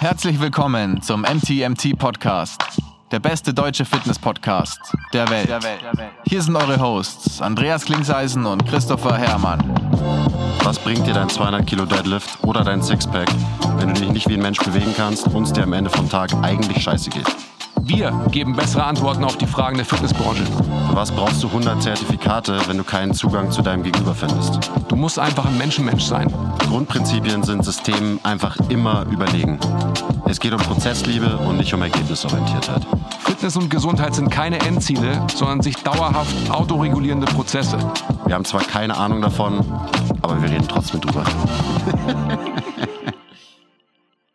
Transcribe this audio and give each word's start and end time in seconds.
Herzlich 0.00 0.38
willkommen 0.38 1.02
zum 1.02 1.22
MTMT 1.22 1.98
Podcast, 1.98 2.62
der 3.10 3.18
beste 3.18 3.52
deutsche 3.52 3.84
Fitness-Podcast 3.84 4.78
der 5.12 5.28
Welt. 5.28 5.50
Hier 6.24 6.40
sind 6.40 6.54
eure 6.54 6.80
Hosts 6.80 7.42
Andreas 7.42 7.84
Klingseisen 7.84 8.46
und 8.46 8.64
Christopher 8.64 9.16
Herrmann. 9.16 9.58
Was 10.62 10.78
bringt 10.78 11.04
dir 11.04 11.14
dein 11.14 11.28
200 11.28 11.66
Kilo 11.66 11.84
Deadlift 11.84 12.38
oder 12.44 12.62
dein 12.62 12.80
Sixpack, 12.80 13.28
wenn 13.78 13.92
du 13.92 14.00
dich 14.00 14.12
nicht 14.12 14.28
wie 14.28 14.34
ein 14.34 14.40
Mensch 14.40 14.60
bewegen 14.60 14.94
kannst 14.96 15.26
und 15.34 15.42
es 15.42 15.52
dir 15.52 15.64
am 15.64 15.72
Ende 15.72 15.90
vom 15.90 16.08
Tag 16.08 16.32
eigentlich 16.42 16.80
scheiße 16.80 17.10
geht? 17.10 17.26
Wir 17.82 18.12
geben 18.30 18.54
bessere 18.54 18.84
Antworten 18.84 19.24
auf 19.24 19.36
die 19.36 19.46
Fragen 19.48 19.78
der 19.78 19.86
Fitnessbranche. 19.86 20.44
Für 20.44 20.94
was 20.94 21.10
brauchst 21.10 21.42
du 21.42 21.48
100 21.48 21.82
Zertifikate, 21.82 22.60
wenn 22.68 22.78
du 22.78 22.84
keinen 22.84 23.14
Zugang 23.14 23.50
zu 23.50 23.62
deinem 23.62 23.82
Gegenüber 23.82 24.14
findest? 24.14 24.70
Du 24.86 24.94
musst 24.94 25.18
einfach 25.18 25.44
ein 25.46 25.58
Menschenmensch 25.58 26.04
sein. 26.04 26.32
Grundprinzipien 26.68 27.42
sind 27.42 27.64
Systemen 27.64 28.20
einfach 28.24 28.58
immer 28.68 29.06
überlegen. 29.10 29.58
Es 30.28 30.38
geht 30.38 30.52
um 30.52 30.58
Prozessliebe 30.58 31.38
und 31.38 31.56
nicht 31.56 31.72
um 31.72 31.80
Ergebnisorientiertheit. 31.80 32.86
Fitness 33.20 33.56
und 33.56 33.70
Gesundheit 33.70 34.14
sind 34.14 34.30
keine 34.30 34.60
Endziele, 34.60 35.26
sondern 35.34 35.62
sich 35.62 35.76
dauerhaft 35.76 36.50
autoregulierende 36.50 37.26
Prozesse. 37.26 37.78
Wir 38.26 38.34
haben 38.34 38.44
zwar 38.44 38.60
keine 38.60 38.94
Ahnung 38.94 39.22
davon, 39.22 39.64
aber 40.20 40.42
wir 40.42 40.50
reden 40.50 40.68
trotzdem 40.68 41.00
drüber. 41.00 41.24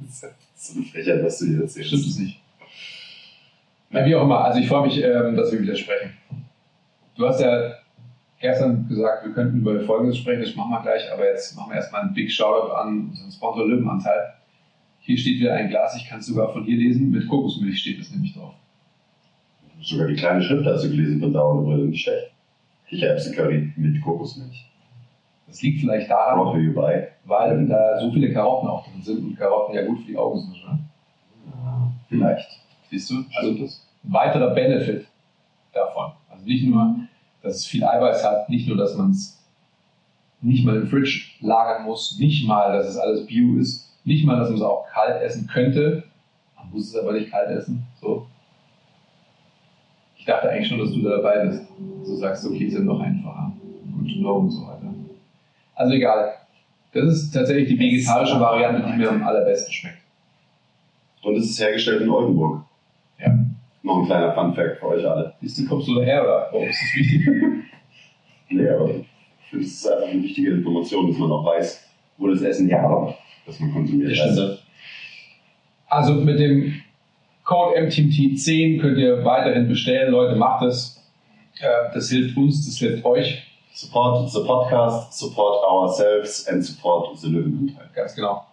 Das 0.00 0.22
ist 0.22 0.74
so 0.74 0.78
eine 0.78 0.86
Frechheit, 0.86 1.24
was 1.24 1.38
du 1.38 1.46
hier 1.46 1.62
erzählst. 1.62 1.88
Stimmt 1.88 2.06
es 2.06 2.18
nicht. 2.18 2.40
Na, 3.90 4.04
wie 4.04 4.14
auch 4.14 4.22
immer, 4.22 4.44
also 4.44 4.58
ich 4.58 4.68
freue 4.68 4.86
mich, 4.86 5.02
ähm, 5.02 5.36
dass 5.36 5.52
wir 5.52 5.60
wieder 5.60 5.76
sprechen. 5.76 6.16
Du 7.16 7.26
hast 7.26 7.40
ja 7.40 7.72
gestern 8.40 8.88
gesagt, 8.88 9.24
wir 9.24 9.32
könnten 9.32 9.58
über 9.58 9.80
Folgendes 9.80 10.18
sprechen, 10.18 10.42
das 10.42 10.54
machen 10.54 10.70
wir 10.70 10.82
gleich, 10.82 11.10
aber 11.12 11.24
jetzt 11.24 11.56
machen 11.56 11.70
wir 11.70 11.76
erstmal 11.76 12.02
einen 12.02 12.14
Big 12.14 12.30
Shoutout 12.30 12.72
an 12.72 13.08
unseren 13.10 13.30
Sponsor 13.30 13.66
Löwenanteil. 13.66 14.34
Hier 15.00 15.16
steht 15.16 15.40
wieder 15.40 15.54
ein 15.54 15.68
Glas, 15.68 15.96
ich 15.96 16.08
kann 16.08 16.18
es 16.18 16.26
sogar 16.26 16.52
von 16.52 16.64
hier 16.64 16.76
lesen, 16.76 17.10
mit 17.10 17.28
Kokosmilch 17.28 17.78
steht 17.78 18.00
es 18.00 18.10
nämlich 18.10 18.34
drauf. 18.34 18.54
Sogar 19.80 20.08
die 20.08 20.16
kleine 20.16 20.42
Schrift 20.42 20.66
hast 20.66 20.84
du 20.84 20.90
gelesen 20.90 21.20
von 21.20 21.32
Dauernbrille, 21.32 21.86
nicht 21.86 22.02
schlecht. 22.02 22.32
Kichererbsen-Curry 22.88 23.72
mit 23.76 24.02
Kokosmilch. 24.02 24.68
Das 25.46 25.62
liegt 25.62 25.80
vielleicht 25.80 26.10
daran, 26.10 26.74
weil 26.74 27.66
da 27.66 28.00
so 28.00 28.10
viele 28.10 28.32
Karotten 28.32 28.68
auch 28.68 28.84
drin 28.84 29.02
sind 29.02 29.24
und 29.24 29.36
Karotten 29.36 29.74
ja 29.74 29.86
gut 29.86 30.00
für 30.00 30.06
die 30.06 30.16
Augen 30.16 30.40
sind. 30.40 30.54
Ne? 30.54 30.78
Vielleicht. 32.08 32.65
Siehst 32.90 33.10
du? 33.10 33.24
Also 33.34 33.50
ein 33.50 33.70
weiterer 34.04 34.54
Benefit 34.54 35.06
davon. 35.72 36.12
Also 36.30 36.44
nicht 36.44 36.66
nur, 36.66 36.96
dass 37.42 37.56
es 37.56 37.66
viel 37.66 37.84
Eiweiß 37.84 38.24
hat, 38.24 38.48
nicht 38.48 38.68
nur, 38.68 38.76
dass 38.76 38.96
man 38.96 39.10
es 39.10 39.42
nicht 40.40 40.64
mal 40.64 40.76
im 40.76 40.86
Fridge 40.86 41.32
lagern 41.40 41.84
muss, 41.84 42.18
nicht 42.18 42.46
mal, 42.46 42.72
dass 42.72 42.86
es 42.86 42.96
alles 42.96 43.26
Bio 43.26 43.58
ist, 43.58 43.92
nicht 44.04 44.24
mal, 44.24 44.38
dass 44.38 44.48
man 44.48 44.58
es 44.58 44.62
auch 44.62 44.86
kalt 44.92 45.22
essen 45.22 45.46
könnte. 45.46 46.04
Man 46.56 46.70
muss 46.70 46.88
es 46.88 46.96
aber 46.96 47.12
nicht 47.12 47.30
kalt 47.30 47.50
essen. 47.50 47.84
So. 48.00 48.26
Ich 50.16 50.24
dachte 50.24 50.50
eigentlich 50.50 50.68
schon, 50.68 50.78
dass 50.78 50.92
du 50.92 51.02
da 51.02 51.16
dabei 51.16 51.46
bist. 51.46 51.62
Du 51.78 52.16
sagst, 52.16 52.46
okay, 52.46 52.64
ist 52.64 52.74
ja 52.74 52.80
noch 52.80 53.00
einfacher. 53.00 53.52
Good 53.92 54.24
und 54.24 54.50
so 54.50 54.66
weiter. 54.66 54.94
Also 55.74 55.94
egal. 55.94 56.34
Das 56.92 57.04
ist 57.04 57.30
tatsächlich 57.32 57.68
die 57.68 57.78
vegetarische 57.78 58.40
Variante, 58.40 58.86
die 58.86 58.96
mir 58.96 59.10
am 59.10 59.22
allerbesten 59.22 59.72
schmeckt. 59.72 59.98
Und 61.22 61.36
es 61.36 61.50
ist 61.50 61.60
hergestellt 61.60 62.02
in 62.02 62.08
Oldenburg. 62.08 62.64
Ja. 63.18 63.38
Noch 63.82 63.98
ein 64.00 64.06
kleiner 64.06 64.32
Fun-Fact 64.34 64.78
für 64.80 64.86
euch 64.88 65.06
alle. 65.08 65.34
Siehst 65.40 65.58
du, 65.58 65.66
kommst 65.68 65.88
du 65.88 65.94
daher 65.94 66.22
oder 66.22 66.48
warum 66.52 66.68
ist 66.68 66.80
das 66.80 66.94
wichtig? 67.00 67.26
Nee, 68.48 68.68
aber 68.68 68.88
ich 68.90 69.04
finde, 69.50 69.64
es 69.64 69.72
ist 69.72 69.86
einfach 69.88 70.06
eine 70.06 70.22
wichtige 70.22 70.52
Information, 70.52 71.08
dass 71.08 71.18
man 71.18 71.32
auch 71.32 71.44
weiß, 71.44 71.84
wo 72.16 72.28
das 72.28 72.42
Essen 72.42 72.68
herkommt, 72.68 73.16
das 73.44 73.58
man 73.58 73.72
konsumiert. 73.72 74.16
Das. 74.16 74.58
Also 75.88 76.14
mit 76.14 76.38
dem 76.38 76.80
Code 77.42 77.76
MTMT10 77.80 78.80
könnt 78.80 78.98
ihr 78.98 79.24
weiterhin 79.24 79.66
bestellen. 79.68 80.12
Leute, 80.12 80.36
macht 80.36 80.62
es. 80.64 81.04
Äh, 81.60 81.92
Das 81.92 82.08
hilft 82.10 82.36
uns, 82.36 82.66
das 82.66 82.76
hilft 82.78 83.04
euch. 83.04 83.42
Support 83.72 84.30
the 84.30 84.40
podcast, 84.46 85.12
support 85.12 85.62
ourselves 85.64 86.46
and 86.48 86.64
support 86.64 87.18
the 87.18 87.28
Löwenanteil. 87.28 87.90
Ganz 87.94 88.14
genau. 88.14 88.46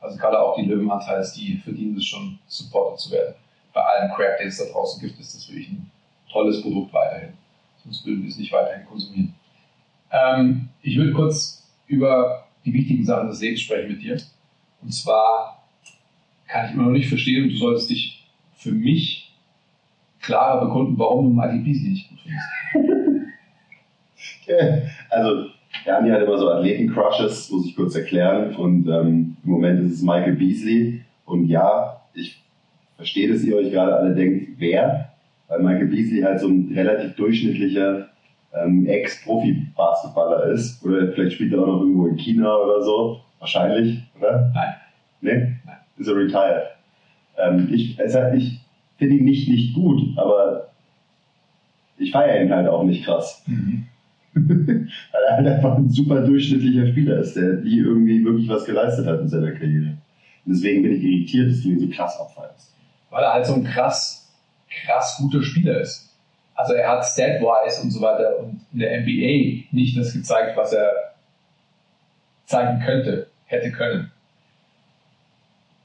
Also 0.00 0.16
gerade 0.16 0.40
auch 0.40 0.54
die 0.56 0.62
Löwenanteils, 0.66 1.32
die 1.32 1.56
verdienen 1.56 1.96
es 1.96 2.06
schon, 2.06 2.38
supported 2.46 2.98
zu 3.00 3.10
werden. 3.12 3.34
Bei 3.72 3.80
allem 3.80 4.10
Crap, 4.14 4.38
den 4.38 4.48
es 4.48 4.58
da 4.58 4.64
draußen 4.64 5.00
gibt, 5.00 5.18
ist 5.20 5.34
das 5.34 5.48
wirklich 5.48 5.70
ein 5.70 5.90
tolles 6.30 6.62
Produkt 6.62 6.92
weiterhin. 6.92 7.34
Sonst 7.82 8.04
würden 8.06 8.22
wir 8.22 8.28
es 8.28 8.38
nicht 8.38 8.52
weiterhin 8.52 8.86
konsumieren. 8.86 9.34
Ähm, 10.10 10.68
ich 10.82 10.96
würde 10.96 11.12
kurz 11.12 11.68
über 11.86 12.46
die 12.64 12.72
wichtigen 12.72 13.04
Sachen 13.04 13.28
des 13.28 13.40
Lebens 13.40 13.60
sprechen 13.60 13.92
mit 13.92 14.02
dir. 14.02 14.20
Und 14.82 14.92
zwar 14.92 15.64
kann 16.46 16.66
ich 16.66 16.72
immer 16.72 16.84
noch 16.84 16.90
nicht 16.90 17.08
verstehen, 17.08 17.44
und 17.44 17.50
du 17.50 17.56
solltest 17.56 17.90
dich 17.90 18.26
für 18.54 18.72
mich 18.72 19.32
klarer 20.20 20.66
bekunden, 20.66 20.98
warum 20.98 21.26
du 21.26 21.30
Michael 21.34 21.60
Beasley 21.60 21.90
nicht 21.90 22.08
gut 22.08 22.18
findest. 22.20 22.46
Also, 25.10 25.46
der 25.86 25.98
Andi 25.98 26.10
hat 26.10 26.22
immer 26.22 26.38
so 26.38 26.50
Athleten-Crushes, 26.50 27.50
muss 27.50 27.66
ich 27.66 27.76
kurz 27.76 27.94
erklären. 27.94 28.54
Und 28.56 28.88
ähm, 28.88 29.36
im 29.44 29.50
Moment 29.50 29.80
ist 29.86 29.94
es 29.94 30.02
Michael 30.02 30.34
Beasley. 30.34 31.04
Und 31.24 31.46
ja, 31.46 32.02
ich 32.12 32.39
verstehe, 33.00 33.28
dass 33.32 33.42
ihr 33.44 33.56
euch 33.56 33.70
gerade 33.70 33.96
alle 33.96 34.14
denkt, 34.14 34.52
wer? 34.58 35.08
Weil 35.48 35.60
Michael 35.62 35.86
Beasley 35.88 36.20
halt 36.20 36.38
so 36.40 36.48
ein 36.48 36.70
relativ 36.74 37.14
durchschnittlicher 37.16 38.08
ähm, 38.54 38.86
Ex-Profi-Basketballer 38.86 40.44
ist. 40.52 40.84
Oder 40.84 41.12
vielleicht 41.12 41.32
spielt 41.34 41.52
er 41.52 41.60
auch 41.62 41.66
noch 41.66 41.80
irgendwo 41.80 42.06
in 42.06 42.16
China 42.16 42.54
oder 42.56 42.82
so. 42.82 43.20
Wahrscheinlich, 43.38 44.02
oder? 44.18 44.52
Nein. 44.54 44.74
Nee? 45.22 45.56
Nein. 45.66 45.76
Ist 45.98 46.08
er 46.08 46.16
retired. 46.16 46.66
Ähm, 47.38 47.68
ich 47.72 47.98
es 47.98 48.14
hat- 48.14 48.34
ich 48.34 48.60
finde 48.98 49.16
ihn 49.16 49.24
nicht, 49.24 49.48
nicht 49.48 49.74
gut, 49.74 50.02
aber 50.18 50.68
ich 51.98 52.10
feiere 52.12 52.42
ihn 52.44 52.52
halt 52.52 52.68
auch 52.68 52.84
nicht 52.84 53.04
krass. 53.04 53.42
Weil 54.34 54.86
er 55.28 55.36
halt 55.36 55.46
einfach 55.48 55.76
ein 55.78 55.88
super 55.88 56.20
durchschnittlicher 56.20 56.86
Spieler 56.86 57.18
ist, 57.18 57.34
der 57.34 57.54
nie 57.54 57.78
irgendwie 57.78 58.24
wirklich 58.24 58.48
was 58.48 58.64
geleistet 58.64 59.06
hat 59.06 59.20
in 59.20 59.28
seiner 59.28 59.52
Karriere. 59.52 59.96
Und 60.46 60.54
deswegen 60.54 60.82
bin 60.82 60.92
ich 60.96 61.02
irritiert, 61.02 61.50
dass 61.50 61.62
du 61.62 61.70
ihn 61.70 61.80
so 61.80 61.88
krass 61.88 62.18
abfeierst. 62.20 62.74
Weil 63.10 63.22
er 63.22 63.32
halt 63.32 63.46
so 63.46 63.54
ein 63.54 63.64
krass, 63.64 64.28
krass 64.84 65.18
guter 65.18 65.42
Spieler 65.42 65.80
ist. 65.80 66.08
Also 66.54 66.74
er 66.74 66.88
hat 66.90 67.04
stat-wise 67.04 67.82
und 67.82 67.90
so 67.90 68.00
weiter 68.00 68.38
und 68.38 68.60
in 68.72 68.80
der 68.80 69.00
NBA 69.00 69.66
nicht 69.72 69.96
das 69.98 70.12
gezeigt, 70.12 70.56
was 70.56 70.72
er 70.72 70.90
zeigen 72.44 72.80
könnte, 72.80 73.28
hätte 73.46 73.70
können. 73.72 74.10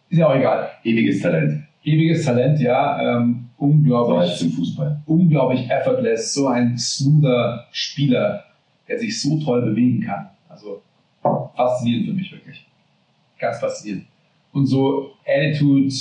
Ist 0.10 0.20
ja 0.20 0.28
auch 0.28 0.36
egal. 0.36 0.72
Ewiges 0.84 1.22
Talent. 1.22 1.64
Ewiges 1.84 2.26
Talent, 2.26 2.60
ja, 2.60 3.18
ähm, 3.18 3.50
So 3.58 3.66
unglaublich, 3.66 4.42
im 4.42 4.52
Fußball. 4.52 5.02
unglaublich 5.06 5.70
effortless, 5.70 6.34
so 6.34 6.48
ein 6.48 6.78
smoother 6.78 7.66
Spieler, 7.72 8.44
der 8.88 9.00
sich 9.00 9.22
so 9.22 9.40
toll 9.40 9.62
bewegen 9.62 10.02
kann. 10.02 10.30
Also 10.50 10.82
faszinierend 11.56 12.08
für 12.08 12.14
mich 12.14 12.32
wirklich. 12.32 12.66
Ganz 13.40 13.60
faszinierend. 13.60 14.06
Und 14.52 14.66
so 14.68 15.12
Attitude 15.26 15.94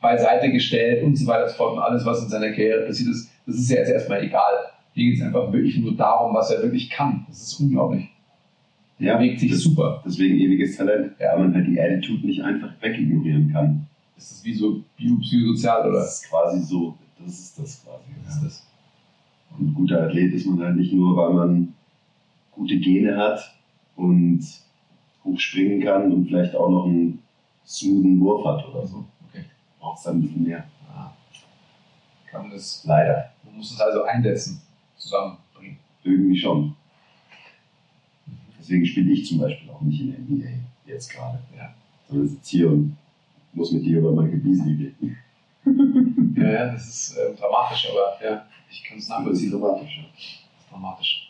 beiseite 0.00 0.50
gestellt 0.52 1.02
und 1.04 1.16
so 1.16 1.26
weiter 1.26 1.44
und 1.44 1.50
so 1.50 1.56
fort 1.56 1.72
und 1.76 1.82
alles, 1.82 2.04
was 2.04 2.22
in 2.22 2.28
seiner 2.28 2.50
Karriere 2.50 2.86
passiert 2.86 3.10
ist, 3.10 3.30
das 3.46 3.56
ist 3.56 3.70
ja 3.70 3.78
jetzt 3.78 3.90
erstmal 3.90 4.22
egal. 4.22 4.52
Hier 4.92 5.10
geht 5.10 5.18
es 5.20 5.22
einfach 5.26 5.52
wirklich 5.52 5.76
nur 5.78 5.94
darum, 5.96 6.34
was 6.34 6.50
er 6.50 6.62
wirklich 6.62 6.88
kann. 6.90 7.24
Das 7.28 7.42
ist 7.42 7.60
unglaublich. 7.60 8.08
Er 8.98 9.06
Ja, 9.06 9.16
bewegt 9.18 9.40
sich 9.40 9.50
das- 9.50 9.60
super. 9.60 10.02
Deswegen 10.06 10.38
ewiges 10.38 10.76
Talent. 10.76 11.12
Ja. 11.18 11.32
Weil 11.34 11.40
man 11.48 11.54
halt 11.54 11.66
die 11.66 11.78
Attitude 11.80 12.26
nicht 12.26 12.42
einfach 12.42 12.70
wegignorieren 12.80 13.52
kann. 13.52 13.86
Ist 14.16 14.30
das 14.30 14.44
wie 14.44 14.54
so 14.54 14.82
biopsychosozial 14.96 15.88
oder? 15.90 15.98
Das 15.98 16.22
ist 16.22 16.30
quasi 16.30 16.60
so, 16.62 16.94
das 17.18 17.28
ist 17.38 17.58
das 17.58 17.84
quasi. 17.84 18.04
Was 18.24 18.36
ist 18.36 18.44
das? 18.44 18.66
Und 19.58 19.68
ein 19.68 19.74
guter 19.74 20.02
Athlet 20.02 20.32
ist 20.32 20.46
man 20.46 20.60
halt 20.64 20.76
nicht 20.76 20.92
nur, 20.94 21.14
weil 21.16 21.34
man 21.34 21.74
gute 22.52 22.78
Gene 22.78 23.16
hat 23.16 23.54
und 23.96 24.40
hoch 25.24 25.38
springen 25.38 25.82
kann 25.82 26.10
und 26.12 26.26
vielleicht 26.28 26.54
auch 26.54 26.70
noch 26.70 26.86
einen 26.86 27.18
smoothen 27.66 28.18
Wurf 28.20 28.46
hat 28.46 28.66
oder 28.68 28.86
so. 28.86 29.04
Braucht 29.80 29.98
es 29.98 30.04
dann 30.04 30.18
ein 30.18 30.22
bisschen 30.22 30.44
mehr. 30.44 30.64
Ah. 30.92 31.12
Kann 32.30 32.42
man 32.42 32.50
das, 32.50 32.84
Leider. 32.84 33.32
man 33.44 33.56
muss 33.56 33.72
es 33.72 33.80
also 33.80 34.02
einsetzen, 34.04 34.60
zusammenbringen. 34.96 35.78
Irgendwie 36.02 36.38
schon. 36.38 36.74
Deswegen 38.58 38.84
spiele 38.86 39.12
ich 39.12 39.26
zum 39.26 39.38
Beispiel 39.38 39.70
auch 39.70 39.80
nicht 39.80 40.00
in 40.00 40.10
der 40.10 40.20
NBA 40.20 40.66
jetzt 40.86 41.08
gerade. 41.12 41.38
Ja. 41.56 41.74
Sondern 42.08 42.28
sitze 42.28 42.50
hier 42.56 42.70
und 42.70 42.96
muss 43.52 43.72
mit 43.72 43.84
dir 43.84 43.98
über 43.98 44.12
Michael 44.12 44.38
Beasley 44.38 44.74
reden. 44.74 45.16
Ja, 46.36 46.50
ja, 46.52 46.72
das 46.72 46.86
ist 46.86 47.16
ähm, 47.16 47.34
dramatisch, 47.34 47.88
aber 47.90 48.22
ja, 48.22 48.44
ich 48.70 48.84
kann 48.84 48.98
es 48.98 49.08
nachvollziehen. 49.08 49.50
Das 49.50 49.58
ist 49.58 49.62
dramatisch, 49.62 49.96
ja. 49.96 50.04
Das 50.12 50.60
ist 50.60 50.70
dramatisch. 50.70 51.28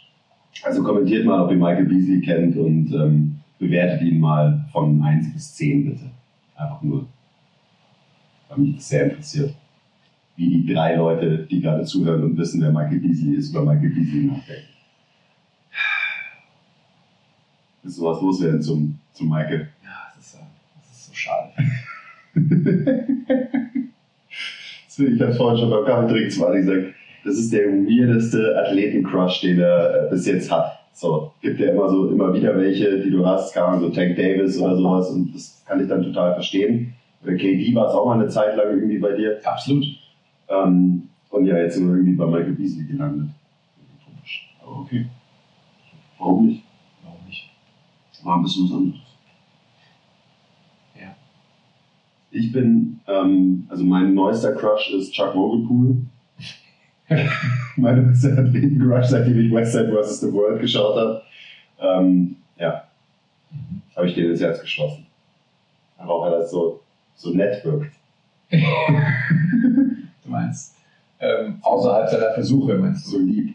Also 0.64 0.82
kommentiert 0.82 1.24
mal, 1.24 1.44
ob 1.44 1.50
ihr 1.50 1.56
Michael 1.56 1.84
Beasley 1.84 2.20
kennt 2.20 2.56
und 2.56 2.92
ähm, 2.92 3.40
bewertet 3.58 4.02
ihn 4.02 4.18
mal 4.18 4.66
von 4.72 5.00
1 5.00 5.32
bis 5.32 5.54
10 5.54 5.90
bitte. 5.90 6.10
Einfach 6.56 6.82
nur, 6.82 7.06
weil 8.48 8.58
mich 8.58 8.76
das 8.76 8.88
sehr 8.88 9.04
interessiert. 9.04 9.54
Wie 10.36 10.48
die 10.48 10.72
drei 10.72 10.96
Leute, 10.96 11.46
die 11.50 11.60
gerade 11.60 11.84
zuhören 11.84 12.22
und 12.24 12.36
wissen, 12.36 12.60
wer 12.60 12.70
Michael 12.70 13.00
Beasley 13.00 13.36
ist, 13.36 13.50
über 13.50 13.64
Michael 13.64 13.90
Beasley 13.90 14.24
nachdenken. 14.24 14.68
Willst 17.82 17.98
du 17.98 18.04
was 18.04 18.20
loswerden 18.20 18.60
zum, 18.60 18.98
zum 19.12 19.28
Michael? 19.30 19.68
Ja, 19.82 20.12
das 20.14 20.26
ist, 20.26 20.34
äh, 20.34 20.38
das 20.80 20.98
ist 20.98 21.06
so 21.06 21.14
schade. 21.14 21.52
Ich 24.98 25.20
habe 25.20 25.34
vorhin 25.34 25.58
schon 25.58 25.70
beim 25.70 25.84
Kaffeetrinken 25.84 26.30
zu 26.30 26.40
Mali 26.40 26.60
gesagt, 26.60 26.94
das 27.24 27.36
ist 27.36 27.52
der 27.52 27.66
weirdeste 27.66 28.56
Athleten-Crush, 28.64 29.42
den 29.42 29.60
er 29.60 30.06
äh, 30.06 30.10
bis 30.10 30.26
jetzt 30.26 30.50
hat. 30.50 30.78
So, 30.94 31.32
gibt 31.42 31.60
ja 31.60 31.72
immer 31.72 31.90
so, 31.90 32.08
immer 32.08 32.32
wieder 32.32 32.56
welche, 32.56 33.00
die 33.00 33.10
du 33.10 33.26
hast, 33.26 33.52
kann 33.52 33.78
so 33.80 33.90
Tank 33.90 34.16
Davis 34.16 34.58
oder 34.58 34.76
sowas 34.76 35.10
und 35.10 35.34
das 35.34 35.62
kann 35.66 35.80
ich 35.80 35.88
dann 35.88 36.02
total 36.02 36.32
verstehen. 36.32 36.94
Oder 37.26 37.36
KD 37.36 37.74
war 37.74 37.88
es 37.88 37.94
auch 37.94 38.06
mal 38.06 38.20
eine 38.20 38.28
Zeit 38.28 38.56
lang 38.56 38.70
irgendwie 38.70 38.98
bei 38.98 39.12
dir. 39.12 39.40
Absolut. 39.42 39.84
Ähm, 40.48 41.08
und 41.30 41.44
ja, 41.44 41.58
jetzt 41.58 41.74
sind 41.74 41.88
wir 41.88 41.96
irgendwie 41.96 42.14
bei 42.14 42.24
Michael 42.24 42.52
Beasley 42.52 42.84
gelandet. 42.84 43.30
Komisch. 44.04 44.54
Aber 44.62 44.76
okay. 44.76 45.06
Warum 46.18 46.46
nicht? 46.46 46.62
Warum 47.02 47.18
nicht? 47.26 47.50
War 48.22 48.36
ein 48.36 48.42
bisschen 48.42 48.66
was 48.66 48.76
anderes. 48.76 49.00
Ja. 50.94 51.16
Ich 52.30 52.52
bin, 52.52 53.00
ähm, 53.08 53.66
also 53.70 53.82
mein 53.82 54.14
neuester 54.14 54.54
Crush 54.54 54.92
ist 54.92 55.12
Chuck 55.12 55.32
Vogelpool. 55.32 55.96
mein 57.76 58.06
neuester 58.06 58.38
Athleten-Crush, 58.38 59.06
seitdem 59.06 59.40
ich 59.40 59.52
West 59.52 59.72
Side 59.72 59.92
vs. 59.92 60.20
The 60.20 60.32
World 60.32 60.60
geschaut 60.60 60.96
habe. 60.96 61.22
Ähm, 61.80 62.36
ja, 62.56 62.84
habe 63.96 64.06
ich 64.06 64.14
den 64.14 64.30
ins 64.30 64.40
Herz 64.40 64.60
geschlossen. 64.60 65.06
Aber 65.98 66.20
weil 66.20 66.30
das 66.30 66.52
so, 66.52 66.82
so 67.16 67.30
nett 67.30 67.64
wirkt. 67.64 67.92
Du 70.24 70.30
meinst, 70.32 70.74
ähm, 71.20 71.58
außerhalb 71.62 72.08
seiner 72.10 72.32
Versuche, 72.32 72.74
meinst 72.74 73.06
So 73.06 73.18
lieb. 73.18 73.54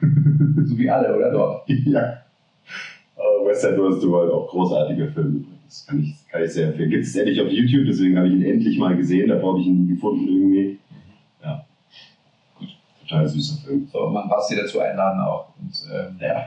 du? 0.00 0.06
So 0.66 0.76
wie 0.78 0.90
alle, 0.90 1.16
oder 1.16 1.30
dort? 1.30 1.68
ja. 1.68 2.18
Aber 3.16 3.46
West 3.46 3.62
Side 3.62 3.76
vs. 3.76 4.00
The 4.00 4.08
World, 4.08 4.32
auch 4.32 4.48
großartiger 4.48 5.08
Film 5.12 5.36
übrigens. 5.36 5.86
Kann 5.88 6.00
ich, 6.00 6.14
kann 6.30 6.42
ich 6.42 6.52
sehr 6.52 6.68
empfehlen. 6.68 6.90
Gibt 6.90 7.04
es 7.04 7.14
endlich 7.16 7.40
auf 7.40 7.48
YouTube, 7.48 7.86
deswegen 7.86 8.16
habe 8.16 8.26
ich 8.28 8.34
ihn 8.34 8.42
endlich 8.44 8.78
mal 8.78 8.96
gesehen. 8.96 9.28
Davor 9.28 9.52
habe 9.52 9.60
ich 9.60 9.66
ihn 9.68 9.84
nie 9.86 9.94
gefunden 9.94 10.26
irgendwie. 10.28 10.78
Ja. 11.42 11.64
Gut. 12.58 12.68
Total 13.02 13.28
süßer 13.28 13.62
Film. 13.64 13.88
So, 13.92 14.08
man 14.10 14.28
Basti 14.28 14.56
dazu 14.56 14.80
einladen 14.80 15.20
auch. 15.20 15.48
Und 15.60 15.72
ähm, 15.92 16.16
Ja. 16.20 16.44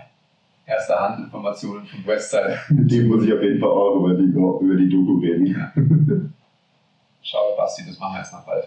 Erste 0.66 0.96
Hand 1.00 1.20
Informationen 1.26 1.86
von 1.86 2.06
Westside. 2.06 2.58
Mit 2.70 2.92
dem 2.92 3.08
muss 3.08 3.24
ich 3.24 3.34
auf 3.34 3.42
jeden 3.42 3.60
Fall 3.60 3.70
auch 3.70 3.96
über 3.98 4.14
die, 4.16 4.24
über 4.26 4.76
die 4.76 4.90
Doku 4.90 5.20
reden. 5.20 6.34
Schau, 7.22 7.56
Basti, 7.58 7.84
das 7.88 8.00
machen 8.00 8.14
wir 8.16 8.20
jetzt 8.20 8.34
noch 8.34 8.46
bald. 8.46 8.66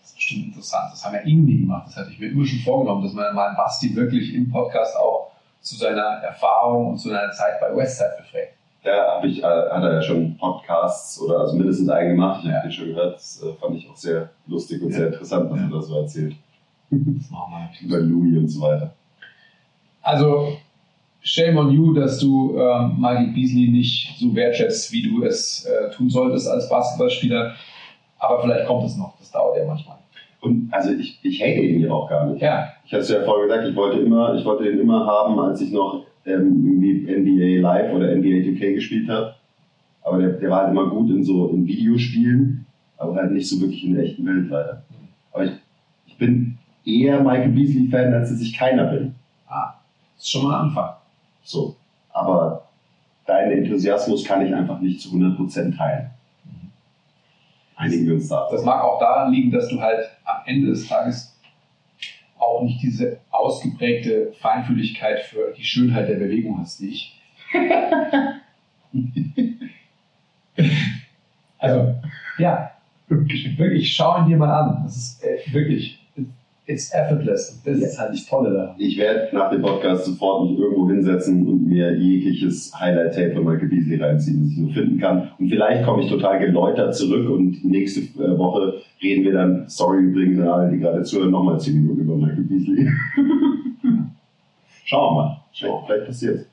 Das 0.00 0.10
ist 0.10 0.16
bestimmt 0.16 0.46
interessant. 0.46 0.92
Das 0.92 1.04
haben 1.04 1.12
wir 1.14 1.26
irgendwie 1.26 1.60
gemacht. 1.60 1.86
Das 1.86 1.96
hatte 1.96 2.10
ich 2.10 2.18
mir 2.18 2.30
immer 2.30 2.44
schon 2.46 2.58
vorgenommen, 2.60 3.02
dass 3.04 3.12
man 3.12 3.34
mal 3.34 3.54
Basti 3.54 3.94
wirklich 3.94 4.34
im 4.34 4.50
Podcast 4.50 4.96
auch 4.96 5.32
zu 5.60 5.76
seiner 5.76 6.20
Erfahrung 6.22 6.88
und 6.90 6.98
zu 6.98 7.08
seiner 7.08 7.30
Zeit 7.32 7.60
bei 7.60 7.74
Westside 7.76 8.14
befragt. 8.18 8.54
Da 8.82 9.16
hab 9.16 9.24
ich, 9.24 9.38
äh, 9.42 9.46
hat 9.46 9.82
er 9.82 9.94
ja 9.94 10.02
schon 10.02 10.36
Podcasts 10.36 11.18
oder 11.22 11.38
also 11.40 11.56
mindestens 11.56 11.88
einen 11.88 12.10
gemacht. 12.10 12.40
Ich 12.42 12.50
Ja. 12.50 12.56
habe 12.56 12.68
den 12.68 12.72
schon 12.72 12.86
gehört. 12.88 13.14
Das 13.16 13.42
äh, 13.42 13.52
fand 13.54 13.76
ich 13.76 13.88
auch 13.88 13.96
sehr 13.96 14.28
lustig 14.46 14.82
und 14.82 14.90
Ja. 14.90 14.96
sehr 14.98 15.06
interessant, 15.06 15.50
was 15.50 15.58
Ja. 15.58 15.64
er 15.66 15.70
da 15.70 15.80
so 15.80 16.00
erzählt. 16.00 16.36
Das 16.90 17.30
machen 17.30 17.52
wir. 17.80 17.86
Über 17.88 17.98
Louis 18.00 18.36
und 18.38 18.48
so 18.48 18.60
weiter. 18.60 18.92
Also, 20.02 20.58
shame 21.24 21.56
on 21.56 21.70
you, 21.70 21.92
dass 21.94 22.18
du 22.18 22.56
ähm, 22.58 22.96
Maggie 22.98 23.32
Beasley 23.32 23.68
nicht 23.68 24.16
so 24.18 24.34
wertschätzt, 24.34 24.92
wie 24.92 25.02
du 25.02 25.24
es 25.24 25.64
äh, 25.64 25.90
tun 25.90 26.08
solltest 26.08 26.48
als 26.48 26.68
Basketballspieler. 26.68 27.54
Aber 28.18 28.42
vielleicht 28.42 28.66
kommt 28.66 28.84
es 28.84 28.96
noch. 28.96 29.18
Das 29.18 29.30
dauert 29.32 29.58
ja 29.58 29.64
manchmal. 29.66 29.96
Und 30.40 30.68
also 30.70 30.92
ich, 30.92 31.18
ich 31.22 31.40
hate 31.42 31.60
ihn 31.60 31.80
ja 31.80 31.90
auch 31.90 32.08
gar 32.08 32.26
nicht. 32.26 32.42
Ja, 32.42 32.68
Ich 32.84 32.92
hatte 32.92 33.02
es 33.02 33.08
ja 33.08 33.22
vorher 33.22 33.46
gesagt, 33.46 33.68
ich 33.68 33.74
wollte 33.74 33.98
immer, 33.98 34.34
ich 34.34 34.44
wollte 34.44 34.64
den 34.64 34.78
immer 34.78 35.06
haben, 35.06 35.38
als 35.40 35.60
ich 35.62 35.72
noch 35.72 36.04
ähm, 36.26 36.82
irgendwie 36.82 37.60
NBA 37.60 37.66
Live 37.66 37.92
oder 37.92 38.14
NBA 38.14 38.44
2K 38.44 38.74
gespielt 38.74 39.08
habe. 39.08 39.34
Aber 40.02 40.18
der, 40.18 40.32
der 40.32 40.50
war 40.50 40.60
halt 40.62 40.70
immer 40.70 40.90
gut 40.90 41.08
in 41.10 41.24
so 41.24 41.48
in 41.48 41.66
Videospielen, 41.66 42.66
aber 42.98 43.14
halt 43.16 43.32
nicht 43.32 43.48
so 43.48 43.58
wirklich 43.60 43.84
in 43.84 43.94
der 43.94 44.04
echten 44.04 44.26
Welt 44.26 44.50
weiter. 44.50 44.82
Aber 45.32 45.44
ich, 45.44 45.52
ich 46.06 46.18
bin 46.18 46.58
eher 46.84 47.22
Michael 47.22 47.48
Beasley 47.48 47.88
Fan, 47.88 48.12
als 48.12 48.30
dass 48.30 48.42
ich 48.42 48.54
keiner 48.54 48.84
bin. 48.84 49.14
ah, 49.48 49.74
das 50.16 50.24
ist 50.24 50.30
schon 50.30 50.44
mal 50.44 50.58
ein 50.60 50.68
Anfang. 50.68 50.93
So. 51.44 51.76
Aber 52.10 52.68
deinen 53.26 53.58
Enthusiasmus 53.58 54.24
kann 54.24 54.44
ich 54.44 54.52
einfach 54.54 54.80
nicht 54.80 55.00
zu 55.00 55.10
100% 55.10 55.76
teilen. 55.76 56.10
Einigen 57.76 58.06
wir 58.06 58.14
uns 58.14 58.28
da. 58.28 58.48
Das 58.50 58.64
mag 58.64 58.82
auch 58.82 58.98
daran 58.98 59.32
liegen, 59.32 59.50
dass 59.50 59.68
du 59.68 59.80
halt 59.80 60.08
am 60.24 60.38
Ende 60.46 60.70
des 60.70 60.88
Tages 60.88 61.38
auch 62.38 62.62
nicht 62.62 62.82
diese 62.82 63.18
ausgeprägte 63.30 64.32
Feinfühligkeit 64.40 65.20
für 65.20 65.52
die 65.56 65.64
Schönheit 65.64 66.08
der 66.08 66.16
Bewegung 66.16 66.58
hast, 66.60 66.80
wie 66.80 66.90
ich. 66.90 67.20
also, 71.58 71.94
ja, 72.38 72.72
wirklich, 73.08 73.94
schau 73.94 74.18
ihn 74.18 74.28
dir 74.28 74.36
mal 74.36 74.52
an. 74.52 74.82
Das 74.84 74.96
ist 74.96 75.24
äh, 75.24 75.38
wirklich, 75.52 76.03
it's 76.66 76.92
effortless. 76.92 77.60
Das 77.64 77.78
ist 77.78 77.98
halt 77.98 78.12
das 78.12 78.26
Tolle 78.26 78.52
daran. 78.52 78.74
Ich 78.78 78.96
werde 78.96 79.34
nach 79.34 79.50
dem 79.50 79.62
Podcast 79.62 80.06
sofort 80.06 80.50
mich 80.50 80.58
irgendwo 80.58 80.88
hinsetzen 80.88 81.46
und 81.46 81.66
mir 81.66 81.94
jegliches 81.96 82.72
Highlight-Tape 82.78 83.34
von 83.34 83.44
Michael 83.44 83.68
Beasley 83.68 83.96
reinziehen, 84.02 84.42
das 84.42 84.52
ich 84.52 84.58
nur 84.58 84.72
finden 84.72 84.98
kann. 84.98 85.30
Und 85.38 85.48
vielleicht 85.48 85.84
komme 85.84 86.02
ich 86.02 86.10
total 86.10 86.38
geläutert 86.38 86.94
zurück 86.94 87.28
und 87.28 87.64
nächste 87.64 88.00
äh, 88.00 88.38
Woche 88.38 88.80
reden 89.02 89.24
wir 89.24 89.32
dann, 89.32 89.64
sorry 89.68 90.02
übrigens 90.02 90.40
an 90.40 90.48
alle, 90.48 90.70
die 90.70 90.78
gerade 90.78 91.02
zuhören, 91.02 91.30
nochmal 91.30 91.60
10 91.60 91.74
Minuten 91.74 92.00
über 92.00 92.16
Michael 92.16 92.44
Beasley. 92.44 92.88
Schauen 94.84 95.14
wir 95.14 95.22
mal. 95.22 95.40
Vielleicht, 95.52 95.86
vielleicht 95.86 96.06
passiert 96.06 96.46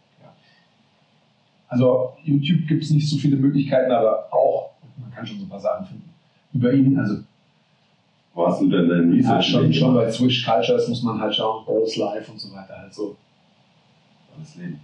Also, 1.67 2.11
YouTube 2.23 2.67
gibt 2.67 2.83
es 2.83 2.91
nicht 2.91 3.09
so 3.09 3.17
viele 3.17 3.37
Möglichkeiten, 3.37 3.91
aber 3.91 4.27
auch, 4.31 4.71
man 4.99 5.11
kann 5.11 5.25
schon 5.25 5.37
so 5.37 5.45
ein 5.45 5.49
paar 5.49 5.59
Sachen 5.59 5.85
finden. 5.85 6.09
Über 6.53 6.73
ihn, 6.73 6.99
also 6.99 7.15
Wo 8.33 8.47
hast 8.47 8.61
du 8.61 8.69
denn 8.69 8.87
dein 8.87 9.09
Ja, 9.11 9.15
Research 9.35 9.45
schon, 9.47 9.61
gemacht? 9.63 9.75
schon 9.75 9.93
bei 9.95 10.11
Switch 10.11 10.45
Cultures 10.45 10.87
muss 10.87 11.03
man 11.03 11.19
halt 11.19 11.35
schauen, 11.35 11.65
Balls 11.65 11.97
Live 11.97 12.29
und 12.29 12.39
so 12.39 12.53
weiter, 12.55 12.77
halt 12.77 12.93
so, 12.93 13.15
Das 14.39 14.55
Leben. 14.55 14.79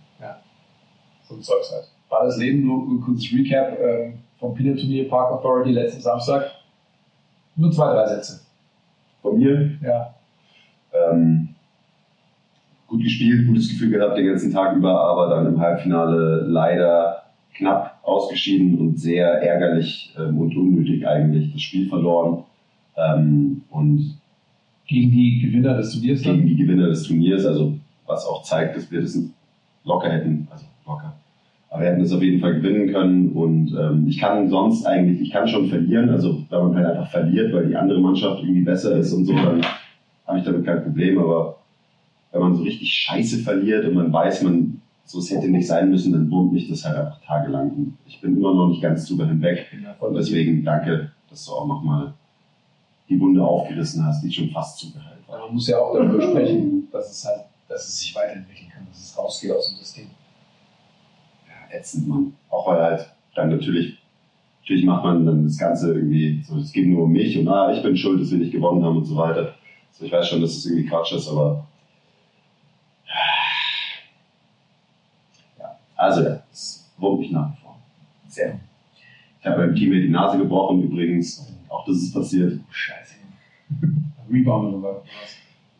so 1.27 1.35
ein 1.35 1.41
Zeugs 1.41 1.71
halt. 1.71 1.85
War 2.09 2.25
das 2.25 2.37
Leben, 2.37 2.65
nur 2.65 2.83
ein 2.87 3.01
kurzes 3.01 3.31
Recap 3.33 3.77
ähm, 3.79 4.13
vom 4.39 4.53
Peanut 4.53 4.79
Turnier 4.79 5.07
Park 5.09 5.31
Authority 5.31 5.71
letzten 5.71 6.01
Samstag. 6.01 6.51
Nur 7.55 7.71
zwei, 7.71 7.91
drei 7.93 8.07
Sätze. 8.07 8.41
Von 9.21 9.37
mir, 9.37 9.77
Ja. 9.81 10.13
ähm, 10.93 11.49
gut 12.87 13.01
gespielt, 13.03 13.47
gutes 13.47 13.67
Gefühl 13.69 13.89
gehabt 13.91 14.17
den 14.17 14.27
ganzen 14.27 14.51
Tag 14.53 14.75
über, 14.75 15.01
aber 15.01 15.29
dann 15.29 15.47
im 15.47 15.59
Halbfinale 15.59 16.41
leider 16.47 17.23
knapp 17.55 17.97
ausgeschieden 18.03 18.77
und 18.79 18.97
sehr 18.99 19.27
ärgerlich 19.41 20.13
ähm, 20.17 20.37
und 20.39 20.55
unnötig 20.55 21.05
eigentlich 21.07 21.51
das 21.51 21.61
Spiel 21.61 21.89
verloren. 21.89 22.43
Ähm, 22.97 23.61
und 23.69 24.17
Gegen 24.87 25.11
die 25.11 25.41
Gewinner 25.41 25.75
des 25.75 25.91
Turniers 25.91 26.21
gegen 26.21 26.47
die 26.47 26.55
Gewinner 26.55 26.87
des 26.87 27.03
Turniers, 27.03 27.45
also 27.45 27.73
was 28.05 28.25
auch 28.25 28.43
zeigt, 28.43 28.77
dass 28.77 28.89
wir 28.89 29.01
das 29.01 29.19
locker 29.83 30.09
hätten, 30.09 30.47
also 30.49 30.65
locker. 30.85 31.13
Aber 31.69 31.81
wir 31.81 31.89
hätten 31.89 32.01
es 32.01 32.13
auf 32.13 32.21
jeden 32.21 32.39
Fall 32.39 32.61
gewinnen 32.61 32.93
können 32.93 33.33
und 33.33 33.75
ähm, 33.77 34.07
ich 34.07 34.17
kann 34.17 34.49
sonst 34.49 34.85
eigentlich, 34.85 35.19
ich 35.19 35.31
kann 35.31 35.45
schon 35.45 35.67
verlieren, 35.67 36.09
also 36.09 36.41
wenn 36.49 36.59
man 36.59 36.75
halt 36.75 36.85
einfach 36.85 37.11
verliert, 37.11 37.53
weil 37.53 37.67
die 37.67 37.75
andere 37.75 37.99
Mannschaft 37.99 38.41
irgendwie 38.41 38.61
besser 38.63 38.95
ist 38.95 39.11
und 39.11 39.25
so, 39.25 39.33
dann 39.33 39.61
habe 40.25 40.39
ich 40.39 40.45
damit 40.45 40.65
kein 40.65 40.83
Problem, 40.83 41.19
aber 41.19 41.57
wenn 42.31 42.39
man 42.39 42.55
so 42.55 42.63
richtig 42.63 42.93
scheiße 42.93 43.39
verliert 43.39 43.85
und 43.85 43.93
man 43.93 44.13
weiß, 44.13 44.43
man 44.43 44.81
so 45.03 45.19
es 45.19 45.31
hätte 45.31 45.49
nicht 45.49 45.67
sein 45.67 45.89
müssen, 45.89 46.13
dann 46.13 46.31
wurmt 46.31 46.53
mich 46.53 46.69
das 46.69 46.85
halt 46.85 46.97
einfach 46.97 47.21
tagelang. 47.25 47.71
Und 47.71 47.97
ich 48.07 48.19
bin 48.19 48.37
immer 48.37 48.53
noch 48.53 48.67
nicht 48.67 48.81
ganz 48.81 49.07
drüber 49.07 49.25
hinweg. 49.25 49.65
Und 50.01 50.15
deswegen 50.15 50.65
danke, 50.65 51.11
dass 51.29 51.45
du 51.45 51.53
auch 51.53 51.65
nochmal 51.65 52.13
die 53.09 53.19
Wunde 53.19 53.43
aufgerissen 53.43 54.05
hast, 54.05 54.21
die 54.23 54.31
schon 54.31 54.49
fast 54.49 54.79
zugeheilt 54.79 55.27
war. 55.27 55.39
Man 55.39 55.53
muss 55.53 55.67
ja 55.67 55.79
auch 55.79 55.93
darüber 55.93 56.21
sprechen, 56.21 56.87
dass 56.91 57.11
es 57.11 57.25
halt, 57.25 57.45
dass 57.67 57.87
es 57.87 57.99
sich 57.99 58.15
weiterentwickeln 58.15 58.69
kann, 58.69 58.85
dass 58.89 58.99
es 58.99 59.17
rausgeht 59.17 59.51
aus 59.51 59.69
dem 59.69 59.77
System. 59.77 60.07
Ja, 61.47 61.77
ätzend, 61.77 62.07
Mann. 62.07 62.33
Auch 62.49 62.67
weil 62.67 62.81
halt 62.81 63.09
dann 63.35 63.49
natürlich, 63.49 63.97
natürlich 64.61 64.85
macht 64.85 65.03
man 65.03 65.25
dann 65.25 65.43
das 65.45 65.57
Ganze 65.57 65.93
irgendwie, 65.93 66.43
so, 66.43 66.57
es 66.57 66.71
geht 66.71 66.87
nur 66.87 67.03
um 67.03 67.11
mich 67.11 67.37
und 67.37 67.47
ah, 67.47 67.71
ich 67.73 67.81
bin 67.81 67.95
schuld, 67.95 68.21
dass 68.21 68.31
wir 68.31 68.39
nicht 68.39 68.51
gewonnen 68.51 68.83
haben 68.83 68.97
und 68.97 69.05
so 69.05 69.15
weiter. 69.15 69.55
So, 69.91 70.05
ich 70.05 70.11
weiß 70.11 70.27
schon, 70.27 70.41
dass 70.41 70.55
das 70.55 70.65
irgendwie 70.65 70.87
Quatsch 70.87 71.13
ist, 71.13 71.29
aber 71.29 71.65
ja, 75.57 75.77
also 75.95 76.23
das 76.23 76.91
wurmt 76.97 77.19
mich 77.19 77.31
nach 77.31 77.51
wie 77.51 77.61
vor. 77.61 77.79
Sehr. 78.27 78.59
Ich 79.39 79.45
habe 79.45 79.57
beim 79.65 79.75
Teammate 79.75 80.01
die 80.01 80.09
Nase 80.09 80.37
gebrochen 80.37 80.83
übrigens. 80.83 81.56
Auch 81.69 81.85
das 81.85 81.97
ist 81.97 82.13
passiert. 82.13 82.59
Scheiße. 82.69 83.15
Rebound 84.31 84.75
oder 84.75 85.01
was? 85.03 85.03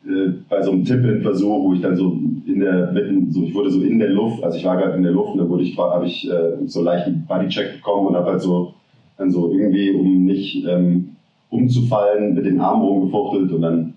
Äh, 0.08 0.34
bei 0.48 0.62
so 0.62 0.72
einem 0.72 0.86
Tipp-In-Versuch, 0.86 1.64
wo 1.64 1.74
ich 1.74 1.82
dann 1.82 1.96
so 1.96 2.18
in 2.46 2.60
der 2.60 2.92
mitten, 2.92 3.32
so 3.32 3.44
ich 3.44 3.54
wurde 3.54 3.70
so 3.70 3.82
in 3.82 4.00
der 4.00 4.10
Luft, 4.10 4.44
also 4.44 4.58
ich 4.58 4.64
war 4.64 4.78
gerade 4.78 4.96
in 4.96 5.04
der 5.04 5.12
Luft 5.12 5.32
und 5.32 5.40
dann 5.40 5.50
wurde 5.50 5.64
ich, 5.64 5.78
habe 5.78 6.06
ich 6.06 6.30
äh, 6.30 6.66
so 6.66 6.82
leichten 6.82 7.26
Bodycheck 7.26 7.74
bekommen 7.74 8.08
und 8.08 8.16
habe 8.16 8.32
halt 8.32 8.42
so 8.42 8.74
dann 9.18 9.32
so 9.32 9.52
irgendwie, 9.52 9.92
um 9.92 10.26
nicht 10.26 10.64
ähm, 10.66 11.16
umzufallen, 11.50 12.36
mit 12.36 12.46
den 12.46 12.62
Armen 12.62 12.84
rumgefuchtelt 12.84 13.52
und 13.52 13.62
dann 13.62 13.94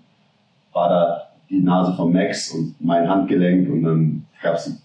war 0.73 0.89
da 0.89 1.21
die 1.49 1.61
Nase 1.61 1.93
von 1.95 2.11
Max 2.11 2.51
und 2.51 2.75
mein 2.79 3.07
Handgelenk 3.07 3.69
und 3.69 3.83
dann 3.83 4.25
gab 4.41 4.55
es 4.55 4.67
einen 4.67 4.77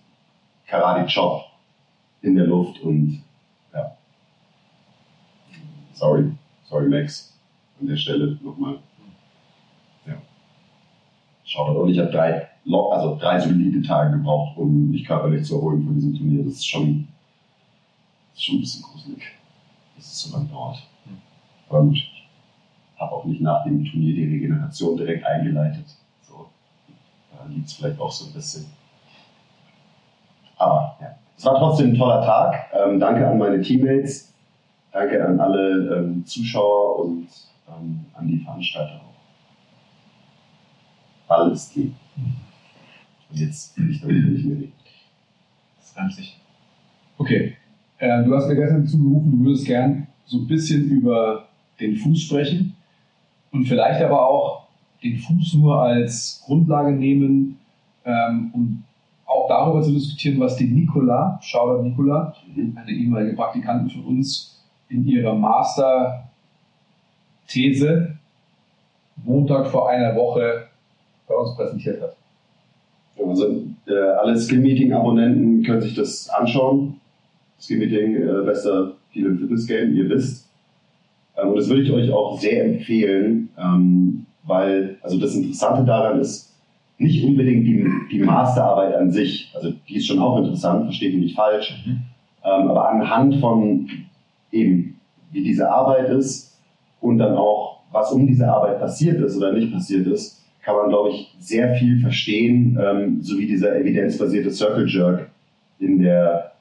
Karate-Chop 0.66 1.42
in 2.22 2.36
der 2.36 2.46
Luft 2.46 2.80
und 2.82 3.22
ja. 3.72 3.96
Sorry, 5.94 6.30
sorry 6.68 6.88
Max 6.88 7.34
an 7.80 7.86
der 7.86 7.96
Stelle 7.96 8.38
nochmal. 8.42 8.78
Ja. 10.06 10.14
Schaut 11.44 11.76
und 11.76 11.88
ich 11.90 11.98
habe 11.98 12.10
drei, 12.10 12.48
also 12.90 13.16
drei 13.16 13.38
solide 13.40 13.82
Tage 13.82 14.16
gebraucht, 14.16 14.56
um 14.56 14.90
mich 14.90 15.04
körperlich 15.04 15.44
zu 15.44 15.56
erholen 15.56 15.84
von 15.84 15.94
diesem 15.94 16.14
Turnier. 16.14 16.44
Das 16.44 16.54
ist 16.54 16.66
schon, 16.66 17.08
das 18.32 18.38
ist 18.38 18.44
schon 18.44 18.56
ein 18.56 18.60
bisschen 18.60 18.82
gruselig, 18.82 19.22
dass 19.96 20.06
es 20.06 20.22
so 20.22 20.36
lange 20.36 20.48
dauert. 20.48 20.82
Aber 21.68 21.82
gut, 21.82 21.94
ich 21.96 22.26
habe 22.98 23.12
auch 23.12 23.24
nicht 23.24 23.40
nach 23.40 23.64
dem 23.64 23.84
Turnier 23.84 24.14
die 24.14 24.24
Regeneration 24.24 24.96
direkt 24.96 25.24
eingeleitet. 25.24 25.84
So, 26.22 26.46
da 27.32 27.44
liegt 27.48 27.66
es 27.66 27.74
vielleicht 27.74 28.00
auch 28.00 28.10
so 28.10 28.26
ein 28.26 28.32
bisschen. 28.32 28.66
Aber 30.58 30.96
ja, 31.00 31.16
es 31.36 31.44
war 31.44 31.56
trotzdem 31.58 31.90
ein 31.90 31.98
toller 31.98 32.22
Tag. 32.24 32.70
Ähm, 32.72 32.98
danke 32.98 33.28
an 33.28 33.36
meine 33.36 33.60
Teammates. 33.60 34.32
Danke 34.96 35.22
an 35.28 35.38
alle 35.38 35.94
ähm, 35.98 36.24
Zuschauer 36.24 37.00
und 37.04 37.28
ähm, 37.68 38.06
an 38.14 38.26
die 38.26 38.38
Veranstalter 38.38 38.94
auch. 38.94 39.12
Ball 41.28 41.52
ist 41.52 41.74
Key. 41.74 41.90
Und 43.28 43.38
jetzt 43.38 43.76
will 43.76 43.90
ich 43.90 44.00
damit 44.00 44.24
nicht 44.26 44.46
mehr. 44.46 44.68
Das 45.76 45.94
reimt 45.98 46.14
sich. 46.14 46.40
Okay. 47.18 47.56
Äh, 47.98 48.24
du 48.24 48.34
hast 48.34 48.48
mir 48.48 48.56
gestern 48.56 48.86
zugerufen, 48.86 49.32
du 49.32 49.44
würdest 49.44 49.66
gern 49.66 50.06
so 50.24 50.38
ein 50.38 50.46
bisschen 50.46 50.88
über 50.88 51.46
den 51.78 51.96
Fuß 51.96 52.22
sprechen 52.22 52.74
und 53.52 53.66
vielleicht 53.66 54.00
aber 54.02 54.26
auch 54.26 54.68
den 55.02 55.18
Fuß 55.18 55.54
nur 55.56 55.78
als 55.78 56.42
Grundlage 56.46 56.92
nehmen, 56.92 57.58
ähm, 58.06 58.50
um 58.54 58.84
auch 59.26 59.46
darüber 59.46 59.82
zu 59.82 59.92
diskutieren, 59.92 60.40
was 60.40 60.56
die 60.56 60.68
Nicola, 60.68 61.38
Shoutout 61.42 61.82
Nicola, 61.82 62.34
Mhm. 62.54 62.78
eine 62.78 62.90
ehemalige 62.90 63.36
Praktikantin 63.36 63.90
von 63.90 64.04
uns, 64.16 64.55
in 64.88 65.06
ihrer 65.06 65.34
Master-These 65.34 68.16
Montag 69.24 69.68
vor 69.68 69.88
einer 69.88 70.14
Woche 70.14 70.66
bei 71.26 71.34
uns 71.34 71.56
präsentiert 71.56 72.02
hat. 72.02 72.14
Also 73.18 73.64
äh, 73.86 73.94
alle 73.94 74.38
Skill-Meeting-Abonnenten 74.38 75.62
können 75.62 75.80
sich 75.80 75.94
das 75.94 76.28
anschauen. 76.28 77.00
Skill-Meeting, 77.58 78.16
äh, 78.16 78.42
bester 78.44 78.92
Deal 79.14 79.26
im 79.26 79.38
Fitness-Game, 79.38 79.96
ihr 79.96 80.10
wisst. 80.10 80.50
Ähm, 81.36 81.48
und 81.48 81.56
das 81.56 81.68
würde 81.68 81.82
ich 81.82 81.92
euch 81.92 82.12
auch 82.12 82.38
sehr 82.38 82.64
empfehlen, 82.64 83.48
ähm, 83.58 84.26
weil 84.44 84.98
also 85.02 85.18
das 85.18 85.34
Interessante 85.34 85.84
daran 85.84 86.20
ist, 86.20 86.52
nicht 86.98 87.24
unbedingt 87.24 87.66
die, 87.66 87.86
die 88.10 88.20
Masterarbeit 88.20 88.94
an 88.94 89.10
sich, 89.10 89.52
also 89.54 89.72
die 89.86 89.96
ist 89.96 90.06
schon 90.06 90.18
auch 90.18 90.38
interessant, 90.38 90.84
versteht 90.84 91.14
mich 91.14 91.24
nicht 91.24 91.36
falsch, 91.36 91.74
ähm, 91.86 92.70
aber 92.70 92.88
anhand 92.88 93.36
von 93.36 93.88
eben, 94.52 95.00
wie 95.32 95.42
diese 95.42 95.70
Arbeit 95.70 96.08
ist 96.10 96.58
und 97.00 97.18
dann 97.18 97.36
auch, 97.36 97.80
was 97.92 98.12
um 98.12 98.26
diese 98.26 98.48
Arbeit 98.48 98.80
passiert 98.80 99.20
ist 99.20 99.36
oder 99.36 99.52
nicht 99.52 99.72
passiert 99.72 100.06
ist, 100.06 100.44
kann 100.62 100.76
man, 100.76 100.88
glaube 100.88 101.10
ich, 101.10 101.34
sehr 101.38 101.74
viel 101.76 102.00
verstehen, 102.00 102.78
ähm, 102.82 103.22
so 103.22 103.38
wie 103.38 103.46
dieser 103.46 103.76
evidenzbasierte 103.76 104.50
Circle 104.50 104.88
Jerk 104.88 105.30
in 105.78 106.00
der 106.00 106.52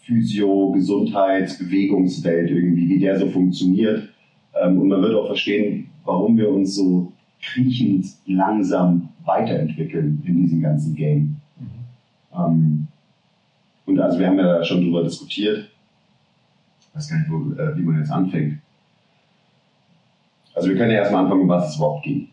Physio-, 0.00 0.72
Gesundheits-, 0.72 1.58
Bewegungswelt 1.58 2.50
irgendwie, 2.50 2.88
wie 2.88 2.98
der 2.98 3.18
so 3.18 3.28
funktioniert. 3.28 4.08
Ähm, 4.60 4.80
und 4.80 4.88
man 4.88 5.02
wird 5.02 5.14
auch 5.14 5.26
verstehen, 5.26 5.88
warum 6.04 6.36
wir 6.36 6.50
uns 6.50 6.74
so 6.74 7.12
kriechend 7.40 8.06
langsam 8.26 9.08
weiterentwickeln 9.24 10.22
in 10.26 10.42
diesem 10.42 10.60
ganzen 10.60 10.94
Game. 10.96 11.36
Ähm, 12.34 12.86
und 13.86 13.98
also 13.98 14.18
wir 14.18 14.26
haben 14.26 14.38
ja 14.38 14.64
schon 14.64 14.82
drüber 14.82 15.04
diskutiert. 15.04 15.68
Weiß 16.94 17.08
gar 17.08 17.18
nicht, 17.18 17.30
wo, 17.30 17.52
äh, 17.60 17.76
wie 17.76 17.82
man 17.82 17.98
jetzt 17.98 18.10
anfängt. 18.10 18.58
Also 20.54 20.68
wir 20.68 20.76
können 20.76 20.90
ja 20.90 20.98
erstmal 20.98 21.24
anfangen, 21.24 21.42
um 21.42 21.48
was 21.48 21.70
es 21.70 21.76
überhaupt 21.76 22.04
ging. 22.04 22.28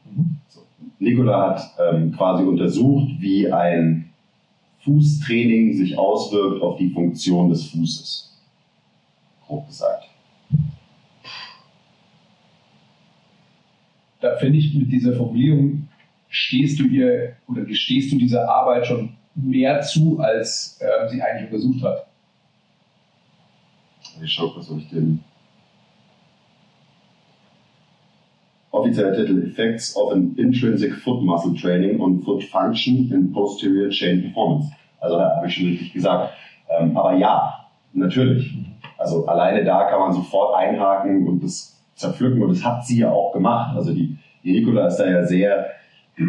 So. 0.49 0.61
Nikola 0.99 1.49
hat 1.49 1.75
ähm, 1.79 2.11
quasi 2.11 2.43
untersucht, 2.43 3.13
wie 3.19 3.51
ein 3.51 4.09
Fußtraining 4.79 5.73
sich 5.73 5.97
auswirkt 5.97 6.61
auf 6.61 6.77
die 6.77 6.89
Funktion 6.89 7.49
des 7.49 7.71
Fußes. 7.71 8.37
Grob 9.45 9.67
gesagt. 9.67 10.09
da 14.19 14.35
finde 14.37 14.57
ich 14.57 14.73
mit 14.73 14.91
dieser 14.91 15.13
Formulierung 15.13 15.87
stehst 16.29 16.79
du 16.79 16.83
ihr 16.83 17.35
oder 17.47 17.63
gestehst 17.63 18.11
du 18.11 18.17
dieser 18.17 18.47
Arbeit 18.49 18.85
schon 18.85 19.13
mehr 19.35 19.81
zu, 19.81 20.19
als 20.19 20.79
ähm, 20.81 21.09
sie 21.09 21.21
eigentlich 21.21 21.51
untersucht 21.51 21.83
hat. 21.83 22.08
Ich 24.23 24.31
schaue 24.31 24.51
kurz, 24.51 24.69
ob 24.69 24.79
ich 24.79 24.89
den. 24.89 25.23
Offizieller 28.71 29.15
Titel 29.15 29.43
Effects 29.47 29.95
of 29.95 30.13
an 30.13 30.35
Intrinsic 30.37 30.93
Foot 30.95 31.23
Muscle 31.23 31.55
Training 31.55 31.99
on 31.99 32.21
Foot 32.21 32.43
Function 32.43 33.11
and 33.11 33.33
Posterior 33.33 33.89
Chain 33.89 34.21
Performance. 34.21 34.71
Also 34.99 35.17
da 35.17 35.35
habe 35.35 35.47
ich 35.47 35.55
schon 35.55 35.65
richtig 35.65 35.93
gesagt. 35.93 36.33
Ähm, 36.69 36.95
aber 36.95 37.15
ja, 37.17 37.67
natürlich. 37.93 38.55
Also 38.97 39.25
alleine 39.25 39.63
da 39.63 39.85
kann 39.89 39.99
man 39.99 40.13
sofort 40.13 40.55
einhaken 40.55 41.27
und 41.27 41.43
das 41.43 41.81
zerpflücken 41.95 42.41
und 42.43 42.49
das 42.49 42.63
hat 42.63 42.85
sie 42.85 42.99
ja 42.99 43.11
auch 43.11 43.33
gemacht. 43.33 43.75
Also 43.75 43.93
die, 43.93 44.17
die 44.43 44.51
Nicola 44.51 44.87
ist 44.87 44.97
da 44.97 45.09
ja 45.09 45.23
sehr, 45.25 45.67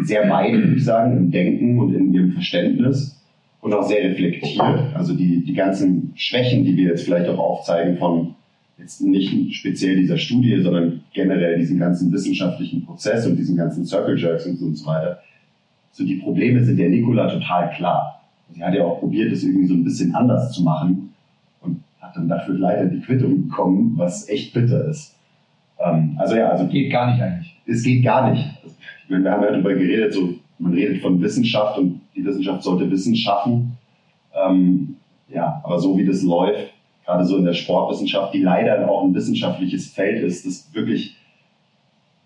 sehr 0.03 0.29
weit, 0.29 0.53
würde 0.53 0.75
ich 0.75 0.83
sagen, 0.83 1.15
im 1.15 1.31
Denken 1.31 1.79
und 1.79 1.93
in 1.93 2.13
ihrem 2.13 2.31
Verständnis 2.31 3.20
und 3.61 3.73
auch 3.73 3.83
sehr 3.83 4.03
reflektiert. 4.03 4.95
Also 4.95 5.13
die, 5.13 5.43
die 5.43 5.53
ganzen 5.53 6.13
Schwächen, 6.15 6.65
die 6.65 6.75
wir 6.75 6.89
jetzt 6.89 7.03
vielleicht 7.03 7.29
auch 7.29 7.39
aufzeigen 7.39 7.97
von 7.97 8.35
jetzt 8.77 9.01
nicht 9.01 9.55
speziell 9.55 9.95
dieser 9.95 10.17
Studie, 10.17 10.59
sondern 10.61 11.01
generell 11.13 11.57
diesen 11.57 11.77
ganzen 11.77 12.11
wissenschaftlichen 12.11 12.83
Prozess 12.83 13.27
und 13.27 13.37
diesen 13.37 13.55
ganzen 13.55 13.85
Circle 13.85 14.17
Jerks 14.17 14.47
und 14.47 14.57
so, 14.57 14.65
und 14.65 14.75
so 14.75 14.87
weiter. 14.87 15.19
So 15.91 16.03
die 16.03 16.15
Probleme 16.15 16.63
sind 16.63 16.77
der 16.77 16.89
Nicola 16.89 17.29
total 17.29 17.69
klar. 17.75 18.21
Sie 18.49 18.63
hat 18.63 18.73
ja 18.73 18.83
auch 18.83 18.99
probiert, 18.99 19.31
das 19.31 19.43
irgendwie 19.43 19.67
so 19.67 19.75
ein 19.75 19.83
bisschen 19.83 20.15
anders 20.15 20.51
zu 20.51 20.63
machen 20.63 21.13
und 21.61 21.81
hat 21.99 22.15
dann 22.15 22.27
dafür 22.27 22.55
leider 22.55 22.85
die 22.85 22.99
Quittung 22.99 23.47
bekommen, 23.47 23.93
was 23.95 24.27
echt 24.27 24.53
bitter 24.53 24.89
ist. 24.89 25.15
Ähm, 25.79 26.15
also 26.17 26.35
ja, 26.35 26.49
also 26.49 26.67
Geht 26.67 26.91
gar 26.91 27.11
nicht 27.11 27.21
eigentlich. 27.21 27.55
es 27.67 27.83
geht 27.83 28.03
gar 28.03 28.31
nicht. 28.31 28.45
Ich 28.65 29.09
meine, 29.09 29.23
wir 29.25 29.31
haben 29.31 29.43
ja 29.43 29.51
darüber 29.51 29.73
geredet, 29.73 30.13
so, 30.13 30.33
man 30.57 30.73
redet 30.73 31.01
von 31.01 31.21
Wissenschaft 31.21 31.77
und 31.77 32.00
die 32.15 32.25
Wissenschaft 32.25 32.63
sollte 32.63 32.89
Wissen 32.89 33.15
schaffen. 33.15 33.77
Ähm, 34.33 34.97
ja, 35.29 35.61
aber 35.63 35.79
so 35.79 35.97
wie 35.97 36.05
das 36.05 36.21
läuft, 36.21 36.73
gerade 37.05 37.25
so 37.25 37.37
in 37.37 37.45
der 37.45 37.53
Sportwissenschaft, 37.53 38.33
die 38.33 38.41
leider 38.41 38.89
auch 38.89 39.03
ein 39.03 39.13
wissenschaftliches 39.13 39.87
Feld 39.87 40.23
ist, 40.23 40.45
das 40.45 40.73
wirklich 40.73 41.15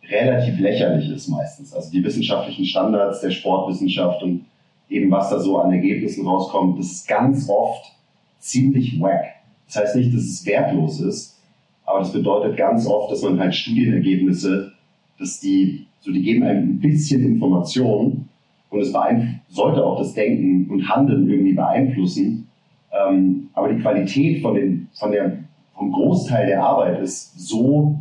relativ 0.09 0.59
lächerlich 0.59 1.09
ist 1.09 1.27
meistens. 1.27 1.73
Also 1.73 1.91
die 1.91 2.03
wissenschaftlichen 2.03 2.65
Standards 2.65 3.21
der 3.21 3.31
Sportwissenschaft 3.31 4.21
und 4.23 4.45
eben 4.89 5.09
was 5.11 5.29
da 5.29 5.39
so 5.39 5.57
an 5.57 5.71
Ergebnissen 5.71 6.27
rauskommt, 6.27 6.77
das 6.79 6.91
ist 6.91 7.07
ganz 7.07 7.49
oft 7.49 7.91
ziemlich 8.39 8.99
wack. 8.99 9.25
Das 9.67 9.77
heißt 9.77 9.95
nicht, 9.95 10.13
dass 10.13 10.23
es 10.23 10.45
wertlos 10.45 10.99
ist, 11.01 11.41
aber 11.85 11.99
das 11.99 12.13
bedeutet 12.13 12.57
ganz 12.57 12.85
oft, 12.85 13.11
dass 13.11 13.23
man 13.23 13.39
halt 13.39 13.55
Studienergebnisse, 13.55 14.71
dass 15.17 15.39
die, 15.39 15.87
so 16.01 16.11
die 16.11 16.21
geben 16.21 16.43
einem 16.43 16.69
ein 16.69 16.79
bisschen 16.79 17.23
Information 17.23 18.29
und 18.75 18.81
es 18.81 18.93
sollte 19.49 19.83
auch 19.83 19.97
das 19.97 20.13
Denken 20.13 20.69
und 20.69 20.87
Handeln 20.89 21.29
irgendwie 21.29 21.53
beeinflussen. 21.53 22.47
Ähm, 22.91 23.49
aber 23.53 23.73
die 23.73 23.81
Qualität 23.81 24.41
von 24.41 24.55
den, 24.55 24.87
von 24.93 25.11
der, 25.11 25.37
vom 25.75 25.91
Großteil 25.91 26.47
der 26.47 26.63
Arbeit 26.63 27.01
ist 27.01 27.39
so 27.39 27.97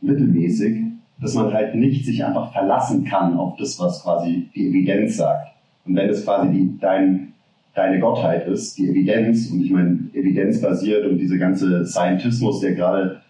mittelmäßig, 0.00 0.82
dass 1.20 1.34
man 1.34 1.52
halt 1.52 1.74
nicht 1.74 2.04
sich 2.04 2.24
einfach 2.24 2.52
verlassen 2.52 3.04
kann 3.04 3.36
auf 3.36 3.56
das, 3.56 3.78
was 3.80 4.02
quasi 4.02 4.48
die 4.54 4.68
Evidenz 4.68 5.16
sagt. 5.16 5.52
Und 5.84 5.96
wenn 5.96 6.08
es 6.08 6.24
quasi 6.24 6.52
die, 6.52 6.78
dein, 6.80 7.32
deine 7.74 8.00
Gottheit 8.00 8.46
ist, 8.48 8.76
die 8.78 8.88
Evidenz, 8.88 9.50
und 9.50 9.62
ich 9.62 9.70
meine, 9.70 9.98
evidenzbasiert 10.12 11.06
und 11.06 11.18
dieser 11.18 11.38
ganze 11.38 11.86
Scientismus, 11.86 12.60
der 12.60 12.74
gerade, 12.74 13.20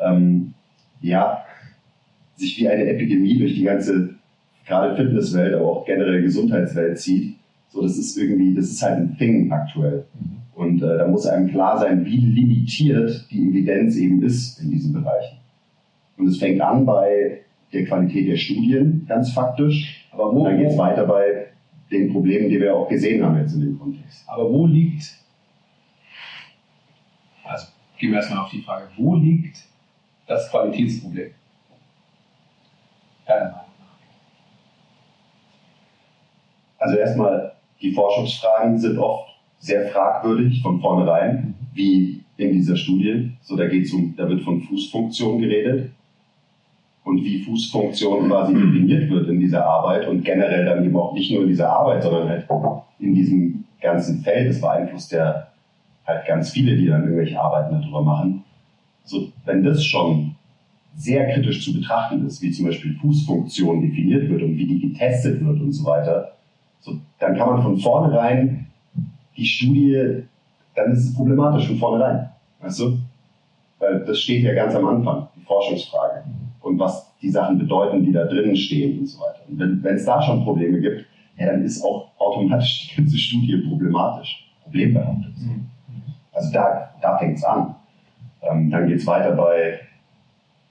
ähm, 0.00 0.54
ja, 1.00 1.42
sich 2.36 2.58
wie 2.58 2.68
eine 2.68 2.86
Epidemie 2.86 3.38
durch 3.38 3.54
die 3.54 3.64
ganze, 3.64 4.15
gerade 4.66 4.96
Fitnesswelt, 4.96 5.54
aber 5.54 5.64
auch 5.64 5.86
generell 5.86 6.22
Gesundheitswelt 6.22 6.98
zieht, 6.98 7.36
So, 7.68 7.82
das 7.82 7.96
ist 7.96 8.16
irgendwie, 8.16 8.54
das 8.54 8.66
ist 8.66 8.82
halt 8.82 8.98
ein 8.98 9.16
Thing 9.16 9.50
aktuell. 9.52 10.06
Und 10.54 10.82
äh, 10.82 10.98
da 10.98 11.06
muss 11.06 11.26
einem 11.26 11.48
klar 11.50 11.78
sein, 11.78 12.04
wie 12.04 12.16
limitiert 12.16 13.26
die 13.30 13.48
Evidenz 13.48 13.96
eben 13.96 14.22
ist 14.22 14.60
in 14.60 14.70
diesen 14.70 14.92
Bereichen. 14.92 15.38
Und 16.16 16.28
es 16.28 16.38
fängt 16.38 16.60
an 16.62 16.86
bei 16.86 17.42
der 17.72 17.84
Qualität 17.84 18.28
der 18.28 18.36
Studien, 18.36 19.04
ganz 19.06 19.32
faktisch. 19.32 20.08
Aber 20.12 20.32
wo, 20.32 20.38
Und 20.38 20.44
dann 20.46 20.58
geht 20.58 20.70
es 20.70 20.78
weiter 20.78 21.04
bei 21.04 21.48
den 21.90 22.10
Problemen, 22.10 22.48
die 22.48 22.58
wir 22.58 22.74
auch 22.74 22.88
gesehen 22.88 23.22
haben 23.22 23.38
jetzt 23.38 23.54
in 23.54 23.60
dem 23.60 23.78
Kontext. 23.78 24.24
aber 24.26 24.50
wo 24.50 24.66
liegt, 24.66 25.18
also 27.44 27.66
gehen 27.98 28.10
wir 28.10 28.16
erstmal 28.16 28.40
auf 28.40 28.50
die 28.50 28.62
Frage, 28.62 28.86
wo 28.96 29.14
liegt 29.14 29.58
das 30.26 30.50
Qualitätsproblem? 30.50 31.30
Deiner 33.26 33.44
Meinung 33.44 33.54
nach. 33.56 33.66
Also 36.78 36.96
erstmal, 36.96 37.52
die 37.80 37.92
Forschungsfragen 37.92 38.78
sind 38.78 38.98
oft 38.98 39.30
sehr 39.58 39.88
fragwürdig 39.88 40.62
von 40.62 40.80
vornherein, 40.80 41.54
wie 41.74 42.22
in 42.36 42.52
dieser 42.52 42.76
Studie. 42.76 43.32
So, 43.42 43.56
da 43.56 43.66
geht's 43.66 43.92
um, 43.92 44.14
da 44.16 44.28
wird 44.28 44.42
von 44.42 44.60
Fußfunktion 44.60 45.40
geredet 45.40 45.90
und 47.04 47.24
wie 47.24 47.42
Fußfunktion 47.42 48.28
quasi 48.28 48.52
definiert 48.52 49.08
wird 49.10 49.28
in 49.28 49.40
dieser 49.40 49.64
Arbeit 49.64 50.06
und 50.08 50.24
generell 50.24 50.64
dann 50.64 50.84
eben 50.84 50.96
auch 50.96 51.14
nicht 51.14 51.30
nur 51.30 51.42
in 51.42 51.48
dieser 51.48 51.70
Arbeit, 51.70 52.02
sondern 52.02 52.28
halt 52.28 52.46
in 52.98 53.14
diesem 53.14 53.64
ganzen 53.80 54.22
Feld. 54.22 54.50
Das 54.50 54.60
beeinflusst 54.60 55.12
ja 55.12 55.46
halt 56.06 56.26
ganz 56.26 56.50
viele, 56.50 56.76
die 56.76 56.86
dann 56.86 57.04
irgendwelche 57.04 57.40
Arbeiten 57.40 57.80
darüber 57.80 58.02
machen. 58.02 58.44
So, 59.04 59.28
wenn 59.44 59.62
das 59.62 59.84
schon 59.84 60.34
sehr 60.96 61.32
kritisch 61.32 61.64
zu 61.64 61.74
betrachten 61.74 62.26
ist, 62.26 62.42
wie 62.42 62.50
zum 62.50 62.66
Beispiel 62.66 62.96
Fußfunktion 63.00 63.82
definiert 63.82 64.28
wird 64.28 64.42
und 64.42 64.56
wie 64.56 64.66
die 64.66 64.80
getestet 64.80 65.44
wird 65.44 65.60
und 65.60 65.72
so 65.72 65.84
weiter, 65.84 66.35
so, 66.80 66.98
dann 67.18 67.36
kann 67.36 67.48
man 67.48 67.62
von 67.62 67.78
vornherein 67.78 68.66
die 69.36 69.44
Studie, 69.44 70.24
dann 70.74 70.92
ist 70.92 71.04
es 71.04 71.14
problematisch 71.14 71.66
von 71.68 71.76
vornherein. 71.76 72.30
Weißt 72.60 72.80
du? 72.80 72.98
Weil 73.78 74.04
das 74.04 74.20
steht 74.20 74.42
ja 74.44 74.54
ganz 74.54 74.74
am 74.74 74.86
Anfang, 74.86 75.28
die 75.36 75.44
Forschungsfrage. 75.44 76.24
Und 76.60 76.78
was 76.78 77.14
die 77.20 77.30
Sachen 77.30 77.58
bedeuten, 77.58 78.04
die 78.04 78.12
da 78.12 78.24
drinnen 78.24 78.56
stehen 78.56 79.00
und 79.00 79.06
so 79.06 79.20
weiter. 79.20 79.40
Und 79.48 79.82
wenn 79.82 79.94
es 79.94 80.04
da 80.04 80.20
schon 80.22 80.44
Probleme 80.44 80.80
gibt, 80.80 81.06
ja, 81.38 81.46
dann 81.46 81.62
ist 81.62 81.82
auch 81.84 82.10
automatisch 82.18 82.88
die 82.88 82.96
ganze 82.96 83.18
Studie 83.18 83.62
problematisch, 83.68 84.50
problembehaftet. 84.62 85.32
Also 86.32 86.52
da, 86.52 86.90
da 87.00 87.18
fängt 87.18 87.38
es 87.38 87.44
an. 87.44 87.74
Ähm, 88.42 88.70
dann 88.70 88.86
geht 88.88 88.98
es 88.98 89.06
weiter 89.06 89.32
bei 89.32 89.80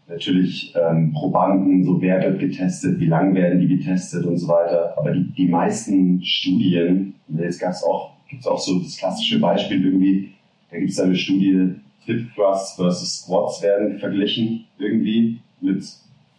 natürlich 0.08 0.74
ähm, 0.76 1.14
Probanden, 1.14 1.84
so 1.84 2.02
wer 2.02 2.22
wird 2.22 2.40
getestet, 2.40 3.00
wie 3.00 3.08
lange 3.08 3.34
werden 3.36 3.60
die 3.60 3.68
getestet 3.68 4.26
und 4.26 4.38
so 4.38 4.48
weiter. 4.48 4.94
Aber 4.98 5.12
die, 5.12 5.24
die 5.32 5.48
meisten 5.48 6.24
Studien, 6.24 7.16
jetzt 7.38 7.60
gab's 7.60 7.84
auch, 7.84 8.12
gibt's 8.30 8.48
auch 8.48 8.60
so 8.60 8.80
das 8.80 8.98
klassische 8.98 9.40
Beispiel 9.40 9.84
irgendwie, 9.86 10.32
da 10.72 10.78
gibt 10.78 10.92
es 10.92 11.00
eine 11.00 11.16
Studie, 11.16 11.72
Hip 12.06 12.28
Thrusts 12.36 12.76
versus 12.76 13.22
Squats 13.24 13.64
werden 13.64 13.98
verglichen 13.98 14.66
irgendwie 14.78 15.40
mit 15.60 15.84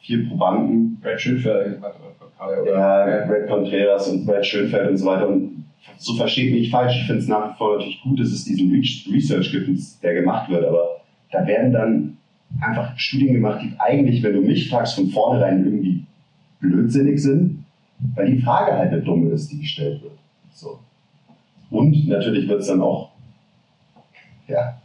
vier 0.00 0.28
Probanden. 0.28 0.98
Brad 1.80 1.94
oder 2.46 2.62
oder- 2.62 2.72
Ja, 3.20 3.26
Brad 3.26 3.48
Contreras 3.48 4.08
und 4.08 4.26
Brad 4.26 4.46
Schönfeld 4.46 4.90
und 4.90 4.96
so 4.96 5.06
weiter. 5.06 5.26
Und 5.28 5.64
so 5.98 6.14
versteht 6.14 6.52
mich 6.52 6.60
nicht 6.62 6.70
falsch. 6.70 6.94
Ich 7.00 7.06
finde 7.06 7.22
es 7.22 7.26
nach 7.28 7.52
wie 7.52 7.58
vor 7.58 7.72
natürlich 7.76 8.00
gut, 8.02 8.20
dass 8.20 8.28
es 8.28 8.44
diesen 8.44 8.70
Re- 8.70 9.12
Research 9.12 9.50
gibt, 9.50 9.68
der 10.04 10.14
gemacht 10.14 10.48
wird. 10.50 10.64
Aber 10.64 11.00
da 11.32 11.44
werden 11.44 11.72
dann 11.72 12.15
einfach 12.60 12.98
Studien 12.98 13.34
gemacht, 13.34 13.60
die 13.62 13.78
eigentlich, 13.78 14.22
wenn 14.22 14.34
du 14.34 14.40
mich 14.40 14.68
fragst, 14.68 14.94
von 14.94 15.08
vornherein 15.08 15.64
irgendwie 15.64 16.04
blödsinnig 16.60 17.22
sind, 17.22 17.64
weil 18.14 18.32
die 18.32 18.40
Frage 18.40 18.72
halt 18.72 18.92
eine 18.92 19.02
dumme 19.02 19.30
ist, 19.30 19.50
die 19.50 19.60
gestellt 19.60 20.02
wird. 20.02 20.18
So. 20.50 20.78
Und 21.70 22.08
natürlich 22.08 22.48
wird 22.48 22.60
es 22.60 22.68
dann 22.68 22.80
auch, 22.80 23.10
ja, 24.48 24.80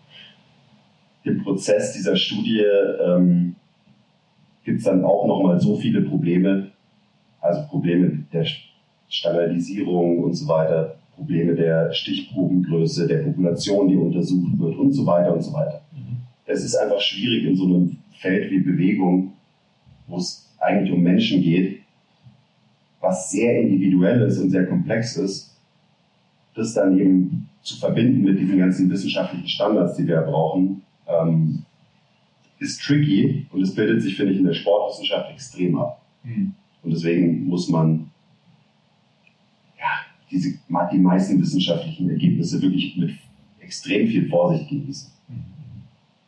im 1.24 1.44
Prozess 1.44 1.94
dieser 1.94 2.16
Studie 2.16 2.64
ähm, 3.06 3.56
gibt 4.64 4.80
es 4.80 4.86
dann 4.86 5.06
auch 5.06 5.28
nochmal 5.28 5.60
so 5.60 5.76
viele 5.76 6.02
Probleme, 6.02 6.72
also 7.40 7.62
Probleme 7.68 8.26
der 8.34 8.46
Standardisierung 9.08 10.20
und 10.20 10.34
so 10.34 10.48
weiter, 10.48 10.96
Probleme 11.16 11.54
der 11.54 11.94
Stichprobengröße, 11.94 13.08
der 13.08 13.20
Population, 13.20 13.88
die 13.88 13.96
untersucht 13.96 14.58
wird 14.58 14.76
und 14.78 14.92
so 14.92 15.06
weiter 15.06 15.34
und 15.34 15.42
so 15.42 15.54
weiter. 15.54 15.82
Es 16.52 16.64
ist 16.64 16.76
einfach 16.76 17.00
schwierig 17.00 17.46
in 17.46 17.56
so 17.56 17.66
einem 17.66 17.98
Feld 18.20 18.52
wie 18.52 18.60
Bewegung, 18.60 19.34
wo 20.08 20.18
es 20.18 20.54
eigentlich 20.60 20.92
um 20.92 21.02
Menschen 21.02 21.42
geht, 21.42 21.82
was 23.00 23.32
sehr 23.32 23.62
individuell 23.62 24.22
ist 24.22 24.38
und 24.38 24.52
sehr 24.52 24.68
komplex 24.68 25.18
ist, 25.18 25.58
das 26.56 26.74
dann 26.74 27.00
eben 27.00 27.50
zu 27.64 27.78
verbinden 27.78 28.24
mit 28.24 28.40
diesen 28.40 28.60
ganzen 28.60 28.90
wissenschaftlichen 28.90 29.48
Standards, 29.48 29.96
die 29.96 30.08
wir 30.08 30.22
brauchen, 30.22 30.82
ähm, 31.08 31.64
ist 32.60 32.82
tricky 32.82 33.48
und 33.52 33.62
es 33.62 33.74
bildet 33.74 34.02
sich, 34.02 34.16
finde 34.16 34.34
ich, 34.34 34.40
in 34.40 34.46
der 34.46 34.54
Sportwissenschaft 34.54 35.32
extrem 35.32 35.78
ab. 35.78 36.02
Mhm. 36.24 36.54
Und 36.84 36.92
deswegen 36.92 37.46
muss 37.46 37.70
man 37.70 38.12
ja, 39.80 40.06
diese, 40.30 40.60
die 40.92 40.98
meisten 41.00 41.42
wissenschaftlichen 41.42 42.10
Ergebnisse 42.10 42.62
wirklich 42.62 42.98
mit 42.98 43.12
extrem 43.60 44.08
viel 44.08 44.28
Vorsicht 44.28 44.70
genießen. 44.70 45.12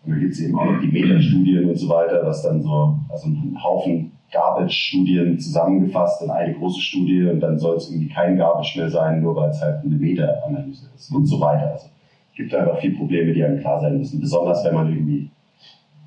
Und 0.03 0.11
dann 0.11 0.19
gibt 0.19 0.33
es 0.33 0.41
eben 0.41 0.57
auch 0.57 0.65
noch 0.65 0.81
die 0.81 0.87
Metastudien 0.87 1.69
und 1.69 1.75
so 1.75 1.87
weiter, 1.89 2.21
was 2.25 2.41
dann 2.43 2.61
so, 2.61 2.99
also 3.09 3.27
ein 3.27 3.57
Haufen 3.61 4.11
Garbage-Studien 4.33 5.39
zusammengefasst 5.39 6.23
in 6.23 6.29
eine 6.29 6.53
große 6.55 6.81
Studie 6.81 7.27
und 7.27 7.39
dann 7.39 7.57
soll 7.57 7.77
es 7.77 7.89
irgendwie 7.89 8.09
kein 8.09 8.35
Garbage 8.35 8.75
mehr 8.75 8.89
sein, 8.89 9.21
nur 9.21 9.35
weil 9.35 9.51
es 9.51 9.61
halt 9.61 9.85
eine 9.85 9.95
Meta-Analyse 9.95 10.89
ist 10.95 11.11
und 11.11 11.25
so 11.25 11.39
weiter. 11.39 11.71
Also 11.71 11.87
es 12.31 12.35
gibt 12.35 12.53
einfach 12.53 12.79
viele 12.79 12.97
Probleme, 12.97 13.31
die 13.31 13.43
einem 13.43 13.59
klar 13.59 13.79
sein 13.79 13.97
müssen, 13.97 14.19
besonders 14.19 14.65
wenn 14.65 14.73
man 14.73 14.89
irgendwie 14.89 15.29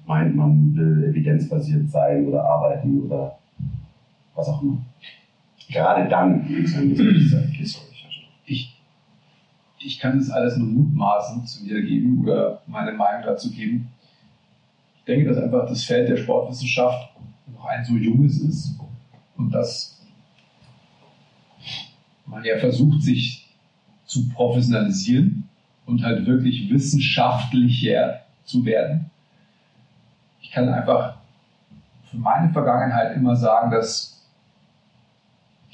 meint, 0.06 0.37
man 0.37 0.74
will 0.74 1.04
evidenzbasiert 1.09 1.88
sein 1.88 2.26
oder 2.26 2.44
arbeiten 2.44 3.02
oder 3.02 3.38
was 4.35 4.48
auch 4.48 4.61
immer. 4.62 4.78
Gerade 5.70 6.09
dann 6.09 6.46
gibt 6.46 6.68
es 6.68 6.76
ein 6.76 6.90
bisschen 6.90 7.50
okay, 7.50 7.64
sorry, 7.64 7.87
ich 7.92 8.02
verstehe. 8.02 8.28
ich, 8.46 8.80
ich 9.78 9.98
kann 9.98 10.18
das 10.18 10.30
alles 10.30 10.56
nur 10.56 10.68
mutmaßend 10.68 11.48
zu 11.48 11.64
wiedergeben 11.64 12.22
oder 12.22 12.62
meine 12.66 12.92
Meinung 12.92 13.22
dazu 13.24 13.50
geben. 13.50 13.88
Ich 14.98 15.04
denke, 15.04 15.28
dass 15.28 15.38
einfach 15.38 15.68
das 15.68 15.84
Feld 15.84 16.08
der 16.08 16.16
Sportwissenschaft 16.16 17.10
noch 17.52 17.66
ein 17.66 17.84
so 17.84 17.94
junges 17.94 18.40
ist 18.40 18.78
und 19.36 19.52
dass 19.52 20.02
man 22.26 22.44
ja 22.44 22.58
versucht, 22.58 23.02
sich 23.02 23.48
zu 24.04 24.28
professionalisieren 24.30 25.48
und 25.84 26.02
halt 26.02 26.26
wirklich 26.26 26.70
wissenschaftlicher 26.70 28.20
zu 28.44 28.64
werden. 28.64 29.10
Ich 30.40 30.50
kann 30.50 30.68
einfach 30.68 31.18
für 32.10 32.16
meine 32.16 32.52
Vergangenheit 32.52 33.16
immer 33.16 33.36
sagen, 33.36 33.70
dass 33.70 34.26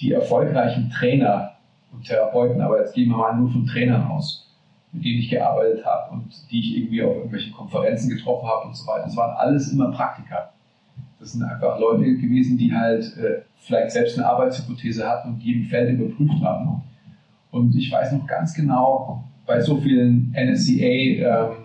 die 0.00 0.12
erfolgreichen 0.12 0.90
Trainer 0.90 1.52
und 1.92 2.04
Therapeuten, 2.04 2.60
aber 2.60 2.80
jetzt 2.80 2.94
gehen 2.94 3.10
wir 3.10 3.16
mal 3.16 3.36
nur 3.36 3.50
von 3.50 3.66
Trainern 3.66 4.06
aus, 4.10 4.48
mit 4.92 5.04
denen 5.04 5.18
ich 5.18 5.30
gearbeitet 5.30 5.84
habe 5.84 6.12
und 6.14 6.32
die 6.50 6.60
ich 6.60 6.76
irgendwie 6.78 7.02
auf 7.02 7.14
irgendwelchen 7.14 7.52
Konferenzen 7.52 8.10
getroffen 8.10 8.48
habe 8.48 8.68
und 8.68 8.76
so 8.76 8.86
weiter. 8.86 9.04
Das 9.04 9.16
waren 9.16 9.36
alles 9.36 9.72
immer 9.72 9.90
Praktiker. 9.90 10.52
Das 11.20 11.32
sind 11.32 11.42
einfach 11.44 11.78
Leute 11.78 12.16
gewesen, 12.16 12.58
die 12.58 12.74
halt 12.74 13.16
äh, 13.16 13.42
vielleicht 13.58 13.92
selbst 13.92 14.18
eine 14.18 14.26
Arbeitshypothese 14.26 15.08
hatten 15.08 15.30
und 15.30 15.38
die 15.38 15.52
im 15.52 15.64
Feld 15.64 15.98
überprüft 15.98 16.42
haben. 16.42 16.82
Und 17.50 17.76
ich 17.76 17.92
weiß 17.92 18.12
noch 18.12 18.26
ganz 18.26 18.54
genau, 18.54 19.24
bei 19.46 19.60
so 19.60 19.76
vielen 19.76 20.34
NSCA 20.34 21.52
ähm, 21.52 21.62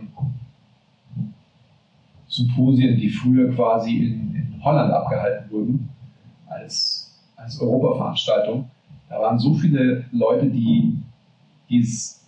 die 2.95 3.09
früher 3.09 3.53
quasi 3.53 3.97
in, 3.97 4.35
in 4.35 4.63
Holland 4.63 4.91
abgehalten 4.91 5.49
wurden, 5.49 5.89
als, 6.47 7.17
als 7.35 7.59
Europaveranstaltung, 7.59 8.69
da 9.09 9.19
waren 9.19 9.39
so 9.39 9.53
viele 9.53 10.05
Leute, 10.11 10.47
die, 10.47 11.01
es 11.69 12.25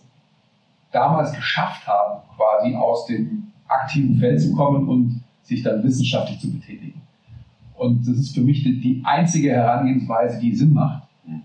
damals 0.92 1.32
geschafft 1.32 1.86
haben, 1.86 2.22
quasi 2.36 2.74
aus 2.74 3.06
dem 3.06 3.44
aktiven 3.68 4.16
Feld 4.18 4.40
zu 4.40 4.52
kommen 4.52 4.88
und 4.88 5.22
sich 5.42 5.62
dann 5.62 5.82
wissenschaftlich 5.82 6.40
zu 6.40 6.52
betätigen. 6.52 7.00
Und 7.76 8.06
das 8.06 8.18
ist 8.18 8.34
für 8.34 8.42
mich 8.42 8.62
die, 8.62 8.80
die 8.80 9.00
einzige 9.04 9.52
Herangehensweise, 9.52 10.38
die 10.40 10.54
Sinn 10.54 10.74
macht, 10.74 11.04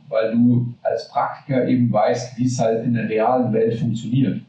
weil 0.09 0.33
du 0.33 0.73
als 0.83 1.07
Praktiker 1.09 1.67
eben 1.67 1.91
weißt, 1.91 2.37
wie 2.37 2.45
es 2.45 2.59
halt 2.59 2.85
in 2.85 2.93
der 2.93 3.07
realen 3.07 3.53
Welt 3.53 3.79
funktioniert. 3.79 4.41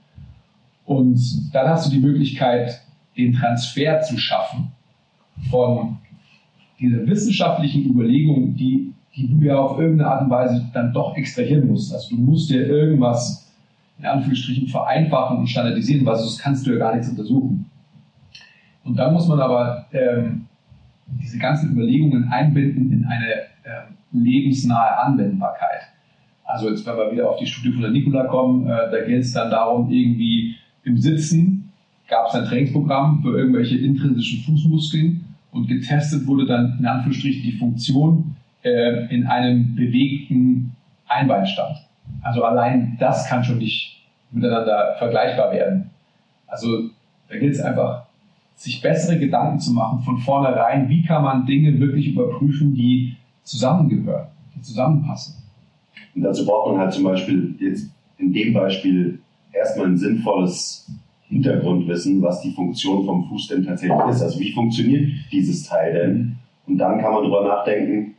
Und 0.84 1.20
dann 1.52 1.68
hast 1.68 1.86
du 1.86 1.90
die 1.90 2.00
Möglichkeit, 2.00 2.80
den 3.16 3.32
Transfer 3.32 4.00
zu 4.00 4.18
schaffen 4.18 4.72
von 5.50 5.98
dieser 6.78 7.06
wissenschaftlichen 7.06 7.86
Überlegung, 7.86 8.54
die, 8.54 8.92
die 9.16 9.28
du 9.28 9.44
ja 9.44 9.56
auf 9.56 9.78
irgendeine 9.78 10.10
Art 10.10 10.22
und 10.22 10.30
Weise 10.30 10.64
dann 10.74 10.92
doch 10.92 11.16
extrahieren 11.16 11.66
musst. 11.68 11.92
Also 11.92 12.14
du 12.14 12.22
musst 12.22 12.50
dir 12.50 12.66
irgendwas 12.66 13.50
in 13.98 14.04
Anführungsstrichen 14.04 14.68
vereinfachen 14.68 15.38
und 15.38 15.46
standardisieren, 15.46 16.04
weil 16.04 16.16
sonst 16.16 16.38
kannst 16.38 16.66
du 16.66 16.72
ja 16.72 16.78
gar 16.78 16.94
nichts 16.94 17.08
untersuchen. 17.08 17.70
Und 18.84 18.96
dann 18.98 19.14
muss 19.14 19.26
man 19.26 19.40
aber 19.40 19.86
ähm, 19.92 20.46
diese 21.06 21.38
ganzen 21.38 21.72
Überlegungen 21.72 22.28
einbinden 22.28 22.92
in 22.92 23.04
eine 23.06 23.32
ähm, 23.64 23.96
lebensnahe 24.12 24.98
Anwendbarkeit. 24.98 25.82
Also 26.44 26.68
jetzt, 26.68 26.86
wenn 26.86 26.96
wir 26.96 27.10
wieder 27.10 27.30
auf 27.30 27.38
die 27.38 27.46
Studie 27.46 27.72
von 27.72 27.82
der 27.82 27.90
Nikola 27.90 28.24
kommen, 28.24 28.66
äh, 28.66 28.90
da 28.90 29.00
geht 29.04 29.20
es 29.20 29.32
dann 29.32 29.50
darum, 29.50 29.90
irgendwie 29.90 30.56
im 30.84 30.98
Sitzen 30.98 31.72
gab 32.06 32.28
es 32.28 32.34
ein 32.34 32.44
Trainingsprogramm 32.44 33.22
für 33.22 33.36
irgendwelche 33.36 33.78
intrinsischen 33.78 34.44
Fußmuskeln 34.44 35.24
und 35.50 35.66
getestet 35.66 36.26
wurde 36.26 36.46
dann 36.46 36.76
in 36.78 36.86
Anführungsstrichen 36.86 37.42
die 37.42 37.58
Funktion 37.58 38.35
äh, 38.66 39.06
in 39.14 39.26
einem 39.26 39.76
bewegten 39.76 40.74
Einbeinstand. 41.06 41.86
Also 42.22 42.42
allein 42.42 42.96
das 42.98 43.28
kann 43.28 43.44
schon 43.44 43.58
nicht 43.58 44.02
miteinander 44.32 44.96
vergleichbar 44.98 45.52
werden. 45.52 45.90
Also 46.48 46.90
da 47.28 47.38
gilt 47.38 47.54
es 47.54 47.60
einfach, 47.60 48.06
sich 48.56 48.80
bessere 48.80 49.18
Gedanken 49.18 49.60
zu 49.60 49.72
machen 49.72 50.00
von 50.00 50.18
vornherein, 50.18 50.88
wie 50.88 51.04
kann 51.04 51.22
man 51.22 51.46
Dinge 51.46 51.78
wirklich 51.78 52.08
überprüfen, 52.08 52.74
die 52.74 53.16
zusammengehören, 53.42 54.26
die 54.54 54.62
zusammenpassen. 54.62 55.36
Und 56.14 56.22
dazu 56.22 56.44
braucht 56.44 56.72
man 56.72 56.80
halt 56.80 56.92
zum 56.92 57.04
Beispiel 57.04 57.54
jetzt 57.60 57.90
in 58.18 58.32
dem 58.32 58.54
Beispiel 58.54 59.20
erstmal 59.52 59.88
ein 59.88 59.98
sinnvolles 59.98 60.90
Hintergrundwissen, 61.28 62.22
was 62.22 62.40
die 62.40 62.52
Funktion 62.52 63.04
vom 63.04 63.28
Fuß 63.28 63.48
denn 63.48 63.64
tatsächlich 63.64 63.98
ist. 64.08 64.22
Also 64.22 64.40
wie 64.40 64.52
funktioniert 64.52 65.10
dieses 65.30 65.64
Teil 65.64 65.92
denn? 65.92 66.36
Und 66.66 66.78
dann 66.78 67.00
kann 67.00 67.12
man 67.12 67.22
darüber 67.22 67.46
nachdenken, 67.46 68.15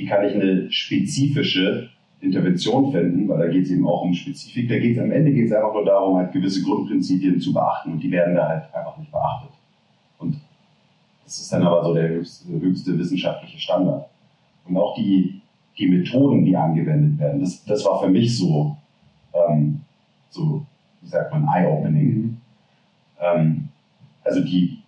wie 0.00 0.06
kann 0.06 0.24
ich 0.24 0.34
eine 0.34 0.72
spezifische 0.72 1.90
Intervention 2.20 2.90
finden, 2.90 3.28
weil 3.28 3.38
da 3.38 3.52
geht 3.52 3.64
es 3.64 3.70
eben 3.70 3.86
auch 3.86 4.02
um 4.02 4.14
Spezifik. 4.14 4.68
Da 4.68 4.78
geht 4.78 4.96
es 4.96 5.02
am 5.02 5.10
Ende 5.10 5.32
geht 5.32 5.46
es 5.46 5.52
einfach 5.52 5.74
nur 5.74 5.84
darum, 5.84 6.16
halt 6.16 6.32
gewisse 6.32 6.62
Grundprinzipien 6.62 7.38
zu 7.38 7.52
beachten 7.52 7.92
und 7.92 8.02
die 8.02 8.10
werden 8.10 8.34
da 8.34 8.48
halt 8.48 8.74
einfach 8.74 8.96
nicht 8.96 9.10
beachtet. 9.10 9.50
Und 10.18 10.36
das 11.24 11.38
ist 11.38 11.52
dann 11.52 11.66
aber 11.66 11.84
so 11.84 11.94
der 11.94 12.08
höchste, 12.08 12.48
höchste 12.48 12.98
wissenschaftliche 12.98 13.58
Standard. 13.58 14.06
Und 14.66 14.76
auch 14.76 14.96
die, 14.96 15.42
die 15.78 15.86
Methoden, 15.86 16.44
die 16.44 16.56
angewendet 16.56 17.18
werden, 17.18 17.40
das, 17.40 17.62
das 17.64 17.84
war 17.84 18.00
für 18.00 18.08
mich 18.08 18.36
so, 18.36 18.76
ähm, 19.34 19.80
so, 20.30 20.64
wie 21.02 21.08
sagt 21.08 21.30
man, 21.32 21.44
eye-opening. 21.44 22.14
Mhm. 22.14 22.36
Ähm, 23.20 23.68
also 24.24 24.40
die, 24.40 24.78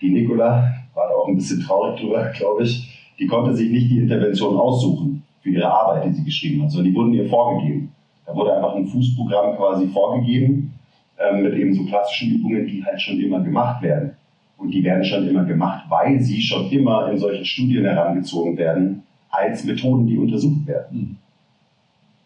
die 0.00 0.10
Nicola 0.10 0.72
war 0.94 1.08
da 1.08 1.14
auch 1.14 1.28
ein 1.28 1.36
bisschen 1.36 1.60
traurig 1.60 2.00
drüber, 2.00 2.30
glaube 2.36 2.62
ich. 2.62 2.95
Die 3.18 3.26
konnte 3.26 3.54
sich 3.54 3.70
nicht 3.70 3.90
die 3.90 3.98
Intervention 3.98 4.56
aussuchen 4.56 5.22
für 5.42 5.50
ihre 5.50 5.70
Arbeit, 5.70 6.06
die 6.06 6.12
sie 6.12 6.24
geschrieben 6.24 6.62
hat, 6.62 6.70
sondern 6.70 6.92
die 6.92 6.96
wurden 6.96 7.12
ihr 7.12 7.28
vorgegeben. 7.28 7.92
Da 8.26 8.34
wurde 8.34 8.54
einfach 8.54 8.74
ein 8.74 8.86
Fußprogramm 8.86 9.56
quasi 9.56 9.86
vorgegeben 9.88 10.74
ähm, 11.18 11.42
mit 11.42 11.54
eben 11.54 11.72
so 11.74 11.84
klassischen 11.84 12.32
Übungen, 12.32 12.66
die 12.66 12.84
halt 12.84 13.00
schon 13.00 13.20
immer 13.20 13.40
gemacht 13.40 13.82
werden. 13.82 14.12
Und 14.58 14.70
die 14.70 14.82
werden 14.82 15.04
schon 15.04 15.28
immer 15.28 15.44
gemacht, 15.44 15.84
weil 15.88 16.20
sie 16.20 16.40
schon 16.40 16.70
immer 16.70 17.10
in 17.10 17.18
solchen 17.18 17.44
Studien 17.44 17.84
herangezogen 17.84 18.56
werden 18.56 19.02
als 19.30 19.64
Methoden, 19.64 20.06
die 20.06 20.18
untersucht 20.18 20.66
werden. 20.66 20.98
Mhm. 20.98 21.16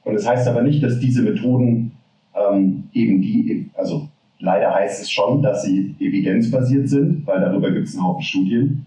Und 0.04 0.14
das 0.14 0.26
heißt 0.26 0.48
aber 0.48 0.62
nicht, 0.62 0.82
dass 0.82 0.98
diese 0.98 1.22
Methoden 1.22 1.92
ähm, 2.34 2.84
eben 2.92 3.20
die, 3.20 3.70
also 3.74 4.08
leider 4.38 4.74
heißt 4.74 5.02
es 5.02 5.10
schon, 5.10 5.42
dass 5.42 5.64
sie 5.64 5.94
evidenzbasiert 5.98 6.88
sind, 6.88 7.26
weil 7.26 7.40
darüber 7.40 7.70
gibt 7.70 7.88
es 7.88 7.94
einen 7.94 8.06
Haufen 8.06 8.22
Studien. 8.22 8.86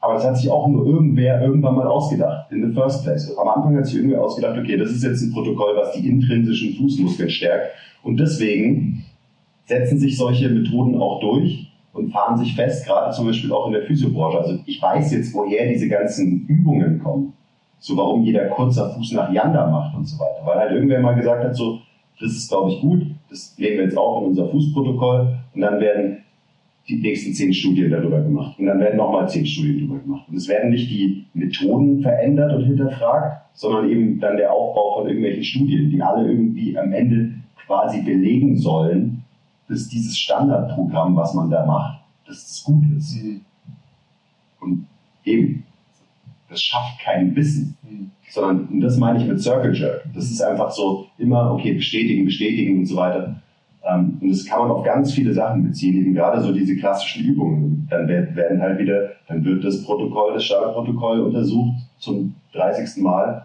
Aber 0.00 0.14
das 0.14 0.24
hat 0.24 0.36
sich 0.36 0.50
auch 0.50 0.68
nur 0.68 0.86
irgendwer 0.86 1.40
irgendwann 1.42 1.74
mal 1.74 1.86
ausgedacht, 1.86 2.52
in 2.52 2.66
the 2.66 2.74
first 2.74 3.02
place. 3.02 3.36
Am 3.36 3.48
Anfang 3.48 3.76
hat 3.76 3.86
sich 3.86 3.96
irgendwer 3.96 4.22
ausgedacht, 4.22 4.58
okay, 4.58 4.76
das 4.76 4.90
ist 4.90 5.02
jetzt 5.02 5.22
ein 5.22 5.32
Protokoll, 5.32 5.74
was 5.76 5.92
die 5.92 6.08
intrinsischen 6.08 6.74
Fußmuskeln 6.74 7.30
stärkt. 7.30 7.70
Und 8.02 8.18
deswegen 8.18 9.04
setzen 9.64 9.98
sich 9.98 10.16
solche 10.16 10.48
Methoden 10.48 11.00
auch 11.00 11.20
durch 11.20 11.72
und 11.92 12.10
fahren 12.10 12.36
sich 12.36 12.54
fest, 12.54 12.86
gerade 12.86 13.12
zum 13.12 13.26
Beispiel 13.26 13.52
auch 13.52 13.66
in 13.66 13.72
der 13.72 13.82
Physiobranche. 13.82 14.38
Also 14.38 14.58
ich 14.66 14.80
weiß 14.80 15.12
jetzt, 15.12 15.34
woher 15.34 15.66
diese 15.68 15.88
ganzen 15.88 16.46
Übungen 16.46 17.02
kommen. 17.02 17.32
So 17.78 17.96
warum 17.96 18.22
jeder 18.22 18.46
kurzer 18.46 18.90
Fuß 18.90 19.12
nach 19.12 19.32
Yanda 19.32 19.68
macht 19.68 19.96
und 19.96 20.04
so 20.04 20.18
weiter. 20.18 20.44
Weil 20.44 20.58
halt 20.58 20.72
irgendwer 20.72 21.00
mal 21.00 21.14
gesagt 21.14 21.44
hat, 21.44 21.54
so, 21.54 21.80
das 22.20 22.32
ist 22.32 22.48
glaube 22.48 22.70
ich 22.70 22.80
gut, 22.80 23.02
das 23.28 23.54
legen 23.58 23.78
wir 23.78 23.84
jetzt 23.84 23.98
auch 23.98 24.20
in 24.20 24.28
unser 24.28 24.48
Fußprotokoll 24.48 25.36
und 25.54 25.60
dann 25.60 25.80
werden 25.80 26.18
die 26.88 26.96
nächsten 26.96 27.32
zehn 27.32 27.52
Studien 27.52 27.90
darüber 27.90 28.20
gemacht. 28.20 28.58
Und 28.58 28.66
dann 28.66 28.78
werden 28.78 28.96
nochmal 28.96 29.28
zehn 29.28 29.44
Studien 29.46 29.80
darüber 29.80 29.98
gemacht. 29.98 30.28
Und 30.28 30.36
es 30.36 30.48
werden 30.48 30.70
nicht 30.70 30.90
die 30.90 31.24
Methoden 31.34 32.00
verändert 32.00 32.52
und 32.54 32.64
hinterfragt, 32.64 33.42
sondern 33.54 33.90
eben 33.90 34.20
dann 34.20 34.36
der 34.36 34.52
Aufbau 34.52 34.94
von 34.94 35.08
irgendwelchen 35.08 35.44
Studien, 35.44 35.90
die 35.90 36.00
alle 36.00 36.28
irgendwie 36.28 36.78
am 36.78 36.92
Ende 36.92 37.34
quasi 37.66 38.02
belegen 38.02 38.56
sollen, 38.56 39.24
dass 39.68 39.88
dieses 39.88 40.16
Standardprogramm, 40.16 41.16
was 41.16 41.34
man 41.34 41.50
da 41.50 41.66
macht, 41.66 42.00
dass 42.26 42.36
es 42.36 42.62
gut 42.64 42.84
ist. 42.96 43.22
Mhm. 43.22 43.40
Und 44.60 44.86
eben, 45.24 45.64
das 46.48 46.62
schafft 46.62 47.00
kein 47.00 47.34
Wissen, 47.34 47.76
mhm. 47.82 48.10
sondern, 48.30 48.66
und 48.68 48.80
das 48.80 48.96
meine 48.96 49.20
ich 49.20 49.26
mit 49.26 49.40
Circle 49.40 49.74
Jerk, 49.74 50.04
das 50.14 50.30
ist 50.30 50.40
einfach 50.40 50.70
so 50.70 51.08
immer, 51.18 51.52
okay, 51.52 51.72
bestätigen, 51.72 52.24
bestätigen 52.24 52.78
und 52.78 52.86
so 52.86 52.96
weiter. 52.96 53.42
Ähm, 53.86 54.18
und 54.20 54.30
das 54.30 54.44
kann 54.44 54.60
man 54.60 54.70
auf 54.70 54.84
ganz 54.84 55.12
viele 55.12 55.32
Sachen 55.32 55.62
beziehen, 55.62 55.96
eben 55.96 56.14
gerade 56.14 56.40
so 56.40 56.52
diese 56.52 56.76
klassischen 56.76 57.24
Übungen. 57.24 57.86
Dann 57.88 58.08
werden 58.08 58.60
halt 58.60 58.78
wieder, 58.78 59.12
dann 59.28 59.44
wird 59.44 59.64
das 59.64 59.84
Protokoll, 59.84 60.34
das 60.34 60.44
Standardprotokoll 60.44 61.20
untersucht 61.20 61.76
zum 61.98 62.34
30. 62.52 63.02
Mal, 63.02 63.44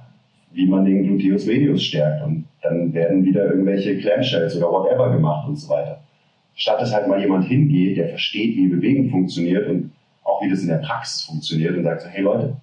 wie 0.52 0.68
man 0.68 0.86
den 0.86 1.04
Gluteus 1.04 1.46
medius 1.46 1.84
stärkt. 1.84 2.26
Und 2.26 2.46
dann 2.62 2.94
werden 2.94 3.24
wieder 3.24 3.46
irgendwelche 3.52 3.98
Clamshells 4.00 4.58
oder 4.58 4.72
whatever 4.72 5.12
gemacht 5.12 5.48
und 5.48 5.56
so 5.56 5.70
weiter. 5.70 6.02
Statt 6.56 6.82
dass 6.82 6.94
halt 6.94 7.08
mal 7.08 7.22
jemand 7.22 7.46
hingeht, 7.46 7.98
der 7.98 8.10
versteht, 8.10 8.58
wie 8.58 8.68
Bewegung 8.68 9.10
funktioniert 9.10 9.70
und 9.70 9.92
auch 10.24 10.42
wie 10.42 10.50
das 10.50 10.62
in 10.62 10.68
der 10.68 10.78
Praxis 10.78 11.24
funktioniert 11.24 11.78
und 11.78 11.84
sagt 11.84 12.02
so, 12.02 12.10
hey 12.10 12.24
Leute, 12.24 12.58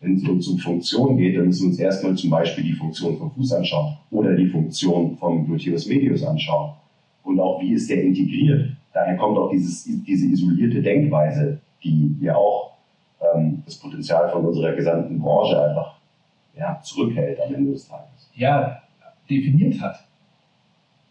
wenn 0.00 0.16
es 0.16 0.28
uns 0.28 0.46
um 0.48 0.58
Funktion 0.58 1.16
geht, 1.16 1.36
dann 1.36 1.46
müssen 1.46 1.64
wir 1.64 1.68
uns 1.70 1.78
erstmal 1.78 2.14
zum 2.14 2.30
Beispiel 2.30 2.62
die 2.62 2.74
Funktion 2.74 3.16
vom 3.16 3.30
Fuß 3.32 3.52
anschauen 3.54 3.96
oder 4.10 4.34
die 4.34 4.46
Funktion 4.46 5.16
vom 5.16 5.46
Gluteus 5.46 5.86
medius 5.86 6.22
anschauen 6.22 6.72
und 7.26 7.40
auch 7.40 7.60
wie 7.60 7.72
ist 7.72 7.90
der 7.90 8.02
integriert. 8.02 8.70
Daher 8.94 9.16
kommt 9.16 9.36
auch 9.36 9.50
dieses, 9.50 9.84
diese 9.84 10.26
isolierte 10.26 10.80
Denkweise, 10.80 11.60
die 11.82 12.16
ja 12.20 12.36
auch 12.36 12.76
ähm, 13.20 13.62
das 13.64 13.76
Potenzial 13.76 14.30
von 14.30 14.46
unserer 14.46 14.72
gesamten 14.72 15.18
Branche 15.18 15.60
einfach 15.60 15.96
ja, 16.56 16.80
zurückhält 16.82 17.38
am 17.40 17.52
Ende 17.52 17.72
des 17.72 17.88
Tages. 17.88 18.30
Ja, 18.34 18.80
definiert 19.28 19.80
hat. 19.80 20.06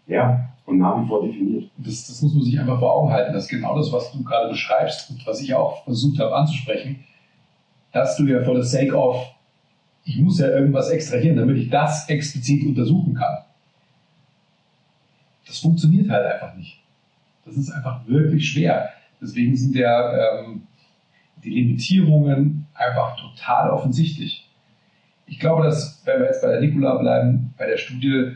Ja, 0.08 0.50
und 0.66 0.78
nach 0.80 1.04
wie 1.04 1.08
vor 1.08 1.22
definiert. 1.22 1.70
Das, 1.78 2.08
das 2.08 2.22
muss 2.22 2.34
man 2.34 2.44
sich 2.44 2.60
einfach 2.60 2.80
vor 2.80 2.94
Augen 2.94 3.12
halten, 3.12 3.34
dass 3.34 3.48
genau 3.48 3.78
das, 3.78 3.92
was 3.92 4.12
du 4.12 4.24
gerade 4.24 4.50
beschreibst 4.50 5.10
und 5.10 5.28
was 5.28 5.42
ich 5.42 5.54
auch 5.54 5.84
versucht 5.84 6.20
habe 6.20 6.34
anzusprechen, 6.34 7.04
dass 7.92 8.16
du 8.16 8.24
ja 8.24 8.42
for 8.44 8.62
the 8.62 8.68
sake 8.68 8.96
of, 8.96 9.18
ich 10.06 10.18
muss 10.18 10.40
ja 10.40 10.48
irgendwas 10.48 10.90
extrahieren, 10.90 11.38
damit 11.38 11.58
ich 11.58 11.70
das 11.70 12.08
explizit 12.10 12.66
untersuchen 12.66 13.14
kann 13.14 13.46
das 15.48 15.60
funktioniert 15.60 16.10
halt 16.10 16.26
einfach 16.26 16.56
nicht. 16.56 16.80
Das 17.46 17.56
ist 17.56 17.72
einfach 17.72 18.08
wirklich 18.08 18.50
schwer. 18.50 18.90
Deswegen 19.22 19.56
sind 19.56 19.76
ja 19.76 20.40
ähm, 20.42 20.64
die 21.44 21.52
Limitierungen 21.52 22.66
einfach 22.74 23.16
total 23.18 23.70
offensichtlich. 23.70 24.48
Ich 25.28 25.40
glaube, 25.40 25.64
dass, 25.64 26.02
wenn 26.06 26.20
wir 26.20 26.28
jetzt 26.28 26.42
bei 26.42 26.50
der 26.50 26.62
Nikola 26.62 26.96
bleiben, 26.96 27.54
bei 27.58 27.68
der 27.68 27.78
Studie, 27.78 28.32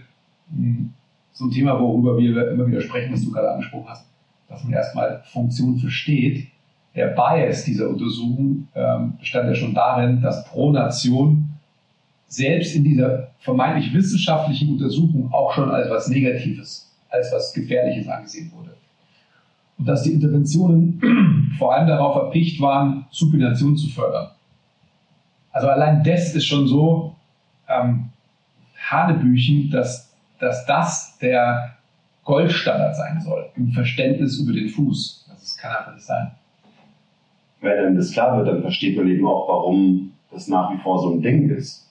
hm, 0.52 0.94
so 1.34 1.46
ein 1.46 1.52
Thema, 1.52 1.80
worüber 1.80 2.18
wir 2.18 2.52
immer 2.52 2.68
wieder 2.68 2.82
sprechen, 2.82 3.14
was 3.14 3.24
du 3.24 3.32
gerade 3.32 3.52
angesprochen 3.52 3.90
hast, 3.90 4.06
dass 4.48 4.64
man 4.64 4.74
erstmal 4.74 5.22
Funktion 5.26 5.78
versteht. 5.78 6.48
Der 6.96 7.08
Bias 7.08 7.64
dieser 7.66 7.90
Untersuchung 7.90 8.68
ähm, 8.76 9.14
bestand 9.20 9.48
ja 9.48 9.56
schon 9.56 9.74
darin, 9.74 10.22
dass 10.22 10.44
pro 10.46 10.72
Nation 10.72 11.50
selbst 12.28 12.76
in 12.76 12.84
dieser 12.84 13.30
vermeintlich 13.40 13.94
wissenschaftlichen 13.94 14.74
Untersuchung 14.74 15.32
auch 15.32 15.54
schon 15.54 15.70
als 15.70 15.90
was 15.90 16.10
Negatives 16.10 16.89
als 17.10 17.32
was 17.32 17.54
Gefährliches 17.54 18.08
angesehen 18.08 18.52
wurde. 18.56 18.76
Und 19.78 19.88
dass 19.88 20.04
die 20.04 20.12
Interventionen 20.12 21.54
vor 21.58 21.74
allem 21.74 21.88
darauf 21.88 22.16
erpicht 22.16 22.60
waren, 22.62 23.06
Supination 23.12 23.78
zu 23.78 23.88
fördern. 23.90 24.32
Also 25.52 25.68
allein 25.68 26.04
das 26.04 26.36
ist 26.36 26.46
schon 26.46 26.68
so 26.68 27.16
ähm, 27.68 28.10
Hanebüchen, 28.78 29.70
dass, 29.72 30.14
dass 30.40 30.66
das 30.66 31.18
der 31.20 31.76
Goldstandard 32.24 32.96
sein 32.96 33.22
soll 33.22 33.50
im 33.56 33.72
Verständnis 33.72 34.40
über 34.40 34.54
den 34.54 34.70
Fuß. 34.70 35.26
Das 35.28 35.58
kann 35.58 35.76
einfach 35.76 35.94
nicht 35.96 36.06
sein. 36.06 36.32
Wenn 37.62 37.78
einem 37.78 37.98
das 37.98 38.12
klar 38.12 38.38
wird, 38.38 38.48
dann 38.48 38.62
versteht 38.62 38.96
man 38.96 39.08
eben 39.08 39.26
auch, 39.26 39.50
warum 39.50 40.14
das 40.32 40.48
nach 40.48 40.72
wie 40.72 40.78
vor 40.78 41.00
so 41.00 41.12
ein 41.12 41.22
Ding 41.22 41.50
ist. 41.50 41.90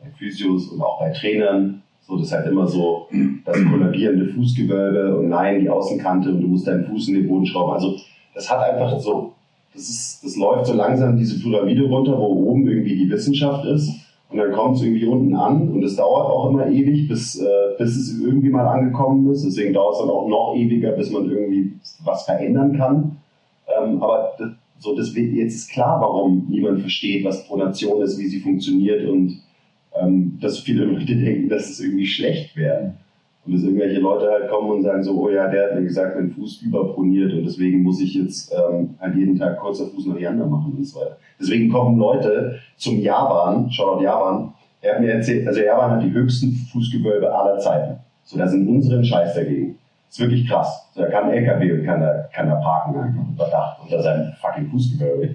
Bei 0.00 0.10
Physios 0.10 0.68
und 0.68 0.82
auch 0.82 0.98
bei 0.98 1.10
Trainern, 1.10 1.79
so, 2.10 2.16
das 2.16 2.26
ist 2.26 2.32
halt 2.32 2.46
immer 2.48 2.66
so 2.66 3.06
das 3.44 3.56
kollabierende 3.70 4.26
Fußgewölbe 4.34 5.16
und 5.16 5.28
nein, 5.28 5.60
die 5.60 5.70
Außenkante 5.70 6.30
und 6.30 6.40
du 6.42 6.48
musst 6.48 6.66
deinen 6.66 6.84
Fuß 6.84 7.08
in 7.08 7.14
den 7.14 7.28
Boden 7.28 7.46
schrauben. 7.46 7.72
Also 7.72 7.96
das 8.34 8.50
hat 8.50 8.60
einfach 8.60 8.98
so, 8.98 9.32
das, 9.72 9.88
ist, 9.88 10.24
das 10.24 10.36
läuft 10.36 10.66
so 10.66 10.74
langsam 10.74 11.16
diese 11.16 11.40
Pyramide 11.40 11.84
runter, 11.84 12.18
wo 12.18 12.50
oben 12.50 12.68
irgendwie 12.68 12.96
die 12.96 13.10
Wissenschaft 13.10 13.64
ist. 13.64 13.90
Und 14.28 14.38
dann 14.38 14.52
kommt 14.52 14.76
es 14.76 14.82
irgendwie 14.82 15.06
unten 15.06 15.34
an 15.34 15.70
und 15.70 15.82
es 15.82 15.96
dauert 15.96 16.26
auch 16.26 16.50
immer 16.50 16.68
ewig, 16.68 17.08
bis, 17.08 17.40
äh, 17.40 17.46
bis 17.78 17.96
es 17.96 18.20
irgendwie 18.20 18.50
mal 18.50 18.66
angekommen 18.66 19.30
ist. 19.32 19.44
Deswegen 19.44 19.72
dauert 19.72 19.94
es 19.94 20.00
dann 20.00 20.10
auch 20.10 20.28
noch 20.28 20.54
ewiger, 20.56 20.92
bis 20.92 21.10
man 21.10 21.28
irgendwie 21.28 21.72
was 22.04 22.24
verändern 22.24 22.76
kann. 22.76 23.16
Ähm, 23.66 24.00
aber 24.02 24.32
das, 24.38 24.50
so, 24.78 24.96
das, 24.96 25.14
jetzt 25.14 25.54
ist 25.54 25.70
klar, 25.70 26.00
warum 26.00 26.46
niemand 26.48 26.80
versteht, 26.80 27.24
was 27.24 27.46
Pronation 27.46 28.02
ist, 28.02 28.18
wie 28.18 28.26
sie 28.26 28.40
funktioniert 28.40 29.08
und 29.08 29.40
ähm, 29.94 30.38
dass 30.40 30.58
viele 30.58 30.84
Leute 30.84 31.06
denken, 31.16 31.48
dass 31.48 31.70
es 31.70 31.80
irgendwie 31.80 32.06
schlecht 32.06 32.56
wäre. 32.56 32.94
Und 33.46 33.54
dass 33.54 33.62
irgendwelche 33.62 34.00
Leute 34.00 34.30
halt 34.30 34.50
kommen 34.50 34.70
und 34.70 34.82
sagen 34.82 35.02
so, 35.02 35.18
oh 35.18 35.30
ja, 35.30 35.48
der 35.48 35.70
hat 35.70 35.74
mir 35.74 35.84
gesagt, 35.84 36.14
mein 36.14 36.30
Fuß 36.30 36.60
überproniert 36.62 37.32
und 37.32 37.44
deswegen 37.44 37.82
muss 37.82 38.00
ich 38.00 38.14
jetzt 38.14 38.52
ähm, 38.52 38.96
halt 39.00 39.16
jeden 39.16 39.38
Tag 39.38 39.58
kurzer 39.58 39.86
Fuß 39.86 40.06
nach 40.06 40.18
Janda 40.18 40.44
machen 40.44 40.74
und 40.76 40.84
so 40.84 41.00
weiter. 41.00 41.16
Deswegen 41.40 41.70
kommen 41.72 41.98
Leute 41.98 42.58
zum 42.76 43.00
Japan, 43.00 43.70
Shoutout 43.70 44.02
Japan, 44.02 44.52
er 44.82 44.94
hat 44.94 45.00
mir 45.00 45.12
erzählt, 45.12 45.46
also 45.46 45.60
Japan 45.60 45.90
hat 45.92 46.02
die 46.02 46.12
höchsten 46.12 46.52
Fußgewölbe 46.52 47.32
aller 47.32 47.58
Zeiten. 47.58 47.98
So, 48.24 48.38
da 48.38 48.46
sind 48.46 48.68
unseren 48.68 49.04
Scheiß 49.04 49.34
dagegen. 49.34 49.78
Ist 50.08 50.20
wirklich 50.20 50.48
krass. 50.48 50.88
So, 50.94 51.02
da 51.02 51.08
kann 51.08 51.24
ein 51.24 51.44
LKW 51.44 51.72
und 51.72 51.84
kann 51.84 52.00
da, 52.00 52.28
kann 52.32 52.48
da 52.48 52.56
parken 52.56 52.98
einfach 52.98 53.28
überdacht 53.28 53.80
unter 53.82 54.02
seinem 54.02 54.32
fucking 54.40 54.70
Fußgewölbe. 54.70 55.34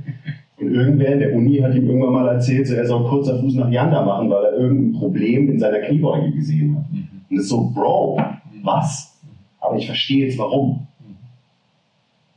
Und 0.58 0.74
irgendwer 0.74 1.13
in 1.13 1.20
der 1.20 1.34
Uni 1.34 1.58
hat 1.58 1.76
ihm 1.76 1.88
irgendwann 1.88 2.13
mal 2.13 2.28
erzählt, 2.30 2.68
so, 2.68 2.76
er 2.76 2.86
soll 2.86 3.08
kurzer 3.10 3.39
Fuß 3.39 3.56
nach 3.56 3.70
Janda 3.70 4.06
machen, 4.06 4.30
weil 4.30 4.46
er 4.46 4.54
irgendein 4.54 5.00
Problem 5.00 5.50
in 5.50 5.60
seiner 5.60 5.80
Kniebeuge 5.80 6.32
gesehen 6.32 6.78
hat. 6.78 6.86
Und 6.91 7.36
das 7.36 7.46
ist 7.46 7.50
so, 7.50 7.70
Bro, 7.72 8.22
was? 8.63 9.20
Aber 9.60 9.76
ich 9.76 9.86
verstehe 9.86 10.26
jetzt 10.26 10.38
warum. 10.38 10.88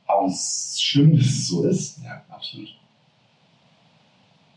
Aber 0.07 0.27
es 0.27 0.73
ist 0.73 0.83
schlimm, 0.83 1.17
dass 1.17 1.27
es 1.27 1.49
so 1.49 1.65
ist. 1.65 2.03
Ja, 2.03 2.23
absolut. 2.29 2.69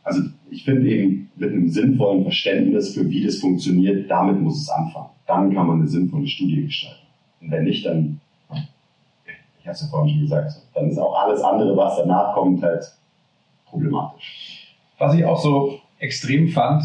Also 0.04 0.22
ich 0.50 0.64
finde 0.64 0.90
eben 0.90 1.30
mit 1.36 1.52
einem 1.52 1.70
sinnvollen 1.70 2.24
Verständnis 2.24 2.96
für 2.96 3.08
wie 3.10 3.24
das 3.24 3.38
funktioniert, 3.38 4.10
damit 4.10 4.42
muss 4.42 4.64
es 4.64 4.70
anfangen. 4.70 5.10
Dann 5.28 5.54
kann 5.54 5.68
man 5.68 5.80
eine 5.80 5.88
sinnvolle 5.88 6.28
Studie 6.28 6.66
gestalten. 6.66 7.06
Und 7.42 7.52
wenn 7.52 7.66
nicht, 7.66 7.86
dann, 7.86 8.20
ich 8.52 9.68
habe 9.68 9.74
es 9.74 9.82
ja 9.82 9.88
vorhin 9.88 10.10
schon 10.10 10.22
gesagt, 10.22 10.54
dann 10.74 10.90
ist 10.90 10.98
auch 10.98 11.16
alles 11.24 11.42
andere, 11.42 11.78
was 11.78 11.98
danach 11.98 12.34
kommt, 12.34 12.64
halt 12.64 12.92
problematisch. 13.72 14.76
Was 14.98 15.16
ich 15.16 15.26
auch 15.26 15.40
so 15.40 15.80
extrem 16.00 16.50
fand, 16.50 16.84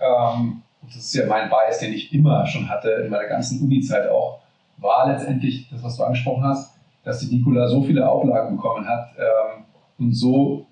ähm, 0.00 0.62
das 0.82 0.96
ist 0.96 1.14
ja 1.14 1.26
mein 1.26 1.48
Bias, 1.48 1.78
den 1.78 1.92
ich 1.92 2.12
immer 2.12 2.46
schon 2.46 2.68
hatte, 2.68 2.90
in 2.90 3.10
meiner 3.10 3.28
ganzen 3.28 3.62
Uni-Zeit 3.62 4.08
auch, 4.08 4.40
war 4.78 5.08
letztendlich 5.08 5.68
das, 5.70 5.82
was 5.82 5.96
du 5.96 6.02
angesprochen 6.02 6.44
hast, 6.44 6.76
dass 7.04 7.20
die 7.20 7.36
Nikola 7.36 7.68
so 7.68 7.82
viele 7.82 8.08
Auflagen 8.08 8.56
bekommen 8.56 8.86
hat 8.86 9.10
ähm, 9.16 9.64
und 9.98 10.12
so 10.12 10.66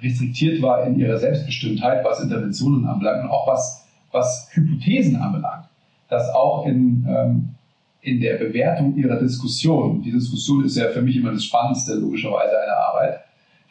restriktiert 0.00 0.60
war 0.62 0.84
in 0.84 0.98
ihrer 0.98 1.18
Selbstbestimmtheit, 1.18 2.04
was 2.04 2.20
Interventionen 2.20 2.86
anbelangt 2.86 3.24
und 3.24 3.30
auch 3.30 3.46
was, 3.46 3.86
was 4.12 4.48
Hypothesen 4.52 5.16
anbelangt, 5.16 5.66
dass 6.08 6.28
auch 6.30 6.66
in, 6.66 7.06
ähm, 7.08 7.54
in 8.00 8.20
der 8.20 8.36
Bewertung 8.36 8.96
ihrer 8.96 9.16
Diskussion, 9.16 10.02
die 10.02 10.12
Diskussion 10.12 10.64
ist 10.64 10.76
ja 10.76 10.88
für 10.88 11.02
mich 11.02 11.16
immer 11.16 11.32
das 11.32 11.44
Spannendste 11.44 11.94
logischerweise 11.94 12.52
einer 12.60 12.76
Arbeit, 12.76 13.20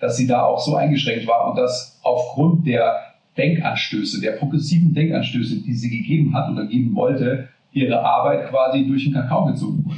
dass 0.06 0.18
sie 0.18 0.28
da 0.28 0.44
auch 0.44 0.60
so 0.60 0.76
eingeschränkt 0.76 1.28
war 1.28 1.50
und 1.50 1.58
dass 1.58 2.00
aufgrund 2.04 2.68
der 2.68 3.14
Denkanstöße, 3.38 4.22
der 4.22 4.34
progressiven 4.34 4.94
Denkanstöße, 4.94 5.64
die 5.64 5.74
sie 5.74 5.90
gegeben 5.90 6.36
hat 6.36 6.52
oder 6.52 6.68
geben 6.68 6.94
wollte, 6.96 7.50
ihre 7.72 8.06
Arbeit 8.06 8.50
quasi 8.50 8.86
durch 8.86 9.06
den 9.06 9.14
Kakao 9.14 9.46
gezogen 9.46 9.84
wurde. 9.84 9.98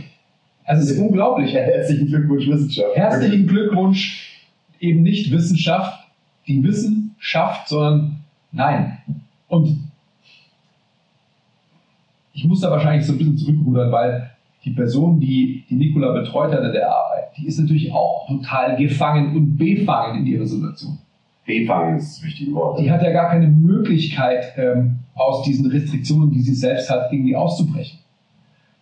Also 0.64 0.84
es 0.84 0.92
ist 0.92 1.00
unglaublich. 1.00 1.54
Herzlichen 1.54 2.08
Glückwunsch, 2.08 2.48
Wissenschaft. 2.48 2.96
Herzlichen 2.96 3.48
Glückwunsch, 3.48 4.48
eben 4.80 5.04
nicht 5.04 5.30
Wissenschaft, 5.32 6.08
die 6.48 6.64
Wissen 6.64 7.16
schafft, 7.20 7.68
sondern 7.68 8.20
nein. 8.54 9.00
Und 9.50 9.92
ich 12.34 12.46
muss 12.46 12.62
da 12.62 12.72
wahrscheinlich 12.72 13.06
so 13.06 13.12
ein 13.12 13.18
bisschen 13.18 13.38
zurückrudern, 13.38 13.92
weil 13.92 14.32
die 14.68 14.74
Person, 14.74 15.20
die 15.20 15.64
die 15.70 15.76
Nikola 15.76 16.12
betreut 16.12 16.52
hatte 16.52 16.72
der 16.72 16.92
Arbeit, 16.92 17.38
die 17.38 17.48
ist 17.48 17.58
natürlich 17.58 17.92
auch 17.94 18.28
total 18.28 18.76
gefangen 18.76 19.36
und 19.36 19.58
befangen 19.58 20.20
in 20.20 20.26
ihrer 20.26 20.46
Situation. 20.46 20.98
Befangen 21.46 21.98
ist 21.98 22.18
das 22.18 22.26
wichtige 22.26 22.54
Wort. 22.54 22.80
Die 22.80 22.92
hat 22.92 23.02
ja 23.02 23.12
gar 23.12 23.30
keine 23.30 23.48
Möglichkeit, 23.48 24.54
ähm, 24.58 25.00
aus 25.16 25.44
diesen 25.44 25.72
Restriktionen, 25.72 26.32
die 26.32 26.42
sie 26.42 26.54
selbst 26.54 26.90
hat, 26.90 27.12
irgendwie 27.12 27.36
auszubrechen. 27.36 28.00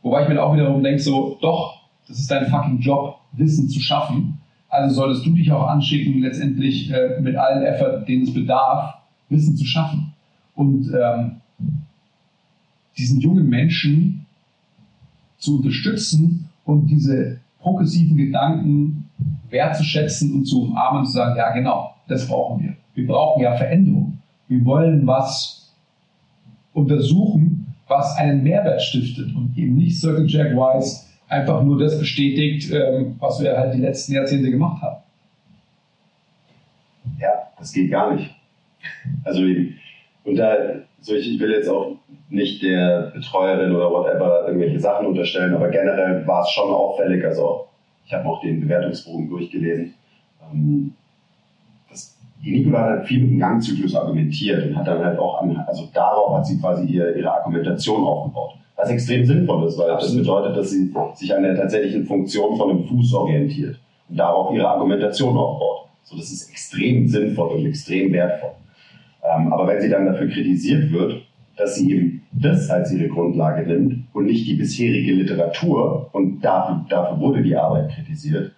Wobei 0.02 0.24
ich 0.24 0.30
mir 0.30 0.42
auch 0.42 0.56
wiederum 0.56 0.82
denke, 0.82 1.02
so, 1.02 1.38
doch, 1.42 1.82
das 2.08 2.20
ist 2.20 2.30
dein 2.30 2.48
fucking 2.48 2.80
Job, 2.80 3.20
Wissen 3.34 3.70
zu 3.70 3.80
schaffen. 3.80 4.40
Also 4.68 4.96
solltest 4.96 5.26
du 5.26 5.32
dich 5.32 5.52
auch 5.52 5.68
anschicken, 5.68 6.22
letztendlich 6.22 6.92
äh, 6.92 7.22
mit 7.22 7.36
allen 7.36 7.64
Effort, 7.64 8.06
den 8.08 8.24
es 8.24 8.34
bedarf, 8.34 8.96
Wissen 9.30 9.56
zu 9.56 9.66
schaffen. 9.66 10.14
Und 10.56 10.92
ähm, 10.92 11.42
diesen 12.98 13.20
jungen 13.20 13.48
Menschen 13.48 14.25
zu 15.46 15.58
unterstützen 15.58 16.50
und 16.66 16.88
diese 16.88 17.40
progressiven 17.60 18.18
Gedanken 18.18 19.10
wertzuschätzen 19.50 20.34
und 20.34 20.46
zu 20.46 20.64
umarmen 20.64 21.02
und 21.02 21.06
zu 21.06 21.14
sagen, 21.14 21.38
ja 21.38 21.54
genau, 21.54 21.96
das 22.08 22.28
brauchen 22.28 22.64
wir. 22.64 22.76
Wir 22.96 23.08
brauchen 23.08 23.42
ja 23.42 23.56
Veränderung. 23.56 24.20
Wir 24.48 24.64
wollen 24.66 25.06
was 25.08 25.74
untersuchen, 26.74 27.74
was 27.88 28.18
einen 28.18 28.44
Mehrwert 28.44 28.82
stiftet 28.82 29.34
und 29.36 29.58
eben 29.58 29.78
nicht 29.78 30.00
Circle 30.00 30.28
Jack 30.28 30.52
Wise 30.52 31.06
einfach 31.28 31.64
nur 31.64 31.80
das 31.80 31.98
bestätigt, 32.00 32.72
ähm, 32.72 33.16
was 33.20 33.42
wir 33.42 33.58
halt 33.58 33.74
die 33.74 33.82
letzten 33.82 34.14
Jahrzehnte 34.14 34.52
gemacht 34.52 34.82
haben. 34.82 35.02
Ja, 37.20 37.30
das 37.58 37.72
geht 37.72 37.92
gar 37.92 38.14
nicht. 38.16 38.34
Also, 39.24 39.42
und 40.24 40.36
da, 40.36 40.56
so 41.02 41.16
ich, 41.16 41.32
ich 41.32 41.40
will 41.40 41.52
jetzt 41.52 41.70
auch 41.70 41.98
nicht 42.30 42.64
der 42.64 43.12
Betreuerin 43.14 43.76
oder 43.76 43.92
whatever 43.92 44.46
irgendwelche 44.48 44.80
Sachen 44.80 45.08
unterstellen, 45.08 45.54
aber 45.54 45.70
generell 45.70 46.26
war 46.26 46.42
es 46.42 46.50
schon 46.50 46.72
auffällig. 46.72 47.24
Also, 47.24 47.68
ich 48.06 48.14
habe 48.14 48.28
auch 48.28 48.42
den 48.42 48.62
Bewertungsbogen 48.62 49.30
durchgelesen. 49.30 49.94
Ähm, 50.52 50.94
das, 51.90 52.18
die 52.44 52.52
Nicola 52.52 52.82
hat 52.82 52.90
halt 52.90 53.06
viel 53.06 53.22
mit 53.22 53.32
dem 53.32 53.40
Gangzyklus 53.40 53.96
argumentiert 53.96 54.66
und 54.66 54.76
hat 54.76 54.88
dann 54.88 55.04
halt 55.04 55.20
auch, 55.20 55.42
an, 55.42 55.64
also 55.68 55.88
darauf 55.94 56.36
hat 56.38 56.46
sie 56.46 56.60
quasi 56.60 56.86
ihre, 56.86 57.12
ihre 57.12 57.32
Argumentation 57.32 58.04
aufgebaut. 58.04 58.56
Was 58.76 58.90
extrem 58.90 59.26
sinnvoll 59.26 59.68
ist, 59.68 59.78
weil 59.78 59.90
Absolut. 59.90 60.20
das 60.20 60.28
bedeutet, 60.28 60.58
dass 60.58 60.70
sie 60.72 60.94
sich 61.14 61.34
an 61.34 61.44
der 61.44 61.56
tatsächlichen 61.56 62.06
Funktion 62.06 62.58
von 62.58 62.70
dem 62.70 62.84
Fuß 62.86 63.14
orientiert 63.14 63.80
und 64.10 64.18
darauf 64.18 64.54
ihre 64.54 64.68
Argumentation 64.68 65.38
aufbaut. 65.38 65.88
So, 66.04 66.18
das 66.18 66.30
ist 66.32 66.50
extrem 66.50 67.08
sinnvoll 67.08 67.56
und 67.56 67.66
extrem 67.66 68.12
wertvoll. 68.12 68.52
Ähm, 69.24 69.52
aber 69.54 69.68
wenn 69.68 69.82
sie 69.82 69.90
dann 69.90 70.06
dafür 70.06 70.28
kritisiert 70.28 70.92
wird, 70.92 71.25
dass 71.58 71.76
sie 71.76 71.92
eben 71.92 72.22
das 72.32 72.70
als 72.70 72.92
ihre 72.92 73.08
Grundlage 73.08 73.66
nimmt 73.66 74.06
und 74.14 74.26
nicht 74.26 74.48
die 74.48 74.56
bisherige 74.56 75.14
Literatur 75.14 76.10
und 76.12 76.42
dafür, 76.42 76.86
dafür 76.90 77.20
wurde 77.20 77.42
die 77.42 77.56
Arbeit 77.56 77.92
kritisiert, 77.92 78.52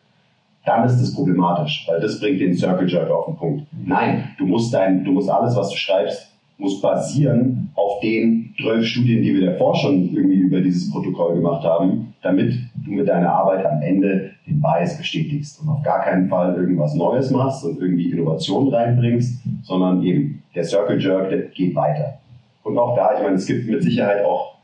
dann 0.66 0.86
ist 0.86 1.00
das 1.00 1.14
problematisch, 1.14 1.86
weil 1.88 2.02
das 2.02 2.20
bringt 2.20 2.42
den 2.42 2.54
Circle 2.54 2.90
Jerk 2.90 3.10
auf 3.10 3.26
den 3.26 3.36
Punkt. 3.38 3.68
Nein, 3.86 4.36
du 4.38 4.46
musst 4.46 4.74
dein, 4.74 5.04
du 5.04 5.12
musst 5.12 5.30
alles, 5.30 5.56
was 5.56 5.70
du 5.70 5.78
schreibst, 5.78 6.34
muss 6.58 6.82
basieren 6.82 7.70
auf 7.76 8.00
den 8.02 8.54
zwölf 8.60 8.86
Studien, 8.86 9.22
die 9.22 9.34
wir 9.34 9.52
davor 9.52 9.76
schon 9.76 10.10
irgendwie 10.14 10.40
über 10.40 10.60
dieses 10.60 10.92
Protokoll 10.92 11.36
gemacht 11.36 11.64
haben, 11.64 12.14
damit 12.22 12.54
du 12.84 12.92
mit 12.92 13.08
deiner 13.08 13.32
Arbeit 13.32 13.66
am 13.66 13.82
Ende 13.82 14.32
den 14.48 14.60
Bias 14.60 14.98
bestätigst 14.98 15.62
und 15.62 15.70
auf 15.70 15.84
gar 15.84 16.02
keinen 16.02 16.28
Fall 16.28 16.56
irgendwas 16.56 16.96
Neues 16.96 17.30
machst 17.32 17.64
und 17.64 17.80
irgendwie 17.80 18.12
Innovation 18.12 18.74
reinbringst, 18.74 19.44
sondern 19.62 20.04
eben 20.04 20.44
der 20.56 20.64
Circle 20.64 21.00
Jerk, 21.00 21.30
der 21.30 21.44
geht 21.44 21.76
weiter. 21.76 22.20
Und 22.68 22.78
auch 22.78 22.96
da, 22.96 23.16
ich 23.16 23.24
meine, 23.24 23.36
es 23.36 23.46
gibt 23.46 23.70
mit 23.70 23.82
Sicherheit 23.82 24.26
auch 24.26 24.56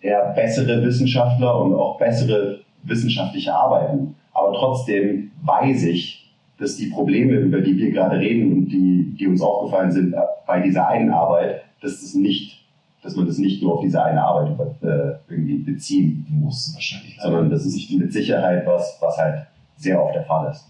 eher 0.00 0.32
bessere 0.34 0.82
Wissenschaftler 0.84 1.60
und 1.62 1.74
auch 1.74 1.98
bessere 1.98 2.60
wissenschaftliche 2.82 3.54
Arbeiten. 3.54 4.16
Aber 4.32 4.52
trotzdem 4.54 5.30
weiß 5.42 5.84
ich, 5.84 6.34
dass 6.58 6.76
die 6.76 6.88
Probleme, 6.88 7.34
über 7.34 7.60
die 7.60 7.76
wir 7.76 7.92
gerade 7.92 8.18
reden 8.18 8.52
und 8.52 8.68
die, 8.70 9.14
die 9.18 9.28
uns 9.28 9.40
aufgefallen 9.40 9.92
sind 9.92 10.14
bei 10.46 10.60
dieser 10.60 10.88
einen 10.88 11.10
Arbeit, 11.10 11.62
dass 11.80 12.00
das 12.00 12.14
nicht, 12.14 12.60
dass 13.02 13.14
man 13.14 13.26
das 13.26 13.38
nicht 13.38 13.62
nur 13.62 13.74
auf 13.74 13.80
diese 13.82 14.02
eine 14.02 14.22
Arbeit 14.22 14.58
äh, 14.82 15.14
irgendwie 15.28 15.58
beziehen 15.58 16.26
muss. 16.28 16.72
Wahrscheinlich. 16.74 17.18
Sondern 17.20 17.50
das 17.50 17.64
ist 17.64 17.90
mit 17.92 18.12
Sicherheit 18.12 18.66
was, 18.66 18.98
was 19.00 19.16
halt 19.16 19.46
sehr 19.76 20.02
oft 20.02 20.14
der 20.14 20.24
Fall 20.24 20.50
ist. 20.50 20.66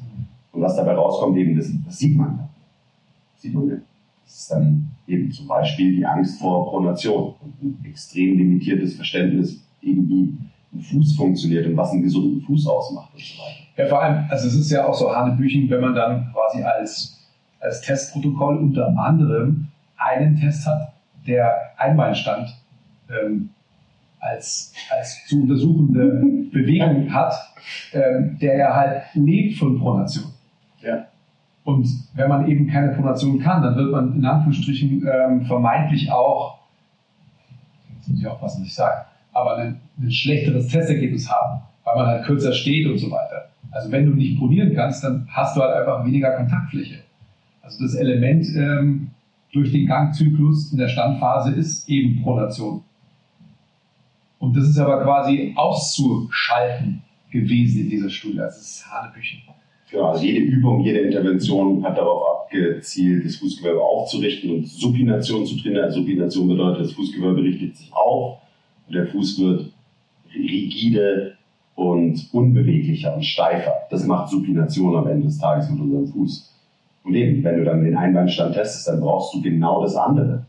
Und 0.52 0.60
was 0.60 0.76
dabei 0.76 0.92
rauskommt, 0.92 1.38
eben, 1.38 1.56
das, 1.56 1.70
das 1.86 1.98
sieht 1.98 2.16
man. 2.16 2.48
Das 3.32 3.42
sieht 3.42 3.54
man 3.54 3.68
ja. 3.68 3.76
Das 4.24 4.34
ist 4.34 4.52
dann 4.52 4.90
eben 5.06 5.30
zum 5.32 5.48
Beispiel 5.48 5.96
die 5.96 6.06
Angst 6.06 6.40
vor 6.40 6.70
Pronation 6.70 7.34
und 7.40 7.62
ein 7.62 7.84
extrem 7.84 8.36
limitiertes 8.36 8.94
Verständnis, 8.94 9.62
wie 9.80 9.92
ein 9.92 10.50
Fuß 10.78 11.16
funktioniert 11.16 11.66
und 11.66 11.76
was 11.76 11.92
einen 11.92 12.02
gesunden 12.02 12.40
Fuß 12.42 12.66
ausmacht 12.66 13.12
und 13.14 13.20
so 13.20 13.42
weiter. 13.42 13.60
Ja, 13.76 13.86
vor 13.86 14.02
allem, 14.02 14.26
also 14.28 14.46
es 14.46 14.54
ist 14.54 14.70
ja 14.70 14.86
auch 14.86 14.94
so 14.94 15.10
Hanebüchen, 15.14 15.68
wenn 15.70 15.80
man 15.80 15.94
dann 15.94 16.32
quasi 16.32 16.62
als, 16.62 17.26
als 17.58 17.80
Testprotokoll 17.80 18.58
unter 18.58 18.86
anderem 18.98 19.68
einen 19.96 20.36
Test 20.36 20.66
hat, 20.66 20.92
der 21.26 21.54
Einbeinstand 21.76 22.56
ähm, 23.10 23.50
als, 24.20 24.72
als 24.90 25.26
zu 25.26 25.42
untersuchende 25.42 26.22
Bewegung 26.52 27.12
hat, 27.12 27.34
ähm, 27.92 28.38
der 28.40 28.56
ja 28.56 28.74
halt 28.74 29.02
lebt 29.14 29.58
von 29.58 29.78
Pronation. 29.78 30.32
Ja. 30.80 31.06
Und 31.64 31.86
wenn 32.14 32.28
man 32.28 32.48
eben 32.48 32.66
keine 32.66 32.94
Pronation 32.94 33.38
kann, 33.38 33.62
dann 33.62 33.76
wird 33.76 33.92
man 33.92 34.14
in 34.14 34.24
Anführungsstrichen 34.24 35.06
ähm, 35.06 35.42
vermeintlich 35.42 36.10
auch, 36.10 36.58
jetzt 37.96 38.08
muss 38.08 38.20
ich 38.20 38.26
aufpassen, 38.26 38.62
was 38.62 38.68
ich 38.68 38.74
sage, 38.74 39.04
aber 39.32 39.56
ein, 39.56 39.80
ein 39.98 40.10
schlechteres 40.10 40.68
Testergebnis 40.68 41.30
haben, 41.30 41.60
weil 41.84 41.96
man 41.96 42.06
halt 42.06 42.24
kürzer 42.24 42.52
steht 42.52 42.86
und 42.86 42.98
so 42.98 43.10
weiter. 43.10 43.50
Also 43.70 43.92
wenn 43.92 44.06
du 44.06 44.12
nicht 44.12 44.38
pronieren 44.38 44.74
kannst, 44.74 45.04
dann 45.04 45.28
hast 45.30 45.56
du 45.56 45.60
halt 45.60 45.76
einfach 45.76 46.04
weniger 46.04 46.32
Kontaktfläche. 46.32 47.00
Also 47.62 47.84
das 47.84 47.94
Element 47.94 48.46
ähm, 48.56 49.10
durch 49.52 49.70
den 49.70 49.86
Gangzyklus 49.86 50.72
in 50.72 50.78
der 50.78 50.88
Standphase 50.88 51.52
ist 51.52 51.88
eben 51.88 52.22
Pronation. 52.22 52.82
Und 54.38 54.56
das 54.56 54.64
ist 54.64 54.78
aber 54.78 55.02
quasi 55.02 55.52
auszuschalten 55.54 57.02
gewesen 57.30 57.82
in 57.82 57.90
dieser 57.90 58.10
Studie. 58.10 58.38
Das 58.38 58.60
ist 58.60 58.90
Hanebüchen. 58.90 59.42
Genau, 59.90 60.10
also 60.10 60.24
jede 60.24 60.40
Übung, 60.40 60.84
jede 60.84 61.00
Intervention 61.00 61.82
hat 61.82 61.98
darauf 61.98 62.44
abgezielt, 62.44 63.24
das 63.24 63.36
Fußgewölbe 63.36 63.82
aufzurichten 63.82 64.50
und 64.50 64.68
Supination 64.68 65.44
zu 65.44 65.56
trainieren. 65.56 65.90
Supination 65.90 66.46
bedeutet, 66.46 66.86
das 66.86 66.92
Fußgewölbe 66.92 67.42
richtet 67.42 67.76
sich 67.76 67.92
auf 67.92 68.38
und 68.86 68.94
der 68.94 69.06
Fuß 69.08 69.40
wird 69.40 69.72
rigide 70.32 71.36
und 71.74 72.28
unbeweglicher 72.32 73.14
und 73.14 73.24
steifer. 73.24 73.72
Das 73.90 74.06
macht 74.06 74.30
Supination 74.30 74.94
am 74.96 75.08
Ende 75.08 75.26
des 75.26 75.38
Tages 75.38 75.68
mit 75.70 75.80
unserem 75.80 76.06
Fuß. 76.06 76.54
Und 77.02 77.14
eben, 77.14 77.42
wenn 77.42 77.58
du 77.58 77.64
dann 77.64 77.82
den 77.82 77.96
Einbeinstand 77.96 78.54
testest, 78.54 78.86
dann 78.86 79.00
brauchst 79.00 79.34
du 79.34 79.42
genau 79.42 79.82
das 79.82 79.96
andere. 79.96 80.44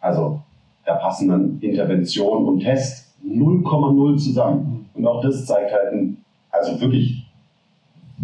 Also, 0.00 0.40
da 0.84 0.94
passen 0.94 1.28
dann 1.28 1.58
Intervention 1.60 2.46
und 2.46 2.60
Test 2.60 3.14
0,0 3.24 4.16
zusammen. 4.16 4.88
Und 4.94 5.06
auch 5.06 5.22
das 5.22 5.44
zeigt 5.44 5.72
halt 5.72 6.16
also 6.50 6.80
wirklich 6.80 7.17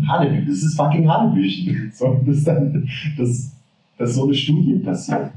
Hanebüchen. 0.06 0.46
Das 0.48 0.62
ist 0.62 0.76
fucking 0.76 1.08
Hanebüchen. 1.08 1.92
So, 1.94 2.20
dass, 2.26 2.44
dann, 2.44 2.88
dass, 3.16 3.52
dass 3.98 4.14
so 4.14 4.24
eine 4.24 4.34
Studie 4.34 4.74
passiert. 4.74 5.30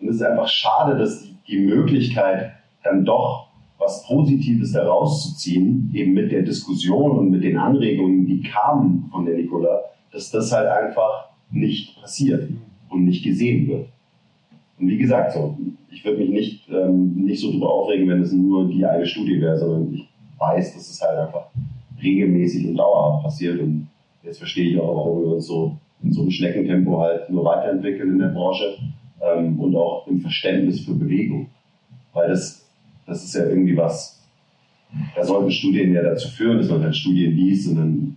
Und 0.00 0.08
es 0.08 0.16
ist 0.16 0.22
einfach 0.22 0.48
schade, 0.48 0.98
dass 0.98 1.22
die, 1.22 1.34
die 1.48 1.58
Möglichkeit, 1.58 2.52
dann 2.84 3.04
doch 3.04 3.46
was 3.78 4.06
Positives 4.06 4.72
daraus 4.72 5.22
zu 5.22 5.36
ziehen, 5.36 5.90
eben 5.94 6.12
mit 6.12 6.32
der 6.32 6.42
Diskussion 6.42 7.18
und 7.18 7.30
mit 7.30 7.42
den 7.42 7.56
Anregungen, 7.56 8.26
die 8.26 8.42
kamen 8.42 9.08
von 9.10 9.26
der 9.26 9.36
Nicola, 9.36 9.80
dass 10.12 10.30
das 10.30 10.52
halt 10.52 10.68
einfach 10.68 11.28
nicht 11.50 12.00
passiert 12.00 12.48
und 12.88 13.04
nicht 13.04 13.22
gesehen 13.22 13.68
wird. 13.68 13.88
Und 14.78 14.88
wie 14.88 14.98
gesagt, 14.98 15.32
so, 15.32 15.56
ich 15.90 16.04
würde 16.04 16.18
mich 16.18 16.30
nicht, 16.30 16.68
ähm, 16.70 17.24
nicht 17.24 17.40
so 17.40 17.50
darüber 17.50 17.72
aufregen, 17.72 18.08
wenn 18.08 18.22
es 18.22 18.32
nur 18.32 18.68
die 18.68 18.84
eine 18.84 19.06
Studie 19.06 19.40
wäre, 19.40 19.58
sondern 19.58 19.94
ich 19.94 20.08
weiß, 20.38 20.74
dass 20.74 20.90
es 20.90 21.00
halt 21.00 21.18
einfach 21.18 21.46
regelmäßig 22.02 22.68
und 22.68 22.76
dauerhaft 22.76 23.24
passiert. 23.24 23.60
Und 23.60 23.88
jetzt 24.22 24.38
verstehe 24.38 24.70
ich 24.70 24.78
auch, 24.78 24.96
warum 24.96 25.22
wir 25.22 25.34
uns 25.34 25.46
so 25.46 25.76
in 26.02 26.12
so 26.12 26.22
einem 26.22 26.30
Schneckentempo 26.30 27.00
halt 27.00 27.30
nur 27.30 27.44
weiterentwickeln 27.44 28.12
in 28.12 28.18
der 28.18 28.28
Branche 28.28 28.76
ähm, 29.22 29.58
und 29.58 29.74
auch 29.76 30.06
im 30.06 30.20
Verständnis 30.20 30.80
für 30.80 30.94
Bewegung. 30.94 31.48
Weil 32.12 32.28
das, 32.28 32.66
das 33.06 33.24
ist 33.24 33.34
ja 33.34 33.46
irgendwie 33.46 33.76
was, 33.76 34.22
da 35.14 35.24
sollten 35.24 35.50
Studien 35.50 35.92
ja 35.92 36.02
dazu 36.02 36.28
führen, 36.28 36.58
dass 36.58 36.70
man 36.70 36.82
halt 36.82 36.96
Studien 36.96 37.32
liest 37.32 37.68
und 37.68 37.76
dann 37.76 38.16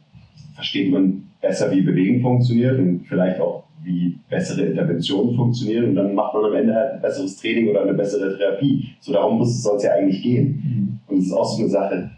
versteht 0.56 0.92
man 0.92 1.24
besser, 1.42 1.72
wie 1.72 1.82
Bewegung 1.82 2.22
funktioniert 2.22 2.78
und 2.80 3.06
vielleicht 3.08 3.40
auch, 3.40 3.64
wie 3.82 4.20
bessere 4.30 4.66
Interventionen 4.66 5.36
funktionieren 5.36 5.86
und 5.86 5.96
dann 5.96 6.14
macht 6.14 6.34
man 6.34 6.44
am 6.44 6.54
Ende 6.54 6.76
halt 6.76 6.96
ein 6.96 7.02
besseres 7.02 7.38
Training 7.38 7.70
oder 7.70 7.84
eine 7.84 7.94
bessere 7.94 8.38
Therapie. 8.38 8.90
So 9.00 9.14
darum 9.14 9.38
muss 9.38 9.64
soll 9.64 9.78
es 9.78 9.84
ja 9.84 9.92
eigentlich 9.92 10.22
gehen. 10.22 11.00
Und 11.08 11.20
es 11.20 11.28
ist 11.28 11.32
auch 11.32 11.46
so 11.46 11.62
eine 11.62 11.70
Sache, 11.70 12.12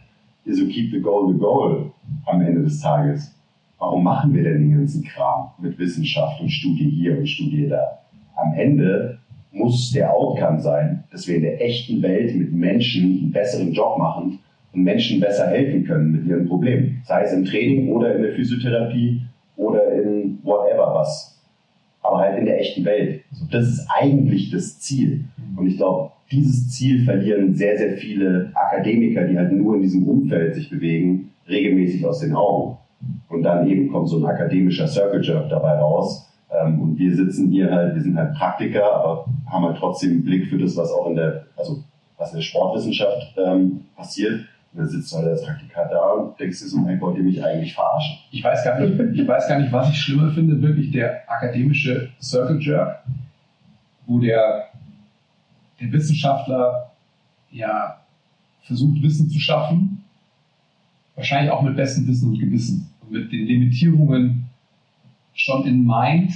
so 0.45 0.65
keep 0.67 0.91
the 0.91 0.99
goal 0.99 1.31
the 1.31 1.39
goal 1.39 1.93
am 2.27 2.41
Ende 2.41 2.63
des 2.63 2.81
Tages. 2.81 3.33
Warum 3.77 4.03
machen 4.03 4.33
wir 4.33 4.43
denn 4.43 4.61
den 4.61 4.77
ganzen 4.77 5.03
Kram 5.03 5.51
mit 5.59 5.77
Wissenschaft 5.79 6.39
und 6.39 6.49
Studie 6.49 6.89
hier 6.89 7.17
und 7.17 7.27
Studie 7.27 7.67
da? 7.67 7.99
Am 8.35 8.53
Ende 8.53 9.19
muss 9.51 9.91
der 9.91 10.13
Outcome 10.13 10.59
sein, 10.59 11.03
dass 11.11 11.27
wir 11.27 11.35
in 11.37 11.41
der 11.41 11.61
echten 11.61 12.01
Welt 12.01 12.35
mit 12.35 12.53
Menschen 12.53 13.03
einen 13.03 13.31
besseren 13.31 13.73
Job 13.73 13.97
machen 13.97 14.39
und 14.73 14.83
Menschen 14.83 15.19
besser 15.19 15.47
helfen 15.47 15.83
können 15.83 16.11
mit 16.11 16.25
ihren 16.25 16.47
Problemen. 16.47 17.01
Sei 17.05 17.23
es 17.23 17.33
im 17.33 17.45
Training 17.45 17.89
oder 17.89 18.15
in 18.15 18.21
der 18.21 18.33
Physiotherapie 18.33 19.21
oder 19.57 19.91
in 19.93 20.39
whatever 20.43 20.93
was. 20.95 21.40
Aber 22.01 22.17
halt 22.17 22.39
in 22.39 22.45
der 22.45 22.59
echten 22.59 22.83
Welt. 22.85 23.23
Also 23.31 23.45
das 23.51 23.67
ist 23.67 23.87
eigentlich 23.89 24.49
das 24.49 24.79
Ziel. 24.79 25.25
Und 25.55 25.67
ich 25.67 25.77
glaube, 25.77 26.11
dieses 26.31 26.69
Ziel 26.69 27.03
verlieren 27.03 27.53
sehr, 27.55 27.77
sehr 27.77 27.97
viele 27.97 28.51
Akademiker, 28.53 29.27
die 29.27 29.37
halt 29.37 29.51
nur 29.51 29.75
in 29.75 29.81
diesem 29.81 30.07
Umfeld 30.07 30.55
sich 30.55 30.69
bewegen, 30.69 31.31
regelmäßig 31.47 32.05
aus 32.05 32.19
den 32.19 32.33
Augen. 32.33 32.77
Und 33.29 33.43
dann 33.43 33.67
eben 33.67 33.91
kommt 33.91 34.09
so 34.09 34.17
ein 34.17 34.25
akademischer 34.25 34.87
Circle 34.87 35.23
Jerk 35.23 35.49
dabei 35.49 35.73
raus. 35.73 36.27
Ähm, 36.51 36.81
und 36.81 36.97
wir 36.97 37.15
sitzen 37.15 37.49
hier 37.49 37.71
halt, 37.71 37.95
wir 37.95 38.01
sind 38.01 38.17
halt 38.17 38.35
Praktiker, 38.35 38.93
aber 38.93 39.25
haben 39.47 39.65
halt 39.65 39.77
trotzdem 39.77 40.11
einen 40.11 40.23
Blick 40.23 40.47
für 40.47 40.57
das, 40.57 40.75
was 40.77 40.91
auch 40.91 41.07
in 41.07 41.15
der, 41.15 41.45
also 41.57 41.83
was 42.17 42.31
in 42.31 42.37
der 42.37 42.43
Sportwissenschaft 42.43 43.35
ähm, 43.37 43.81
passiert. 43.95 44.41
Und 44.73 44.87
sitzt 44.87 45.11
du 45.11 45.17
halt 45.17 45.27
als 45.27 45.43
Praktikant 45.43 45.91
da 45.91 46.11
und 46.11 46.39
denkst 46.39 46.59
dir 46.59 46.67
so, 46.67 46.77
mein 46.77 46.99
wollt 47.01 47.17
ihr 47.17 47.23
mich 47.23 47.43
eigentlich 47.43 47.73
verarschen? 47.73 48.17
Ich 48.31 48.41
weiß 48.41 48.63
gar 48.63 48.79
nicht, 48.79 49.19
ich 49.19 49.27
weiß 49.27 49.47
gar 49.47 49.59
nicht, 49.59 49.71
was 49.71 49.89
ich 49.89 49.97
schlimmer 49.97 50.31
finde, 50.31 50.61
wirklich 50.61 50.91
der 50.91 51.29
akademische 51.29 52.09
Circle 52.21 52.61
Jerk, 52.61 53.03
wo 54.05 54.19
der, 54.19 54.69
der 55.79 55.91
Wissenschaftler 55.91 56.91
ja 57.51 57.99
versucht, 58.61 59.01
Wissen 59.03 59.29
zu 59.29 59.39
schaffen, 59.39 60.03
wahrscheinlich 61.15 61.51
auch 61.51 61.61
mit 61.61 61.75
bestem 61.75 62.07
Wissen 62.07 62.29
und 62.29 62.39
Gewissen 62.39 62.89
und 63.01 63.11
mit 63.11 63.31
den 63.31 63.45
Limitierungen 63.47 64.49
schon 65.33 65.65
in 65.65 65.85
Mind, 65.85 66.31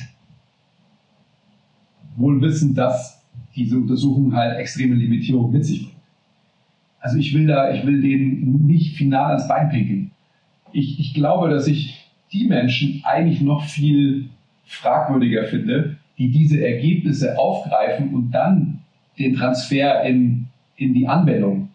wohl 2.17 2.41
wissend, 2.41 2.77
dass 2.77 3.21
diese 3.55 3.77
Untersuchung 3.77 4.35
halt 4.35 4.57
extreme 4.57 4.95
Limitierungen 4.95 5.51
mit 5.51 5.65
sich 5.65 5.83
bringt. 5.83 5.94
Also 7.05 7.19
ich 7.19 7.35
will 7.35 7.45
da, 7.45 7.71
ich 7.71 7.85
will 7.85 8.01
denen 8.01 8.65
nicht 8.65 8.97
final 8.97 9.33
ans 9.33 9.47
Bein 9.47 9.69
pinkeln. 9.69 10.11
Ich, 10.71 10.99
ich 10.99 11.13
glaube, 11.13 11.49
dass 11.49 11.67
ich 11.67 12.09
die 12.33 12.47
Menschen 12.47 13.03
eigentlich 13.03 13.41
noch 13.41 13.63
viel 13.63 14.29
fragwürdiger 14.63 15.43
finde, 15.43 15.97
die 16.17 16.31
diese 16.31 16.67
Ergebnisse 16.67 17.37
aufgreifen 17.37 18.11
und 18.11 18.31
dann 18.31 18.79
den 19.19 19.35
Transfer 19.35 20.01
in, 20.01 20.47
in 20.77 20.95
die 20.95 21.07
Anwendung 21.07 21.69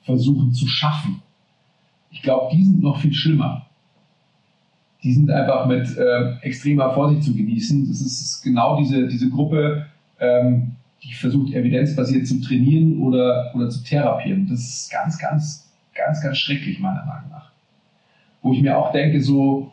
versuchen 0.00 0.54
zu 0.54 0.66
schaffen. 0.68 1.20
Ich 2.10 2.22
glaube, 2.22 2.56
die 2.56 2.64
sind 2.64 2.80
noch 2.80 3.00
viel 3.00 3.12
schlimmer. 3.12 3.66
Die 5.02 5.12
sind 5.12 5.30
einfach 5.30 5.66
mit 5.66 5.98
äh, 5.98 6.36
extremer 6.40 6.94
Vorsicht 6.94 7.24
zu 7.24 7.34
genießen. 7.34 7.88
Das 7.88 8.00
ist 8.00 8.40
genau 8.42 8.78
diese, 8.78 9.06
diese 9.06 9.28
Gruppe, 9.28 9.84
ähm, 10.18 10.76
die 11.04 11.12
versucht, 11.12 11.52
evidenzbasiert 11.52 12.26
zu 12.26 12.40
trainieren 12.40 13.00
oder, 13.02 13.52
oder 13.54 13.68
zu 13.68 13.84
therapieren. 13.84 14.48
Das 14.48 14.60
ist 14.60 14.90
ganz, 14.90 15.18
ganz, 15.18 15.70
ganz, 15.94 16.22
ganz 16.22 16.38
schrecklich, 16.38 16.80
meiner 16.80 17.04
Meinung 17.04 17.30
nach. 17.30 17.52
Wo 18.42 18.52
ich 18.52 18.62
mir 18.62 18.76
auch 18.76 18.90
denke, 18.90 19.20
so, 19.20 19.72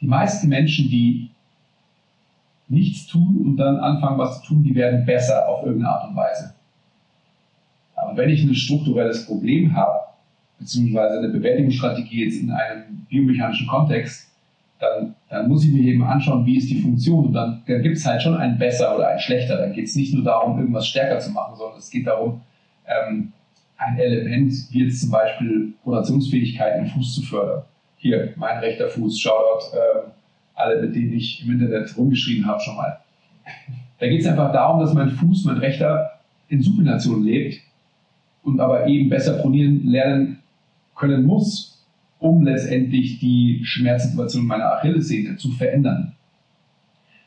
die 0.00 0.06
meisten 0.06 0.48
Menschen, 0.48 0.88
die 0.88 1.30
nichts 2.68 3.06
tun 3.06 3.42
und 3.44 3.56
dann 3.56 3.76
anfangen, 3.76 4.18
was 4.18 4.42
zu 4.42 4.48
tun, 4.48 4.62
die 4.62 4.74
werden 4.74 5.04
besser 5.06 5.48
auf 5.48 5.64
irgendeine 5.64 5.94
Art 5.94 6.08
und 6.08 6.16
Weise. 6.16 6.54
Aber 7.94 8.16
wenn 8.16 8.30
ich 8.30 8.42
ein 8.42 8.54
strukturelles 8.54 9.26
Problem 9.26 9.74
habe, 9.74 9.98
beziehungsweise 10.58 11.18
eine 11.18 11.28
Bewältigungsstrategie 11.28 12.24
jetzt 12.24 12.42
in 12.42 12.50
einem 12.50 13.06
biomechanischen 13.08 13.66
Kontext, 13.66 14.31
dann, 14.82 15.14
dann 15.30 15.48
muss 15.48 15.64
ich 15.64 15.72
mir 15.72 15.82
eben 15.82 16.02
anschauen, 16.02 16.44
wie 16.44 16.56
ist 16.56 16.68
die 16.68 16.82
Funktion. 16.82 17.26
Und 17.26 17.32
dann, 17.32 17.62
dann 17.66 17.82
gibt 17.82 17.96
es 17.96 18.04
halt 18.04 18.20
schon 18.20 18.36
ein 18.36 18.58
besser 18.58 18.96
oder 18.96 19.08
ein 19.08 19.20
schlechter. 19.20 19.56
Dann 19.56 19.72
geht 19.72 19.86
es 19.86 19.94
nicht 19.94 20.12
nur 20.12 20.24
darum, 20.24 20.58
irgendwas 20.58 20.88
stärker 20.88 21.20
zu 21.20 21.30
machen, 21.30 21.54
sondern 21.56 21.78
es 21.78 21.88
geht 21.88 22.06
darum, 22.06 22.40
ähm, 22.86 23.32
ein 23.76 23.98
Element 23.98 24.52
wie 24.70 24.84
jetzt 24.84 25.00
zum 25.00 25.10
Beispiel 25.12 25.74
Rotationsfähigkeit 25.86 26.80
im 26.80 26.86
Fuß 26.86 27.14
zu 27.14 27.22
fördern. 27.22 27.62
Hier, 27.96 28.34
mein 28.36 28.58
rechter 28.58 28.88
Fuß, 28.88 29.20
Shoutout, 29.20 29.76
äh, 29.76 30.10
alle, 30.54 30.82
mit 30.82 30.96
denen 30.96 31.12
ich 31.12 31.44
im 31.44 31.52
Internet 31.52 31.96
rumgeschrieben 31.96 32.44
habe 32.44 32.60
schon 32.60 32.76
mal. 32.76 32.98
Da 34.00 34.08
geht 34.08 34.20
es 34.20 34.26
einfach 34.26 34.52
darum, 34.52 34.80
dass 34.80 34.92
mein 34.94 35.10
Fuß, 35.10 35.44
mein 35.44 35.58
rechter, 35.58 36.10
in 36.48 36.60
Supination 36.60 37.22
lebt 37.22 37.60
und 38.42 38.58
aber 38.58 38.86
eben 38.88 39.08
besser 39.08 39.38
pronieren 39.38 39.86
lernen 39.86 40.42
können 40.96 41.24
muss, 41.24 41.71
um 42.22 42.44
letztendlich 42.44 43.18
die 43.18 43.60
Schmerzsituation 43.64 44.46
meiner 44.46 44.74
Achillessehne 44.74 45.36
zu 45.36 45.50
verändern. 45.50 46.14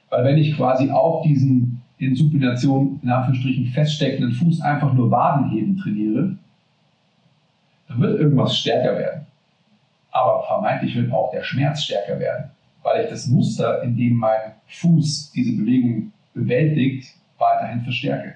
Weil 0.09 0.23
wenn 0.23 0.37
ich 0.37 0.55
quasi 0.55 0.89
auf 0.89 1.23
diesen 1.23 1.81
in 1.97 2.15
Supination 2.15 2.99
in 3.03 3.09
Anführungsstrichen 3.09 3.67
feststeckenden 3.67 4.33
Fuß 4.33 4.61
einfach 4.61 4.93
nur 4.93 5.11
Wadenheben 5.11 5.77
trainiere, 5.77 6.37
dann 7.87 8.01
wird 8.01 8.19
irgendwas 8.19 8.57
stärker 8.57 8.97
werden. 8.97 9.27
Aber 10.11 10.43
vermeintlich 10.43 10.95
wird 10.95 11.11
auch 11.11 11.31
der 11.31 11.43
Schmerz 11.43 11.83
stärker 11.83 12.19
werden, 12.19 12.51
weil 12.83 13.03
ich 13.03 13.09
das 13.09 13.27
Muster, 13.27 13.83
in 13.83 13.97
dem 13.97 14.15
mein 14.15 14.53
Fuß 14.67 15.31
diese 15.33 15.57
Bewegung 15.57 16.11
bewältigt, 16.33 17.13
weiterhin 17.37 17.81
verstärke. 17.81 18.35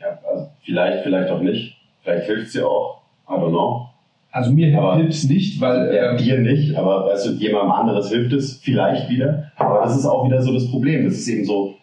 Ja, 0.00 0.18
also 0.28 0.50
vielleicht, 0.62 1.02
vielleicht 1.02 1.30
auch 1.30 1.40
nicht. 1.40 1.76
Vielleicht 2.02 2.26
hilft 2.26 2.46
es 2.46 2.52
dir 2.52 2.66
auch. 2.66 3.02
I 3.28 3.32
don't 3.32 3.50
know. 3.50 3.91
Also 4.32 4.50
mir 4.50 4.96
hilft 4.96 5.12
es 5.12 5.28
nicht, 5.28 5.60
weil. 5.60 5.94
Ja, 5.94 6.12
ähm, 6.12 6.16
dir 6.16 6.38
nicht, 6.38 6.74
aber 6.74 7.06
weißt 7.06 7.26
du, 7.26 7.30
jemandem 7.32 7.72
anderes 7.72 8.10
hilft 8.10 8.32
es 8.32 8.56
vielleicht 8.56 9.10
wieder. 9.10 9.52
Aber 9.56 9.80
das 9.80 9.96
ist 9.96 10.06
auch 10.06 10.24
wieder 10.26 10.40
so 10.40 10.52
das 10.54 10.70
Problem. 10.70 11.04
Das 11.04 11.14
ist 11.14 11.28
eben 11.28 11.44
so 11.44 11.74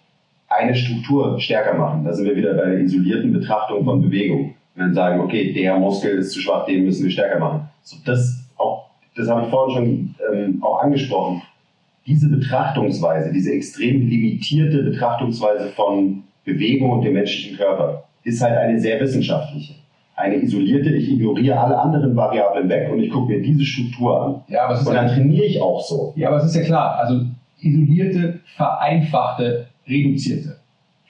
eine 0.50 0.74
Struktur 0.74 1.40
stärker 1.40 1.76
machen. 1.76 2.04
Da 2.04 2.12
sind 2.12 2.26
wir 2.26 2.36
wieder 2.36 2.56
bei 2.56 2.66
der 2.66 2.80
isolierten 2.80 3.32
Betrachtung 3.32 3.86
von 3.86 4.02
Bewegung. 4.02 4.56
Und 4.76 4.82
dann 4.82 4.94
sagen, 4.96 5.20
okay, 5.20 5.54
der 5.54 5.78
Muskel 5.78 6.18
ist 6.18 6.32
zu 6.32 6.42
schwach, 6.42 6.66
den 6.66 6.86
müssen 6.86 7.04
wir 7.04 7.12
stärker 7.12 7.40
machen. 7.40 7.70
So, 7.84 7.98
das 8.04 8.44
auch, 8.58 8.90
das 9.16 9.30
habe 9.30 9.44
ich 9.44 9.50
vorhin 9.50 9.76
schon 9.76 10.16
ähm, 10.34 10.64
auch 10.64 10.82
angesprochen. 10.82 11.44
diese 12.08 12.30
Betrachtungsweise, 12.30 13.32
diese 13.32 13.52
extrem 13.52 14.10
limitierte 14.10 14.82
Betrachtungsweise 14.82 15.68
von 15.76 16.24
Bewegung 16.46 16.90
und 16.90 17.04
dem 17.04 17.14
menschlichen 17.14 17.58
Körper, 17.58 18.06
ist 18.24 18.42
halt 18.42 18.58
eine 18.58 18.80
sehr 18.80 19.00
wissenschaftliche. 19.00 19.76
Eine 20.20 20.36
isolierte, 20.36 20.90
ich 20.90 21.10
ignoriere 21.12 21.58
alle 21.58 21.80
anderen 21.80 22.14
Variablen 22.16 22.68
weg 22.68 22.90
und 22.92 23.00
ich 23.02 23.10
gucke 23.10 23.32
mir 23.32 23.42
diese 23.42 23.64
Struktur 23.64 24.22
an. 24.22 24.42
Ja, 24.50 24.66
aber 24.66 24.74
es 24.74 24.82
ist 24.82 24.88
und 24.88 24.94
ja, 24.94 25.04
dann 25.04 25.14
trainiere 25.16 25.46
ich 25.46 25.62
auch 25.62 25.82
so. 25.82 26.14
ja, 26.18 26.28
aber 26.28 26.38
es 26.38 26.44
ist 26.46 26.56
ja 26.56 26.64
klar. 26.64 26.96
Also 27.00 27.22
isolierte, 27.62 28.40
vereinfachte, 28.58 29.68
reduzierte. 29.88 30.58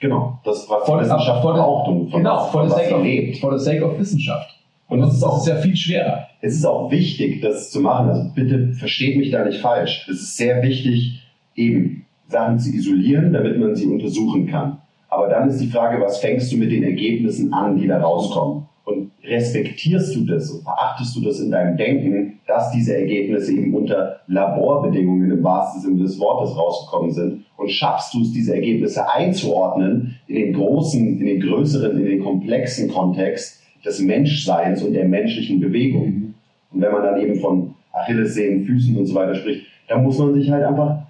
Genau. 0.00 0.38
Das, 0.44 0.66
die 0.66 0.72
the- 0.72 0.92
Wissenschaft 1.00 1.42
for 1.42 1.54
braucht 1.54 1.88
und 1.88 2.10
von 2.10 2.20
genau, 2.20 2.38
for 2.46 2.60
von 2.60 2.68
the, 2.68 2.74
sake 2.76 2.94
of, 2.94 3.02
lebt. 3.02 3.36
for 3.38 3.58
the 3.58 3.64
sake 3.64 3.84
of 3.84 3.98
Wissenschaft. 3.98 4.56
Und 4.88 5.00
das, 5.00 5.08
das 5.10 5.16
ist 5.18 5.24
auch 5.24 5.38
ist 5.38 5.46
ja 5.48 5.56
viel 5.56 5.76
schwerer. 5.76 6.26
es 6.40 6.54
ist 6.54 6.64
auch 6.64 6.90
wichtig, 6.90 7.40
das 7.42 7.70
zu 7.70 7.80
machen. 7.80 8.08
Also 8.10 8.30
bitte 8.34 8.72
versteht 8.74 9.16
mich 9.16 9.30
da 9.30 9.44
nicht 9.44 9.60
falsch. 9.60 10.06
Es 10.10 10.20
ist 10.20 10.36
sehr 10.36 10.62
wichtig, 10.62 11.22
eben 11.54 12.06
Sachen 12.28 12.58
zu 12.58 12.70
isolieren, 12.70 13.32
damit 13.32 13.58
man 13.58 13.74
sie 13.74 13.86
untersuchen 13.86 14.46
kann. 14.46 14.78
Aber 15.08 15.28
dann 15.28 15.48
ist 15.48 15.58
die 15.60 15.66
Frage, 15.66 16.00
was 16.00 16.18
fängst 16.18 16.52
du 16.52 16.56
mit 16.56 16.70
den 16.70 16.84
Ergebnissen 16.84 17.52
an, 17.52 17.76
die 17.76 17.88
da 17.88 18.00
rauskommen? 18.00 18.66
Und 18.90 19.10
respektierst 19.24 20.14
du 20.16 20.24
das 20.24 20.50
und 20.50 20.62
verachtest 20.62 21.16
du 21.16 21.20
das 21.22 21.40
in 21.40 21.50
deinem 21.50 21.76
Denken, 21.76 22.40
dass 22.46 22.70
diese 22.72 22.96
Ergebnisse 22.96 23.52
eben 23.52 23.74
unter 23.74 24.20
Laborbedingungen 24.26 25.30
im 25.30 25.42
wahrsten 25.42 25.82
Sinne 25.82 26.02
des 26.02 26.18
Wortes 26.18 26.56
rausgekommen 26.56 27.10
sind? 27.12 27.44
Und 27.56 27.70
schaffst 27.70 28.14
du 28.14 28.22
es, 28.22 28.32
diese 28.32 28.54
Ergebnisse 28.54 29.08
einzuordnen 29.10 30.16
in 30.26 30.34
den 30.36 30.52
großen, 30.54 31.20
in 31.20 31.26
den 31.26 31.40
größeren, 31.40 31.98
in 31.98 32.06
den 32.06 32.24
komplexen 32.24 32.90
Kontext 32.90 33.62
des 33.84 34.00
Menschseins 34.00 34.82
und 34.82 34.94
der 34.94 35.06
menschlichen 35.06 35.60
Bewegung? 35.60 36.34
Und 36.72 36.80
wenn 36.80 36.92
man 36.92 37.02
dann 37.02 37.20
eben 37.20 37.36
von 37.36 37.74
Achillessehnen, 37.92 38.64
Füßen 38.64 38.96
und 38.96 39.06
so 39.06 39.14
weiter 39.14 39.34
spricht, 39.34 39.66
dann 39.88 40.02
muss 40.04 40.18
man 40.18 40.34
sich 40.34 40.50
halt 40.50 40.64
einfach 40.64 41.02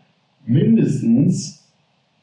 mindestens 0.47 1.60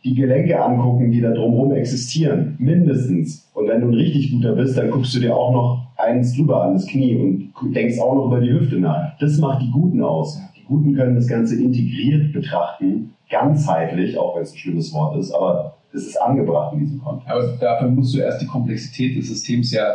die 0.08 0.16
Gelenke 0.16 0.60
angucken, 0.62 1.12
die 1.12 1.22
da 1.22 1.32
drumherum 1.32 1.74
existieren. 1.74 2.56
Mindestens. 2.60 3.50
Und 3.54 3.68
wenn 3.68 3.82
du 3.82 3.88
ein 3.88 3.94
richtig 3.94 4.32
guter 4.32 4.54
bist, 4.54 4.78
dann 4.78 4.90
guckst 4.90 5.14
du 5.16 5.20
dir 5.20 5.36
auch 5.36 5.52
noch 5.52 5.88
eins 5.98 6.36
drüber 6.36 6.64
an 6.64 6.74
das 6.74 6.88
Knie 6.88 7.18
und 7.18 7.74
denkst 7.74 8.00
auch 8.00 8.16
noch 8.16 8.28
über 8.28 8.40
die 8.40 8.52
Hüfte 8.52 8.80
nach. 8.80 9.18
Das 9.20 9.38
macht 9.38 9.62
die 9.62 9.72
Guten 9.72 10.02
aus. 10.02 10.40
Die 10.56 10.64
Guten 10.64 10.96
können 10.96 11.16
das 11.16 11.28
Ganze 11.28 11.62
integriert 11.62 12.32
betrachten, 12.32 13.14
ganzheitlich, 13.30 14.18
auch 14.18 14.36
wenn 14.36 14.44
es 14.44 14.54
ein 14.54 14.58
schlimmes 14.58 14.94
Wort 14.94 15.18
ist, 15.18 15.32
aber 15.32 15.76
es 15.94 16.08
ist 16.08 16.22
angebracht 16.22 16.74
in 16.74 16.80
diesem 16.80 17.02
Kontext. 17.02 17.30
Aber 17.30 17.58
dafür 17.60 17.90
musst 17.90 18.16
du 18.16 18.20
erst 18.20 18.42
die 18.42 18.46
Komplexität 18.46 19.18
des 19.18 19.28
Systems 19.28 19.72
ja 19.72 19.86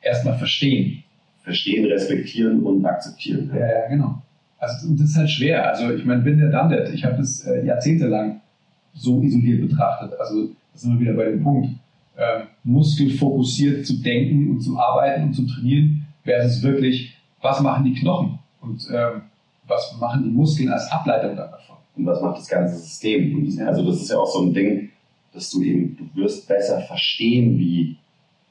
erstmal 0.00 0.36
verstehen. 0.36 1.02
Verstehen, 1.42 1.86
respektieren 1.86 2.62
und 2.62 2.84
akzeptieren. 2.84 3.50
Ja, 3.54 3.60
ja, 3.60 3.88
genau. 3.88 4.22
Also 4.58 4.92
das 4.92 5.10
ist 5.10 5.16
halt 5.16 5.30
schwer. 5.30 5.68
Also 5.68 5.92
ich 5.92 6.04
meine, 6.04 6.22
bin 6.22 6.38
der 6.38 6.50
done 6.50 6.76
that. 6.76 6.92
Ich 6.92 7.04
habe 7.04 7.16
das 7.16 7.46
äh, 7.46 7.64
jahrzehntelang 7.64 8.40
so 8.96 9.20
isoliert 9.22 9.68
betrachtet. 9.68 10.18
Also 10.18 10.46
da 10.46 10.78
sind 10.78 10.94
wir 10.94 11.00
wieder 11.00 11.14
bei 11.14 11.30
dem 11.30 11.42
Punkt. 11.42 11.68
Ähm, 12.18 12.46
muskelfokussiert 12.64 13.86
zu 13.86 14.02
denken 14.02 14.50
und 14.50 14.60
zu 14.60 14.78
arbeiten 14.78 15.24
und 15.24 15.34
zu 15.34 15.46
trainieren, 15.46 16.06
versus 16.24 16.62
wirklich, 16.62 17.14
was 17.42 17.60
machen 17.60 17.84
die 17.84 17.94
Knochen 17.94 18.38
und 18.62 18.88
ähm, 18.90 19.22
was 19.66 19.96
machen 20.00 20.24
die 20.24 20.30
Muskeln 20.30 20.70
als 20.70 20.90
Ableitung 20.90 21.36
davon. 21.36 21.76
und 21.96 22.06
was 22.06 22.20
macht 22.22 22.38
das 22.38 22.48
ganze 22.48 22.76
System. 22.76 23.46
Also 23.66 23.84
das 23.84 24.02
ist 24.02 24.10
ja 24.10 24.18
auch 24.18 24.26
so 24.26 24.42
ein 24.42 24.54
Ding, 24.54 24.90
dass 25.32 25.50
du 25.50 25.62
eben, 25.62 25.96
du 25.96 26.22
wirst 26.22 26.48
besser 26.48 26.80
verstehen, 26.80 27.58
wie 27.58 27.96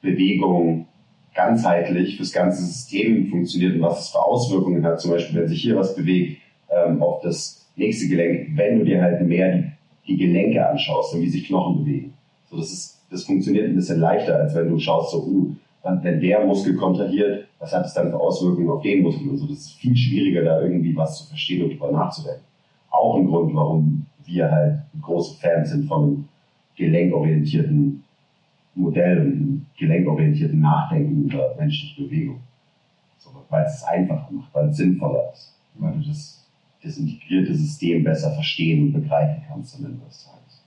Bewegung 0.00 0.86
ganzheitlich 1.34 2.16
fürs 2.16 2.32
ganze 2.32 2.64
System 2.64 3.28
funktioniert 3.28 3.74
und 3.74 3.82
was 3.82 4.04
es 4.04 4.08
für 4.10 4.24
Auswirkungen 4.24 4.84
hat. 4.84 5.00
Zum 5.00 5.10
Beispiel, 5.10 5.40
wenn 5.40 5.48
sich 5.48 5.60
hier 5.60 5.76
was 5.76 5.94
bewegt 5.94 6.40
ähm, 6.70 7.02
auf 7.02 7.20
das 7.22 7.66
nächste 7.76 8.08
Gelenk, 8.08 8.56
wenn 8.56 8.78
du 8.78 8.84
dir 8.84 9.02
halt 9.02 9.26
mehr 9.26 9.56
die, 9.56 9.64
die 10.06 10.16
Gelenke 10.16 10.68
anschaust 10.68 11.14
und 11.14 11.22
wie 11.22 11.28
sich 11.28 11.46
Knochen 11.46 11.84
bewegen. 11.84 12.14
So, 12.50 12.56
das, 12.56 12.72
ist, 12.72 13.00
das 13.10 13.24
funktioniert 13.24 13.66
ein 13.66 13.74
bisschen 13.74 14.00
leichter, 14.00 14.36
als 14.36 14.54
wenn 14.54 14.68
du 14.68 14.78
schaust, 14.78 15.10
so, 15.10 15.22
uh, 15.22 15.54
wenn 16.02 16.20
der 16.20 16.44
Muskel 16.44 16.76
kontrahiert, 16.76 17.46
was 17.58 17.72
hat 17.72 17.86
es 17.86 17.94
dann 17.94 18.10
für 18.10 18.20
Auswirkungen 18.20 18.70
auf 18.70 18.82
den 18.82 19.02
Muskel 19.02 19.28
und 19.28 19.38
so. 19.38 19.46
Das 19.46 19.58
ist 19.58 19.72
viel 19.74 19.96
schwieriger, 19.96 20.42
da 20.42 20.60
irgendwie 20.60 20.96
was 20.96 21.18
zu 21.18 21.28
verstehen 21.28 21.62
und 21.62 21.70
drüber 21.70 21.92
nachzudenken 21.92 22.46
auch 22.96 23.16
ein 23.16 23.26
Grund, 23.26 23.54
warum 23.54 24.06
wir 24.24 24.50
halt 24.50 24.80
große 25.00 25.38
Fans 25.40 25.70
sind 25.70 25.86
von 25.86 26.02
einem 26.02 26.28
gelenkorientierten 26.76 28.04
Modell 28.74 29.18
und 29.18 29.32
einem 29.32 29.66
gelenkorientierten 29.78 30.60
Nachdenken 30.60 31.24
über 31.24 31.54
menschliche 31.58 32.02
Bewegung. 32.02 32.40
So, 33.18 33.30
weil 33.48 33.64
es 33.64 33.76
es 33.76 33.84
einfacher 33.84 34.28
macht, 34.30 34.54
weil 34.54 34.68
es 34.68 34.76
sinnvoller 34.76 35.32
ist, 35.32 35.54
weil 35.74 35.92
du 35.92 36.06
das, 36.06 36.45
das 36.86 36.96
integrierte 36.98 37.54
System 37.54 38.04
besser 38.04 38.32
verstehen 38.32 38.84
und 38.84 38.92
begreifen 38.92 39.42
kannst 39.48 39.76
am 39.76 39.86
Ende 39.86 40.04
des 40.06 40.24
Tages. 40.24 40.62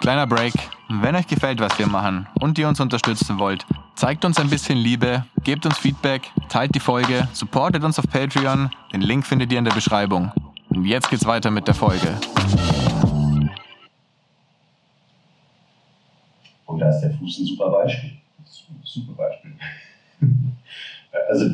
Kleiner 0.00 0.26
Break. 0.26 0.54
Wenn 0.88 1.16
euch 1.16 1.26
gefällt, 1.26 1.58
was 1.60 1.76
wir 1.78 1.86
machen 1.86 2.26
und 2.40 2.58
ihr 2.58 2.68
uns 2.68 2.78
unterstützen 2.78 3.38
wollt, 3.38 3.66
zeigt 3.96 4.24
uns 4.24 4.38
ein 4.38 4.48
bisschen 4.48 4.78
Liebe, 4.78 5.24
gebt 5.42 5.66
uns 5.66 5.78
Feedback, 5.78 6.30
teilt 6.48 6.74
die 6.74 6.80
Folge, 6.80 7.28
supportet 7.32 7.82
uns 7.82 7.98
auf 7.98 8.08
Patreon. 8.08 8.70
Den 8.92 9.00
Link 9.00 9.26
findet 9.26 9.50
ihr 9.52 9.58
in 9.58 9.64
der 9.64 9.72
Beschreibung. 9.72 10.30
Und 10.68 10.84
jetzt 10.84 11.10
geht's 11.10 11.26
weiter 11.26 11.50
mit 11.50 11.66
der 11.66 11.74
Folge. 11.74 12.14
Und 16.66 16.78
da 16.78 16.90
ist 16.90 17.00
der 17.00 17.10
Fuß 17.14 17.38
ein 17.38 17.46
super 17.46 17.70
Beispiel. 17.70 18.10
Ein 18.38 18.80
super 18.84 19.12
Beispiel. 19.12 19.52
Also 21.30 21.50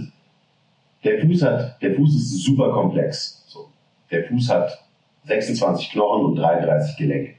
der 1.05 1.21
Fuß 1.21 1.43
hat, 1.43 1.83
der 1.83 1.95
Fuß 1.95 2.15
ist 2.15 2.45
super 2.45 2.73
komplex. 2.73 3.45
So. 3.49 3.69
Der 4.11 4.25
Fuß 4.25 4.49
hat 4.51 4.79
26 5.25 5.91
Knochen 5.91 6.27
und 6.27 6.37
33 6.37 6.97
Gelenke. 6.97 7.35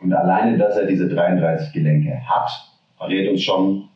Und 0.00 0.12
alleine, 0.12 0.56
dass 0.56 0.76
er 0.76 0.86
diese 0.86 1.08
33 1.08 1.72
Gelenke 1.72 2.20
hat, 2.26 2.50
verrät 2.96 3.28
uns 3.28 3.42
schon, 3.42 3.88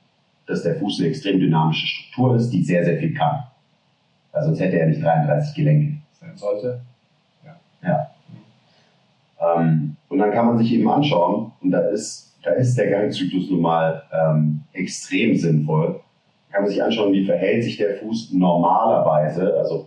dass 0.46 0.62
der 0.62 0.76
Fuß 0.76 1.00
eine 1.00 1.08
extrem 1.08 1.40
dynamische 1.40 1.86
Struktur 1.86 2.36
ist, 2.36 2.50
die 2.50 2.62
sehr, 2.62 2.84
sehr 2.84 2.98
viel 2.98 3.14
kann. 3.14 3.44
Weil 4.32 4.42
sonst 4.42 4.60
hätte 4.60 4.78
er 4.78 4.86
nicht 4.86 5.02
33 5.02 5.54
Gelenke. 5.54 5.96
Sein 6.12 6.36
sollte. 6.36 6.80
Ja. 7.82 8.10
Ähm, 9.40 9.96
und 10.08 10.18
dann 10.18 10.32
kann 10.32 10.46
man 10.46 10.58
sich 10.58 10.72
eben 10.72 10.88
anschauen, 10.88 11.52
und 11.60 11.70
da 11.70 11.80
ist, 11.80 12.36
da 12.42 12.50
ist 12.52 12.76
der 12.76 12.90
Gangzyklus 12.90 13.50
nun 13.50 13.60
mal 13.60 14.02
ähm, 14.12 14.62
extrem 14.72 15.36
sinnvoll. 15.36 16.00
Kann 16.54 16.62
man 16.62 16.70
sich 16.70 16.80
anschauen, 16.80 17.12
wie 17.12 17.24
verhält 17.24 17.64
sich 17.64 17.76
der 17.78 17.96
Fuß 17.96 18.32
normalerweise, 18.32 19.54
also 19.58 19.86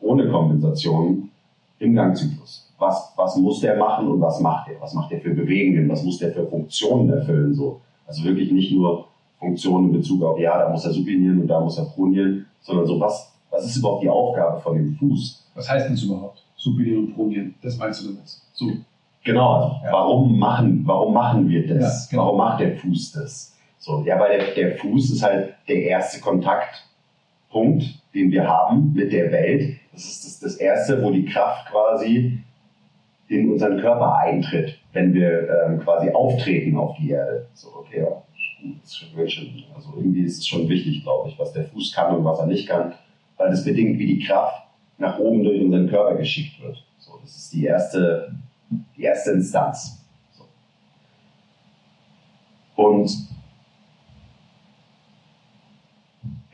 ohne 0.00 0.26
Kompensation, 0.30 1.28
im 1.78 1.94
Gangzyklus. 1.94 2.72
Was, 2.78 3.12
was 3.16 3.36
muss 3.36 3.60
der 3.60 3.76
machen 3.76 4.08
und 4.08 4.18
was 4.22 4.40
macht 4.40 4.70
er? 4.70 4.80
Was 4.80 4.94
macht 4.94 5.12
er 5.12 5.20
für 5.20 5.34
Bewegungen? 5.34 5.86
Was 5.90 6.02
muss 6.02 6.16
der 6.16 6.32
für 6.32 6.46
Funktionen 6.46 7.10
erfüllen? 7.10 7.52
So. 7.54 7.82
Also 8.06 8.24
wirklich 8.24 8.50
nicht 8.50 8.72
nur 8.72 9.08
Funktionen 9.38 9.88
in 9.88 9.92
Bezug 9.92 10.22
auf, 10.22 10.38
ja, 10.38 10.58
da 10.58 10.70
muss 10.70 10.86
er 10.86 10.92
supinieren 10.92 11.42
und 11.42 11.48
da 11.48 11.60
muss 11.60 11.76
er 11.76 11.84
pronieren, 11.84 12.46
sondern 12.62 12.86
so, 12.86 12.98
was, 12.98 13.30
was 13.50 13.66
ist 13.66 13.76
überhaupt 13.76 14.02
die 14.02 14.08
Aufgabe 14.08 14.58
von 14.60 14.74
dem 14.74 14.94
Fuß? 14.94 15.44
Was 15.54 15.68
heißt 15.68 15.84
denn 15.86 15.96
das 15.96 16.02
überhaupt? 16.02 16.42
Supinieren 16.56 17.08
und 17.08 17.14
pronieren. 17.14 17.54
Das 17.62 17.76
meinst 17.76 18.02
du 18.02 18.08
damit? 18.08 18.26
So. 18.54 18.70
Genau, 19.22 19.52
also 19.52 19.66
Ja. 19.84 19.92
warum, 19.92 20.38
machen, 20.38 20.82
warum 20.86 21.12
machen 21.12 21.46
wir 21.50 21.66
das? 21.66 22.06
Ja, 22.06 22.10
genau. 22.10 22.24
Warum 22.24 22.38
macht 22.38 22.60
der 22.60 22.74
Fuß 22.78 23.12
das? 23.12 23.54
So, 23.86 24.02
ja, 24.04 24.18
weil 24.18 24.36
der, 24.36 24.52
der 24.52 24.76
Fuß 24.78 25.12
ist 25.12 25.22
halt 25.22 25.54
der 25.68 25.80
erste 25.80 26.20
Kontaktpunkt, 26.20 27.84
den 28.12 28.32
wir 28.32 28.44
haben 28.44 28.92
mit 28.92 29.12
der 29.12 29.30
Welt. 29.30 29.76
Das 29.92 30.04
ist 30.06 30.24
das, 30.24 30.40
das 30.40 30.56
erste, 30.56 31.00
wo 31.04 31.12
die 31.12 31.24
Kraft 31.24 31.70
quasi 31.70 32.40
in 33.28 33.52
unseren 33.52 33.80
Körper 33.80 34.16
eintritt, 34.16 34.76
wenn 34.92 35.14
wir 35.14 35.48
ähm, 35.48 35.78
quasi 35.78 36.10
auftreten 36.10 36.76
auf 36.76 36.96
die 36.96 37.10
Erde. 37.10 37.46
So, 37.54 37.68
okay, 37.76 38.00
ja, 38.00 38.22
das 38.82 38.96
schon, 38.96 39.28
schon, 39.28 39.64
also 39.72 39.92
irgendwie 39.96 40.24
ist 40.24 40.38
es 40.38 40.48
schon 40.48 40.68
wichtig, 40.68 41.04
glaube 41.04 41.28
ich, 41.28 41.38
was 41.38 41.52
der 41.52 41.66
Fuß 41.66 41.92
kann 41.92 42.16
und 42.16 42.24
was 42.24 42.40
er 42.40 42.46
nicht 42.46 42.68
kann, 42.68 42.92
weil 43.36 43.50
das 43.50 43.64
bedingt, 43.64 44.00
wie 44.00 44.16
die 44.16 44.26
Kraft 44.26 44.66
nach 44.98 45.16
oben 45.20 45.44
durch 45.44 45.60
unseren 45.60 45.88
Körper 45.88 46.16
geschickt 46.16 46.60
wird. 46.60 46.84
So, 46.98 47.20
das 47.22 47.36
ist 47.36 47.52
die 47.52 47.64
erste, 47.64 48.34
die 48.96 49.02
erste 49.04 49.30
Instanz. 49.30 50.04
So. 50.32 50.44
Und 52.74 53.35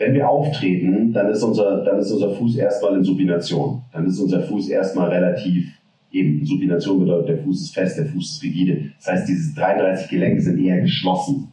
wenn 0.02 0.14
wir 0.14 0.28
auftreten, 0.28 1.12
dann 1.12 1.30
ist, 1.30 1.44
unser, 1.44 1.84
dann 1.84 2.00
ist 2.00 2.10
unser 2.10 2.30
Fuß 2.30 2.56
erstmal 2.56 2.96
in 2.96 3.04
Supination. 3.04 3.82
Dann 3.92 4.06
ist 4.06 4.18
unser 4.18 4.42
Fuß 4.42 4.68
erstmal 4.68 5.10
relativ, 5.10 5.78
eben 6.10 6.44
Supination 6.44 6.98
bedeutet, 6.98 7.28
der 7.28 7.38
Fuß 7.38 7.60
ist 7.62 7.74
fest, 7.74 7.98
der 7.98 8.06
Fuß 8.06 8.32
ist 8.32 8.42
rigide. 8.42 8.90
Das 8.98 9.06
heißt, 9.06 9.28
diese 9.28 9.54
33 9.54 10.10
Gelenke 10.10 10.42
sind 10.42 10.58
eher 10.58 10.80
geschlossen. 10.80 11.52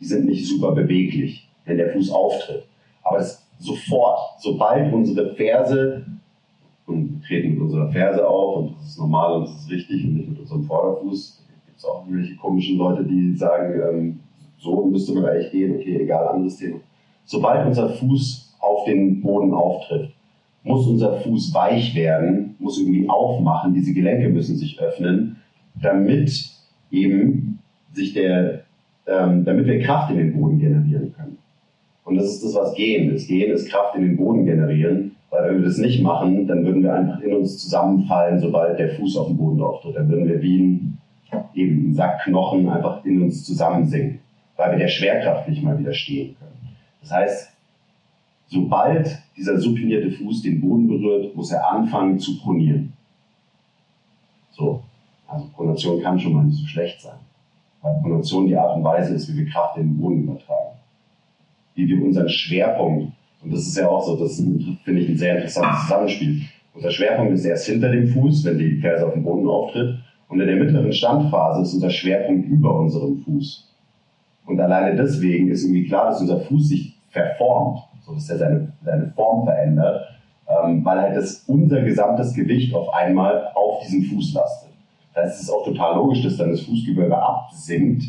Die 0.00 0.06
sind 0.06 0.24
nicht 0.24 0.48
super 0.48 0.72
beweglich, 0.72 1.46
wenn 1.66 1.76
der 1.76 1.92
Fuß 1.92 2.10
auftritt. 2.10 2.64
Aber 3.02 3.18
es 3.18 3.46
sofort, 3.58 4.18
sobald 4.38 4.90
unsere 4.90 5.34
Ferse, 5.34 6.06
und 6.86 7.20
wir 7.20 7.28
treten 7.28 7.52
mit 7.52 7.60
unserer 7.60 7.92
Ferse 7.92 8.26
auf 8.26 8.56
und 8.56 8.76
das 8.78 8.88
ist 8.88 8.98
normal 8.98 9.34
und 9.34 9.48
das 9.48 9.56
ist 9.56 9.70
richtig 9.70 10.04
und 10.06 10.14
nicht 10.14 10.30
mit 10.30 10.40
unserem 10.40 10.64
Vorderfuß, 10.64 11.44
gibt 11.66 11.78
es 11.78 11.84
auch 11.84 12.06
irgendwelche 12.06 12.36
komischen 12.36 12.78
Leute, 12.78 13.04
die 13.04 13.36
sagen, 13.36 13.74
ähm, 13.78 14.20
so 14.56 14.86
müsste 14.86 15.12
man 15.12 15.26
eigentlich 15.26 15.52
gehen, 15.52 15.76
okay, 15.76 16.00
egal, 16.00 16.28
anderes 16.28 16.56
Thema. 16.56 16.80
Sobald 17.24 17.66
unser 17.66 17.88
Fuß 17.90 18.56
auf 18.60 18.84
den 18.84 19.20
Boden 19.20 19.52
auftritt, 19.52 20.10
muss 20.62 20.86
unser 20.86 21.20
Fuß 21.20 21.54
weich 21.54 21.94
werden, 21.94 22.56
muss 22.58 22.78
irgendwie 22.78 23.08
aufmachen, 23.08 23.74
diese 23.74 23.92
Gelenke 23.92 24.28
müssen 24.30 24.56
sich 24.56 24.80
öffnen, 24.80 25.36
damit 25.80 26.50
eben 26.90 27.58
sich 27.92 28.14
der, 28.14 28.62
ähm, 29.06 29.44
damit 29.44 29.66
wir 29.66 29.80
Kraft 29.80 30.10
in 30.10 30.18
den 30.18 30.38
Boden 30.38 30.58
generieren 30.58 31.14
können. 31.16 31.38
Und 32.04 32.16
das 32.16 32.26
ist 32.26 32.44
das, 32.44 32.54
was 32.54 32.74
Gehen 32.74 33.10
ist. 33.14 33.28
Gehen 33.28 33.52
ist 33.52 33.70
Kraft 33.70 33.96
in 33.96 34.02
den 34.02 34.16
Boden 34.16 34.44
generieren, 34.44 35.12
weil 35.30 35.48
wenn 35.48 35.58
wir 35.58 35.64
das 35.64 35.78
nicht 35.78 36.02
machen, 36.02 36.46
dann 36.46 36.64
würden 36.64 36.82
wir 36.82 36.94
einfach 36.94 37.20
in 37.20 37.34
uns 37.34 37.58
zusammenfallen, 37.58 38.38
sobald 38.38 38.78
der 38.78 38.90
Fuß 38.90 39.16
auf 39.16 39.28
den 39.28 39.36
Boden 39.36 39.62
auftritt. 39.62 39.96
Dann 39.96 40.08
würden 40.08 40.28
wir 40.28 40.40
wie 40.42 40.58
ein, 40.58 40.98
eben 41.54 41.90
ein 41.90 41.94
Sack 41.94 42.22
Knochen 42.24 42.68
einfach 42.68 43.04
in 43.04 43.22
uns 43.22 43.44
zusammensinken, 43.44 44.20
weil 44.56 44.72
wir 44.72 44.78
der 44.78 44.88
Schwerkraft 44.88 45.48
nicht 45.48 45.62
mal 45.62 45.78
widerstehen 45.78 46.36
können. 46.38 46.54
Das 47.04 47.12
heißt, 47.12 47.50
sobald 48.46 49.18
dieser 49.36 49.58
supinierte 49.58 50.10
Fuß 50.10 50.40
den 50.40 50.60
Boden 50.60 50.88
berührt, 50.88 51.36
muss 51.36 51.52
er 51.52 51.70
anfangen 51.70 52.18
zu 52.18 52.38
pronieren. 52.38 52.94
So, 54.52 54.82
also 55.28 55.46
Pronation 55.54 56.02
kann 56.02 56.18
schon 56.18 56.32
mal 56.32 56.44
nicht 56.44 56.58
so 56.58 56.66
schlecht 56.66 57.02
sein, 57.02 57.18
weil 57.82 58.00
Pronation 58.00 58.46
die 58.46 58.56
Art 58.56 58.74
und 58.76 58.84
Weise 58.84 59.14
ist, 59.14 59.30
wie 59.30 59.44
wir 59.44 59.52
Kraft 59.52 59.76
in 59.76 59.88
den 59.88 59.98
Boden 59.98 60.22
übertragen, 60.22 60.78
wie 61.74 61.88
wir 61.88 62.02
unseren 62.02 62.28
Schwerpunkt, 62.28 63.12
und 63.42 63.52
das 63.52 63.66
ist 63.66 63.76
ja 63.76 63.86
auch 63.86 64.02
so, 64.02 64.16
das 64.16 64.36
finde 64.36 65.00
ich 65.00 65.08
ein 65.10 65.18
sehr 65.18 65.36
interessantes 65.36 65.82
Zusammenspiel. 65.82 66.42
Unser 66.72 66.90
Schwerpunkt 66.90 67.34
ist 67.34 67.44
erst 67.44 67.66
hinter 67.66 67.90
dem 67.90 68.08
Fuß, 68.08 68.44
wenn 68.44 68.58
die 68.58 68.76
Ferse 68.76 69.06
auf 69.06 69.12
dem 69.12 69.24
Boden 69.24 69.46
auftritt, 69.46 69.98
und 70.28 70.40
in 70.40 70.46
der 70.46 70.56
mittleren 70.56 70.92
Standphase 70.92 71.62
ist 71.62 71.74
unser 71.74 71.90
Schwerpunkt 71.90 72.48
über 72.48 72.74
unserem 72.80 73.18
Fuß. 73.18 73.70
Und 74.46 74.60
alleine 74.60 74.96
deswegen 74.96 75.48
ist 75.48 75.64
irgendwie 75.64 75.86
klar, 75.86 76.06
dass 76.06 76.20
unser 76.20 76.40
Fuß 76.40 76.68
sich 76.68 76.93
verformt 77.14 77.80
so 78.04 78.14
dass 78.14 78.28
er 78.30 78.38
seine, 78.38 78.72
seine 78.84 79.12
Form 79.16 79.44
verändert, 79.44 80.06
ähm, 80.48 80.84
weil 80.84 81.00
halt 81.00 81.16
das, 81.16 81.44
unser 81.46 81.80
gesamtes 81.82 82.34
Gewicht 82.34 82.74
auf 82.74 82.92
einmal 82.92 83.48
auf 83.54 83.80
diesen 83.82 84.02
Fuß 84.04 84.34
lastet. 84.34 84.72
Das 85.14 85.24
heißt, 85.24 85.36
es 85.36 85.42
ist 85.44 85.50
auch 85.50 85.64
total 85.64 85.96
logisch, 85.96 86.22
dass 86.22 86.36
dann 86.36 86.50
das 86.50 86.60
Fußgewölbe 86.62 87.16
absinkt 87.16 88.04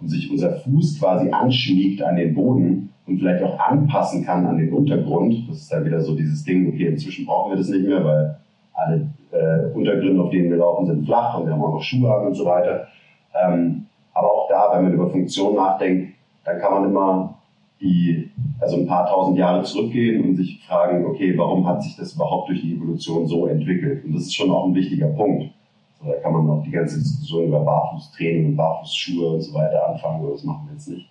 und 0.00 0.08
sich 0.08 0.30
unser 0.30 0.52
Fuß 0.52 0.98
quasi 0.98 1.30
anschmiegt 1.30 2.02
an 2.02 2.16
den 2.16 2.34
Boden 2.34 2.90
und 3.06 3.18
vielleicht 3.18 3.42
auch 3.42 3.58
anpassen 3.58 4.24
kann 4.24 4.46
an 4.46 4.58
den 4.58 4.72
Untergrund. 4.72 5.48
Das 5.48 5.58
ist 5.58 5.72
dann 5.72 5.84
wieder 5.84 6.00
so 6.00 6.14
dieses 6.14 6.44
Ding, 6.44 6.68
okay, 6.68 6.86
inzwischen 6.86 7.26
brauchen 7.26 7.52
wir 7.52 7.56
das 7.56 7.68
nicht 7.68 7.86
mehr, 7.86 8.04
weil 8.04 8.38
alle 8.72 9.10
äh, 9.32 9.76
Untergründe, 9.76 10.22
auf 10.22 10.30
denen 10.30 10.50
wir 10.50 10.58
laufen, 10.58 10.86
sind 10.86 11.04
flach 11.04 11.38
und 11.38 11.46
wir 11.46 11.52
haben 11.52 11.62
auch 11.62 11.72
noch 11.72 11.82
Schuhe 11.82 12.14
an 12.14 12.28
und 12.28 12.34
so 12.34 12.44
weiter. 12.46 12.86
Ähm, 13.34 13.86
aber 14.14 14.30
auch 14.32 14.48
da, 14.48 14.70
wenn 14.72 14.84
man 14.84 14.92
über 14.94 15.10
Funktion 15.10 15.56
nachdenkt, 15.56 16.14
dann 16.44 16.58
kann 16.60 16.72
man 16.72 16.84
immer 16.84 17.37
die 17.80 18.30
also 18.60 18.76
ein 18.76 18.86
paar 18.86 19.06
tausend 19.06 19.38
Jahre 19.38 19.62
zurückgehen 19.62 20.24
und 20.24 20.36
sich 20.36 20.64
fragen, 20.66 21.06
okay, 21.06 21.36
warum 21.36 21.66
hat 21.66 21.82
sich 21.82 21.96
das 21.96 22.14
überhaupt 22.14 22.48
durch 22.48 22.60
die 22.60 22.74
Evolution 22.74 23.26
so 23.26 23.46
entwickelt? 23.46 24.04
Und 24.04 24.14
das 24.14 24.22
ist 24.22 24.34
schon 24.34 24.50
auch 24.50 24.66
ein 24.66 24.74
wichtiger 24.74 25.08
Punkt. 25.08 25.52
So, 26.00 26.10
da 26.10 26.18
kann 26.18 26.32
man 26.32 26.50
auch 26.50 26.62
die 26.62 26.70
ganze 26.70 26.98
Diskussion 26.98 27.46
über 27.46 27.60
Barfußtraining 27.60 28.46
und 28.46 28.56
Barfußschuhe 28.56 29.30
und 29.34 29.40
so 29.40 29.54
weiter 29.54 29.88
anfangen, 29.88 30.22
aber 30.22 30.32
das 30.32 30.44
machen 30.44 30.66
wir 30.66 30.74
jetzt 30.74 30.88
nicht. 30.88 31.08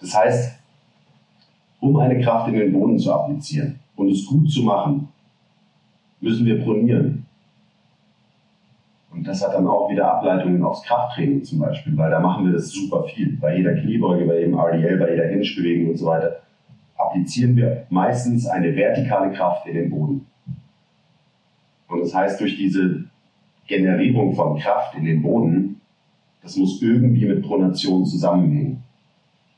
Das 0.00 0.16
heißt, 0.16 0.58
um 1.80 1.96
eine 1.96 2.20
Kraft 2.20 2.48
in 2.48 2.54
den 2.54 2.72
Boden 2.72 2.98
zu 2.98 3.12
applizieren 3.12 3.78
und 3.96 4.10
es 4.10 4.26
gut 4.26 4.50
zu 4.50 4.62
machen, 4.62 5.08
müssen 6.20 6.46
wir 6.46 6.62
pronieren. 6.62 7.25
Das 9.26 9.44
hat 9.44 9.54
dann 9.54 9.66
auch 9.66 9.90
wieder 9.90 10.12
Ableitungen 10.12 10.62
aufs 10.62 10.82
Krafttraining 10.84 11.42
zum 11.42 11.58
Beispiel, 11.58 11.96
weil 11.96 12.10
da 12.10 12.20
machen 12.20 12.46
wir 12.46 12.52
das 12.52 12.70
super 12.70 13.02
viel. 13.04 13.36
Bei 13.40 13.56
jeder 13.56 13.74
Kniebeuge, 13.74 14.24
bei 14.24 14.40
jedem 14.40 14.54
RDL, 14.54 14.98
bei 14.98 15.10
jeder 15.10 15.26
Hinge-Bewegung 15.26 15.90
und 15.90 15.96
so 15.96 16.06
weiter 16.06 16.36
applizieren 16.96 17.56
wir 17.56 17.86
meistens 17.90 18.46
eine 18.46 18.74
vertikale 18.74 19.32
Kraft 19.32 19.66
in 19.66 19.74
den 19.74 19.90
Boden. 19.90 20.26
Und 21.88 22.00
das 22.00 22.14
heißt, 22.14 22.40
durch 22.40 22.56
diese 22.56 23.04
Generierung 23.66 24.34
von 24.34 24.58
Kraft 24.58 24.94
in 24.96 25.04
den 25.04 25.22
Boden, 25.22 25.80
das 26.42 26.56
muss 26.56 26.80
irgendwie 26.80 27.26
mit 27.26 27.42
Pronation 27.42 28.04
zusammenhängen. 28.04 28.82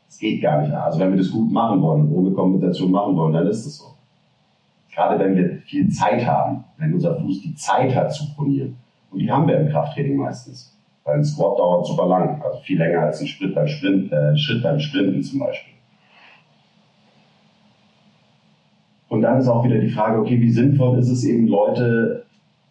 Das 0.06 0.18
geht 0.18 0.40
gar 0.40 0.62
nicht. 0.62 0.72
Also 0.72 0.98
wenn 0.98 1.10
wir 1.10 1.18
das 1.18 1.30
gut 1.30 1.52
machen 1.52 1.82
wollen, 1.82 2.10
ohne 2.12 2.30
Kompensation 2.30 2.90
machen 2.90 3.14
wollen, 3.16 3.34
dann 3.34 3.46
ist 3.46 3.66
das 3.66 3.76
so. 3.76 3.94
Gerade 4.94 5.22
wenn 5.22 5.36
wir 5.36 5.58
viel 5.66 5.88
Zeit 5.90 6.26
haben, 6.26 6.64
wenn 6.78 6.94
unser 6.94 7.16
Fuß 7.20 7.42
die 7.42 7.54
Zeit 7.54 7.94
hat 7.94 8.12
zu 8.12 8.34
pronieren, 8.34 8.76
und 9.10 9.20
die 9.20 9.30
haben 9.30 9.48
wir 9.48 9.58
im 9.58 9.68
Krafttraining 9.70 10.16
meistens. 10.16 10.76
Weil 11.04 11.16
ein 11.16 11.24
Squat 11.24 11.58
dauert 11.58 11.86
super 11.86 12.06
lang, 12.06 12.42
also 12.42 12.58
viel 12.60 12.78
länger 12.78 13.00
als 13.00 13.20
ein 13.20 13.26
Schritt 13.26 13.54
beim, 13.54 13.66
Sprint, 13.66 14.12
äh, 14.12 14.36
Schritt 14.36 14.62
beim 14.62 14.78
Sprinten 14.78 15.22
zum 15.22 15.40
Beispiel. 15.40 15.74
Und 19.08 19.22
dann 19.22 19.38
ist 19.38 19.48
auch 19.48 19.64
wieder 19.64 19.78
die 19.78 19.88
Frage, 19.88 20.20
okay, 20.20 20.38
wie 20.40 20.50
sinnvoll 20.50 20.98
ist 20.98 21.08
es 21.08 21.24
eben, 21.24 21.46
Leute 21.46 22.26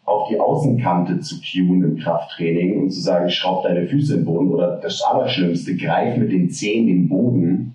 auf 0.06 0.30
die 0.30 0.40
Außenkante 0.40 1.20
zu 1.20 1.42
cueen 1.42 1.84
im 1.84 1.98
Krafttraining 1.98 2.80
und 2.80 2.92
zu 2.92 3.02
sagen, 3.02 3.30
schraub 3.30 3.64
deine 3.64 3.88
Füße 3.88 4.14
in 4.14 4.20
den 4.22 4.26
Boden 4.26 4.52
oder 4.52 4.78
das 4.78 5.02
Allerschlimmste, 5.02 5.76
greif 5.76 6.18
mit 6.18 6.32
den 6.32 6.50
Zehen 6.50 6.88
den 6.88 7.10
Boden. 7.10 7.74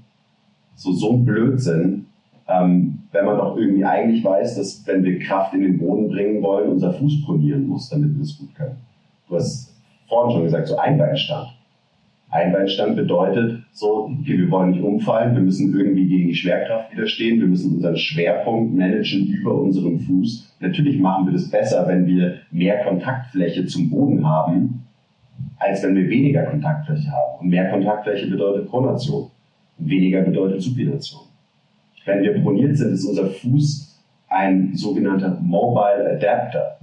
So, 0.76 0.92
so 0.92 1.12
ein 1.12 1.24
Blödsinn. 1.24 2.06
Ähm, 2.48 3.01
wenn 3.12 3.26
man 3.26 3.36
doch 3.36 3.56
irgendwie 3.56 3.84
eigentlich 3.84 4.24
weiß, 4.24 4.56
dass 4.56 4.86
wenn 4.86 5.04
wir 5.04 5.18
Kraft 5.20 5.54
in 5.54 5.62
den 5.62 5.78
Boden 5.78 6.08
bringen 6.08 6.42
wollen, 6.42 6.70
unser 6.70 6.92
Fuß 6.92 7.24
pronieren 7.24 7.66
muss, 7.66 7.90
damit 7.90 8.16
wir 8.16 8.22
es 8.22 8.38
gut 8.38 8.54
können. 8.54 8.76
Du 9.28 9.36
hast 9.36 9.74
vorhin 10.08 10.32
schon 10.32 10.44
gesagt, 10.44 10.68
so 10.68 10.76
Einbeinstand. 10.76 11.48
Einbeinstand 12.30 12.96
bedeutet 12.96 13.62
so, 13.72 14.10
okay, 14.18 14.38
wir 14.38 14.50
wollen 14.50 14.70
nicht 14.70 14.82
umfallen, 14.82 15.34
wir 15.34 15.42
müssen 15.42 15.76
irgendwie 15.76 16.06
gegen 16.06 16.28
die 16.28 16.34
Schwerkraft 16.34 16.90
widerstehen, 16.92 17.38
wir 17.38 17.46
müssen 17.46 17.74
unseren 17.74 17.96
Schwerpunkt 17.96 18.74
managen 18.74 19.26
über 19.26 19.54
unseren 19.54 19.98
Fuß. 19.98 20.56
Natürlich 20.60 20.98
machen 20.98 21.26
wir 21.26 21.34
das 21.34 21.50
besser, 21.50 21.86
wenn 21.86 22.06
wir 22.06 22.38
mehr 22.50 22.82
Kontaktfläche 22.84 23.66
zum 23.66 23.90
Boden 23.90 24.26
haben, 24.26 24.82
als 25.58 25.82
wenn 25.82 25.94
wir 25.94 26.08
weniger 26.08 26.44
Kontaktfläche 26.44 27.10
haben. 27.10 27.40
Und 27.40 27.48
mehr 27.50 27.70
Kontaktfläche 27.70 28.30
bedeutet 28.30 28.68
Pronation. 28.70 29.30
Weniger 29.76 30.22
bedeutet 30.22 30.62
Supination. 30.62 31.31
Wenn 32.04 32.22
wir 32.22 32.42
proniert 32.42 32.76
sind, 32.76 32.92
ist 32.92 33.04
unser 33.04 33.26
Fuß 33.26 34.00
ein 34.28 34.74
sogenannter 34.74 35.38
Mobile 35.40 36.16
Adapter. 36.16 36.78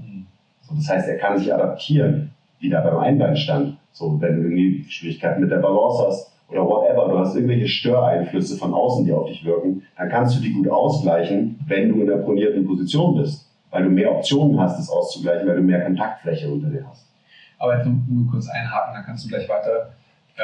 So, 0.61 0.76
das 0.76 0.89
heißt, 0.89 1.09
er 1.09 1.17
kann 1.17 1.38
sich 1.38 1.53
adaptieren, 1.53 2.32
wieder 2.59 2.82
beim 2.82 2.97
Einbeinstand. 2.97 3.78
So, 3.91 4.22
wenn 4.22 4.36
du 4.36 4.43
irgendwie 4.43 4.86
Schwierigkeiten 4.88 5.41
mit 5.41 5.51
der 5.51 5.57
Balance 5.57 6.05
hast 6.07 6.32
oder 6.49 6.65
whatever, 6.65 7.09
du 7.09 7.17
hast 7.17 7.36
irgendwelche 7.36 7.67
Störeinflüsse 7.67 8.57
von 8.57 8.74
außen, 8.74 9.05
die 9.05 9.13
auf 9.13 9.28
dich 9.28 9.43
wirken, 9.43 9.84
dann 9.97 10.09
kannst 10.09 10.38
du 10.38 10.41
die 10.41 10.53
gut 10.53 10.70
ausgleichen, 10.70 11.59
wenn 11.67 11.89
du 11.89 12.01
in 12.01 12.07
der 12.07 12.17
pronierten 12.17 12.65
Position 12.65 13.17
bist. 13.17 13.47
Weil 13.72 13.84
du 13.84 13.89
mehr 13.89 14.11
Optionen 14.15 14.59
hast, 14.59 14.80
das 14.80 14.89
auszugleichen, 14.89 15.47
weil 15.47 15.57
du 15.57 15.61
mehr 15.61 15.84
Kontaktfläche 15.84 16.49
unter 16.49 16.70
dir 16.70 16.88
hast. 16.89 17.07
Aber 17.59 17.78
jetzt 17.78 17.86
nur 17.86 18.32
kurz 18.32 18.47
einhaken, 18.49 18.95
dann 18.95 19.03
kannst 19.05 19.26
du 19.26 19.30
gleich 19.30 19.47
weiter 19.47 19.91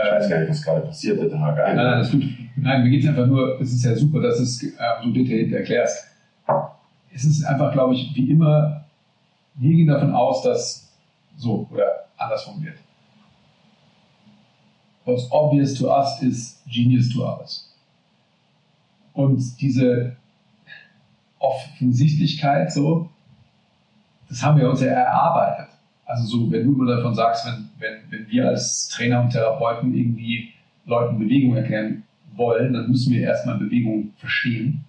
ich 0.03 0.11
weiß 0.11 0.29
gar 0.29 0.39
nicht, 0.39 0.49
was 0.49 0.61
gerade 0.61 0.81
passiert, 0.81 1.19
bitte 1.19 1.39
hake 1.39 1.63
ein. 1.63 1.75
Nein, 1.75 1.85
nein, 1.85 1.99
das 1.99 2.11
tut, 2.11 2.23
nein 2.55 2.83
mir 2.83 2.89
geht 2.89 3.03
es 3.03 3.09
einfach 3.09 3.27
nur, 3.27 3.59
es 3.61 3.73
ist 3.73 3.85
ja 3.85 3.95
super, 3.95 4.21
dass 4.21 4.37
du 4.37 4.43
es 4.43 4.63
äh, 4.63 4.77
so 5.03 5.11
detailliert 5.11 5.53
erklärst. 5.53 6.07
Es 7.13 7.23
ist 7.23 7.45
einfach, 7.45 7.71
glaube 7.71 7.93
ich, 7.93 8.13
wie 8.13 8.29
immer, 8.29 8.85
wir 9.55 9.71
gehen 9.71 9.87
davon 9.87 10.13
aus, 10.13 10.43
dass 10.43 10.91
so, 11.37 11.67
oder 11.71 12.07
anders 12.17 12.43
formuliert. 12.43 12.77
What's 15.05 15.31
obvious 15.31 15.75
to 15.75 15.89
us 15.89 16.21
is 16.21 16.61
genius 16.67 17.13
to 17.13 17.25
others. 17.25 17.71
Und 19.13 19.61
diese 19.61 20.17
Offensichtlichkeit, 21.39 22.71
so, 22.71 23.09
das 24.27 24.43
haben 24.43 24.59
wir 24.59 24.69
uns 24.69 24.81
ja 24.81 24.87
erarbeitet. 24.87 25.74
Also 26.05 26.25
so, 26.25 26.51
wenn 26.51 26.63
du 26.63 26.73
immer 26.73 26.95
davon 26.95 27.15
sagst, 27.15 27.45
wenn, 27.45 27.69
wenn, 27.79 28.11
wenn 28.11 28.31
wir 28.31 28.47
als 28.47 28.89
Trainer 28.89 29.23
und 29.23 29.31
Therapeuten 29.31 29.95
irgendwie 29.95 30.49
Leuten 30.85 31.17
Bewegung 31.17 31.55
erklären 31.55 32.03
wollen, 32.35 32.73
dann 32.73 32.89
müssen 32.89 33.13
wir 33.13 33.21
erstmal 33.21 33.57
Bewegung 33.57 34.11
verstehen. 34.17 34.85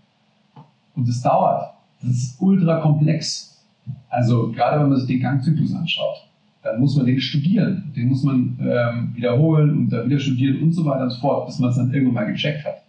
Und 0.95 1.09
es 1.09 1.23
dauert. 1.23 1.73
Das 2.03 2.11
ist 2.11 2.41
ultra 2.41 2.81
komplex. 2.81 3.65
Also 4.09 4.51
gerade 4.53 4.81
wenn 4.81 4.91
man 4.91 4.99
sich 4.99 5.09
den 5.09 5.21
Gangzyklus 5.21 5.75
anschaut, 5.75 6.27
dann 6.63 6.81
muss 6.81 6.97
man 6.97 7.07
den 7.07 7.21
studieren. 7.21 7.93
Den 7.95 8.09
muss 8.09 8.23
man 8.23 8.59
ähm, 8.61 9.13
wiederholen 9.15 9.77
und 9.77 9.89
dann 9.91 10.07
wieder 10.07 10.19
studieren 10.19 10.63
und 10.63 10.73
so 10.73 10.85
weiter 10.85 11.05
und 11.05 11.11
so 11.11 11.21
fort, 11.21 11.47
bis 11.47 11.59
man 11.59 11.71
es 11.71 11.77
dann 11.77 11.93
irgendwann 11.93 12.15
mal 12.15 12.33
gecheckt 12.33 12.65
hat. 12.65 12.83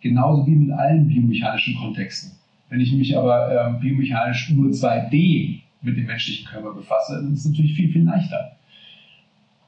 Genauso 0.00 0.46
wie 0.46 0.54
mit 0.54 0.70
allen 0.72 1.08
biomechanischen 1.08 1.76
Kontexten. 1.76 2.32
Wenn 2.68 2.80
ich 2.80 2.92
mich 2.92 3.16
aber 3.16 3.50
ähm, 3.50 3.80
biomechanisch 3.80 4.50
nur 4.50 4.70
2D 4.70 5.61
mit 5.82 5.96
dem 5.96 6.06
menschlichen 6.06 6.46
Körper 6.46 6.72
befasse, 6.72 7.16
dann 7.16 7.32
ist 7.32 7.40
es 7.40 7.50
natürlich 7.50 7.74
viel, 7.74 7.92
viel 7.92 8.04
leichter. 8.04 8.52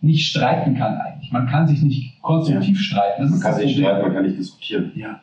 nicht 0.00 0.28
streiten 0.28 0.74
kann 0.74 0.96
eigentlich. 0.96 1.30
Man 1.30 1.46
kann 1.46 1.66
sich 1.66 1.82
nicht 1.82 2.20
konstruktiv 2.22 2.76
ja. 2.76 2.82
streiten. 2.82 3.22
Das 3.22 3.30
man 3.30 3.40
kann 3.40 3.54
sich 3.54 3.76
streiten, 3.76 4.02
man 4.02 4.14
kann 4.14 4.24
nicht 4.24 4.38
diskutieren. 4.38 4.92
Ja. 4.94 5.20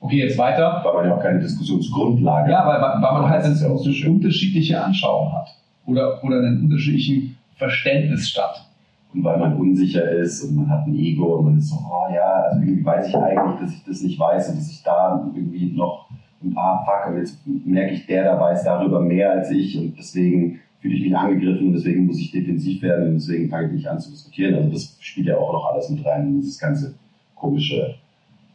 Okay, 0.00 0.18
jetzt 0.18 0.38
weiter. 0.38 0.80
Weil 0.84 0.94
man 0.94 1.06
ja 1.06 1.16
auch 1.16 1.22
keine 1.22 1.40
Diskussionsgrundlage 1.40 2.50
Ja, 2.50 2.66
weil, 2.66 2.80
weil 2.80 3.00
man 3.00 3.28
halt 3.28 3.44
eine, 3.44 3.54
ja 3.54 3.76
so 3.76 4.10
unterschiedliche 4.10 4.82
Anschauung 4.82 5.32
hat. 5.32 5.48
Oder, 5.86 6.22
oder 6.22 6.38
einen 6.38 6.64
unterschiedlichen 6.64 7.36
Verständnis 7.56 8.28
statt. 8.28 8.64
Und 9.12 9.24
weil 9.24 9.38
man 9.38 9.56
unsicher 9.56 10.08
ist 10.10 10.42
und 10.44 10.56
man 10.56 10.68
hat 10.68 10.86
ein 10.86 10.94
Ego 10.94 11.36
und 11.36 11.46
man 11.46 11.58
ist 11.58 11.70
so, 11.70 11.76
oh 11.76 12.12
ja, 12.14 12.42
also 12.42 12.60
irgendwie 12.60 12.84
weiß 12.84 13.08
ich 13.08 13.16
eigentlich, 13.16 13.60
dass 13.60 13.72
ich 13.72 13.84
das 13.84 14.02
nicht 14.02 14.18
weiß 14.18 14.50
und 14.50 14.58
dass 14.58 14.70
ich 14.70 14.82
da 14.82 15.26
irgendwie 15.34 15.72
noch 15.74 16.08
ein 16.44 16.54
paar 16.54 16.84
fuck, 16.84 17.12
und 17.12 17.18
jetzt 17.18 17.38
merke 17.64 17.94
ich, 17.94 18.06
der 18.06 18.24
da 18.24 18.38
weiß 18.38 18.64
darüber 18.64 19.00
mehr 19.00 19.32
als 19.32 19.50
ich 19.50 19.78
und 19.78 19.98
deswegen 19.98 20.60
fühle 20.80 20.94
ich 20.94 21.02
mich 21.02 21.16
angegriffen 21.16 21.68
und 21.68 21.72
deswegen 21.72 22.06
muss 22.06 22.20
ich 22.20 22.30
defensiv 22.30 22.82
werden 22.82 23.08
und 23.08 23.14
deswegen 23.14 23.48
fange 23.48 23.68
ich 23.68 23.72
nicht 23.72 23.88
an 23.88 23.98
zu 23.98 24.10
diskutieren. 24.10 24.54
Also 24.54 24.70
das 24.70 24.96
spielt 25.00 25.26
ja 25.26 25.36
auch 25.36 25.52
noch 25.52 25.72
alles 25.72 25.88
mit 25.90 26.04
rein, 26.04 26.28
in 26.28 26.40
dieses 26.40 26.58
ganze 26.58 26.94
komische, 27.34 27.94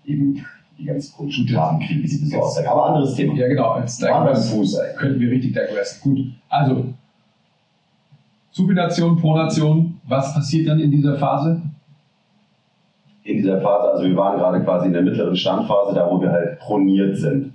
eben 0.06 0.46
die 0.78 0.86
ganz 0.86 1.16
komischen 1.16 1.46
Grabenkriege, 1.46 2.02
die 2.02 2.08
so 2.08 2.40
aussehen. 2.40 2.68
Aber 2.68 2.88
anderes 2.88 3.16
Thema. 3.16 3.36
Ja, 3.36 3.48
genau. 3.48 3.72
Als 3.72 4.00
Fuß 4.50 4.80
könnten 4.98 5.20
wir 5.20 5.32
richtig 5.32 5.54
digressen. 5.54 6.02
Gut, 6.02 6.26
also 6.50 6.94
Supination, 8.52 9.18
Pronation, 9.18 10.00
was 10.08 10.34
passiert 10.34 10.68
dann 10.68 10.80
in 10.80 10.92
dieser 10.92 11.16
Phase? 11.16 11.62
In 13.24 13.38
dieser 13.38 13.60
Phase, 13.62 13.92
also 13.94 14.04
wir 14.04 14.16
waren 14.16 14.38
gerade 14.38 14.64
quasi 14.64 14.88
in 14.88 14.94
der 14.94 15.02
mittleren 15.02 15.36
Standphase, 15.36 15.96
da 15.96 16.10
wo 16.10 16.22
wir 16.22 16.32
halt 16.32 16.60
proniert 16.60 17.18
sind. 17.18 17.54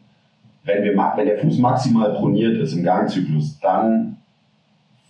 Wenn, 0.64 0.82
wir, 0.82 0.96
wenn 1.16 1.26
der 1.26 1.38
Fuß 1.38 1.58
maximal 1.58 2.14
proniert 2.14 2.58
ist 2.58 2.72
im 2.72 2.82
Gangzyklus, 2.82 3.58
dann 3.60 4.16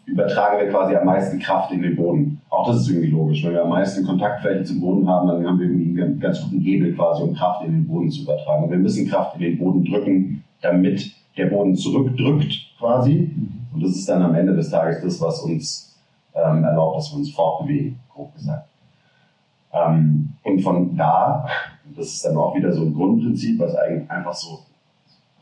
übertragen 0.05 0.59
wir 0.59 0.69
quasi 0.71 0.95
am 0.95 1.07
meisten 1.07 1.39
Kraft 1.39 1.73
in 1.73 1.83
den 1.83 1.97
Boden. 1.97 2.38
Auch 2.51 2.67
das 2.67 2.83
ist 2.83 2.89
irgendwie 2.89 3.11
logisch. 3.11 3.45
Wenn 3.45 3.53
wir 3.53 3.63
am 3.63 3.69
meisten 3.69 4.07
Kontaktfläche 4.07 4.65
zum 4.65 4.81
Boden 4.81 5.09
haben, 5.09 5.29
dann 5.29 5.47
haben 5.47 5.59
wir 5.59 5.67
irgendwie 5.67 6.03
einen 6.03 6.19
ganz 6.19 6.43
guten 6.43 6.61
Hebel 6.61 6.95
quasi, 6.95 7.23
um 7.23 7.35
Kraft 7.35 7.65
in 7.65 7.73
den 7.73 7.87
Boden 7.87 8.11
zu 8.11 8.23
übertragen. 8.23 8.65
Und 8.65 8.71
wir 8.71 8.79
müssen 8.79 9.09
Kraft 9.09 9.37
in 9.37 9.43
den 9.43 9.59
Boden 9.59 9.85
drücken, 9.85 10.45
damit 10.63 11.13
der 11.37 11.47
Boden 11.47 11.77
zurückdrückt 11.77 12.55
quasi. 12.79 13.31
Und 13.73 13.83
das 13.83 13.91
ist 13.91 14.09
dann 14.09 14.23
am 14.23 14.35
Ende 14.35 14.55
des 14.55 14.71
Tages 14.71 15.03
das, 15.03 15.21
was 15.21 15.41
uns 15.43 15.99
ähm, 16.35 16.65
erlaubt, 16.65 16.99
dass 16.99 17.13
wir 17.13 17.19
uns 17.19 17.31
fortbewegen, 17.31 17.99
grob 18.13 18.35
gesagt. 18.35 18.69
Ähm, 19.73 20.31
und 20.43 20.61
von 20.61 20.97
da, 20.97 21.47
das 21.97 22.15
ist 22.15 22.25
dann 22.25 22.37
auch 22.37 22.55
wieder 22.55 22.73
so 22.73 22.83
ein 22.83 22.95
Grundprinzip, 22.95 23.59
was 23.59 23.75
eigentlich 23.75 24.11
einfach 24.11 24.35
so, 24.35 24.61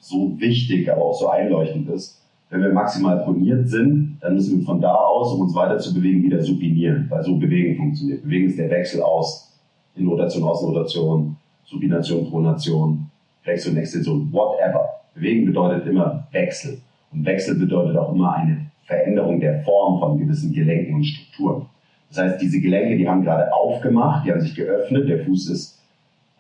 so 0.01 0.39
wichtig, 0.39 0.91
aber 0.91 1.05
auch 1.05 1.15
so 1.15 1.29
einleuchtend 1.29 1.89
ist, 1.89 2.21
wenn 2.51 2.63
wir 2.63 2.73
maximal 2.73 3.19
proniert 3.25 3.69
sind, 3.69 4.19
dann 4.21 4.35
müssen 4.35 4.61
wir 4.61 4.67
von 4.67 4.81
da 4.81 4.95
aus, 4.95 5.33
um 5.33 5.41
uns 5.43 5.55
weiter 5.55 5.79
zu 5.79 5.93
bewegen, 5.93 6.23
wieder 6.23 6.41
supinieren, 6.43 7.07
weil 7.09 7.23
so 7.23 7.37
Bewegen 7.37 7.77
funktioniert. 7.77 8.23
Bewegen 8.23 8.47
ist 8.47 8.59
der 8.59 8.71
Wechsel 8.71 9.03
aus 9.03 9.59
in 9.97 10.07
Rotation, 10.07 10.45
Außenrotation, 10.45 11.37
Supination, 11.65 12.31
Pronation, 12.31 13.11
Flexion, 13.43 13.77
Extension, 13.77 14.33
whatever. 14.33 14.87
Bewegen 15.15 15.47
bedeutet 15.47 15.87
immer 15.87 16.27
Wechsel. 16.31 16.79
Und 17.13 17.25
Wechsel 17.25 17.57
bedeutet 17.57 17.97
auch 17.97 18.13
immer 18.13 18.35
eine 18.35 18.67
Veränderung 18.85 19.41
der 19.41 19.63
Form 19.63 19.99
von 19.99 20.19
gewissen 20.19 20.53
Gelenken 20.53 20.97
und 20.97 21.05
Strukturen. 21.05 21.67
Das 22.09 22.19
heißt, 22.19 22.41
diese 22.41 22.61
Gelenke, 22.61 22.97
die 22.97 23.09
haben 23.09 23.25
gerade 23.25 23.53
aufgemacht, 23.53 24.25
die 24.25 24.33
haben 24.33 24.41
sich 24.41 24.55
geöffnet, 24.55 25.09
der 25.09 25.25
Fuß 25.25 25.51
ist 25.51 25.81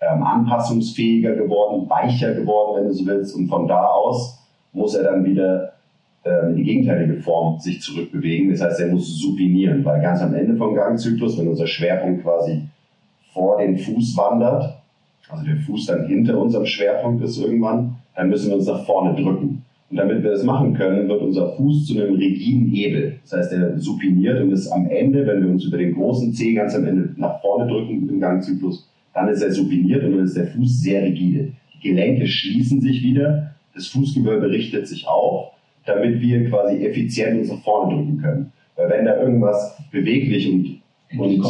ähm, 0.00 0.22
anpassungsfähiger 0.22 1.34
geworden, 1.34 1.88
weicher 1.88 2.34
geworden, 2.34 2.76
wenn 2.76 2.88
du 2.88 2.92
so 2.92 3.06
willst. 3.06 3.34
Und 3.34 3.48
von 3.48 3.66
da 3.66 3.86
aus 3.86 4.38
muss 4.72 4.94
er 4.94 5.04
dann 5.04 5.24
wieder 5.24 5.72
äh, 6.26 6.48
in 6.48 6.56
die 6.56 6.64
gegenteilige 6.64 7.20
Form 7.22 7.58
sich 7.60 7.80
zurückbewegen. 7.80 8.50
Das 8.50 8.60
heißt, 8.60 8.80
er 8.80 8.88
muss 8.88 9.18
supinieren, 9.20 9.84
weil 9.84 10.02
ganz 10.02 10.20
am 10.20 10.34
Ende 10.34 10.56
vom 10.56 10.74
Gangzyklus, 10.74 11.38
wenn 11.38 11.48
unser 11.48 11.66
Schwerpunkt 11.66 12.22
quasi 12.22 12.62
vor 13.32 13.58
den 13.58 13.78
Fuß 13.78 14.16
wandert, 14.16 14.76
also 15.28 15.44
der 15.44 15.56
Fuß 15.56 15.86
dann 15.86 16.06
hinter 16.06 16.38
unserem 16.38 16.66
Schwerpunkt 16.66 17.22
ist 17.24 17.38
irgendwann, 17.38 17.96
dann 18.14 18.28
müssen 18.28 18.48
wir 18.48 18.56
uns 18.56 18.66
nach 18.66 18.84
vorne 18.84 19.14
drücken. 19.14 19.62
Und 19.88 19.96
damit 19.96 20.22
wir 20.24 20.30
das 20.32 20.42
machen 20.42 20.74
können, 20.74 21.08
wird 21.08 21.22
unser 21.22 21.52
Fuß 21.52 21.86
zu 21.86 21.94
einem 21.94 22.16
rigiden 22.16 22.66
Hebel. 22.66 23.20
Das 23.22 23.38
heißt, 23.38 23.52
er 23.52 23.78
supiniert 23.78 24.40
und 24.40 24.50
ist 24.50 24.68
am 24.68 24.88
Ende, 24.90 25.24
wenn 25.26 25.44
wir 25.44 25.50
uns 25.50 25.64
über 25.64 25.78
den 25.78 25.94
großen 25.94 26.32
Zeh 26.32 26.54
ganz 26.54 26.74
am 26.74 26.86
Ende 26.86 27.10
nach 27.16 27.40
vorne 27.40 27.70
drücken 27.70 28.08
im 28.08 28.18
Gangzyklus, 28.18 28.88
dann 29.14 29.28
ist 29.28 29.42
er 29.42 29.52
supiniert 29.52 30.02
und 30.02 30.12
dann 30.16 30.24
ist 30.24 30.36
der 30.36 30.48
Fuß 30.48 30.80
sehr 30.80 31.02
rigide. 31.02 31.52
Die 31.74 31.88
Gelenke 31.88 32.26
schließen 32.26 32.80
sich 32.80 33.02
wieder, 33.02 33.54
das 33.74 33.86
Fußgewölbe 33.88 34.50
richtet 34.50 34.88
sich 34.88 35.06
auf 35.06 35.52
damit 35.86 36.20
wir 36.20 36.48
quasi 36.50 36.84
effizient 36.84 37.40
uns 37.40 37.50
nach 37.50 37.62
vorne 37.62 37.94
drücken 37.94 38.18
können. 38.20 38.52
Weil 38.76 38.90
wenn 38.90 39.04
da 39.04 39.20
irgendwas 39.20 39.78
beweglich 39.90 40.52
und, 40.52 40.82
und, 41.18 41.42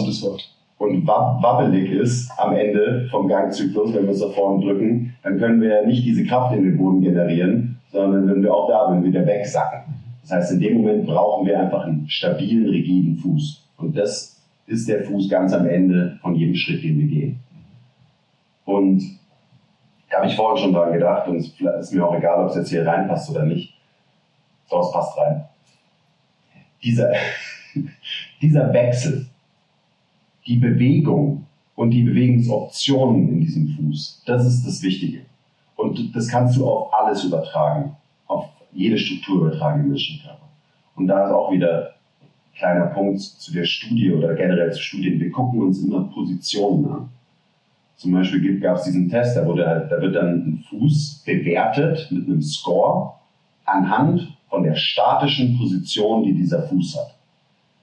und 0.79 1.07
wabbelig 1.07 1.91
ist 1.91 2.31
am 2.39 2.55
Ende 2.55 3.09
vom 3.11 3.27
Gangzyklus, 3.29 3.95
wenn 3.95 4.03
wir 4.03 4.11
uns 4.11 4.21
nach 4.21 4.33
vorne 4.33 4.65
drücken, 4.65 5.15
dann 5.23 5.39
können 5.39 5.61
wir 5.61 5.85
nicht 5.87 6.05
diese 6.05 6.25
Kraft 6.25 6.55
in 6.55 6.65
den 6.65 6.77
Boden 6.77 7.01
generieren, 7.01 7.79
sondern 7.91 8.29
wenn 8.29 8.43
wir 8.43 8.55
auch 8.55 8.69
da 8.69 8.93
wenn 8.93 9.03
wir 9.03 9.09
wieder 9.09 9.27
wegsacken. 9.27 9.95
Das 10.23 10.33
heißt, 10.33 10.53
in 10.53 10.61
dem 10.61 10.75
Moment 10.79 11.07
brauchen 11.07 11.47
wir 11.47 11.59
einfach 11.59 11.85
einen 11.85 12.09
stabilen, 12.09 12.69
rigiden 12.69 13.17
Fuß. 13.17 13.65
Und 13.79 13.97
das 13.97 14.43
ist 14.67 14.89
der 14.89 15.05
Fuß 15.05 15.29
ganz 15.29 15.53
am 15.53 15.67
Ende 15.67 16.19
von 16.21 16.35
jedem 16.35 16.55
Schritt, 16.55 16.83
den 16.83 16.99
wir 16.99 17.07
gehen. 17.07 17.41
Und 18.65 19.03
da 20.11 20.19
habe 20.19 20.27
ich 20.27 20.37
vorhin 20.37 20.63
schon 20.63 20.73
dran 20.73 20.93
gedacht 20.93 21.29
und 21.29 21.37
es 21.37 21.55
ist 21.61 21.95
mir 21.95 22.07
auch 22.07 22.17
egal, 22.17 22.43
ob 22.43 22.51
es 22.51 22.57
jetzt 22.57 22.71
hier 22.71 22.87
reinpasst 22.87 23.31
oder 23.31 23.45
nicht. 23.45 23.76
So, 24.69 24.81
es 24.81 24.93
passt 24.93 25.17
rein. 25.19 25.45
Dieser, 26.83 27.13
dieser 28.41 28.73
Wechsel, 28.73 29.27
die 30.47 30.57
Bewegung 30.57 31.47
und 31.75 31.91
die 31.91 32.03
Bewegungsoptionen 32.03 33.29
in 33.29 33.41
diesem 33.41 33.69
Fuß, 33.69 34.23
das 34.27 34.47
ist 34.47 34.67
das 34.67 34.83
Wichtige. 34.83 35.23
Und 35.77 36.15
das 36.15 36.29
kannst 36.29 36.57
du 36.57 36.69
auf 36.69 36.93
alles 36.95 37.25
übertragen, 37.25 37.97
auf 38.27 38.47
jede 38.73 38.99
Struktur 38.99 39.47
übertragen 39.47 39.83
im 39.83 39.89
Menschenkörper. 39.91 40.49
Und 40.97 41.07
da 41.07 41.27
ist 41.27 41.33
auch 41.33 41.53
wieder 41.53 41.91
ein 42.23 42.59
kleiner 42.59 42.87
Punkt 42.87 43.21
zu 43.21 43.53
der 43.53 43.65
Studie 43.65 44.13
oder 44.13 44.35
generell 44.35 44.73
zu 44.73 44.81
Studien. 44.81 45.21
Wir 45.21 45.31
gucken 45.31 45.61
uns 45.61 45.83
immer 45.83 46.05
Positionen 46.05 46.91
an. 46.91 47.09
Zum 47.97 48.13
Beispiel 48.13 48.61
gab 48.61 48.77
es 48.77 48.85
diesen 48.85 49.09
Test, 49.09 49.37
da, 49.37 49.47
wurde 49.47 49.67
halt, 49.67 49.91
da 49.91 50.01
wird 50.01 50.17
dann 50.17 50.35
ein 50.35 50.65
Fuß 50.69 51.23
bewertet 51.25 52.09
mit 52.11 52.27
einem 52.27 52.43
Score 52.43 53.15
anhand 53.65 54.36
von 54.57 54.65
der 54.65 54.75
statischen 54.75 55.59
Position, 55.59 56.23
die 56.23 56.33
dieser 56.33 56.63
Fuß 56.63 56.97
hat. 56.97 57.15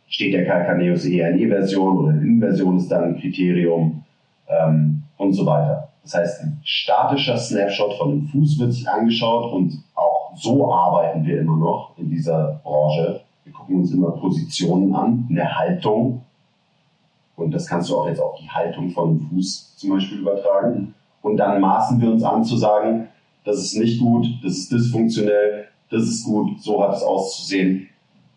Steht 0.07 0.34
der 0.34 0.45
Calcaneus 0.45 1.05
eher 1.05 1.30
in 1.30 1.39
E-Version 1.39 1.97
oder 1.97 2.09
in 2.13 2.24
Inversion 2.24 2.78
ist 2.78 2.89
dann 2.89 3.03
ein 3.03 3.19
Kriterium 3.19 4.03
ähm, 4.47 5.03
und 5.17 5.34
so 5.34 5.45
weiter. 5.45 5.89
Das 6.01 6.15
heißt, 6.15 6.41
ein 6.41 6.59
statischer 6.63 7.38
Snapshot 7.38 7.93
von 7.93 8.09
dem 8.09 8.28
Fuß 8.28 8.57
wird 8.57 8.74
sich 8.74 8.89
angeschaut 8.89 9.53
und 9.53 9.84
auch 9.93 10.32
so 10.36 10.74
arbeiten 10.74 11.24
wir 11.28 11.41
immer 11.41 11.57
noch 11.57 11.91
in 11.97 12.09
dieser 12.09 12.59
Branche. 12.63 13.21
Wir 13.43 13.53
gucken 13.53 13.78
uns 13.78 13.93
immer 13.93 14.09
Positionen 14.09 14.95
an, 14.95 15.28
eine 15.30 15.55
Haltung. 15.55 16.24
Und 17.36 17.51
das 17.51 17.67
kannst 17.67 17.91
du 17.91 17.97
auch 17.99 18.07
jetzt 18.07 18.19
auf 18.19 18.39
die 18.39 18.49
Haltung 18.49 18.89
von 18.89 19.19
dem 19.19 19.30
Fuß 19.30 19.78
zum 19.78 19.91
Beispiel 19.91 20.21
übertragen. 20.21 20.95
Und 21.21 21.38
dann 21.38 21.61
maßen 21.61 22.01
wir 22.01 22.09
uns 22.09 22.24
an 22.24 22.43
zu 22.43 22.57
sagen, 22.57 23.09
das 23.45 23.57
ist 23.57 23.78
nicht 23.78 23.99
gut, 23.99 24.26
das 24.43 24.53
ist 24.53 24.71
dysfunktionell, 24.71 25.67
das 25.93 26.03
ist 26.03 26.25
gut, 26.25 26.61
so 26.61 26.81
hat 26.81 26.95
es 26.95 27.03
auszusehen. 27.03 27.87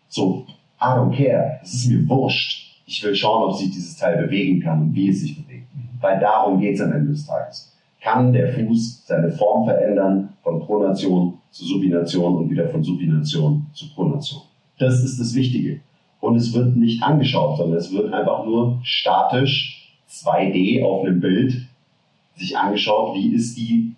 So, 0.09 0.45
I 0.79 0.85
don't 0.85 1.15
care, 1.15 1.59
es 1.63 1.73
ist 1.73 1.89
mir 1.89 2.07
wurscht. 2.07 2.81
Ich 2.85 3.03
will 3.03 3.15
schauen, 3.15 3.49
ob 3.49 3.55
sich 3.55 3.69
dieses 3.71 3.97
Teil 3.97 4.23
bewegen 4.23 4.61
kann 4.61 4.81
und 4.81 4.95
wie 4.95 5.09
es 5.09 5.21
sich 5.21 5.35
bewegt. 5.35 5.67
Weil 5.99 6.19
darum 6.19 6.59
geht 6.59 6.75
es 6.75 6.81
am 6.81 6.93
Ende 6.93 7.11
des 7.11 7.25
Tages. 7.25 7.73
kann 8.07 8.31
der 8.31 8.53
Fuß 8.53 9.05
seine 9.05 9.31
Form 9.31 9.65
verändern 9.65 10.29
von 10.41 10.61
Pronation 10.61 11.39
zu 11.49 11.65
Supination 11.65 12.37
und 12.37 12.49
wieder 12.49 12.69
von 12.69 12.83
Supination 12.83 13.65
zu 13.73 13.93
Pronation. 13.93 14.43
Das 14.77 15.03
ist 15.03 15.19
das 15.19 15.33
Wichtige. 15.33 15.81
Und 16.21 16.35
es 16.35 16.53
wird 16.53 16.75
nicht 16.77 17.03
angeschaut, 17.03 17.57
sondern 17.57 17.77
es 17.77 17.91
wird 17.91 18.13
einfach 18.13 18.45
nur 18.45 18.79
statisch 18.83 19.93
2D 20.09 20.83
auf 20.85 21.05
einem 21.05 21.19
Bild 21.19 21.67
sich 22.35 22.57
angeschaut, 22.57 23.15
wie 23.15 23.33
ist 23.33 23.57
die, 23.57 23.95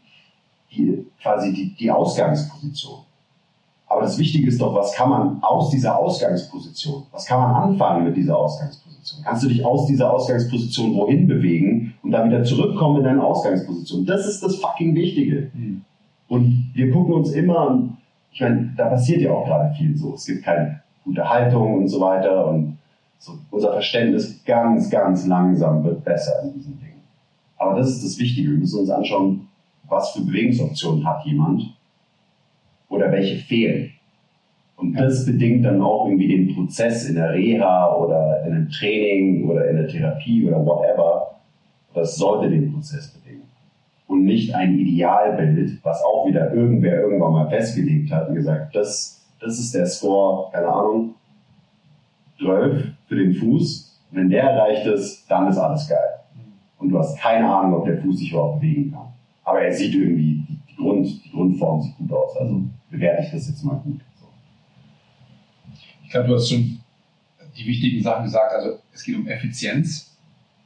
die 0.71 1.05
quasi 1.21 1.53
die, 1.53 1.75
die 1.75 1.91
Ausgangsposition. 1.91 3.01
Aber 3.89 4.01
das 4.01 4.19
Wichtige 4.19 4.47
ist 4.47 4.61
doch, 4.61 4.75
was 4.75 4.93
kann 4.93 5.09
man 5.09 5.41
aus 5.41 5.71
dieser 5.71 5.97
Ausgangsposition, 5.97 7.03
was 7.11 7.25
kann 7.25 7.39
man 7.41 7.55
anfangen 7.55 8.05
mit 8.05 8.15
dieser 8.15 8.37
Ausgangsposition? 8.37 9.23
Kannst 9.23 9.43
du 9.43 9.47
dich 9.47 9.65
aus 9.65 9.87
dieser 9.87 10.13
Ausgangsposition 10.13 10.93
wohin 10.93 11.27
bewegen 11.27 11.95
und 12.03 12.11
dann 12.11 12.29
wieder 12.29 12.43
zurückkommen 12.43 12.99
in 12.99 13.03
deine 13.05 13.23
Ausgangsposition? 13.23 14.05
Das 14.05 14.27
ist 14.27 14.43
das 14.43 14.57
fucking 14.57 14.93
Wichtige. 14.93 15.49
Mhm. 15.55 15.81
Und 16.27 16.69
wir 16.75 16.91
gucken 16.91 17.15
uns 17.15 17.31
immer, 17.31 17.89
ich 18.31 18.41
meine, 18.41 18.71
da 18.77 18.89
passiert 18.89 19.21
ja 19.21 19.31
auch 19.31 19.45
gerade 19.45 19.73
viel 19.73 19.97
so. 19.97 20.13
Es 20.13 20.27
gibt 20.27 20.43
keine 20.43 20.81
gute 21.03 21.27
Haltung 21.27 21.79
und 21.79 21.87
so 21.87 21.99
weiter 21.99 22.47
und 22.47 22.77
so 23.17 23.33
unser 23.49 23.73
Verständnis 23.73 24.43
ganz, 24.45 24.91
ganz 24.91 25.25
langsam 25.25 25.83
wird 25.83 26.03
besser 26.03 26.43
in 26.43 26.53
diesen 26.53 26.79
Dingen. 26.79 27.01
Aber 27.57 27.79
das 27.79 27.89
ist 27.89 28.05
das 28.05 28.19
Wichtige. 28.19 28.51
Wir 28.51 28.57
müssen 28.59 28.81
uns 28.81 28.91
anschauen, 28.91 29.47
was 29.87 30.11
für 30.11 30.21
Bewegungsoptionen 30.21 31.05
hat 31.07 31.25
jemand 31.25 31.73
oder 32.89 33.11
welche 33.11 33.37
fehlen. 33.37 33.91
Und 34.75 34.93
das 34.93 35.25
bedingt 35.25 35.65
dann 35.65 35.81
auch 35.81 36.05
irgendwie 36.05 36.27
den 36.29 36.55
Prozess 36.55 37.07
in 37.09 37.15
der 37.15 37.33
Reha 37.33 37.95
oder 37.95 38.45
in 38.45 38.53
einem 38.53 38.69
Training 38.69 39.49
oder 39.49 39.69
in 39.69 39.75
der 39.75 39.87
Therapie 39.87 40.47
oder 40.47 40.65
whatever. 40.65 41.35
Das 41.93 42.15
sollte 42.15 42.49
den 42.49 42.71
Prozess 42.73 43.09
bedingen. 43.09 43.43
Und 44.07 44.23
nicht 44.23 44.55
ein 44.55 44.79
Idealbild, 44.79 45.83
was 45.83 46.01
auch 46.03 46.27
wieder 46.27 46.53
irgendwer 46.53 47.01
irgendwann 47.01 47.33
mal 47.33 47.49
festgelegt 47.49 48.11
hat 48.11 48.29
und 48.29 48.35
gesagt, 48.35 48.73
das, 48.75 49.27
das 49.39 49.59
ist 49.59 49.75
der 49.75 49.85
Score, 49.85 50.49
keine 50.51 50.67
Ahnung, 50.67 51.15
12 52.39 52.85
für 53.07 53.15
den 53.15 53.33
Fuß. 53.33 53.99
Wenn 54.11 54.29
der 54.29 54.43
erreicht 54.43 54.87
ist, 54.87 55.29
dann 55.29 55.49
ist 55.49 55.57
alles 55.57 55.87
geil. 55.87 56.19
Und 56.79 56.89
du 56.89 56.97
hast 56.97 57.19
keine 57.19 57.53
Ahnung, 57.53 57.79
ob 57.79 57.85
der 57.85 57.97
Fuß 57.97 58.17
sich 58.17 58.31
überhaupt 58.31 58.61
bewegen 58.61 58.91
kann. 58.91 59.07
Aber 59.43 59.61
er 59.61 59.73
sieht 59.73 59.93
irgendwie, 59.93 60.43
Grund, 60.79 61.23
die 61.23 61.29
Grundform 61.29 61.81
sieht 61.81 61.97
gut 61.97 62.11
aus. 62.11 62.37
Also 62.37 62.63
bewerte 62.89 63.25
ich 63.25 63.31
das 63.31 63.49
jetzt 63.49 63.63
mal 63.63 63.75
gut. 63.75 63.99
So. 64.19 64.27
Ich 66.03 66.09
glaube, 66.09 66.27
du 66.27 66.35
hast 66.35 66.49
schon 66.49 66.79
die 67.55 67.65
wichtigen 67.65 68.01
Sachen 68.01 68.23
gesagt. 68.23 68.53
Also 68.53 68.79
es 68.93 69.03
geht 69.03 69.15
um 69.15 69.27
Effizienz, 69.27 70.17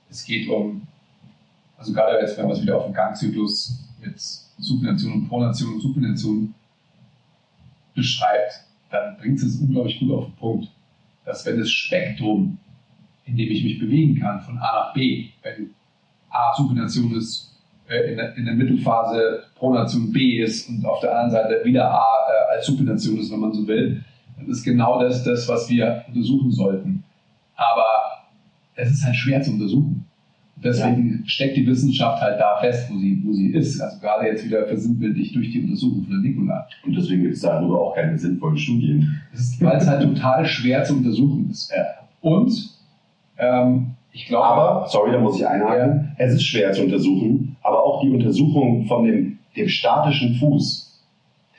es 0.10 0.24
geht 0.24 0.48
um, 0.48 0.88
also 1.78 1.92
gerade 1.92 2.20
jetzt, 2.20 2.38
wenn 2.38 2.46
man 2.46 2.56
es 2.56 2.62
wieder 2.62 2.78
auf 2.78 2.86
den 2.86 2.94
Gangzyklus 2.94 3.84
mit 4.00 4.20
Supination 4.20 5.14
und 5.14 5.28
Pronation 5.28 5.74
und 5.74 5.82
Supination 5.82 6.54
beschreibt, 7.96 8.66
dann 8.90 9.18
bringt 9.18 9.42
es 9.42 9.60
unglaublich 9.60 10.00
gut 10.00 10.12
auf 10.12 10.26
den 10.26 10.36
Punkt, 10.36 10.72
dass 11.26 11.46
wenn 11.46 11.60
das 11.60 11.72
Spektrum, 11.72 12.58
in 13.26 13.38
dem 13.38 13.50
ich 13.50 13.64
mich 13.64 13.80
bewegen 13.80 14.20
kann, 14.20 14.42
von 14.42 14.58
A 14.58 14.86
nach 14.86 14.94
B, 14.94 15.30
wenn 15.42 15.72
A 16.30 16.54
Supination 16.56 17.16
ist, 17.16 17.53
in 17.94 18.18
der, 18.18 18.36
in 18.38 18.46
der, 18.46 18.54
Mittelphase 18.56 19.44
Pronation 19.56 20.12
B 20.12 20.42
ist 20.42 20.70
und 20.70 20.86
auf 20.86 21.00
der 21.00 21.12
anderen 21.12 21.32
Seite 21.32 21.66
wieder 21.66 21.90
A 21.90 21.98
äh, 21.98 22.56
als 22.56 22.66
Supination 22.66 23.18
ist, 23.20 23.32
wenn 23.32 23.40
man 23.40 23.54
so 23.54 23.68
will, 23.68 24.04
dann 24.38 24.48
ist 24.48 24.64
genau 24.64 25.02
das, 25.02 25.24
das, 25.24 25.48
was 25.48 25.70
wir 25.70 26.04
untersuchen 26.08 26.52
sollten. 26.52 27.04
Aber 27.56 27.86
es 28.76 28.92
ist 28.92 29.06
halt 29.06 29.16
schwer 29.16 29.42
zu 29.42 29.52
untersuchen. 29.52 30.06
Deswegen 30.64 31.20
ja. 31.20 31.28
steckt 31.28 31.58
die 31.58 31.68
Wissenschaft 31.68 32.22
halt 32.22 32.40
da 32.40 32.58
fest, 32.60 32.90
wo 32.90 32.98
sie, 32.98 33.22
wo 33.26 33.34
sie 33.34 33.48
ist. 33.48 33.82
Also 33.82 34.00
gerade 34.00 34.28
jetzt 34.28 34.46
wieder 34.46 34.66
versinnbildlich 34.66 35.34
durch 35.34 35.52
die 35.52 35.62
Untersuchung 35.62 36.04
von 36.04 36.12
der 36.12 36.20
Nikola. 36.20 36.68
Und 36.86 36.96
deswegen 36.96 37.24
gibt 37.24 37.36
es 37.36 37.42
darüber 37.42 37.82
auch 37.82 37.96
keine 37.96 38.18
sinnvollen 38.18 38.58
Studien. 38.58 39.22
Weil 39.60 39.78
es 39.78 39.88
halt 39.88 40.04
total 40.04 40.46
schwer 40.46 40.84
zu 40.84 40.96
untersuchen 40.96 41.50
ist. 41.50 41.72
Und 42.22 42.70
ähm, 43.38 43.96
ich 44.14 44.28
glaube. 44.28 44.46
Aber, 44.46 44.88
sorry, 44.88 45.12
da 45.12 45.20
muss 45.20 45.40
ich 45.40 45.46
einhaken. 45.46 46.16
Ja. 46.18 46.26
Es 46.26 46.34
ist 46.36 46.44
schwer 46.44 46.72
zu 46.72 46.84
untersuchen, 46.84 47.58
aber 47.64 47.84
auch 47.84 48.02
die 48.02 48.10
Untersuchung 48.10 48.86
von 48.86 49.06
dem, 49.06 49.40
dem 49.58 49.68
statischen 49.68 50.36
Fuß, 50.36 51.02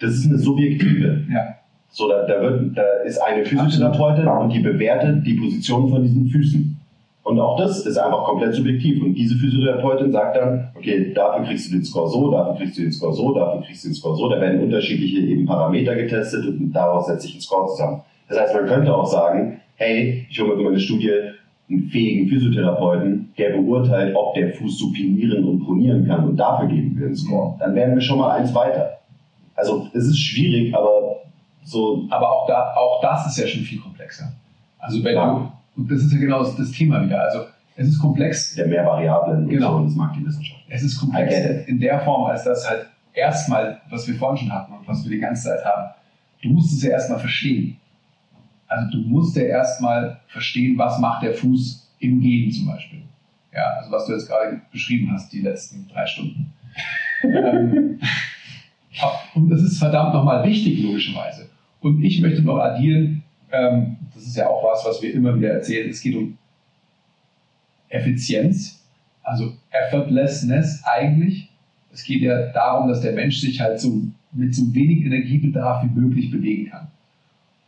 das 0.00 0.14
ist 0.14 0.26
eine 0.26 0.38
subjektive. 0.38 1.24
Ja. 1.32 1.56
So, 1.90 2.08
da, 2.08 2.26
da, 2.26 2.40
wird, 2.40 2.76
da 2.76 2.82
ist 3.04 3.18
eine 3.18 3.44
Physiotherapeutin 3.44 4.26
und 4.26 4.52
die 4.52 4.60
bewertet 4.60 5.24
die 5.26 5.34
Position 5.34 5.90
von 5.90 6.02
diesen 6.02 6.26
Füßen. 6.26 6.80
Und 7.22 7.40
auch 7.40 7.56
das 7.56 7.86
ist 7.86 7.96
einfach 7.96 8.24
komplett 8.24 8.54
subjektiv. 8.54 9.02
Und 9.02 9.14
diese 9.14 9.36
Physiotherapeutin 9.36 10.12
sagt 10.12 10.36
dann, 10.36 10.70
okay, 10.76 11.12
dafür 11.14 11.44
kriegst 11.46 11.68
du 11.68 11.76
den 11.76 11.84
Score 11.84 12.08
so, 12.08 12.30
dafür 12.30 12.56
kriegst 12.56 12.76
du 12.78 12.82
den 12.82 12.92
Score 12.92 13.12
so, 13.12 13.32
dafür 13.32 13.62
kriegst 13.62 13.84
du 13.84 13.88
den 13.88 13.94
Score 13.94 14.16
so. 14.16 14.28
Da 14.28 14.40
werden 14.40 14.60
unterschiedliche 14.60 15.20
eben 15.20 15.46
Parameter 15.46 15.94
getestet 15.94 16.46
und 16.46 16.72
daraus 16.72 17.06
setzt 17.06 17.22
sich 17.22 17.36
ein 17.36 17.40
Score 17.40 17.66
zusammen. 17.68 18.02
Das 18.28 18.38
heißt, 18.40 18.54
man 18.54 18.66
könnte 18.66 18.94
auch 18.94 19.06
sagen, 19.06 19.60
hey, 19.76 20.26
ich 20.28 20.38
hole 20.40 20.50
mir 20.50 20.56
für 20.56 20.64
meine 20.64 20.80
Studie 20.80 21.12
einen 21.68 21.88
fähigen 21.88 22.28
Physiotherapeuten, 22.28 23.32
der 23.38 23.56
beurteilt, 23.56 24.14
ob 24.14 24.34
der 24.34 24.52
Fuß 24.54 24.78
supinieren 24.78 25.44
und 25.44 25.64
pronieren 25.64 26.06
kann 26.06 26.28
und 26.28 26.36
dafür 26.36 26.68
geben 26.68 26.98
wir 26.98 27.06
einen 27.06 27.16
Score. 27.16 27.56
Dann 27.58 27.74
wären 27.74 27.94
wir 27.94 28.02
schon 28.02 28.18
mal 28.18 28.32
eins 28.38 28.54
weiter. 28.54 28.98
Also 29.54 29.88
es 29.94 30.04
ist 30.06 30.18
schwierig, 30.18 30.74
aber 30.74 31.16
so. 31.64 32.06
Aber 32.10 32.30
auch, 32.30 32.46
da, 32.46 32.74
auch 32.76 33.00
das 33.00 33.26
ist 33.26 33.38
ja 33.38 33.46
schon 33.46 33.62
viel 33.62 33.80
komplexer. 33.80 34.32
Also 34.78 35.02
wenn 35.02 35.14
ja. 35.14 35.52
du, 35.74 35.80
und 35.80 35.90
das 35.90 36.02
ist 36.02 36.12
ja 36.12 36.18
genau 36.18 36.40
das, 36.40 36.56
das, 36.56 36.70
Thema 36.72 37.02
wieder. 37.02 37.20
Also 37.20 37.40
es 37.76 37.88
ist 37.88 37.98
komplex. 37.98 38.54
Der 38.54 38.66
mehr 38.66 38.84
Variablen 38.84 39.48
genau. 39.48 39.76
und 39.76 39.82
so, 39.82 39.88
das 39.88 39.96
mag 39.96 40.12
die 40.14 40.26
Wissenschaft. 40.26 40.60
Es 40.68 40.82
ist 40.82 40.98
komplex 40.98 41.34
in 41.66 41.80
der 41.80 42.00
Form, 42.00 42.26
als 42.26 42.44
das 42.44 42.68
halt 42.68 42.86
erstmal, 43.14 43.80
was 43.90 44.06
wir 44.06 44.14
vorhin 44.16 44.36
schon 44.36 44.52
hatten 44.52 44.72
und 44.74 44.86
was 44.86 45.02
wir 45.04 45.10
die 45.10 45.20
ganze 45.20 45.44
Zeit 45.44 45.64
haben, 45.64 45.94
du 46.42 46.50
musst 46.50 46.72
es 46.74 46.82
ja 46.82 46.90
erstmal 46.90 47.18
verstehen. 47.18 47.78
Also 48.74 48.90
du 48.90 48.98
musst 49.08 49.36
ja 49.36 49.44
erstmal 49.44 50.20
verstehen, 50.26 50.76
was 50.76 50.98
macht 50.98 51.22
der 51.22 51.32
Fuß 51.32 51.92
im 52.00 52.20
Gehen 52.20 52.50
zum 52.50 52.66
Beispiel. 52.66 53.02
Ja, 53.54 53.62
also 53.78 53.92
was 53.92 54.06
du 54.06 54.12
jetzt 54.12 54.26
gerade 54.26 54.60
beschrieben 54.72 55.12
hast, 55.12 55.32
die 55.32 55.42
letzten 55.42 55.86
drei 55.88 56.04
Stunden. 56.06 56.52
ähm, 57.22 58.00
und 59.34 59.48
das 59.48 59.62
ist 59.62 59.78
verdammt 59.78 60.12
nochmal 60.12 60.44
wichtig, 60.44 60.82
logischerweise. 60.82 61.48
Und 61.80 62.02
ich 62.02 62.20
möchte 62.20 62.42
noch 62.42 62.58
addieren, 62.58 63.22
ähm, 63.52 63.96
das 64.12 64.24
ist 64.24 64.36
ja 64.36 64.48
auch 64.48 64.64
was, 64.64 64.84
was 64.84 65.00
wir 65.00 65.14
immer 65.14 65.36
wieder 65.36 65.50
erzählen, 65.50 65.88
es 65.88 66.00
geht 66.00 66.16
um 66.16 66.36
Effizienz, 67.88 68.84
also 69.22 69.52
Effortlessness 69.70 70.82
eigentlich. 70.84 71.48
Es 71.92 72.02
geht 72.02 72.22
ja 72.22 72.48
darum, 72.48 72.88
dass 72.88 73.02
der 73.02 73.12
Mensch 73.12 73.38
sich 73.38 73.60
halt 73.60 73.78
so 73.78 74.02
mit 74.32 74.52
so 74.52 74.74
wenig 74.74 75.04
Energiebedarf 75.04 75.84
wie 75.84 76.00
möglich 76.00 76.32
bewegen 76.32 76.70
kann. 76.70 76.88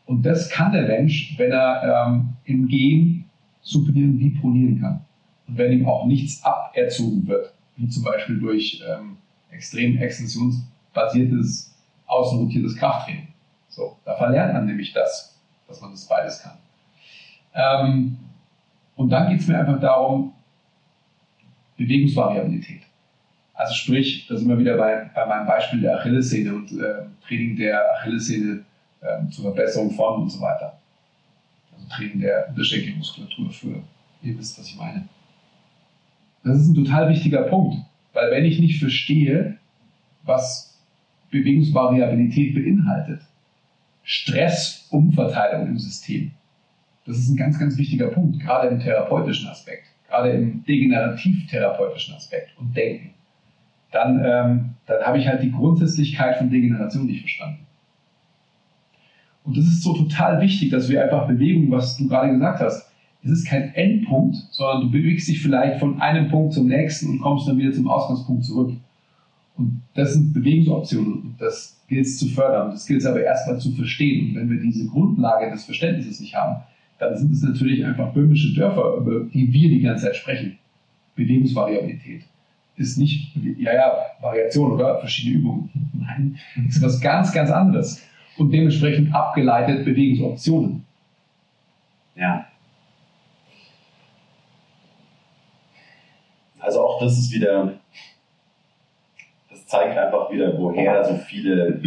Und 0.07 0.25
das 0.25 0.49
kann 0.49 0.73
der 0.73 0.87
Mensch, 0.87 1.35
wenn 1.37 1.51
er 1.51 2.07
ähm, 2.09 2.29
im 2.45 2.69
Gehen 2.69 3.25
supinieren 3.61 4.19
wie 4.19 4.31
pronieren 4.31 4.81
kann. 4.81 5.05
Und 5.49 5.59
wenn 5.59 5.73
ihm 5.73 5.87
auch 5.87 6.07
nichts 6.07 6.43
aberzogen 6.45 7.27
wird, 7.27 7.53
wie 7.77 7.89
zum 7.89 8.05
Beispiel 8.05 8.39
durch 8.39 8.83
ähm, 8.89 9.17
extrem 9.51 9.99
extensionsbasiertes, 9.99 11.75
außenrotiertes 12.07 12.77
Krafttraining. 12.77 13.29
So, 13.69 13.97
da 14.05 14.17
verlernt 14.17 14.55
man 14.55 14.67
nämlich 14.67 14.93
das, 14.93 15.37
dass 15.67 15.81
man 15.81 15.91
das 15.91 16.07
beides 16.07 16.43
kann. 16.43 16.59
Ähm, 17.55 18.17
und 18.95 19.11
dann 19.11 19.29
geht 19.29 19.41
es 19.41 19.49
mir 19.49 19.59
einfach 19.59 19.81
darum, 19.81 20.33
Bewegungsvariabilität. 21.77 22.83
Also 23.55 23.75
sprich, 23.75 24.27
da 24.29 24.37
sind 24.37 24.49
wir 24.49 24.59
wieder 24.59 24.77
bei, 24.77 25.11
bei 25.15 25.27
meinem 25.27 25.47
Beispiel 25.47 25.81
der 25.81 25.99
Achillessehne 25.99 26.55
und 26.55 26.73
äh, 26.73 27.07
Training 27.27 27.57
der 27.57 27.83
Achillessehne 27.97 28.65
ähm, 29.03 29.31
zur 29.31 29.45
Verbesserung 29.45 29.91
von 29.91 30.23
und 30.23 30.31
so 30.31 30.41
weiter. 30.41 30.79
Also 31.75 31.87
Training 31.89 32.21
der 32.21 32.49
Unterschenkelmuskulatur 32.49 33.51
für, 33.51 33.83
ihr 34.23 34.39
wisst, 34.39 34.59
was 34.59 34.69
ich 34.69 34.77
meine. 34.77 35.09
Das 36.45 36.59
ist 36.59 36.69
ein 36.69 36.75
total 36.75 37.09
wichtiger 37.09 37.43
Punkt, 37.43 37.77
weil 38.13 38.31
wenn 38.31 38.45
ich 38.45 38.61
nicht 38.61 38.79
verstehe, 38.79 39.59
was 40.23 40.79
Bewegungsvariabilität 41.31 42.55
beinhaltet, 42.55 43.21
Stressumverteilung 44.05 45.67
im 45.67 45.79
System, 45.79 46.31
das 47.05 47.19
ist 47.19 47.29
ein 47.29 47.37
ganz, 47.37 47.59
ganz 47.59 47.77
wichtiger 47.77 48.09
Punkt, 48.09 48.41
gerade 48.41 48.69
im 48.69 48.81
therapeutischen 48.81 49.49
Aspekt, 49.49 49.87
gerade 50.09 50.31
im 50.31 50.65
degenerativ-therapeutischen 50.65 52.15
Aspekt 52.15 52.51
und 52.59 52.77
Denken. 52.77 53.15
Dann, 53.93 54.23
ähm, 54.25 54.75
dann 54.87 55.03
habe 55.05 55.19
ich 55.19 55.27
halt 55.27 55.43
die 55.43 55.53
Grundsätzlichkeit 55.53 56.39
von 56.39 56.51
Degeneration 56.51 57.07
nicht 57.07 57.21
verstanden. 57.21 57.66
Und 59.47 59.57
das 59.57 59.65
ist 59.65 59.83
so 59.83 59.95
total 59.95 60.41
wichtig, 60.41 60.71
dass 60.71 60.89
wir 60.89 61.03
einfach 61.03 61.27
Bewegung, 61.27 61.71
was 61.71 61.97
du 61.97 62.09
gerade 62.09 62.33
gesagt 62.33 62.61
hast, 62.61 62.91
es 63.23 63.31
ist 63.31 63.49
kein 63.49 63.75
Endpunkt, 63.75 64.37
sondern 64.51 64.83
du 64.83 64.91
bewegst 64.91 65.29
dich 65.29 65.41
vielleicht 65.41 65.81
von 65.81 66.01
einem 66.01 66.29
Punkt 66.29 66.53
zum 66.53 66.67
nächsten 66.67 67.11
und 67.11 67.21
kommst 67.21 67.49
dann 67.49 67.59
wieder 67.59 67.73
zum 67.73 67.89
Ausgangspunkt 67.89 68.45
zurück. 68.45 68.73
Und 69.57 69.83
das 69.95 70.13
sind 70.13 70.33
Bewegungsoptionen 70.35 71.35
das 71.39 71.77
gilt 71.89 72.07
es 72.07 72.19
zu 72.19 72.27
fördern. 72.27 72.71
Das 72.71 72.87
gilt 72.87 73.01
es 73.01 73.07
aber 73.07 73.23
erstmal 73.23 73.59
zu 73.59 73.73
verstehen. 73.73 74.31
Und 74.31 74.37
wenn 74.37 74.51
wir 74.51 74.61
diese 74.61 74.87
Grundlage 74.87 75.51
des 75.51 75.65
Verständnisses 75.65 76.21
nicht 76.21 76.35
haben, 76.35 76.63
dann 76.99 77.17
sind 77.17 77.33
es 77.33 77.43
natürlich 77.43 77.85
einfach 77.85 78.13
böhmische 78.13 78.55
Dörfer, 78.55 78.97
über 78.99 79.25
die 79.33 79.53
wir 79.53 79.69
die 79.69 79.81
ganze 79.81 80.07
Zeit 80.07 80.17
sprechen. 80.17 80.59
Bewegungsvariabilität. 81.15 82.23
ist 82.77 82.99
nicht, 82.99 83.35
ja, 83.59 83.73
ja, 83.73 83.93
Variation 84.21 84.73
oder 84.73 84.99
verschiedene 85.01 85.39
Übungen. 85.39 85.71
Nein, 85.95 86.37
ist 86.69 86.83
was 86.83 87.01
ganz, 87.01 87.33
ganz 87.33 87.51
anderes. 87.51 88.03
Und 88.39 88.51
dementsprechend 88.53 89.15
abgeleitet 89.15 89.85
Bewegungsoptionen. 89.85 90.85
Ja. 92.15 92.47
Also 96.59 96.81
auch 96.81 97.01
das 97.01 97.19
ist 97.19 97.33
wieder, 97.33 97.75
das 99.51 99.67
zeigt 99.67 99.97
einfach 99.97 100.31
wieder, 100.33 100.59
woher 100.59 101.05
so 101.05 101.15
viele, 101.15 101.81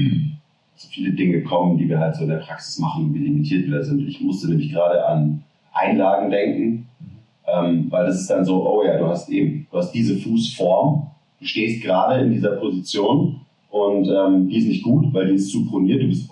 so 0.76 0.88
viele 0.90 1.12
Dinge 1.12 1.44
kommen, 1.44 1.78
die 1.78 1.90
wir 1.90 2.00
halt 2.00 2.16
so 2.16 2.24
in 2.24 2.30
der 2.30 2.38
Praxis 2.38 2.80
machen, 2.80 3.14
wie 3.14 3.20
limitiert 3.20 3.70
wir 3.70 3.84
sind. 3.84 4.08
Ich 4.08 4.22
musste 4.22 4.48
nämlich 4.48 4.72
gerade 4.72 5.06
an 5.06 5.44
Einlagen 5.74 6.30
denken, 6.30 6.88
ähm, 7.46 7.88
weil 7.90 8.06
das 8.06 8.22
ist 8.22 8.30
dann 8.30 8.46
so, 8.46 8.66
oh 8.66 8.84
ja, 8.84 8.98
du 8.98 9.08
hast 9.08 9.30
eben, 9.30 9.68
du 9.72 9.78
hast 9.78 9.92
diese 9.92 10.18
Fußform, 10.18 11.08
du 11.40 11.46
stehst 11.46 11.84
gerade 11.84 12.22
in 12.22 12.32
dieser 12.32 12.52
Position 12.52 13.42
und 13.70 14.08
ähm, 14.08 14.48
die 14.48 14.58
ist 14.58 14.68
nicht 14.68 14.84
gut, 14.84 15.14
weil 15.14 15.28
die 15.28 15.36
ist 15.36 15.52
zu 15.52 15.66
proniert, 15.66 16.02
du 16.02 16.08
bist 16.08 16.30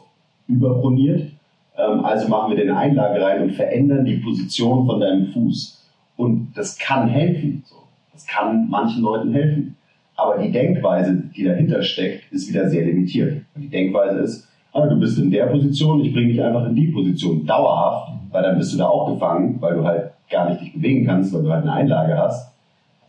überproniert. 0.47 1.31
Ähm, 1.77 2.03
also 2.03 2.27
machen 2.27 2.55
wir 2.55 2.63
den 2.63 2.71
Einlage 2.71 3.21
rein 3.21 3.43
und 3.43 3.51
verändern 3.51 4.05
die 4.05 4.17
Position 4.17 4.85
von 4.85 4.99
deinem 4.99 5.27
Fuß. 5.27 5.85
Und 6.17 6.53
das 6.55 6.77
kann 6.77 7.07
helfen. 7.07 7.63
So. 7.65 7.75
Das 8.13 8.25
kann 8.25 8.67
manchen 8.69 9.03
Leuten 9.03 9.33
helfen. 9.33 9.75
Aber 10.15 10.39
die 10.39 10.51
Denkweise, 10.51 11.23
die 11.35 11.43
dahinter 11.43 11.83
steckt, 11.83 12.31
ist 12.31 12.49
wieder 12.49 12.67
sehr 12.67 12.85
limitiert. 12.85 13.43
Die 13.55 13.69
Denkweise 13.69 14.19
ist, 14.19 14.47
ah, 14.73 14.87
du 14.87 14.99
bist 14.99 15.19
in 15.19 15.29
der 15.29 15.45
Position, 15.45 16.03
ich 16.03 16.11
bringe 16.11 16.29
dich 16.29 16.41
einfach 16.41 16.65
in 16.65 16.75
die 16.75 16.87
Position 16.87 17.45
dauerhaft, 17.45 18.13
weil 18.31 18.41
dann 18.41 18.57
bist 18.57 18.73
du 18.73 18.77
da 18.77 18.87
auch 18.87 19.13
gefangen, 19.13 19.57
weil 19.59 19.75
du 19.75 19.83
halt 19.83 20.11
gar 20.29 20.49
nicht 20.49 20.61
dich 20.61 20.73
bewegen 20.73 21.05
kannst, 21.05 21.33
weil 21.33 21.43
du 21.43 21.51
halt 21.51 21.63
eine 21.63 21.73
Einlage 21.73 22.17
hast. 22.17 22.51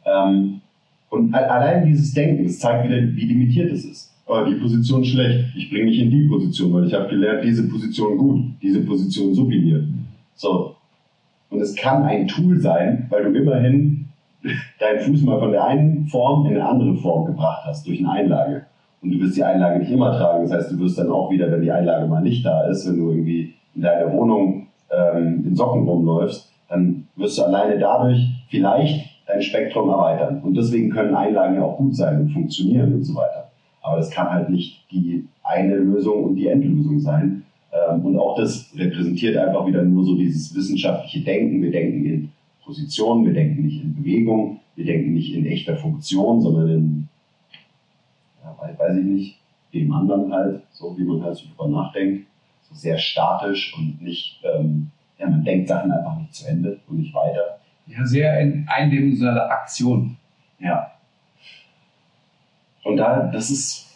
Ähm, 0.04 0.60
und 1.10 1.34
allein 1.34 1.86
dieses 1.86 2.12
Denken, 2.12 2.44
das 2.44 2.58
zeigt 2.58 2.84
wieder, 2.84 3.00
wie 3.00 3.24
limitiert 3.24 3.72
es 3.72 3.86
ist. 3.86 4.14
Oh, 4.30 4.44
die 4.44 4.56
Position 4.56 5.02
schlecht, 5.02 5.56
ich 5.56 5.70
bringe 5.70 5.86
dich 5.86 6.00
in 6.00 6.10
die 6.10 6.28
Position, 6.28 6.74
weil 6.74 6.86
ich 6.86 6.92
habe 6.92 7.08
gelernt, 7.08 7.42
diese 7.42 7.66
Position 7.66 8.18
gut, 8.18 8.44
diese 8.60 8.80
Position 8.80 9.32
sublimiert. 9.32 9.84
So. 10.34 10.74
Und 11.48 11.62
es 11.62 11.74
kann 11.74 12.02
ein 12.02 12.28
Tool 12.28 12.58
sein, 12.60 13.06
weil 13.08 13.24
du 13.24 13.38
immerhin 13.38 14.08
deinen 14.78 15.00
Fuß 15.00 15.22
mal 15.22 15.38
von 15.38 15.52
der 15.52 15.64
einen 15.64 16.06
Form 16.08 16.44
in 16.44 16.52
eine 16.52 16.68
andere 16.68 16.94
Form 16.96 17.24
gebracht 17.24 17.62
hast, 17.64 17.86
durch 17.86 18.00
eine 18.00 18.10
Einlage. 18.10 18.66
Und 19.00 19.12
du 19.12 19.20
wirst 19.20 19.36
die 19.38 19.44
Einlage 19.44 19.78
nicht 19.78 19.90
immer 19.90 20.12
tragen. 20.12 20.42
Das 20.42 20.52
heißt, 20.52 20.72
du 20.72 20.78
wirst 20.80 20.98
dann 20.98 21.10
auch 21.10 21.30
wieder, 21.30 21.50
wenn 21.50 21.62
die 21.62 21.72
Einlage 21.72 22.06
mal 22.06 22.20
nicht 22.20 22.44
da 22.44 22.66
ist, 22.68 22.86
wenn 22.86 22.98
du 22.98 23.10
irgendwie 23.10 23.54
in 23.74 23.80
deiner 23.80 24.12
Wohnung 24.12 24.66
ähm, 24.90 25.44
in 25.46 25.56
Socken 25.56 25.88
rumläufst, 25.88 26.50
dann 26.68 27.06
wirst 27.16 27.38
du 27.38 27.44
alleine 27.44 27.78
dadurch 27.78 28.28
vielleicht 28.50 29.08
dein 29.26 29.40
Spektrum 29.40 29.88
erweitern. 29.88 30.42
Und 30.42 30.54
deswegen 30.54 30.90
können 30.90 31.14
Einlagen 31.14 31.54
ja 31.54 31.62
auch 31.62 31.78
gut 31.78 31.96
sein 31.96 32.20
und 32.20 32.30
funktionieren 32.30 32.92
und 32.92 33.04
so 33.04 33.14
weiter. 33.14 33.48
Aber 33.88 33.96
das 33.96 34.10
kann 34.10 34.30
halt 34.30 34.50
nicht 34.50 34.84
die 34.90 35.26
eine 35.42 35.76
Lösung 35.76 36.24
und 36.24 36.36
die 36.36 36.48
Endlösung 36.48 37.00
sein. 37.00 37.44
Ähm, 37.72 38.04
und 38.04 38.18
auch 38.18 38.36
das 38.36 38.70
repräsentiert 38.76 39.36
einfach 39.36 39.66
wieder 39.66 39.82
nur 39.82 40.04
so 40.04 40.14
dieses 40.14 40.54
wissenschaftliche 40.54 41.24
Denken. 41.24 41.62
Wir 41.62 41.70
denken 41.70 42.04
in 42.04 42.32
Positionen, 42.64 43.24
wir 43.24 43.32
denken 43.32 43.64
nicht 43.64 43.82
in 43.82 43.94
Bewegung, 43.94 44.60
wir 44.76 44.84
denken 44.84 45.14
nicht 45.14 45.34
in 45.34 45.46
echter 45.46 45.76
Funktion, 45.76 46.42
sondern 46.42 46.68
in, 46.68 47.08
ja, 48.44 48.78
weiß 48.78 48.98
ich 48.98 49.04
nicht, 49.04 49.38
dem 49.72 49.92
anderen 49.92 50.32
halt, 50.32 50.62
so 50.70 50.96
wie 50.98 51.04
man 51.04 51.22
halt 51.22 51.36
so 51.36 51.46
drüber 51.48 51.68
nachdenkt. 51.68 52.26
So 52.68 52.74
sehr 52.74 52.98
statisch 52.98 53.74
und 53.78 54.02
nicht 54.02 54.42
ähm, 54.44 54.90
ja, 55.18 55.28
man 55.28 55.44
denkt 55.44 55.68
Sachen 55.68 55.90
einfach 55.90 56.18
nicht 56.18 56.34
zu 56.34 56.46
Ende 56.46 56.78
und 56.88 56.98
nicht 56.98 57.14
weiter. 57.14 57.58
Ja, 57.86 58.04
sehr 58.04 58.40
in 58.40 58.66
eindimensionale 58.68 59.50
Aktion. 59.50 60.16
Ja. 60.58 60.92
Und 62.84 62.96
da, 62.96 63.30
das 63.32 63.50
ist, 63.50 63.86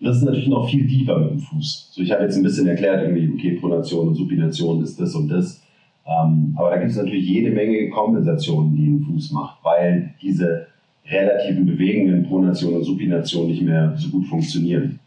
das 0.00 0.18
ist 0.18 0.22
natürlich 0.22 0.48
noch 0.48 0.68
viel 0.68 0.86
tiefer 0.86 1.18
mit 1.18 1.30
dem 1.30 1.38
Fuß. 1.38 1.90
So, 1.92 2.02
ich 2.02 2.12
habe 2.12 2.24
jetzt 2.24 2.36
ein 2.36 2.42
bisschen 2.42 2.66
erklärt, 2.66 3.02
irgendwie, 3.02 3.32
okay, 3.32 3.58
Pronation 3.58 4.08
und 4.08 4.14
Supination 4.14 4.82
ist 4.82 5.00
das 5.00 5.14
und 5.14 5.28
das. 5.28 5.62
Ähm, 6.06 6.54
aber 6.56 6.70
da 6.70 6.76
gibt 6.76 6.90
es 6.90 6.96
natürlich 6.96 7.26
jede 7.26 7.50
Menge 7.50 7.88
Kompensationen, 7.90 8.76
die 8.76 8.86
ein 8.86 9.00
Fuß 9.00 9.32
macht, 9.32 9.64
weil 9.64 10.14
diese 10.20 10.66
relativen 11.06 11.66
Bewegungen, 11.66 12.26
Pronation 12.26 12.74
und 12.74 12.84
Supination 12.84 13.46
nicht 13.46 13.62
mehr 13.62 13.94
so 13.96 14.10
gut 14.10 14.26
funktionieren. 14.26 15.00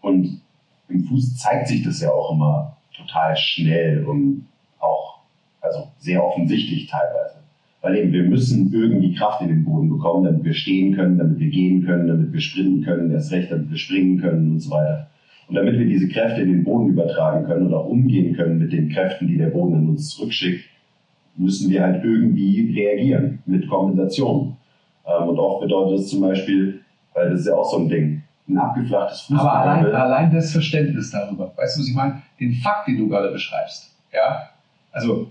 Und 0.00 0.40
im 0.88 1.04
Fuß 1.04 1.36
zeigt 1.36 1.68
sich 1.68 1.82
das 1.82 2.00
ja 2.00 2.10
auch 2.10 2.32
immer 2.32 2.76
total 2.94 3.36
schnell 3.36 4.04
und 4.04 4.46
auch 4.78 5.20
also 5.60 5.88
sehr 5.98 6.24
offensichtlich 6.24 6.86
teilweise. 6.86 7.37
Weil 7.80 7.96
eben 7.96 8.12
wir 8.12 8.24
müssen 8.24 8.72
irgendwie 8.72 9.14
Kraft 9.14 9.40
in 9.40 9.48
den 9.48 9.64
Boden 9.64 9.88
bekommen, 9.88 10.24
damit 10.24 10.44
wir 10.44 10.54
stehen 10.54 10.96
können, 10.96 11.18
damit 11.18 11.38
wir 11.38 11.48
gehen 11.48 11.84
können, 11.84 12.08
damit 12.08 12.32
wir 12.32 12.40
sprinten 12.40 12.82
können, 12.82 13.10
erst 13.12 13.30
recht, 13.30 13.52
damit 13.52 13.70
wir 13.70 13.78
springen 13.78 14.20
können 14.20 14.52
und 14.52 14.60
so 14.60 14.70
weiter. 14.70 15.08
Und 15.48 15.54
damit 15.54 15.78
wir 15.78 15.86
diese 15.86 16.08
Kräfte 16.08 16.42
in 16.42 16.48
den 16.48 16.64
Boden 16.64 16.88
übertragen 16.88 17.46
können 17.46 17.66
und 17.66 17.74
auch 17.74 17.86
umgehen 17.86 18.36
können 18.36 18.58
mit 18.58 18.72
den 18.72 18.90
Kräften, 18.90 19.28
die 19.28 19.38
der 19.38 19.48
Boden 19.48 19.82
in 19.82 19.88
uns 19.88 20.10
zurückschickt, 20.10 20.64
müssen 21.36 21.70
wir 21.70 21.82
halt 21.82 22.04
irgendwie 22.04 22.72
reagieren 22.74 23.38
mit 23.46 23.68
Kompensation. 23.68 24.56
Ähm, 25.06 25.28
und 25.28 25.38
oft 25.38 25.62
bedeutet 25.62 26.00
das 26.00 26.08
zum 26.08 26.20
Beispiel, 26.20 26.80
weil 27.14 27.30
das 27.30 27.40
ist 27.40 27.46
ja 27.46 27.54
auch 27.54 27.70
so 27.70 27.78
ein 27.78 27.88
Ding, 27.88 28.22
ein 28.48 28.58
abgeflachtes 28.58 29.22
Fußball. 29.22 29.46
Aber 29.46 29.52
allein, 29.52 29.86
allein 29.86 30.34
das 30.34 30.52
Verständnis 30.52 31.10
darüber, 31.10 31.52
weißt 31.56 31.76
du, 31.76 31.80
was 31.80 31.88
ich 31.88 31.94
meine? 31.94 32.22
Den 32.40 32.52
Fakt, 32.54 32.88
den 32.88 32.98
du 32.98 33.08
gerade 33.08 33.30
beschreibst. 33.30 33.94
Ja? 34.12 34.50
Also, 34.92 35.30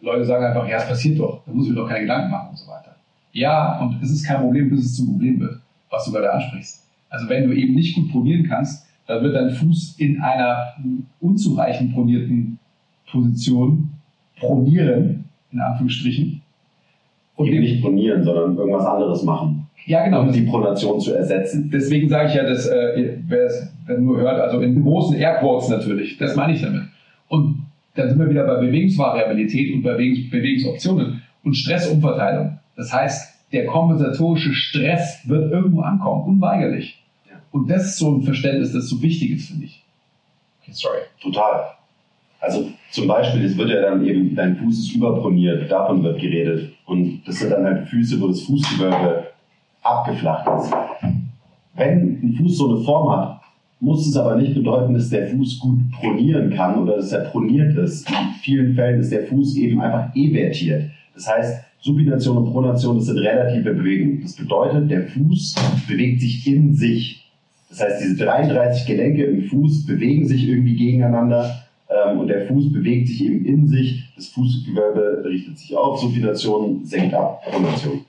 Leute 0.00 0.24
sagen 0.24 0.44
einfach, 0.44 0.68
ja, 0.68 0.78
es 0.78 0.88
passiert 0.88 1.18
doch, 1.18 1.42
da 1.44 1.52
muss 1.52 1.66
ich 1.66 1.72
mir 1.72 1.80
doch 1.80 1.88
keine 1.88 2.02
Gedanken 2.02 2.30
machen 2.30 2.50
und 2.50 2.58
so 2.58 2.66
weiter. 2.70 2.96
Ja, 3.32 3.80
und 3.80 4.02
es 4.02 4.10
ist 4.10 4.26
kein 4.26 4.40
Problem, 4.40 4.70
bis 4.70 4.86
es 4.86 4.96
zum 4.96 5.06
Problem 5.08 5.40
wird, 5.40 5.60
was 5.90 6.04
du 6.04 6.12
gerade 6.12 6.32
ansprichst. 6.32 6.86
Also, 7.08 7.28
wenn 7.28 7.48
du 7.48 7.54
eben 7.54 7.74
nicht 7.74 7.94
gut 7.94 8.10
pronieren 8.10 8.46
kannst, 8.48 8.86
dann 9.06 9.22
wird 9.22 9.34
dein 9.34 9.50
Fuß 9.50 9.96
in 9.98 10.20
einer 10.20 10.74
unzureichend 11.20 11.92
pronierten 11.92 12.58
Position 13.10 13.90
pronieren, 14.38 15.24
in 15.52 15.60
Anführungsstrichen. 15.60 16.42
Und 17.36 17.46
eben 17.46 17.60
nicht 17.60 17.82
pronieren, 17.82 18.22
sondern 18.22 18.56
irgendwas 18.56 18.86
anderes 18.86 19.22
machen. 19.22 19.66
Ja, 19.86 20.04
genau. 20.04 20.22
Um 20.22 20.32
die 20.32 20.42
Pronation 20.42 21.00
zu 21.00 21.14
ersetzen. 21.14 21.70
Deswegen 21.72 22.08
sage 22.08 22.28
ich 22.28 22.34
ja, 22.34 22.44
dass, 22.44 22.66
äh, 22.66 23.18
wer 23.26 23.46
es 23.46 23.72
nur 23.98 24.18
hört, 24.18 24.40
also 24.40 24.60
in 24.60 24.82
großen 24.82 25.16
Airquotes 25.16 25.68
natürlich, 25.68 26.18
das 26.18 26.36
meine 26.36 26.52
ich 26.52 26.62
damit. 26.62 26.82
Dann 28.00 28.08
sind 28.08 28.18
wir 28.18 28.30
wieder 28.30 28.46
bei 28.46 28.56
Bewegungsvariabilität 28.56 29.74
und 29.74 29.82
Bewegungs 29.82 30.30
Bewegungsoptionen 30.30 31.22
und 31.44 31.54
Stressumverteilung. 31.54 32.58
Das 32.76 32.90
heißt, 32.90 33.52
der 33.52 33.66
kompensatorische 33.66 34.54
Stress 34.54 35.20
wird 35.28 35.52
irgendwo 35.52 35.82
ankommen, 35.82 36.24
unweigerlich. 36.36 37.02
Ja. 37.28 37.36
Und 37.52 37.68
das 37.68 37.84
ist 37.86 37.98
so 37.98 38.16
ein 38.16 38.22
Verständnis, 38.22 38.72
das 38.72 38.88
so 38.88 39.02
wichtig 39.02 39.32
ist, 39.32 39.48
finde 39.48 39.66
ich. 39.66 39.84
Okay, 40.62 40.72
sorry. 40.72 41.00
Total. 41.20 41.66
Also 42.40 42.70
zum 42.90 43.06
Beispiel, 43.06 43.44
es 43.44 43.58
wird 43.58 43.68
ja 43.68 43.82
dann 43.82 44.02
eben, 44.06 44.34
dein 44.34 44.56
Fuß 44.56 44.78
ist 44.78 44.94
überproniert, 44.94 45.70
davon 45.70 46.02
wird 46.02 46.18
geredet. 46.18 46.72
Und 46.86 47.22
das 47.26 47.40
sind 47.40 47.50
dann 47.50 47.64
halt 47.64 47.86
Füße, 47.86 48.18
wo 48.18 48.28
das 48.28 48.40
Fußgewölbe 48.40 49.26
abgeflacht 49.82 50.48
ist. 50.58 50.72
Wenn 51.74 52.18
ein 52.22 52.34
Fuß 52.38 52.56
so 52.56 52.74
eine 52.74 52.82
Form 52.82 53.10
hat, 53.14 53.39
muss 53.80 54.06
es 54.06 54.16
aber 54.16 54.36
nicht 54.36 54.54
bedeuten, 54.54 54.94
dass 54.94 55.08
der 55.08 55.28
Fuß 55.28 55.58
gut 55.58 55.90
pronieren 55.92 56.50
kann 56.50 56.78
oder 56.82 56.96
dass 56.96 57.12
er 57.12 57.24
proniert 57.24 57.76
ist. 57.76 58.08
In 58.08 58.34
vielen 58.42 58.74
Fällen 58.74 59.00
ist 59.00 59.10
der 59.10 59.26
Fuß 59.26 59.56
eben 59.56 59.80
einfach 59.80 60.14
evertiert. 60.14 60.90
Das 61.14 61.28
heißt, 61.28 61.64
Supination 61.80 62.36
und 62.36 62.52
Pronation, 62.52 62.96
das 62.96 63.06
sind 63.06 63.18
relative 63.18 63.72
Bewegungen. 63.72 64.20
Das 64.22 64.36
bedeutet, 64.36 64.90
der 64.90 65.06
Fuß 65.06 65.54
bewegt 65.88 66.20
sich 66.20 66.46
in 66.46 66.74
sich. 66.74 67.26
Das 67.70 67.80
heißt, 67.80 68.02
diese 68.02 68.24
33 68.24 68.86
Gelenke 68.86 69.24
im 69.24 69.44
Fuß 69.44 69.86
bewegen 69.86 70.26
sich 70.26 70.46
irgendwie 70.46 70.76
gegeneinander 70.76 71.64
ähm, 71.88 72.18
und 72.18 72.28
der 72.28 72.46
Fuß 72.46 72.72
bewegt 72.72 73.08
sich 73.08 73.24
eben 73.24 73.46
in 73.46 73.66
sich. 73.66 74.12
Das 74.14 74.26
Fußgewölbe 74.26 75.24
richtet 75.24 75.58
sich 75.58 75.74
auf, 75.74 76.00
Supination 76.00 76.84
senkt 76.84 77.14
ab, 77.14 77.42
Pronation. 77.50 78.04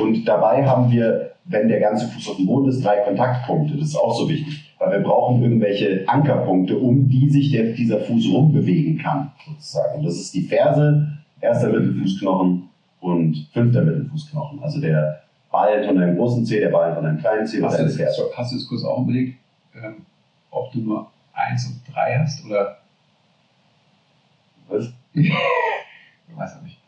Und 0.00 0.24
dabei 0.24 0.64
haben 0.64 0.90
wir, 0.90 1.32
wenn 1.44 1.68
der 1.68 1.80
ganze 1.80 2.06
Fuß 2.06 2.28
auf 2.30 2.36
dem 2.36 2.46
Boden 2.46 2.68
ist, 2.70 2.82
drei 2.82 2.98
Kontaktpunkte. 2.98 3.76
Das 3.76 3.88
ist 3.88 3.96
auch 3.96 4.16
so 4.18 4.28
wichtig, 4.28 4.69
weil 4.80 4.92
wir 4.92 5.00
brauchen 5.00 5.42
irgendwelche 5.42 6.08
Ankerpunkte, 6.08 6.76
um 6.76 7.06
die 7.06 7.28
sich 7.28 7.52
der, 7.52 7.74
dieser 7.74 8.00
Fuß 8.00 8.32
rumbewegen 8.32 8.98
kann, 8.98 9.30
sozusagen. 9.46 9.98
Und 9.98 10.06
das 10.06 10.14
ist 10.14 10.34
die 10.34 10.42
Ferse, 10.42 11.06
erster 11.40 11.68
Mittelfußknochen 11.68 12.68
und 13.00 13.48
fünfter 13.52 13.82
Mittelfußknochen. 13.82 14.62
Also 14.62 14.80
der 14.80 15.22
Ballen 15.50 15.84
von 15.84 15.96
deinem 15.96 16.16
großen 16.16 16.46
Zeh, 16.46 16.60
der 16.60 16.70
Ballen 16.70 16.94
von 16.94 17.04
deinem 17.04 17.18
kleinen 17.18 17.46
Zeh 17.46 17.62
hast 17.62 17.76
Ferse. 17.76 18.30
Hast 18.34 18.52
du 18.52 18.56
es 18.56 18.66
kurz 18.66 18.82
auch 18.82 19.02
überlegt, 19.02 19.38
ähm, 19.74 19.96
ob 20.50 20.72
du 20.72 20.80
nur 20.80 21.10
eins 21.34 21.66
und 21.66 21.94
drei 21.94 22.18
hast 22.18 22.44
oder? 22.46 22.78
Was? 24.68 24.90
ich 25.12 25.30
weiß 26.34 26.56
auch 26.56 26.62
nicht. 26.62 26.78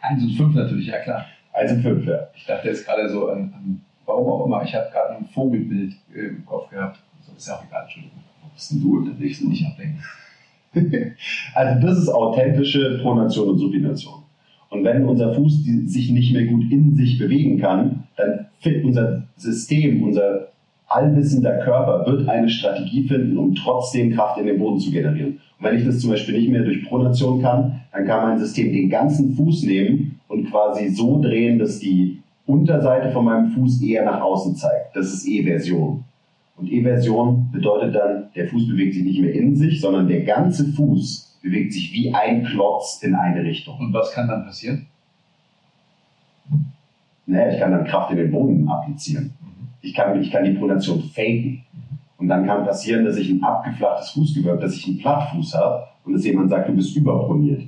Eins 0.00 0.22
und 0.22 0.30
fünf 0.30 0.54
natürlich, 0.54 0.86
ja 0.86 0.98
klar. 1.00 1.26
1 1.52 1.72
und 1.72 1.82
5, 1.82 2.06
ja. 2.06 2.28
Ich 2.34 2.46
dachte 2.46 2.68
jetzt 2.68 2.86
gerade 2.86 3.08
so 3.08 3.30
an, 3.30 3.52
an 3.56 3.80
warum 4.06 4.28
auch 4.28 4.46
immer, 4.46 4.62
ich 4.62 4.74
habe 4.74 4.88
gerade 4.90 5.16
ein 5.16 5.26
Vogelbild 5.26 5.92
äh, 6.14 6.28
im 6.28 6.46
Kopf 6.46 6.70
gehabt. 6.70 7.00
Ist 7.38 7.46
ja 7.46 7.54
auch 7.54 7.64
egal, 7.64 7.82
Entschuldigung. 7.84 8.18
Wo 8.42 8.48
bist 8.52 8.72
denn 8.72 8.82
du 8.82 8.98
unterwegs 8.98 9.40
und 9.40 9.50
nicht 9.50 9.64
ablenken? 9.64 10.02
also 11.54 11.86
das 11.86 11.98
ist 11.98 12.08
authentische 12.08 12.98
Pronation 13.00 13.50
und 13.50 13.58
Supination. 13.58 14.22
Und 14.70 14.82
wenn 14.84 15.06
unser 15.06 15.32
Fuß 15.32 15.64
sich 15.86 16.10
nicht 16.10 16.32
mehr 16.32 16.46
gut 16.46 16.64
in 16.70 16.96
sich 16.96 17.16
bewegen 17.16 17.60
kann, 17.60 18.08
dann 18.16 18.46
fit 18.58 18.84
unser 18.84 19.22
System, 19.36 20.02
unser 20.02 20.48
allwissender 20.88 21.58
Körper 21.58 22.10
wird 22.10 22.28
eine 22.28 22.48
Strategie 22.48 23.06
finden, 23.06 23.38
um 23.38 23.54
trotzdem 23.54 24.12
Kraft 24.14 24.40
in 24.40 24.46
den 24.46 24.58
Boden 24.58 24.80
zu 24.80 24.90
generieren. 24.90 25.38
Und 25.58 25.64
wenn 25.64 25.78
ich 25.78 25.84
das 25.84 26.00
zum 26.00 26.10
Beispiel 26.10 26.36
nicht 26.36 26.50
mehr 26.50 26.64
durch 26.64 26.84
Pronation 26.88 27.40
kann, 27.40 27.82
dann 27.92 28.04
kann 28.04 28.28
mein 28.28 28.38
System 28.38 28.72
den 28.72 28.90
ganzen 28.90 29.34
Fuß 29.34 29.62
nehmen 29.62 30.18
und 30.26 30.50
quasi 30.50 30.88
so 30.88 31.20
drehen, 31.22 31.60
dass 31.60 31.78
die 31.78 32.20
Unterseite 32.46 33.12
von 33.12 33.26
meinem 33.26 33.52
Fuß 33.52 33.80
eher 33.82 34.04
nach 34.04 34.20
außen 34.20 34.56
zeigt. 34.56 34.96
Das 34.96 35.12
ist 35.12 35.28
Eversion. 35.28 36.04
Und 36.58 36.70
Eversion 36.72 37.50
bedeutet 37.52 37.94
dann, 37.94 38.30
der 38.34 38.48
Fuß 38.48 38.68
bewegt 38.68 38.94
sich 38.94 39.04
nicht 39.04 39.20
mehr 39.20 39.32
in 39.32 39.54
sich, 39.54 39.80
sondern 39.80 40.08
der 40.08 40.22
ganze 40.22 40.72
Fuß 40.72 41.38
bewegt 41.40 41.72
sich 41.72 41.92
wie 41.92 42.12
ein 42.12 42.44
Klotz 42.44 43.00
in 43.02 43.14
eine 43.14 43.44
Richtung. 43.44 43.78
Und 43.78 43.92
was 43.92 44.12
kann 44.12 44.26
dann 44.26 44.44
passieren? 44.44 44.86
Naja, 47.26 47.52
ich 47.52 47.60
kann 47.60 47.70
dann 47.70 47.84
Kraft 47.84 48.10
in 48.10 48.16
den 48.16 48.30
Boden 48.30 48.68
applizieren. 48.68 49.34
Ich 49.82 49.94
kann, 49.94 50.20
ich 50.20 50.30
kann 50.30 50.44
die 50.44 50.58
Pronation 50.58 51.00
faken. 51.02 51.64
Und 52.16 52.26
dann 52.26 52.46
kann 52.46 52.64
passieren, 52.64 53.04
dass 53.04 53.16
ich 53.16 53.30
ein 53.30 53.42
abgeflachtes 53.42 54.10
Fußgewölbe, 54.10 54.60
dass 54.60 54.74
ich 54.74 54.88
einen 54.88 54.98
Plattfuß 54.98 55.54
habe 55.54 55.84
und 56.04 56.14
dass 56.14 56.24
jemand 56.24 56.50
sagt, 56.50 56.68
du 56.68 56.72
bist 56.72 56.96
überproniert. 56.96 57.62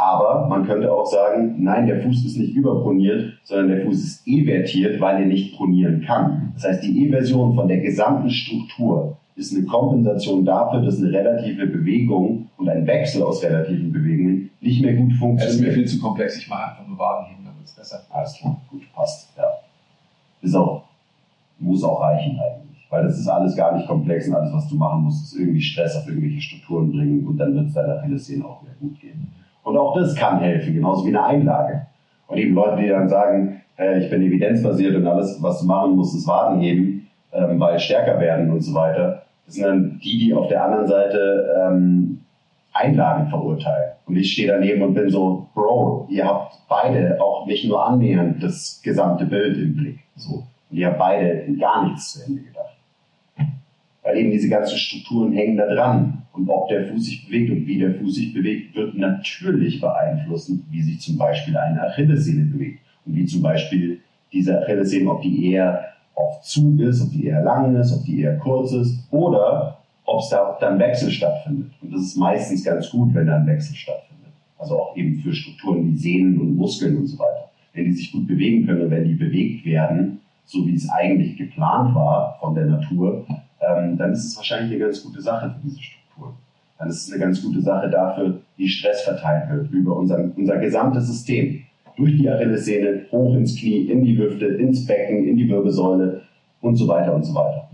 Aber 0.00 0.48
man 0.48 0.64
könnte 0.64 0.90
auch 0.90 1.04
sagen, 1.04 1.56
nein, 1.58 1.86
der 1.86 2.00
Fuß 2.00 2.24
ist 2.24 2.38
nicht 2.38 2.54
überproniert, 2.54 3.34
sondern 3.44 3.68
der 3.68 3.84
Fuß 3.84 4.02
ist 4.02 4.26
evertiert, 4.26 4.98
weil 4.98 5.20
er 5.20 5.26
nicht 5.26 5.54
pronieren 5.54 6.00
kann. 6.00 6.52
Das 6.54 6.64
heißt, 6.64 6.82
die 6.82 7.06
Eversion 7.06 7.54
von 7.54 7.68
der 7.68 7.80
gesamten 7.80 8.30
Struktur 8.30 9.18
ist 9.36 9.54
eine 9.54 9.66
Kompensation 9.66 10.46
dafür, 10.46 10.80
dass 10.80 11.02
eine 11.02 11.12
relative 11.12 11.66
Bewegung 11.66 12.48
und 12.56 12.68
ein 12.70 12.86
Wechsel 12.86 13.22
aus 13.22 13.42
relativen 13.44 13.92
Bewegungen 13.92 14.48
nicht 14.62 14.80
mehr 14.80 14.94
gut 14.94 15.12
funktioniert. 15.12 15.48
Das 15.48 15.54
ist 15.56 15.60
mir 15.60 15.72
viel 15.72 15.86
zu 15.86 16.00
komplex. 16.00 16.38
Ich 16.38 16.48
mache 16.48 16.70
einfach 16.70 16.88
nur 16.88 16.98
Waden 16.98 17.26
hin, 17.26 17.44
damit 17.44 17.66
es 17.66 17.72
besser 17.72 18.00
Alles 18.08 18.32
klar, 18.38 18.58
gut, 18.70 18.90
passt. 18.94 19.28
Ja. 19.36 19.44
Ist 20.40 20.54
auch, 20.54 20.84
muss 21.58 21.84
auch 21.84 22.00
reichen 22.00 22.38
eigentlich. 22.40 22.86
Weil 22.88 23.02
das 23.02 23.18
ist 23.18 23.28
alles 23.28 23.54
gar 23.54 23.76
nicht 23.76 23.86
komplex 23.86 24.28
und 24.28 24.34
alles, 24.34 24.54
was 24.54 24.66
du 24.66 24.76
machen 24.76 25.02
musst, 25.02 25.24
ist 25.24 25.38
irgendwie 25.38 25.60
Stress 25.60 25.94
auf 25.94 26.08
irgendwelche 26.08 26.40
Strukturen 26.40 26.90
bringen 26.90 27.26
und 27.26 27.36
dann 27.36 27.54
wird 27.54 27.66
es 27.66 27.74
deiner 27.74 27.98
Achillessehne 27.98 28.46
auch 28.46 28.62
wieder 28.62 28.72
gut 28.80 28.98
gehen. 28.98 29.39
Und 29.62 29.76
auch 29.76 29.94
das 29.94 30.14
kann 30.14 30.40
helfen, 30.40 30.74
genauso 30.74 31.04
wie 31.04 31.08
eine 31.08 31.24
Einlage. 31.24 31.86
Und 32.26 32.38
eben 32.38 32.54
Leute, 32.54 32.82
die 32.82 32.88
dann 32.88 33.08
sagen, 33.08 33.62
äh, 33.78 34.00
ich 34.00 34.10
bin 34.10 34.22
evidenzbasiert 34.22 34.96
und 34.96 35.06
alles, 35.06 35.42
was 35.42 35.60
du 35.60 35.66
machen 35.66 35.96
musst, 35.96 36.14
ist 36.14 36.26
Waden 36.26 36.60
heben, 36.60 37.08
ähm, 37.32 37.58
weil 37.58 37.78
stärker 37.78 38.18
werden 38.20 38.50
und 38.50 38.60
so 38.60 38.74
weiter. 38.74 39.22
Das 39.46 39.54
sind 39.54 39.64
dann 39.64 40.00
die, 40.02 40.18
die 40.18 40.34
auf 40.34 40.48
der 40.48 40.64
anderen 40.64 40.86
Seite 40.86 41.56
ähm, 41.60 42.20
Einlagen 42.72 43.28
verurteilen. 43.28 43.92
Und 44.06 44.16
ich 44.16 44.32
stehe 44.32 44.48
daneben 44.48 44.82
und 44.82 44.94
bin 44.94 45.10
so, 45.10 45.48
Bro, 45.54 46.06
ihr 46.08 46.24
habt 46.24 46.54
beide 46.68 47.20
auch 47.20 47.46
nicht 47.46 47.66
nur 47.68 47.84
annähernd 47.84 48.42
das 48.42 48.80
gesamte 48.82 49.24
Bild 49.24 49.56
im 49.56 49.76
Blick. 49.76 49.98
So. 50.16 50.44
Und 50.70 50.76
ihr 50.76 50.86
habt 50.86 50.98
beide 50.98 51.52
gar 51.58 51.84
nichts 51.86 52.12
zu 52.12 52.26
Ende 52.26 52.42
gedacht. 52.42 52.69
Weil 54.02 54.16
eben 54.18 54.30
diese 54.30 54.48
ganzen 54.48 54.78
Strukturen 54.78 55.32
hängen 55.32 55.56
da 55.56 55.66
dran. 55.66 56.22
Und 56.32 56.48
ob 56.48 56.68
der 56.68 56.86
Fuß 56.86 57.04
sich 57.04 57.26
bewegt 57.26 57.50
und 57.50 57.66
wie 57.66 57.78
der 57.78 57.94
Fuß 57.94 58.14
sich 58.14 58.32
bewegt, 58.32 58.74
wird 58.74 58.96
natürlich 58.96 59.80
beeinflussen, 59.80 60.66
wie 60.70 60.82
sich 60.82 61.00
zum 61.00 61.18
Beispiel 61.18 61.56
eine 61.56 61.82
Achillessehne 61.82 62.44
bewegt. 62.46 62.80
Und 63.04 63.16
wie 63.16 63.26
zum 63.26 63.42
Beispiel 63.42 64.00
diese 64.32 64.62
Achillessehne, 64.62 65.10
ob 65.10 65.22
die 65.22 65.52
eher 65.52 65.84
auf 66.14 66.40
Zug 66.42 66.80
ist, 66.80 67.02
ob 67.02 67.10
die 67.10 67.26
eher 67.26 67.42
lang 67.42 67.76
ist, 67.76 67.92
ob 67.92 68.04
die 68.04 68.20
eher 68.20 68.38
kurz 68.38 68.72
ist 68.72 69.06
oder 69.10 69.78
ob 70.04 70.20
es 70.20 70.28
da 70.28 70.56
dann 70.60 70.78
Wechsel 70.78 71.10
stattfindet. 71.10 71.70
Und 71.80 71.92
das 71.92 72.02
ist 72.02 72.16
meistens 72.16 72.64
ganz 72.64 72.90
gut, 72.90 73.14
wenn 73.14 73.26
da 73.26 73.36
ein 73.36 73.46
Wechsel 73.46 73.76
stattfindet. 73.76 74.32
Also 74.58 74.78
auch 74.78 74.96
eben 74.96 75.20
für 75.20 75.32
Strukturen 75.32 75.86
wie 75.86 75.96
Sehnen 75.96 76.40
und 76.40 76.56
Muskeln 76.56 76.96
und 76.96 77.06
so 77.06 77.18
weiter. 77.18 77.50
Wenn 77.72 77.84
die 77.84 77.92
sich 77.92 78.12
gut 78.12 78.26
bewegen 78.26 78.66
können 78.66 78.90
wenn 78.90 79.04
die 79.04 79.14
bewegt 79.14 79.64
werden, 79.64 80.20
so 80.44 80.66
wie 80.66 80.74
es 80.74 80.88
eigentlich 80.90 81.36
geplant 81.36 81.94
war 81.94 82.36
von 82.40 82.54
der 82.54 82.66
Natur, 82.66 83.24
ähm, 83.60 83.96
dann 83.96 84.12
ist 84.12 84.24
es 84.24 84.36
wahrscheinlich 84.36 84.72
eine 84.72 84.80
ganz 84.80 85.02
gute 85.02 85.20
Sache 85.20 85.50
für 85.50 85.68
diese 85.68 85.82
Struktur. 85.82 86.34
Dann 86.78 86.88
ist 86.88 87.06
es 87.06 87.12
eine 87.12 87.20
ganz 87.20 87.42
gute 87.42 87.60
Sache 87.60 87.90
dafür, 87.90 88.40
wie 88.56 88.68
Stress 88.68 89.02
verteilt 89.02 89.50
wird 89.50 89.70
über 89.70 89.96
unser, 89.96 90.30
unser 90.36 90.56
gesamtes 90.58 91.06
System. 91.06 91.62
Durch 91.96 92.16
die 92.16 92.30
Achillessehne, 92.30 93.06
hoch 93.10 93.34
ins 93.34 93.56
Knie, 93.56 93.90
in 93.90 94.04
die 94.04 94.16
Hüfte, 94.16 94.46
ins 94.46 94.86
Becken, 94.86 95.26
in 95.26 95.36
die 95.36 95.48
Wirbelsäule 95.48 96.22
und 96.62 96.76
so 96.76 96.88
weiter 96.88 97.14
und 97.14 97.24
so 97.24 97.34
weiter. 97.34 97.68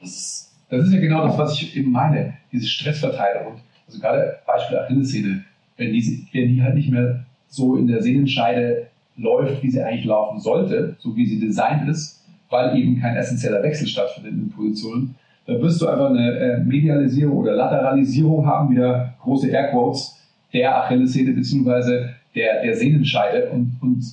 Das 0.00 0.10
ist, 0.10 0.52
das 0.68 0.86
ist 0.86 0.92
ja 0.92 1.00
genau 1.00 1.26
das, 1.26 1.38
was 1.38 1.54
ich 1.54 1.76
eben 1.76 1.90
meine, 1.90 2.34
diese 2.52 2.66
Stressverteilung. 2.66 3.54
Also 3.86 3.98
gerade 3.98 4.36
Beispiel 4.46 4.78
Achillessehne, 4.78 5.44
wenn 5.78 5.92
die, 5.92 6.26
wenn 6.32 6.48
die 6.48 6.62
halt 6.62 6.74
nicht 6.74 6.90
mehr 6.90 7.24
so 7.48 7.76
in 7.76 7.86
der 7.86 8.02
Sehnenscheide 8.02 8.88
läuft, 9.16 9.62
wie 9.62 9.70
sie 9.70 9.82
eigentlich 9.82 10.04
laufen 10.04 10.38
sollte, 10.38 10.96
so 10.98 11.16
wie 11.16 11.26
sie 11.26 11.40
designt 11.40 11.88
ist, 11.88 12.22
weil 12.50 12.76
eben 12.76 13.00
kein 13.00 13.16
essentieller 13.16 13.62
Wechsel 13.62 13.86
stattfindet 13.86 14.32
in 14.32 14.40
den 14.40 14.50
Positionen, 14.50 15.14
dann 15.50 15.62
wirst 15.62 15.82
du 15.82 15.88
einfach 15.88 16.10
eine 16.10 16.38
äh, 16.38 16.60
Medialisierung 16.60 17.38
oder 17.38 17.54
Lateralisierung 17.54 18.46
haben, 18.46 18.70
wieder 18.70 19.14
große 19.20 19.48
Airquotes, 19.48 20.16
der 20.52 20.84
Achillessehne 20.84 21.32
bzw. 21.32 22.06
Der, 22.36 22.62
der 22.62 22.76
Sehnenscheide. 22.76 23.50
Und, 23.50 23.76
und 23.82 24.04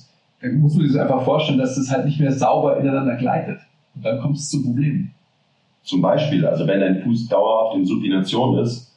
da 0.42 0.48
musst 0.48 0.76
du 0.76 0.82
dir 0.82 0.88
das 0.88 0.96
einfach 0.96 1.22
vorstellen, 1.22 1.58
dass 1.58 1.76
das 1.76 1.92
halt 1.92 2.06
nicht 2.06 2.18
mehr 2.18 2.32
sauber 2.32 2.80
ineinander 2.80 3.14
gleitet. 3.14 3.60
Und 3.94 4.04
dann 4.04 4.18
kommt 4.20 4.36
es 4.36 4.50
zu 4.50 4.64
Problemen. 4.64 5.14
Zum 5.84 6.02
Beispiel, 6.02 6.44
also 6.44 6.66
wenn 6.66 6.80
dein 6.80 7.02
Fuß 7.02 7.28
dauerhaft 7.28 7.76
in 7.76 7.84
Supination 7.84 8.58
ist, 8.58 8.92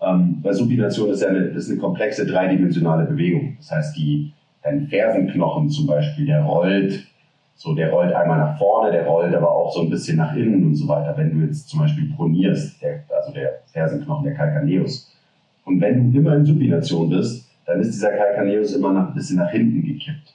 ähm, 0.00 0.38
weil 0.42 0.52
Supination 0.52 1.10
ist 1.10 1.22
ja 1.22 1.28
eine, 1.28 1.44
ist 1.44 1.70
eine 1.70 1.78
komplexe 1.78 2.26
dreidimensionale 2.26 3.04
Bewegung. 3.04 3.56
Das 3.58 3.70
heißt, 3.70 3.96
die, 3.96 4.32
dein 4.64 4.88
Fersenknochen 4.88 5.70
zum 5.70 5.86
Beispiel, 5.86 6.26
der 6.26 6.42
rollt 6.42 7.06
so, 7.56 7.74
der 7.74 7.90
rollt 7.90 8.12
einmal 8.12 8.38
nach 8.38 8.58
vorne, 8.58 8.90
der 8.90 9.06
rollt 9.06 9.34
aber 9.34 9.50
auch 9.50 9.72
so 9.72 9.82
ein 9.82 9.90
bisschen 9.90 10.16
nach 10.16 10.34
innen 10.34 10.64
und 10.66 10.74
so 10.74 10.88
weiter. 10.88 11.16
Wenn 11.16 11.30
du 11.30 11.46
jetzt 11.46 11.68
zum 11.68 11.80
Beispiel 11.80 12.12
pronierst, 12.14 12.82
der, 12.82 13.04
also 13.16 13.32
der 13.32 13.60
Fersenknochen, 13.66 14.24
der 14.24 14.34
Calcaneus. 14.34 15.12
Und 15.64 15.80
wenn 15.80 16.12
du 16.12 16.18
immer 16.18 16.36
in 16.36 16.44
Supination 16.44 17.08
bist, 17.10 17.48
dann 17.64 17.80
ist 17.80 17.92
dieser 17.92 18.10
Calcaneus 18.10 18.74
immer 18.74 18.92
noch 18.92 19.08
ein 19.08 19.14
bisschen 19.14 19.38
nach 19.38 19.50
hinten 19.50 19.82
gekippt. 19.82 20.34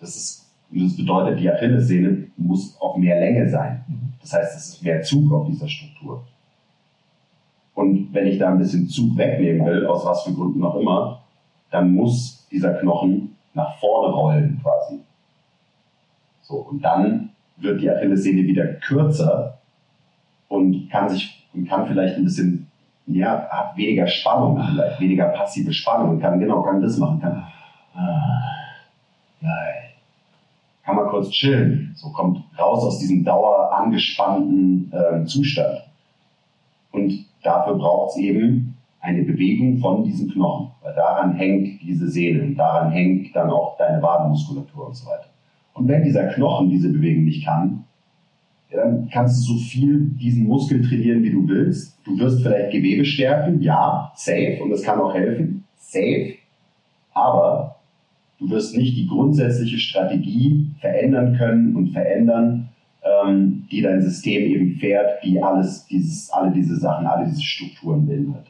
Das 0.00 0.16
ist, 0.16 0.50
das 0.70 0.96
bedeutet, 0.96 1.40
die 1.40 1.50
Achillessehne 1.50 2.26
muss 2.36 2.76
auf 2.80 2.96
mehr 2.96 3.18
Länge 3.20 3.48
sein. 3.48 3.84
Das 4.20 4.32
heißt, 4.32 4.56
es 4.56 4.68
ist 4.68 4.82
mehr 4.82 5.02
Zug 5.02 5.32
auf 5.32 5.46
dieser 5.46 5.68
Struktur. 5.68 6.24
Und 7.74 8.12
wenn 8.12 8.26
ich 8.26 8.38
da 8.38 8.50
ein 8.50 8.58
bisschen 8.58 8.88
Zug 8.88 9.16
wegnehmen 9.16 9.66
will, 9.66 9.86
aus 9.86 10.04
was 10.04 10.24
für 10.24 10.32
Gründen 10.32 10.62
auch 10.64 10.76
immer, 10.76 11.22
dann 11.70 11.92
muss 11.92 12.46
dieser 12.50 12.74
Knochen 12.74 13.36
nach 13.54 13.78
vorne 13.78 14.12
rollen 14.12 14.60
quasi. 14.62 15.00
So, 16.44 16.56
und 16.56 16.82
dann 16.84 17.30
wird 17.56 17.80
die 17.80 17.90
Achillessehne 17.90 18.42
wieder 18.42 18.66
kürzer 18.74 19.58
und 20.48 20.90
kann 20.90 21.08
sich 21.08 21.46
und 21.54 21.68
kann 21.68 21.86
vielleicht 21.86 22.16
ein 22.16 22.24
bisschen, 22.24 22.66
ja, 23.06 23.48
hat 23.48 23.76
weniger 23.76 24.06
Spannung, 24.06 24.60
vielleicht 24.72 25.00
weniger 25.00 25.28
passive 25.28 25.72
Spannung 25.72 26.10
und 26.10 26.20
kann 26.20 26.38
genau, 26.38 26.62
kann 26.62 26.82
das 26.82 26.98
machen, 26.98 27.20
kann, 27.20 27.44
ah, 27.94 28.42
nein, 29.40 29.74
kann 30.84 30.96
man 30.96 31.08
kurz 31.08 31.30
chillen, 31.30 31.92
so 31.96 32.10
kommt 32.10 32.44
raus 32.58 32.84
aus 32.84 32.98
diesem 32.98 33.24
dauer 33.24 33.72
angespannten 33.72 34.92
äh, 34.92 35.24
Zustand. 35.24 35.82
Und 36.92 37.24
dafür 37.42 37.74
braucht 37.74 38.10
es 38.10 38.16
eben 38.18 38.76
eine 39.00 39.22
Bewegung 39.22 39.78
von 39.78 40.04
diesem 40.04 40.30
Knochen, 40.30 40.72
weil 40.82 40.94
daran 40.94 41.34
hängt 41.34 41.82
diese 41.82 42.08
Sehne 42.08 42.42
und 42.42 42.56
daran 42.56 42.90
hängt 42.90 43.34
dann 43.34 43.50
auch 43.50 43.76
deine 43.78 44.02
Wadenmuskulatur 44.02 44.88
und 44.88 44.94
so 44.94 45.06
weiter. 45.06 45.33
Und 45.74 45.88
wenn 45.88 46.04
dieser 46.04 46.28
Knochen 46.28 46.70
diese 46.70 46.88
Bewegung 46.88 47.24
nicht 47.24 47.44
kann, 47.44 47.84
dann 48.70 49.08
kannst 49.10 49.48
du 49.48 49.54
so 49.54 49.58
viel 49.58 50.10
diesen 50.20 50.44
Muskel 50.44 50.82
trainieren, 50.82 51.22
wie 51.22 51.30
du 51.30 51.46
willst. 51.46 51.96
Du 52.04 52.18
wirst 52.18 52.42
vielleicht 52.42 52.72
Gewebe 52.72 53.04
stärken, 53.04 53.62
ja, 53.62 54.12
safe, 54.16 54.58
und 54.62 54.70
das 54.70 54.82
kann 54.82 55.00
auch 55.00 55.14
helfen, 55.14 55.64
safe. 55.76 56.34
Aber 57.12 57.76
du 58.38 58.50
wirst 58.50 58.76
nicht 58.76 58.96
die 58.96 59.06
grundsätzliche 59.06 59.78
Strategie 59.78 60.70
verändern 60.80 61.36
können 61.36 61.76
und 61.76 61.90
verändern, 61.90 62.68
ähm, 63.04 63.64
die 63.70 63.82
dein 63.82 64.02
System 64.02 64.42
eben 64.42 64.74
fährt, 64.76 65.22
die 65.22 65.40
alles 65.40 65.86
dieses, 65.86 66.30
alle 66.30 66.50
diese 66.50 66.76
Sachen, 66.76 67.06
alle 67.06 67.26
diese 67.26 67.42
Strukturen 67.42 68.06
beinhaltet. 68.06 68.48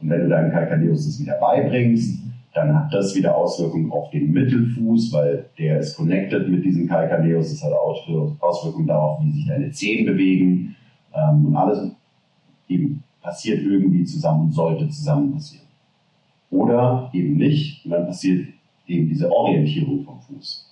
Und 0.00 0.10
wenn 0.10 0.22
du 0.22 0.28
deinem 0.28 0.50
Kalkaneus 0.50 1.06
das 1.06 1.20
wieder 1.20 1.38
beibringst, 1.40 2.18
dann 2.54 2.74
hat 2.74 2.92
das 2.92 3.14
wieder 3.14 3.36
Auswirkungen 3.36 3.90
auf 3.90 4.10
den 4.10 4.32
Mittelfuß, 4.32 5.12
weil 5.12 5.46
der 5.58 5.80
ist 5.80 5.96
connected 5.96 6.48
mit 6.48 6.64
diesem 6.64 6.86
Calcaneus. 6.86 7.50
Das 7.50 7.64
hat 7.64 7.72
Auswirkungen 7.72 8.86
darauf, 8.86 9.22
wie 9.22 9.32
sich 9.32 9.46
deine 9.46 9.70
Zehen 9.70 10.04
bewegen. 10.04 10.76
Ähm, 11.14 11.46
und 11.46 11.56
alles 11.56 11.90
eben 12.68 13.02
passiert 13.22 13.62
irgendwie 13.62 14.04
zusammen 14.04 14.42
und 14.42 14.52
sollte 14.52 14.88
zusammen 14.88 15.32
passieren. 15.32 15.66
Oder 16.50 17.10
eben 17.14 17.36
nicht. 17.36 17.84
Und 17.84 17.92
dann 17.92 18.06
passiert 18.06 18.48
eben 18.86 19.08
diese 19.08 19.30
Orientierung 19.30 20.04
vom 20.04 20.20
Fuß. 20.20 20.68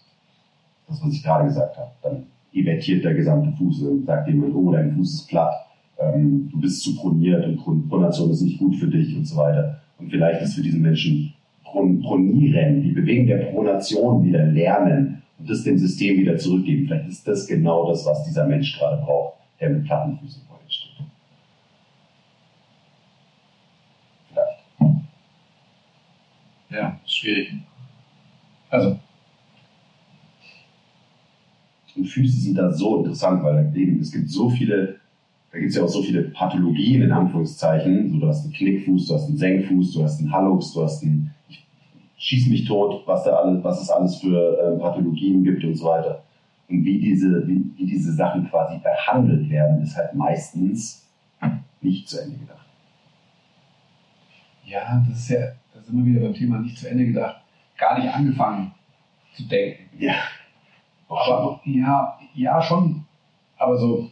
Das, 0.88 1.02
was 1.02 1.12
ich 1.14 1.22
gerade 1.22 1.44
gesagt 1.46 1.78
habe. 1.78 1.90
Dann 2.02 2.26
evertiert 2.52 3.04
der 3.04 3.14
gesamte 3.14 3.56
Fuß 3.56 3.82
und 3.82 4.04
sagt 4.04 4.28
jemand, 4.28 4.54
oh, 4.54 4.72
dein 4.72 4.94
Fuß 4.96 5.14
ist 5.14 5.28
platt, 5.28 5.54
ähm, 5.98 6.48
du 6.50 6.60
bist 6.60 6.82
zu 6.82 6.96
proniert 6.96 7.46
und 7.46 7.88
Pronation 7.88 8.30
ist 8.30 8.42
nicht 8.42 8.58
gut 8.58 8.76
für 8.76 8.88
dich 8.88 9.16
und 9.16 9.24
so 9.24 9.36
weiter. 9.36 9.80
Und 9.98 10.10
vielleicht 10.10 10.42
ist 10.42 10.54
für 10.54 10.62
diesen 10.62 10.82
Menschen 10.82 11.32
Pronieren, 11.72 12.82
die 12.82 12.92
Bewegung 12.92 13.26
der 13.26 13.46
Pronation 13.52 14.24
wieder 14.24 14.44
lernen 14.44 15.22
und 15.38 15.48
das 15.48 15.64
dem 15.64 15.78
System 15.78 16.18
wieder 16.18 16.36
zurückgeben. 16.36 16.86
Vielleicht 16.86 17.08
ist 17.08 17.26
das 17.26 17.46
genau 17.46 17.88
das, 17.88 18.04
was 18.06 18.24
dieser 18.24 18.46
Mensch 18.46 18.78
gerade 18.78 19.02
braucht, 19.02 19.38
der 19.60 19.70
mit 19.70 19.84
Plattenfüßen 19.84 20.42
vor 20.46 20.58
dir 20.64 20.72
steht. 20.72 20.90
Vielleicht. 24.28 24.58
Ja, 26.70 27.00
schwierig. 27.06 27.54
Also, 28.68 28.96
Und 32.00 32.06
Füße 32.06 32.40
sind 32.40 32.56
da 32.56 32.72
so 32.72 32.98
interessant, 32.98 33.42
weil 33.42 33.72
es 34.00 34.12
gibt 34.12 34.30
so 34.30 34.48
viele, 34.48 34.99
da 35.52 35.58
gibt 35.58 35.70
es 35.70 35.76
ja 35.76 35.82
auch 35.82 35.88
so 35.88 36.02
viele 36.02 36.22
Pathologien 36.22 37.02
in 37.02 37.12
Anführungszeichen. 37.12 38.10
So, 38.10 38.18
du 38.20 38.26
hast 38.28 38.44
einen 38.44 38.52
Knickfuß, 38.52 39.08
du 39.08 39.14
hast 39.14 39.28
einen 39.28 39.36
Senkfuß, 39.36 39.92
du 39.92 40.02
hast 40.02 40.20
einen 40.20 40.32
Hallux, 40.32 40.72
du 40.72 40.82
hast 40.82 41.02
einen 41.02 41.34
ich 41.48 41.66
schieß 42.26 42.48
mich 42.48 42.66
tot, 42.66 43.02
was 43.06 43.24
da 43.24 43.36
alles, 43.36 43.64
was 43.64 43.80
es 43.80 43.88
alles 43.88 44.16
für 44.16 44.58
äh, 44.58 44.78
Pathologien 44.78 45.42
gibt 45.42 45.64
und 45.64 45.74
so 45.74 45.86
weiter. 45.86 46.22
Und 46.68 46.84
wie 46.84 47.00
diese, 47.00 47.48
wie, 47.48 47.64
wie 47.76 47.86
diese 47.86 48.12
Sachen 48.12 48.48
quasi 48.50 48.78
behandelt 48.78 49.48
werden, 49.48 49.82
ist 49.82 49.96
halt 49.96 50.14
meistens 50.14 51.08
nicht 51.80 52.06
zu 52.06 52.20
Ende 52.22 52.36
gedacht. 52.36 52.66
ja, 54.66 55.02
das 55.08 55.18
ist 55.18 55.30
ja, 55.30 55.40
da 55.74 55.80
sind 55.80 55.96
wir 55.96 56.04
wieder 56.04 56.20
beim 56.20 56.34
Thema 56.34 56.58
nicht 56.58 56.76
zu 56.76 56.88
Ende 56.88 57.06
gedacht, 57.06 57.36
gar 57.78 57.98
nicht 57.98 58.14
angefangen 58.14 58.72
zu 59.34 59.44
denken. 59.44 59.84
Ja. 59.98 60.14
Aber 61.08 61.60
ja, 61.64 62.18
ja 62.34 62.62
schon. 62.62 63.04
Aber 63.56 63.78
so, 63.78 64.10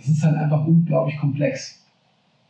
das 0.00 0.08
ist 0.08 0.24
halt 0.24 0.36
einfach 0.36 0.66
unglaublich 0.66 1.18
komplex. 1.18 1.84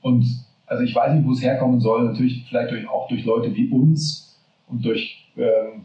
Und 0.02 0.24
also 0.66 0.84
ich 0.84 0.94
weiß 0.94 1.14
nicht, 1.14 1.26
wo 1.26 1.32
es 1.32 1.42
herkommen 1.42 1.80
soll. 1.80 2.04
Natürlich 2.04 2.46
vielleicht 2.48 2.70
durch, 2.70 2.88
auch 2.88 3.08
durch 3.08 3.24
Leute 3.24 3.54
wie 3.54 3.68
uns 3.68 4.38
und 4.68 4.84
durch 4.84 5.28
ähm, 5.36 5.84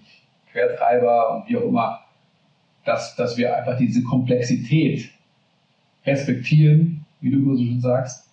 Quertreiber 0.51 1.35
und 1.35 1.49
wie 1.49 1.57
auch 1.57 1.63
immer, 1.63 2.01
dass, 2.85 3.15
dass 3.15 3.35
wir 3.35 3.57
einfach 3.57 3.77
diese 3.77 4.03
Komplexität 4.03 5.09
respektieren, 6.05 7.05
wie 7.19 7.31
du 7.31 7.37
immer 7.37 7.55
so 7.55 7.63
schön 7.63 7.81
sagst, 7.81 8.29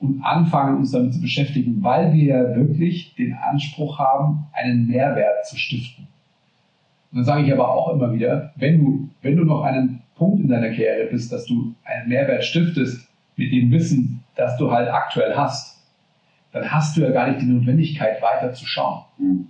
und 0.00 0.20
anfangen, 0.22 0.78
uns 0.78 0.90
damit 0.90 1.14
zu 1.14 1.20
beschäftigen, 1.20 1.82
weil 1.82 2.12
wir 2.12 2.24
ja 2.24 2.56
wirklich 2.56 3.14
den 3.14 3.34
Anspruch 3.34 3.98
haben, 3.98 4.46
einen 4.52 4.88
Mehrwert 4.88 5.46
zu 5.46 5.56
stiften. 5.56 6.08
Und 7.12 7.18
dann 7.18 7.24
sage 7.24 7.46
ich 7.46 7.52
aber 7.52 7.72
auch 7.72 7.94
immer 7.94 8.12
wieder, 8.12 8.52
wenn 8.56 8.84
du, 8.84 9.08
wenn 9.22 9.36
du 9.36 9.44
noch 9.44 9.62
einen 9.62 9.93
Punkt 10.16 10.40
in 10.42 10.48
deiner 10.48 10.68
Karriere 10.68 11.08
bist, 11.10 11.32
dass 11.32 11.44
du 11.46 11.74
einen 11.84 12.08
Mehrwert 12.08 12.44
stiftest 12.44 13.08
mit 13.36 13.52
dem 13.52 13.70
Wissen, 13.72 14.22
das 14.36 14.56
du 14.56 14.70
halt 14.70 14.88
aktuell 14.88 15.34
hast, 15.34 15.82
dann 16.52 16.70
hast 16.70 16.96
du 16.96 17.00
ja 17.02 17.10
gar 17.10 17.28
nicht 17.28 17.40
die 17.42 17.46
Notwendigkeit, 17.46 18.22
weiter 18.22 18.52
zu 18.52 18.64
schauen. 18.66 19.02
Hm. 19.18 19.46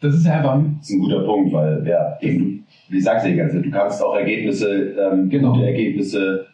Das 0.00 0.14
ist 0.14 0.26
ja 0.26 0.34
einfach, 0.38 0.60
Das 0.78 0.88
ist 0.90 0.96
ein 0.96 1.00
guter 1.00 1.24
Punkt, 1.24 1.52
weil, 1.52 1.86
ja, 1.86 2.16
eben, 2.20 2.64
du, 2.88 2.94
wie 2.94 3.00
sagst 3.00 3.26
du 3.26 3.30
die 3.30 3.36
ganze 3.36 3.56
Zeit, 3.56 3.66
du 3.66 3.70
kannst 3.70 4.02
auch 4.02 4.14
Ergebnisse, 4.16 4.68
ähm, 4.92 5.28
Genau. 5.28 5.52
gute 5.52 5.66
Ergebnisse 5.66 6.46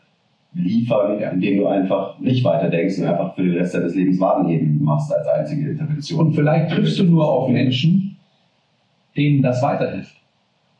liefern, 0.55 1.21
Ja. 1.21 1.31
indem 1.31 1.59
du 1.59 1.67
einfach 1.67 2.19
nicht 2.21 2.45
weiterdenkst 2.45 2.99
und 2.99 3.07
einfach 3.07 3.35
für 3.35 3.43
den 3.43 3.55
Rest 3.57 3.75
deines 3.75 3.95
Lebens 3.95 4.21
Wadenheben 4.21 4.83
machst 4.83 5.13
als 5.13 5.27
einzige 5.27 5.71
Intervention. 5.71 6.21
und 6.29 6.35
vielleicht 6.35 6.71
triffst 6.71 6.99
du 6.99 7.05
nur 7.05 7.27
auf 7.29 7.49
Menschen, 7.51 8.17
denen 9.17 9.43
das 9.43 9.63
weiterhilft. 9.63 10.15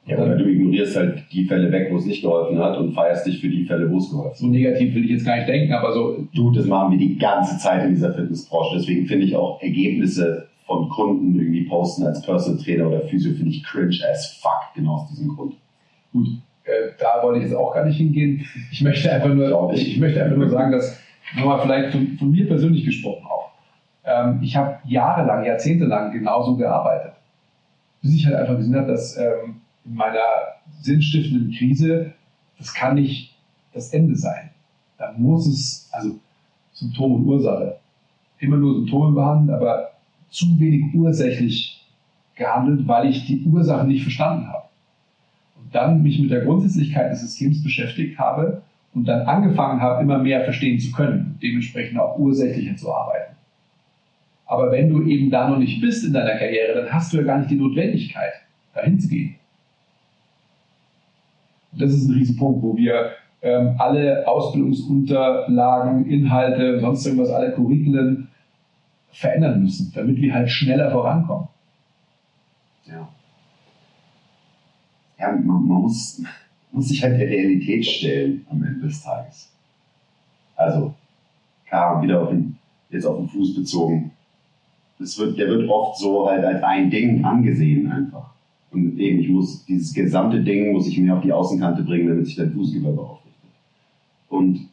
Ja, 0.07 0.19
oder 0.19 0.37
du 0.37 0.45
ignorierst 0.45 0.97
halt 0.97 1.25
die 1.33 1.47
Fälle 1.47 1.73
weg, 1.73 1.89
wo 1.91 1.97
es 1.97 2.05
nicht 2.05 2.21
geholfen 2.23 2.59
hat 2.59 2.77
und 2.77 2.93
feierst 2.93 3.27
dich 3.27 3.41
für 3.41 3.49
die 3.49 3.65
Fälle, 3.65 3.91
wo 3.91 3.97
es 3.97 4.11
geholfen 4.11 4.31
hat. 4.31 4.37
So 4.37 4.47
negativ 4.49 4.95
will 4.95 5.05
ich 5.05 5.13
jetzt 5.13 5.25
gar 5.25 5.37
nicht 5.37 5.49
denken, 5.49 5.73
aber 5.73 5.93
so, 5.95 6.29
Du, 6.35 6.51
das 6.51 6.67
machen 6.67 6.93
wir 6.93 6.99
die 6.99 7.17
ganze 7.17 7.57
Zeit 7.59 7.85
in 7.85 7.95
dieser 7.95 8.13
Fitnessbranche. 8.13 8.77
Deswegen 8.77 9.07
finde 9.07 9.25
ich 9.25 9.35
auch 9.35 9.63
Ergebnisse 9.63 10.49
von 10.67 10.89
Kunden 10.91 11.39
irgendwie 11.39 11.65
posten 11.65 12.05
als 12.05 12.21
Personal 12.23 12.63
Trainer 12.63 12.89
oder 12.89 13.01
Physio, 13.03 13.35
finde 13.35 13.51
ich 13.51 13.65
cringe 13.65 13.97
as 14.11 14.39
fuck, 14.43 14.75
genau 14.75 14.97
aus 14.97 15.09
diesem 15.09 15.29
Grund. 15.29 15.55
Gut, 16.13 16.27
äh, 16.65 16.93
da 16.99 17.23
wollte 17.23 17.41
ich 17.41 17.47
jetzt 17.47 17.57
auch 17.57 17.73
gar 17.75 17.85
nicht 17.85 17.97
hingehen. 17.97 18.45
Ich 18.73 18.83
möchte 18.83 19.11
einfach 19.11 19.33
nur, 19.33 19.73
ich, 19.73 19.89
ich 19.93 20.01
möchte 20.01 20.23
einfach 20.23 20.37
nur 20.37 20.49
sagen, 20.49 20.73
dass, 20.73 20.99
nochmal 21.37 21.61
vielleicht 21.61 21.93
von, 21.93 22.17
von 22.19 22.31
mir 22.31 22.47
persönlich 22.47 22.85
gesprochen 22.85 23.27
auch, 23.27 23.51
ähm, 24.05 24.41
ich 24.43 24.57
habe 24.57 24.79
jahrelang, 24.85 25.45
jahrzehntelang 25.45 26.13
genauso 26.13 26.57
gearbeitet. 26.57 27.13
Bis 28.03 28.15
ich 28.15 28.27
halt 28.27 28.37
einfach 28.37 28.57
gesehen 28.57 28.77
habe, 28.77 28.89
dass 28.89 29.17
ähm, 29.17 29.63
in 29.85 29.95
meiner 29.95 30.25
sinnstiftenden 30.81 31.53
Krise, 31.53 32.13
das 32.59 32.73
kann 32.73 32.95
nicht 32.95 33.35
das 33.73 33.93
Ende 33.93 34.17
sein. 34.17 34.51
Da 34.99 35.13
muss 35.17 35.47
es, 35.47 35.89
also 35.93 36.19
Symptom 36.73 37.15
und 37.15 37.27
Ursache, 37.27 37.77
immer 38.39 38.57
nur 38.57 38.75
Symptome 38.75 39.15
behandeln, 39.15 39.57
aber 39.57 39.91
zu 40.31 40.59
wenig 40.59 40.95
ursächlich 40.95 41.85
gehandelt, 42.35 42.87
weil 42.89 43.09
ich 43.09 43.27
die 43.27 43.45
Ursache 43.45 43.87
nicht 43.87 44.03
verstanden 44.03 44.49
habe 44.49 44.65
und 45.57 45.75
dann 45.75 46.03
mich 46.03 46.19
mit 46.19 46.31
der 46.31 46.45
Grundsätzlichkeit 46.45 47.13
des 47.13 47.21
Systems 47.21 47.63
beschäftigt 47.63 48.19
habe 48.19 48.63
und 48.93 49.07
dann 49.07 49.23
angefangen 49.23 49.81
habe, 49.81 50.03
immer 50.03 50.19
mehr 50.19 50.45
verstehen 50.45 50.79
zu 50.79 50.93
können, 50.93 51.39
dementsprechend 51.43 51.99
auch 51.99 52.19
ursächlicher 52.19 52.77
zu 52.77 52.93
arbeiten. 52.93 53.35
Aber 54.47 54.71
wenn 54.71 54.89
du 54.89 55.03
eben 55.07 55.31
da 55.31 55.49
noch 55.49 55.59
nicht 55.59 55.81
bist 55.81 56.05
in 56.05 56.13
deiner 56.13 56.37
Karriere, 56.37 56.83
dann 56.83 56.93
hast 56.93 57.13
du 57.13 57.17
ja 57.19 57.23
gar 57.23 57.39
nicht 57.39 57.51
die 57.51 57.57
Notwendigkeit, 57.57 58.33
dahin 58.75 58.99
zu 58.99 59.09
gehen. 59.09 59.37
Das 61.79 61.93
ist 61.93 62.09
ein 62.09 62.15
Riesenpunkt, 62.15 62.63
wo 62.63 62.77
wir 62.77 63.13
ähm, 63.43 63.75
alle 63.79 64.27
Ausbildungsunterlagen, 64.27 66.07
Inhalte, 66.07 66.81
sonst 66.81 67.05
irgendwas, 67.07 67.31
alle 67.31 67.53
Curriculen 67.53 68.29
verändern 69.11 69.63
müssen, 69.63 69.93
damit 69.95 70.17
wir 70.17 70.35
halt 70.35 70.51
schneller 70.51 70.91
vorankommen. 70.91 71.49
Ja. 72.87 73.09
Ja, 75.19 75.33
man, 75.33 75.67
man 75.67 75.83
muss, 75.83 76.23
muss 76.73 76.89
sich 76.89 77.03
halt 77.03 77.21
der 77.21 77.29
Realität 77.29 77.85
stellen 77.85 78.47
am 78.51 78.63
Ende 78.63 78.87
des 78.87 79.03
Tages. 79.03 79.53
Also, 80.57 80.95
klar, 81.67 82.03
wieder 82.03 82.23
auf 82.23 82.31
den, 82.31 82.59
jetzt 82.91 83.07
auf 83.07 83.19
den 83.19 83.29
Fuß 83.29 83.55
bezogen. 83.55 84.11
Das 84.99 85.19
wird, 85.19 85.39
der 85.39 85.49
wird 85.49 85.69
oft 85.69 85.99
so 85.99 86.29
halt 86.29 86.45
als 86.45 86.63
ein 86.63 86.91
Ding 86.91 87.25
angesehen 87.25 87.91
einfach. 87.91 88.34
Und 88.75 88.99
eben, 88.99 89.21
ich 89.21 89.29
muss, 89.29 89.65
dieses 89.65 89.95
gesamte 89.95 90.41
Ding 90.41 90.73
muss 90.73 90.89
ich 90.89 90.99
mir 90.99 91.17
auf 91.17 91.23
die 91.23 91.33
Außenkante 91.33 91.83
bringen, 91.83 92.09
damit 92.09 92.27
sich 92.27 92.37
dein 92.37 92.53
Fußgewölbe 92.53 93.01
aufrichtet. 93.01 93.51
Und 94.29 94.69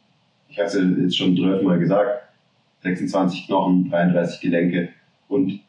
ich 0.48 0.58
habe 0.58 0.66
es 0.66 0.74
ja 0.74 0.82
jetzt 0.82 1.16
schon 1.16 1.36
zwölfmal 1.36 1.78
gesagt, 1.78 2.28
26 2.80 3.46
Knochen, 3.46 3.88
33 3.88 4.40
Gelenke. 4.40 4.88
Und 5.28 5.60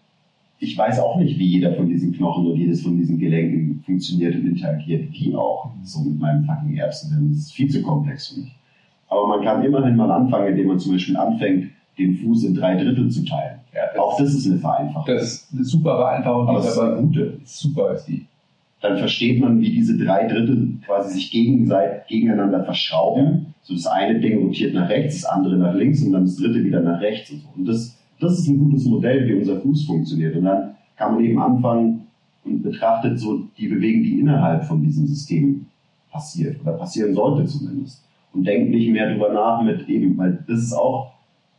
ich 0.59 0.77
weiß 0.77 0.99
auch 0.99 1.19
nicht, 1.19 1.37
wie 1.37 1.47
jeder 1.47 1.73
von 1.75 1.87
diesen 1.87 2.13
Knochen 2.13 2.47
und 2.47 2.57
jedes 2.57 2.81
von 2.81 2.97
diesen 2.97 3.19
Gelenken 3.19 3.83
funktioniert 3.85 4.35
und 4.35 4.47
interagiert. 4.47 5.11
Wie 5.11 5.35
auch, 5.35 5.71
so 5.83 6.01
mit 6.03 6.19
meinem 6.19 6.45
fucking 6.45 6.75
Erbsen. 6.75 7.29
Das 7.29 7.37
ist 7.37 7.53
viel 7.53 7.69
zu 7.69 7.81
komplex 7.83 8.29
für 8.29 8.41
mich. 8.41 8.55
Aber 9.09 9.27
man 9.27 9.43
kann 9.43 9.63
immerhin 9.63 9.95
mal 9.95 10.09
anfangen, 10.09 10.47
indem 10.47 10.67
man 10.67 10.79
zum 10.79 10.93
Beispiel 10.93 11.17
anfängt, 11.17 11.69
den 11.97 12.15
Fuß 12.15 12.43
in 12.45 12.55
drei 12.55 12.75
Drittel 12.75 13.09
zu 13.09 13.23
teilen. 13.25 13.59
Ja, 13.73 13.99
Auch 14.01 14.17
das 14.17 14.33
ist 14.33 14.45
eine 14.47 14.57
Vereinfachung. 14.59 15.05
das 15.15 15.23
ist 15.23 15.53
eine 15.53 15.63
super 15.63 15.97
Vereinfachung, 15.97 16.47
Aber 16.47 16.61
die 16.61 16.67
ist 16.67 16.77
aber 16.77 16.93
eine 16.97 17.01
gute. 17.07 17.39
super 17.43 17.93
ist 17.93 18.05
die. 18.07 18.25
Dann 18.81 18.97
versteht 18.97 19.39
man, 19.39 19.61
wie 19.61 19.69
diese 19.71 19.97
drei 19.97 20.27
Drittel 20.27 20.67
quasi 20.85 21.13
sich 21.13 21.31
gegenseitig, 21.31 22.07
gegeneinander 22.07 22.63
verschrauben. 22.65 23.53
So 23.61 23.73
das 23.73 23.87
eine 23.87 24.19
Ding 24.19 24.43
rotiert 24.43 24.73
nach 24.73 24.89
rechts, 24.89 25.21
das 25.21 25.31
andere 25.31 25.55
nach 25.57 25.73
links 25.73 26.03
und 26.03 26.11
dann 26.11 26.25
das 26.25 26.35
dritte 26.35 26.63
wieder 26.63 26.81
nach 26.81 26.99
rechts 26.99 27.31
und 27.31 27.39
so. 27.41 27.47
Und 27.55 27.65
das, 27.67 27.97
das 28.19 28.39
ist 28.39 28.47
ein 28.49 28.59
gutes 28.59 28.83
Modell, 28.85 29.25
wie 29.27 29.35
unser 29.35 29.61
Fuß 29.61 29.85
funktioniert. 29.85 30.35
Und 30.35 30.43
dann 30.45 30.71
kann 30.97 31.15
man 31.15 31.23
eben 31.23 31.39
anfangen 31.39 32.07
und 32.43 32.61
betrachtet 32.61 33.17
so 33.19 33.43
die 33.57 33.69
Bewegung, 33.69 34.03
die 34.03 34.19
innerhalb 34.19 34.65
von 34.65 34.83
diesem 34.83 35.07
System 35.07 35.65
passiert 36.11 36.59
oder 36.61 36.73
passieren 36.73 37.13
sollte 37.13 37.45
zumindest. 37.45 38.03
Und 38.33 38.45
denkt 38.45 38.69
nicht 38.71 38.89
mehr 38.91 39.11
drüber 39.13 39.31
nach 39.31 39.61
mit 39.63 39.87
eben, 39.87 40.17
weil 40.17 40.43
das 40.47 40.59
ist 40.59 40.73
auch, 40.73 41.12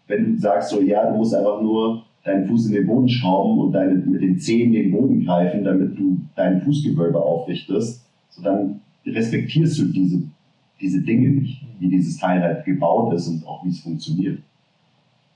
wenn 0.06 0.34
du 0.34 0.38
sagst 0.38 0.70
so, 0.70 0.80
ja, 0.82 1.10
du 1.10 1.16
musst 1.16 1.34
einfach 1.34 1.62
nur 1.62 2.04
deinen 2.24 2.46
Fuß 2.46 2.66
in 2.66 2.72
den 2.74 2.86
Boden 2.86 3.08
schrauben 3.08 3.58
und 3.58 3.72
deine, 3.72 3.94
mit 3.94 4.22
den 4.22 4.38
Zehen 4.38 4.72
den 4.72 4.92
Boden 4.92 5.24
greifen, 5.24 5.64
damit 5.64 5.98
du 5.98 6.18
dein 6.34 6.62
Fußgewölbe 6.62 7.22
aufrichtest, 7.22 8.06
so 8.30 8.42
dann 8.42 8.80
respektierst 9.06 9.78
du 9.78 9.84
diese, 9.86 10.22
diese 10.80 11.02
Dinge 11.02 11.28
nicht, 11.28 11.62
wie 11.78 11.88
dieses 11.88 12.16
Teil 12.18 12.42
halt 12.42 12.64
gebaut 12.64 13.12
ist 13.14 13.28
und 13.28 13.46
auch 13.46 13.64
wie 13.64 13.68
es 13.68 13.80
funktioniert. 13.80 14.38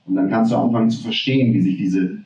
Und 0.05 0.15
dann 0.15 0.29
kannst 0.29 0.51
du 0.51 0.55
anfangen 0.55 0.89
zu 0.89 1.03
verstehen, 1.03 1.53
wie 1.53 1.61
sich 1.61 1.77
diese, 1.77 2.17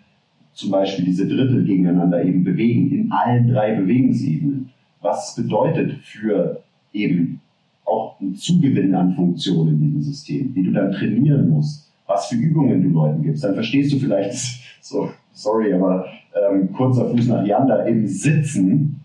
zum 0.53 0.71
Beispiel 0.71 1.05
diese 1.05 1.27
Drittel 1.27 1.65
gegeneinander 1.65 2.23
eben 2.23 2.43
bewegen, 2.43 2.91
in 2.91 3.11
allen 3.11 3.49
drei 3.49 3.75
Bewegungsebenen. 3.75 4.69
Was 5.01 5.29
es 5.29 5.43
bedeutet 5.43 5.93
für 6.01 6.63
eben 6.93 7.41
auch 7.83 8.19
einen 8.21 8.35
Zugewinn 8.35 8.95
an 8.95 9.13
Funktionen 9.13 9.73
in 9.73 9.81
diesem 9.81 10.01
System, 10.01 10.53
die 10.53 10.63
du 10.63 10.71
dann 10.71 10.93
trainieren 10.93 11.49
musst, 11.49 11.92
was 12.13 12.27
für 12.27 12.35
Übungen 12.35 12.83
du 12.83 12.89
Leuten 12.89 13.23
gibst. 13.23 13.43
Dann 13.43 13.53
verstehst 13.53 13.93
du 13.93 13.97
vielleicht, 13.97 14.33
so, 14.81 15.09
sorry, 15.31 15.73
aber 15.73 16.05
ähm, 16.35 16.71
kurzer 16.73 17.09
Fuß 17.09 17.27
nach 17.27 17.45
Yanda 17.45 17.83
im 17.83 18.07
Sitzen 18.07 19.01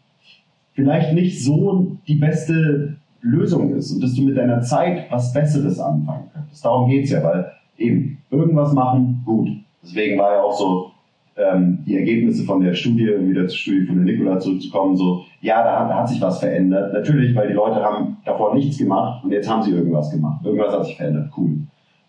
vielleicht 0.75 1.13
nicht 1.13 1.45
so 1.45 1.97
die 2.07 2.15
beste 2.15 2.97
Lösung 3.21 3.75
ist 3.75 3.91
und 3.93 4.03
dass 4.03 4.15
du 4.15 4.23
mit 4.23 4.37
deiner 4.37 4.61
Zeit 4.61 5.11
was 5.11 5.33
Besseres 5.33 5.81
anfangen 5.81 6.31
könntest. 6.33 6.65
Darum 6.65 6.89
geht's 6.89 7.11
ja, 7.11 7.23
weil 7.23 7.51
eben 7.77 8.19
irgendwas 8.31 8.73
machen, 8.73 9.23
gut. 9.25 9.49
Deswegen 9.83 10.19
war 10.19 10.35
ja 10.35 10.43
auch 10.43 10.57
so 10.57 10.93
ähm, 11.37 11.79
die 11.87 11.97
Ergebnisse 11.97 12.45
von 12.45 12.61
der 12.61 12.75
Studie, 12.75 13.07
wieder 13.07 13.47
zur 13.49 13.59
Studie 13.59 13.87
von 13.87 13.97
der 13.97 14.05
Nikola 14.05 14.39
zurückzukommen, 14.39 14.97
so, 14.97 15.25
ja, 15.41 15.63
da 15.63 15.81
hat, 15.81 15.91
da 15.91 15.95
hat 16.01 16.09
sich 16.09 16.21
was 16.21 16.41
verändert. 16.41 16.93
Natürlich, 16.93 17.35
weil 17.35 17.49
die 17.49 17.55
Leute 17.55 17.77
haben 17.77 18.19
davor 18.25 18.55
nichts 18.55 18.79
gemacht 18.79 19.25
und 19.25 19.33
jetzt 19.33 19.49
haben 19.49 19.63
sie 19.63 19.73
irgendwas 19.73 20.11
gemacht. 20.11 20.45
Irgendwas 20.45 20.73
hat 20.73 20.87
sich 20.87 20.97
verändert, 20.97 21.31
cool. 21.37 21.59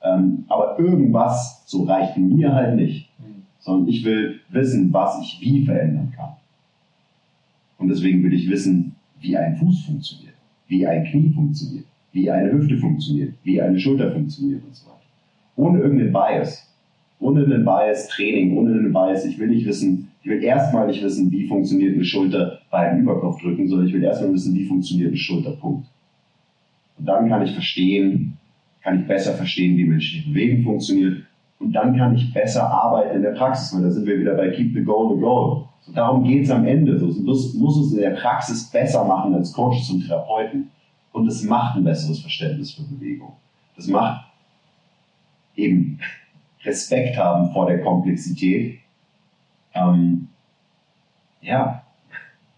Ähm, 0.03 0.45
aber 0.47 0.80
irgendwas, 0.80 1.63
so 1.65 1.84
reicht 1.84 2.17
mir 2.17 2.53
halt 2.53 2.76
nicht. 2.76 3.09
Sondern 3.59 3.88
ich 3.89 4.05
will 4.05 4.39
wissen, 4.49 4.93
was 4.93 5.19
ich 5.21 5.39
wie 5.41 5.65
verändern 5.65 6.13
kann. 6.15 6.30
Und 7.77 7.89
deswegen 7.89 8.23
will 8.23 8.34
ich 8.34 8.49
wissen, 8.49 8.95
wie 9.19 9.38
ein 9.38 9.57
Fuß 9.57 9.85
funktioniert, 9.85 10.35
wie 10.67 10.88
ein 10.88 11.03
Knie 11.03 11.30
funktioniert, 11.30 11.85
wie 12.13 12.31
eine 12.31 12.51
Hüfte 12.51 12.77
funktioniert, 12.77 13.34
wie 13.43 13.61
eine 13.61 13.80
Schulter 13.80 14.11
funktioniert 14.11 14.63
und 14.65 14.76
so 14.76 14.85
weiter. 14.85 14.99
Ohne 15.57 15.80
irgendeinen 15.80 16.13
Bias 16.13 16.69
ohne 17.19 17.43
einen 17.43 17.65
Bias 17.65 18.07
Training, 18.07 18.57
ohne 18.57 18.71
einen 18.71 18.93
Bias, 18.93 19.26
ich 19.26 19.38
will 19.38 19.49
nicht 19.49 19.67
wissen, 19.67 20.09
ich 20.23 20.30
will 20.30 20.43
erstmal 20.43 20.88
nicht 20.88 21.03
wissen, 21.03 21.31
wie 21.31 21.47
funktioniert 21.47 21.95
eine 21.95 22.03
Schulter 22.03 22.59
beim 22.71 23.01
Überkopfdrücken, 23.01 23.67
sondern 23.67 23.88
ich 23.88 23.93
will 23.93 24.03
erstmal 24.03 24.34
wissen, 24.34 24.55
wie 24.55 24.65
funktioniert 24.65 25.09
eine 25.09 25.17
Schulterpunkt. 25.17 25.88
Und 26.97 27.05
dann 27.05 27.30
kann 27.30 27.43
ich 27.43 27.51
verstehen, 27.51 28.38
kann 28.81 29.01
ich 29.01 29.07
besser 29.07 29.34
verstehen, 29.34 29.77
wie 29.77 29.85
menschliche 29.85 30.30
Bewegung 30.30 30.64
funktioniert. 30.64 31.23
Und 31.60 31.73
dann 31.73 31.97
kann 31.97 32.15
ich 32.15 32.34
besser 32.34 32.69
arbeiten 32.69 33.18
in 33.18 33.22
der 33.22 33.31
Praxis, 33.31 33.76
weil 33.76 33.84
da 33.84 33.91
sind 33.91 34.06
wir 34.06 34.19
wieder 34.19 34.35
bei 34.35 34.49
Keep 34.49 34.73
the 34.73 34.84
Goal 34.84 35.15
the 35.15 35.22
Goal. 35.22 35.65
So, 35.81 35.91
darum 35.91 36.23
geht 36.23 36.45
es 36.45 36.51
am 36.51 36.65
Ende. 36.65 36.97
So, 36.97 37.07
muss, 37.22 37.53
muss 37.53 37.77
es 37.85 37.93
in 37.93 37.99
der 37.99 38.11
Praxis 38.11 38.69
besser 38.69 39.03
machen 39.03 39.34
als 39.34 39.51
Coaches 39.51 39.89
und 39.89 40.07
Therapeuten. 40.07 40.69
Und 41.11 41.27
es 41.27 41.43
macht 41.43 41.76
ein 41.76 41.84
besseres 41.84 42.22
Verständnis 42.22 42.72
für 42.72 42.84
Bewegung. 42.84 43.34
Das 43.76 43.88
macht 43.88 44.26
eben 45.56 45.99
Respekt 46.64 47.18
haben 47.18 47.51
vor 47.51 47.68
der 47.68 47.81
Komplexität. 47.81 48.80
Ähm, 49.73 50.27
ja, 51.41 51.84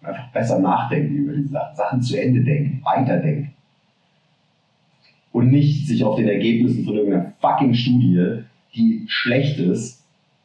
einfach 0.02 0.31
besser 0.31 0.60
nachdenken 0.60 1.15
über 1.15 1.34
die 1.34 1.48
Sachen, 1.48 1.76
Sachen 1.76 2.02
zu 2.02 2.19
Ende 2.19 2.43
denken, 2.43 2.81
weiterdenken. 2.84 3.53
Und 5.32 5.49
nicht 5.49 5.88
sich 5.88 6.03
auf 6.03 6.18
den 6.18 6.28
Ergebnissen 6.28 6.84
von 6.84 6.95
irgendeiner 6.95 7.34
fucking 7.40 7.74
Studie, 7.74 8.44
die 8.76 9.06
schlecht 9.08 9.60
ist, 9.60 10.03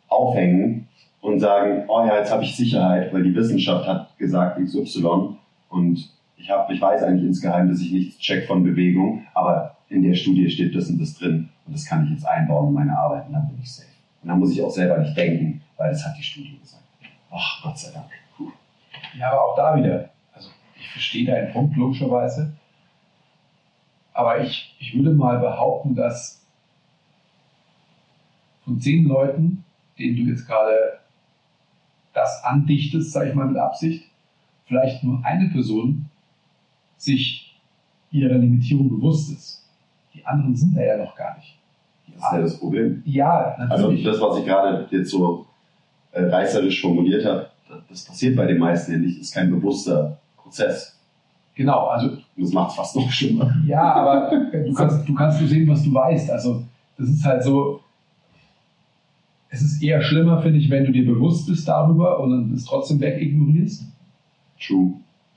aufhängen 0.08 0.86
und 1.20 1.40
sagen, 1.40 1.84
oh 1.88 2.04
ja, 2.06 2.18
jetzt 2.18 2.32
habe 2.32 2.44
ich 2.44 2.54
Sicherheit, 2.54 3.12
weil 3.12 3.24
die 3.24 3.34
Wissenschaft 3.34 3.86
hat 3.86 4.16
gesagt 4.18 4.60
XY 4.62 5.36
und 5.68 6.08
ich, 6.36 6.50
hab, 6.50 6.70
ich 6.70 6.80
weiß 6.80 7.02
eigentlich 7.02 7.26
insgeheim, 7.26 7.68
dass 7.68 7.80
ich 7.80 7.92
nichts 7.92 8.18
check 8.18 8.46
von 8.46 8.62
Bewegung, 8.62 9.26
aber 9.34 9.76
in 9.88 10.02
der 10.02 10.14
Studie 10.14 10.48
steht 10.50 10.74
das 10.74 10.88
und 10.88 11.00
das 11.00 11.14
drin 11.14 11.48
und 11.66 11.74
das 11.74 11.84
kann 11.84 12.04
ich 12.04 12.10
jetzt 12.10 12.26
einbauen 12.26 12.68
in 12.68 12.74
meine 12.74 12.96
Arbeit 12.96 13.26
und 13.26 13.32
dann 13.32 13.48
bin 13.48 13.58
ich 13.60 13.72
safe. 13.72 13.88
Und 14.22 14.28
dann 14.28 14.38
muss 14.38 14.52
ich 14.52 14.62
auch 14.62 14.70
selber 14.70 14.98
nicht 14.98 15.16
denken, 15.16 15.62
weil 15.76 15.90
das 15.90 16.04
hat 16.04 16.16
die 16.18 16.22
Studie 16.22 16.58
gesagt. 16.60 16.82
Ach, 17.30 17.62
Gott 17.62 17.78
sei 17.78 17.92
Dank. 17.92 18.06
Puh. 18.36 18.50
Ja, 19.18 19.30
aber 19.32 19.44
auch 19.44 19.56
da 19.56 19.76
wieder, 19.76 20.10
also 20.32 20.50
ich 20.78 20.88
verstehe 20.88 21.26
deinen 21.26 21.52
Punkt 21.52 21.76
logischerweise, 21.76 22.52
aber 24.16 24.40
ich, 24.40 24.74
ich 24.78 24.96
würde 24.96 25.10
mal 25.12 25.38
behaupten, 25.38 25.94
dass 25.94 26.42
von 28.64 28.80
zehn 28.80 29.06
Leuten, 29.06 29.64
denen 29.98 30.16
du 30.16 30.22
jetzt 30.30 30.46
gerade 30.46 31.00
das 32.14 32.42
andichtest, 32.42 33.12
sage 33.12 33.28
ich 33.28 33.34
mal 33.34 33.46
mit 33.46 33.58
Absicht, 33.58 34.04
vielleicht 34.64 35.04
nur 35.04 35.20
eine 35.22 35.50
Person 35.50 36.06
sich 36.96 37.54
ihrer 38.10 38.38
Limitierung 38.38 38.88
bewusst 38.88 39.30
ist. 39.30 39.64
Die 40.14 40.24
anderen 40.24 40.56
sind 40.56 40.74
da 40.74 40.82
ja 40.82 40.96
noch 40.96 41.14
gar 41.14 41.36
nicht. 41.36 41.58
Das 42.06 42.16
ist 42.24 42.32
ja 42.32 42.40
das 42.40 42.58
Problem. 42.58 43.02
Ja, 43.04 43.54
Also 43.58 43.84
natürlich. 43.84 44.04
das, 44.04 44.20
was 44.20 44.38
ich 44.38 44.46
gerade 44.46 44.86
jetzt 44.90 45.10
so 45.10 45.46
äh, 46.12 46.22
reißerisch 46.22 46.80
formuliert 46.80 47.26
habe, 47.26 47.50
das, 47.88 48.04
passiert 48.06 48.34
bei 48.34 48.46
den 48.46 48.58
meisten 48.58 48.92
ja 48.92 48.98
nicht. 48.98 49.18
Das 49.18 49.26
ist 49.26 49.34
kein 49.34 49.50
bewusster 49.50 50.18
Prozess. 50.38 50.98
genau, 51.54 51.88
also 51.88 52.16
das 52.36 52.52
macht 52.52 52.70
es 52.70 52.76
fast 52.76 52.96
noch 52.96 53.10
schlimmer. 53.10 53.54
Ja, 53.66 53.94
aber 53.94 54.30
du 54.52 54.72
kannst, 54.74 55.08
du 55.08 55.14
kannst 55.14 55.40
nur 55.40 55.48
sehen, 55.48 55.68
was 55.68 55.82
du 55.82 55.92
weißt. 55.92 56.30
Also, 56.30 56.62
das 56.98 57.08
ist 57.08 57.24
halt 57.24 57.42
so. 57.42 57.80
Es 59.48 59.62
ist 59.62 59.82
eher 59.82 60.02
schlimmer, 60.02 60.42
finde 60.42 60.58
ich, 60.58 60.68
wenn 60.68 60.84
du 60.84 60.92
dir 60.92 61.06
bewusst 61.06 61.46
bist 61.46 61.66
darüber 61.66 62.20
und 62.20 62.30
dann 62.30 62.52
es 62.52 62.64
trotzdem 62.64 63.00
wegignorierst. 63.00 63.84
True. 64.60 64.94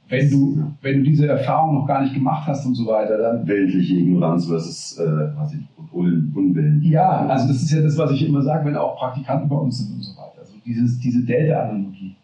Wenn 0.09 0.29
du, 0.31 0.73
wenn 0.81 0.97
du 0.97 1.03
diese 1.03 1.27
Erfahrung 1.27 1.75
noch 1.75 1.87
gar 1.87 2.01
nicht 2.01 2.15
gemacht 2.15 2.47
hast 2.47 2.65
und 2.65 2.73
so 2.73 2.87
weiter, 2.87 3.17
dann. 3.17 3.47
Weltliche 3.47 3.95
Ignoranz 3.95 4.47
versus 4.47 4.97
äh, 4.97 5.29
ich, 5.53 5.93
Un 5.93 6.33
Unwillen. 6.35 6.81
Ja, 6.83 7.27
also 7.27 7.47
das 7.47 7.61
ist 7.61 7.71
ja 7.71 7.81
das, 7.81 7.97
was 7.97 8.11
ich 8.11 8.27
immer 8.27 8.41
sage, 8.41 8.65
wenn 8.65 8.75
auch 8.75 8.97
Praktikanten 8.97 9.47
bei 9.47 9.55
uns 9.55 9.77
sind 9.77 9.95
und 9.95 10.01
so 10.01 10.11
weiter. 10.17 10.39
Also 10.39 10.53
dieses, 10.65 10.99
diese 10.99 11.23
Delta-Analogie. 11.23 12.15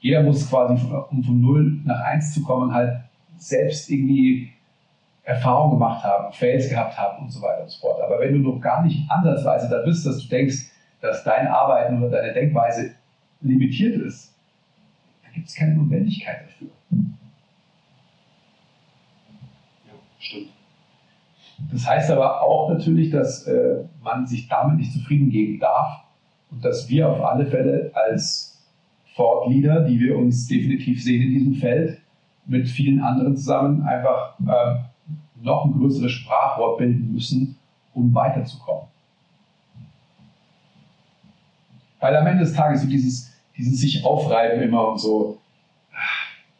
Jeder 0.00 0.22
muss 0.22 0.48
quasi, 0.48 0.82
um 1.10 1.22
von 1.22 1.40
0 1.40 1.80
nach 1.84 2.00
1 2.00 2.34
zu 2.34 2.42
kommen, 2.42 2.72
halt 2.72 2.92
selbst 3.36 3.90
irgendwie 3.90 4.50
Erfahrung 5.24 5.72
gemacht 5.72 6.04
haben, 6.04 6.32
Fails 6.32 6.68
gehabt 6.68 6.96
haben 6.98 7.24
und 7.24 7.30
so 7.30 7.40
weiter 7.40 7.62
und 7.62 7.70
so 7.70 7.80
fort. 7.80 8.02
Aber 8.02 8.20
wenn 8.20 8.34
du 8.34 8.50
noch 8.50 8.60
gar 8.60 8.84
nicht 8.84 9.10
ansatzweise 9.10 9.68
da 9.70 9.82
bist, 9.82 10.06
dass 10.06 10.18
du 10.18 10.28
denkst, 10.28 10.70
dass 11.00 11.24
dein 11.24 11.46
Arbeiten 11.46 12.02
oder 12.02 12.10
deine 12.20 12.34
Denkweise 12.34 12.94
limitiert 13.40 13.96
ist, 13.96 14.34
dann 15.22 15.32
gibt 15.32 15.48
es 15.48 15.54
keine 15.54 15.74
Notwendigkeit 15.74 16.44
dafür. 16.46 16.68
Ja, 19.86 19.92
stimmt. 20.18 20.48
Das 21.72 21.86
heißt 21.86 22.10
aber 22.10 22.42
auch 22.42 22.68
natürlich, 22.68 23.10
dass 23.10 23.46
äh, 23.46 23.84
man 24.02 24.26
sich 24.26 24.48
damit 24.48 24.76
nicht 24.76 24.92
zufrieden 24.92 25.30
geben 25.30 25.58
darf 25.58 26.04
und 26.50 26.64
dass 26.64 26.88
wir 26.88 27.08
auf 27.08 27.22
alle 27.22 27.46
Fälle 27.46 27.90
als 27.94 28.62
Thought 29.16 29.48
Leader, 29.48 29.80
die 29.82 29.98
wir 30.00 30.18
uns 30.18 30.46
definitiv 30.48 31.02
sehen 31.02 31.22
in 31.22 31.30
diesem 31.30 31.54
Feld, 31.54 32.00
mit 32.46 32.68
vielen 32.68 33.00
anderen 33.00 33.36
zusammen 33.36 33.82
einfach 33.82 34.34
ähm, 34.40 34.84
noch 35.42 35.64
ein 35.64 35.72
größeres 35.72 36.10
Sprachrohr 36.10 36.76
bilden 36.76 37.12
müssen, 37.12 37.56
um 37.94 38.14
weiterzukommen. 38.14 38.84
Weil 42.00 42.16
am 42.16 42.26
Ende 42.26 42.44
des 42.44 42.52
Tages 42.52 42.82
so 42.82 42.88
dieses, 42.88 43.32
dieses 43.56 43.80
sich 43.80 44.04
aufreiben 44.04 44.62
immer 44.62 44.88
und 44.88 44.98
so, 44.98 45.38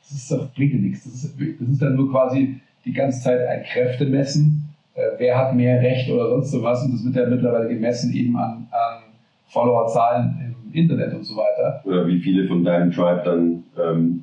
das 0.00 0.12
ist 0.12 0.30
doch, 0.30 0.52
bringt 0.54 0.80
nichts. 0.80 1.04
Das 1.04 1.12
ist, 1.14 1.34
das 1.60 1.68
ist 1.68 1.82
dann 1.82 1.96
nur 1.96 2.10
quasi 2.10 2.60
die 2.84 2.92
ganze 2.92 3.22
Zeit 3.22 3.46
ein 3.46 3.64
Kräftemessen. 3.64 4.74
Äh, 4.94 5.02
wer 5.18 5.36
hat 5.36 5.54
mehr 5.54 5.80
Recht 5.82 6.10
oder 6.10 6.30
sonst 6.30 6.50
so 6.50 6.62
was? 6.62 6.84
Und 6.84 6.94
das 6.94 7.04
wird 7.04 7.16
ja 7.16 7.26
mittlerweile 7.26 7.68
gemessen 7.68 8.14
eben 8.14 8.36
an, 8.36 8.68
an 8.70 9.02
Followerzahlen 9.48 10.56
im 10.64 10.72
Internet 10.72 11.14
und 11.14 11.24
so 11.24 11.36
weiter. 11.36 11.82
Oder 11.84 12.06
wie 12.06 12.20
viele 12.20 12.46
von 12.46 12.64
deinem 12.64 12.90
Tribe 12.90 13.22
dann 13.24 13.64
ähm, 13.78 14.13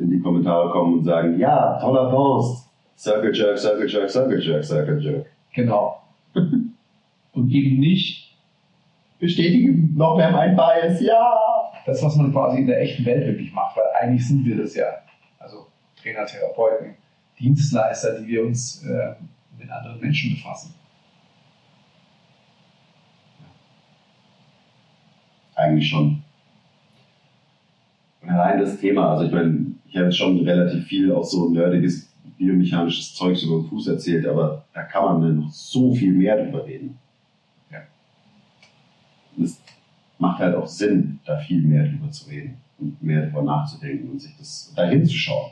in 0.00 0.10
die 0.10 0.20
Kommentare 0.20 0.70
kommen 0.70 0.98
und 0.98 1.04
sagen, 1.04 1.38
ja, 1.38 1.78
toller 1.80 2.10
Post. 2.10 2.68
Circle 2.96 3.34
Jerk, 3.34 3.58
Circle 3.58 3.88
Jerk, 3.88 4.10
Circle 4.10 4.40
Jerk, 4.40 4.64
Circle 4.64 5.00
Jerk. 5.00 5.26
Genau. 5.54 6.02
und 6.34 7.50
eben 7.50 7.78
nicht 7.78 8.36
Bestätigen 9.18 9.94
noch 9.96 10.16
mehr 10.16 10.30
mein 10.30 10.56
Bias, 10.56 11.00
ja. 11.00 11.34
das, 11.84 12.02
was 12.02 12.16
man 12.16 12.32
quasi 12.32 12.58
in 12.58 12.66
der 12.66 12.80
echten 12.80 13.04
Welt 13.04 13.26
wirklich 13.26 13.52
macht, 13.52 13.76
weil 13.76 13.84
eigentlich 14.00 14.26
sind 14.26 14.44
wir 14.46 14.56
das 14.56 14.74
ja. 14.74 14.86
Also 15.38 15.66
Trainer, 16.00 16.24
Therapeuten, 16.24 16.94
Dienstleister, 17.38 18.20
die 18.20 18.26
wir 18.26 18.44
uns 18.44 18.82
äh, 18.84 19.14
mit 19.58 19.70
anderen 19.70 20.00
Menschen 20.00 20.34
befassen. 20.34 20.74
Eigentlich 25.54 25.88
schon. 25.88 26.22
Und 28.22 28.30
allein 28.30 28.58
das 28.60 28.78
Thema, 28.78 29.12
also 29.12 29.24
ich 29.24 29.32
meine, 29.32 29.66
ich 29.90 29.96
habe 29.96 30.06
jetzt 30.06 30.18
schon 30.18 30.38
relativ 30.40 30.86
viel 30.86 31.12
auch 31.12 31.24
so 31.24 31.48
nerdiges 31.48 32.08
biomechanisches 32.38 33.14
Zeugs 33.14 33.42
über 33.42 33.56
den 33.56 33.68
Fuß 33.68 33.88
erzählt, 33.88 34.26
aber 34.26 34.64
da 34.72 34.84
kann 34.84 35.20
man 35.20 35.36
noch 35.36 35.50
so 35.50 35.92
viel 35.92 36.12
mehr 36.12 36.42
drüber 36.42 36.64
reden. 36.64 36.98
Ja. 37.70 37.80
Und 39.36 39.44
es 39.44 39.60
macht 40.18 40.38
halt 40.38 40.54
auch 40.54 40.66
Sinn, 40.66 41.18
da 41.26 41.36
viel 41.38 41.62
mehr 41.62 41.86
drüber 41.86 42.10
zu 42.10 42.30
reden 42.30 42.56
und 42.78 43.02
mehr 43.02 43.26
drüber 43.26 43.42
nachzudenken 43.42 44.10
und 44.10 44.20
sich 44.20 44.34
das 44.38 44.72
dahin 44.74 45.04
zu 45.04 45.14
schauen. 45.14 45.50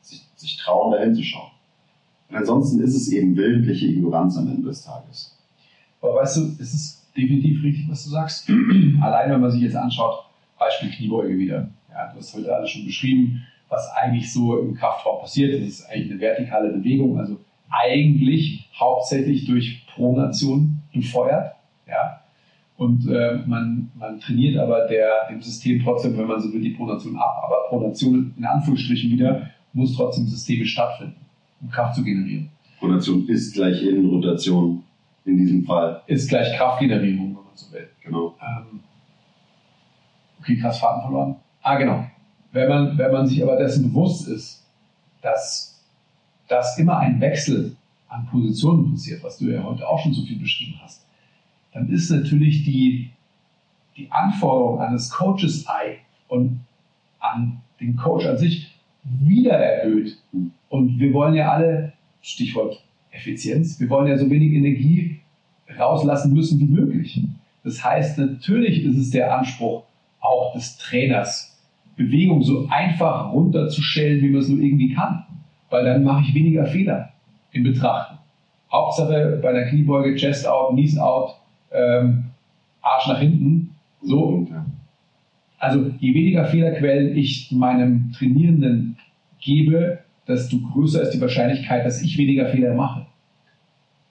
Sich, 0.00 0.22
sich 0.34 0.56
trauen, 0.56 0.92
dahin 0.92 1.14
zu 1.14 1.22
schauen. 1.22 1.52
Und 2.28 2.36
ansonsten 2.36 2.82
ist 2.82 2.96
es 2.96 3.08
eben 3.12 3.36
willentliche 3.36 3.86
Ignoranz 3.86 4.36
am 4.36 4.48
Ende 4.48 4.68
des 4.68 4.84
Tages. 4.84 5.38
Aber 6.00 6.16
weißt 6.16 6.36
du, 6.36 6.56
es 6.58 6.74
ist 6.74 7.06
definitiv 7.16 7.62
richtig, 7.62 7.88
was 7.88 8.04
du 8.04 8.10
sagst. 8.10 8.50
Allein 9.00 9.30
wenn 9.30 9.40
man 9.40 9.50
sich 9.52 9.62
jetzt 9.62 9.76
anschaut, 9.76 10.24
Beispiel 10.58 10.90
Kniebeuge 10.90 11.38
wieder. 11.38 11.70
Ja, 11.92 12.12
du 12.12 12.18
hast 12.18 12.34
heute 12.34 12.54
alles 12.54 12.70
schon 12.70 12.84
beschrieben, 12.84 13.42
was 13.68 13.88
eigentlich 13.90 14.32
so 14.32 14.58
im 14.58 14.74
Kraftraum 14.74 15.20
passiert. 15.20 15.54
Das 15.54 15.66
ist 15.66 15.86
eigentlich 15.86 16.12
eine 16.12 16.20
vertikale 16.20 16.70
Bewegung, 16.70 17.18
also 17.18 17.38
eigentlich 17.70 18.68
hauptsächlich 18.78 19.46
durch 19.46 19.86
Pronation 19.94 20.82
befeuert. 20.92 21.54
Ja. 21.86 22.20
Und 22.76 23.08
äh, 23.08 23.38
man, 23.46 23.90
man 23.94 24.18
trainiert 24.20 24.58
aber 24.58 24.86
der, 24.88 25.28
dem 25.30 25.40
System 25.40 25.82
trotzdem, 25.82 26.16
wenn 26.18 26.26
man 26.26 26.40
so 26.40 26.52
will, 26.52 26.60
die 26.60 26.70
Pronation 26.70 27.16
ab. 27.16 27.42
Aber 27.44 27.68
Pronation 27.68 28.34
in 28.36 28.44
Anführungsstrichen 28.44 29.10
wieder 29.10 29.50
muss 29.72 29.96
trotzdem 29.96 30.26
systemisch 30.26 30.72
stattfinden, 30.72 31.16
um 31.60 31.70
Kraft 31.70 31.94
zu 31.94 32.02
generieren. 32.02 32.50
Pronation 32.78 33.26
ist 33.28 33.54
gleich 33.54 33.82
Innenrotation 33.82 34.82
in 35.24 35.36
diesem 35.36 35.64
Fall. 35.64 36.02
Ist 36.06 36.28
gleich 36.28 36.56
Kraftgenerierung, 36.56 37.28
wenn 37.28 37.34
man 37.34 37.54
so 37.54 37.72
will. 37.72 37.88
Genau. 38.02 38.34
Ähm, 38.40 38.80
Okay, 40.42 40.56
krass 40.56 40.80
Faden 40.80 41.02
verloren. 41.02 41.36
Ah, 41.62 41.76
genau. 41.76 42.06
Wenn 42.52 42.68
man, 42.68 42.98
wenn 42.98 43.12
man 43.12 43.26
sich 43.26 43.42
aber 43.42 43.56
dessen 43.56 43.88
bewusst 43.88 44.28
ist, 44.28 44.66
dass, 45.22 45.80
dass 46.48 46.78
immer 46.78 46.98
ein 46.98 47.20
Wechsel 47.20 47.76
an 48.08 48.26
Positionen 48.26 48.90
passiert, 48.90 49.22
was 49.22 49.38
du 49.38 49.46
ja 49.46 49.62
heute 49.62 49.88
auch 49.88 50.02
schon 50.02 50.12
so 50.12 50.22
viel 50.22 50.38
beschrieben 50.38 50.78
hast, 50.82 51.06
dann 51.72 51.88
ist 51.88 52.10
natürlich 52.10 52.64
die, 52.64 53.10
die 53.96 54.10
Anforderung 54.10 54.80
an 54.80 54.92
das 54.92 55.10
Coaches 55.10 55.64
Eye 55.66 55.98
und 56.28 56.60
an 57.20 57.62
den 57.80 57.96
Coach 57.96 58.26
an 58.26 58.36
sich 58.36 58.74
wieder 59.04 59.52
erhöht. 59.52 60.18
Und 60.68 60.98
wir 60.98 61.12
wollen 61.12 61.34
ja 61.34 61.50
alle, 61.52 61.92
Stichwort 62.20 62.84
Effizienz, 63.10 63.80
wir 63.80 63.90
wollen 63.90 64.08
ja 64.08 64.18
so 64.18 64.30
wenig 64.30 64.52
Energie 64.52 65.20
rauslassen 65.78 66.32
müssen 66.32 66.60
wie 66.60 66.66
möglich. 66.66 67.20
Das 67.64 67.82
heißt, 67.84 68.18
natürlich 68.18 68.84
ist 68.84 68.96
es 68.96 69.10
der 69.10 69.36
Anspruch 69.36 69.84
auch 70.20 70.52
des 70.54 70.76
Trainers, 70.76 71.51
Bewegung 72.06 72.42
so 72.42 72.66
einfach 72.68 73.32
runterzustellen, 73.32 74.22
wie 74.22 74.30
man 74.30 74.40
es 74.40 74.48
nur 74.48 74.60
irgendwie 74.60 74.94
kann. 74.94 75.24
Weil 75.70 75.84
dann 75.84 76.04
mache 76.04 76.22
ich 76.22 76.34
weniger 76.34 76.66
Fehler 76.66 77.10
im 77.52 77.64
Betrachten. 77.64 78.18
Hauptsache 78.70 79.38
bei 79.42 79.52
der 79.52 79.68
Kniebeuge 79.68 80.14
Chest 80.16 80.46
out, 80.46 80.72
Knees 80.72 80.98
out, 80.98 81.36
ähm, 81.70 82.24
Arsch 82.80 83.06
nach 83.08 83.20
hinten. 83.20 83.74
So. 84.02 84.48
Also 85.58 85.90
je 86.00 86.14
weniger 86.14 86.44
Fehlerquellen 86.46 87.16
ich 87.16 87.52
meinem 87.52 88.12
Trainierenden 88.12 88.96
gebe, 89.40 90.00
desto 90.26 90.56
größer 90.58 91.02
ist 91.02 91.10
die 91.10 91.20
Wahrscheinlichkeit, 91.20 91.84
dass 91.84 92.02
ich 92.02 92.18
weniger 92.18 92.46
Fehler 92.46 92.74
mache. 92.74 93.06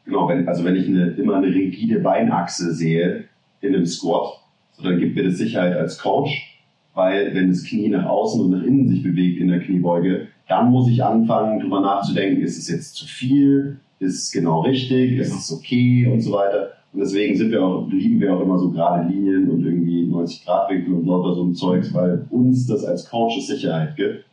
Genau, 0.05 0.27
wenn, 0.27 0.47
also 0.47 0.63
wenn 0.63 0.76
ich 0.76 0.88
eine, 0.88 1.11
immer 1.11 1.38
eine 1.38 1.47
rigide 1.47 1.99
Beinachse 1.99 2.73
sehe 2.73 3.26
in 3.61 3.76
einem 3.76 3.85
Squat, 3.85 4.39
so 4.73 4.84
dann 4.84 4.99
gibt 4.99 5.15
mir 5.15 5.23
das 5.23 5.38
Sicherheit 5.38 5.76
als 5.76 5.99
Coach, 5.99 6.50
weil 6.93 7.34
wenn 7.34 7.49
das 7.49 7.63
Knie 7.63 7.89
nach 7.89 8.05
außen 8.05 8.41
und 8.41 8.51
nach 8.51 8.63
innen 8.63 8.88
sich 8.88 9.03
bewegt 9.03 9.39
in 9.39 9.47
der 9.47 9.59
Kniebeuge, 9.59 10.27
dann 10.47 10.72
muss 10.72 10.89
ich 10.89 11.03
anfangen, 11.03 11.59
darüber 11.59 11.80
nachzudenken, 11.80 12.41
ist 12.41 12.57
es 12.57 12.69
jetzt 12.69 12.95
zu 12.95 13.05
viel, 13.05 13.80
ist 13.99 14.23
es 14.23 14.31
genau 14.31 14.61
richtig, 14.61 15.18
ist 15.18 15.34
es 15.34 15.51
okay 15.51 16.07
und 16.11 16.22
so 16.22 16.34
weiter. 16.34 16.72
Und 16.91 16.99
deswegen 16.99 17.38
sind 17.38 17.51
wir 17.51 17.63
auch, 17.63 17.88
lieben 17.89 18.19
wir 18.19 18.35
auch 18.35 18.41
immer 18.41 18.59
so 18.59 18.69
gerade 18.69 19.07
Linien 19.07 19.49
und 19.49 19.63
irgendwie 19.63 20.05
90 20.05 20.43
Grad 20.43 20.69
Winkel 20.69 20.93
und 20.93 21.05
lauter 21.05 21.35
so 21.35 21.45
ein 21.45 21.55
Zeugs, 21.55 21.93
weil 21.93 22.26
uns 22.30 22.68
das 22.68 22.84
als 22.84 23.09
Coaches 23.09 23.47
Sicherheit 23.47 23.95
gibt. 23.95 24.26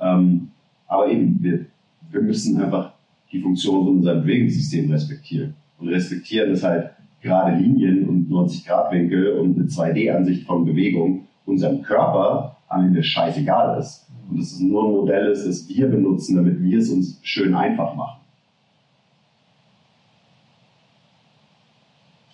Ähm, 0.00 0.48
aber 0.86 1.10
eben, 1.10 1.36
wir, 1.40 1.66
wir 2.10 2.22
müssen 2.22 2.58
einfach 2.62 2.92
die 3.30 3.40
Funktion 3.40 3.84
von 3.84 3.96
unserem 3.98 4.22
Bewegungssystem 4.22 4.90
respektieren. 4.90 5.54
Und 5.78 5.88
respektieren 5.88 6.52
ist 6.52 6.64
halt 6.64 6.90
gerade 7.20 7.56
Linien 7.56 8.08
und 8.08 8.30
90 8.30 8.64
Grad 8.64 8.90
Winkel 8.90 9.32
und 9.32 9.56
eine 9.56 9.66
2D-Ansicht 9.66 10.46
von 10.46 10.64
Bewegung 10.64 11.27
unserem 11.48 11.82
Körper 11.82 12.56
am 12.68 12.84
Ende 12.86 13.02
scheißegal 13.02 13.78
ist. 13.78 14.06
Und 14.28 14.38
dass 14.38 14.52
es 14.52 14.60
nur 14.60 14.84
ein 14.84 14.92
Modell 14.92 15.32
ist, 15.32 15.46
das 15.46 15.68
wir 15.68 15.88
benutzen, 15.88 16.36
damit 16.36 16.62
wir 16.62 16.78
es 16.78 16.90
uns 16.90 17.18
schön 17.22 17.54
einfach 17.54 17.94
machen. 17.94 18.20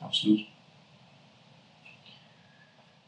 Absolut. 0.01 0.41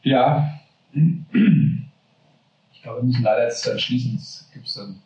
Ja. 0.03 0.59
Ich 0.93 2.81
glaube, 2.81 3.01
wir 3.01 3.03
müssen 3.03 3.23
leider 3.23 3.43
jetzt 3.43 3.67
dann 3.67 3.77
schließen. 3.77 4.15
Es 4.15 4.49
gibt 4.53 4.75
dann 4.77 5.01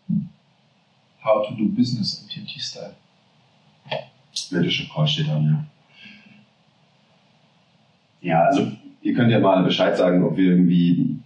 How 1.24 1.48
to 1.48 1.56
do 1.56 1.68
Business 1.70 2.22
im 2.22 2.30
TNT-Style. 2.30 2.96
Leadership 4.52 4.90
Call 4.94 5.08
steht 5.08 5.30
an, 5.30 5.46
ja. 5.46 5.66
Ja, 8.22 8.44
also 8.46 8.72
ihr 9.02 9.14
könnt 9.14 9.32
ja 9.32 9.40
mal 9.40 9.64
Bescheid 9.64 9.98
sagen, 9.98 10.24
ob 10.24 10.38
wir 10.38 10.52
irgendwie 10.52 11.18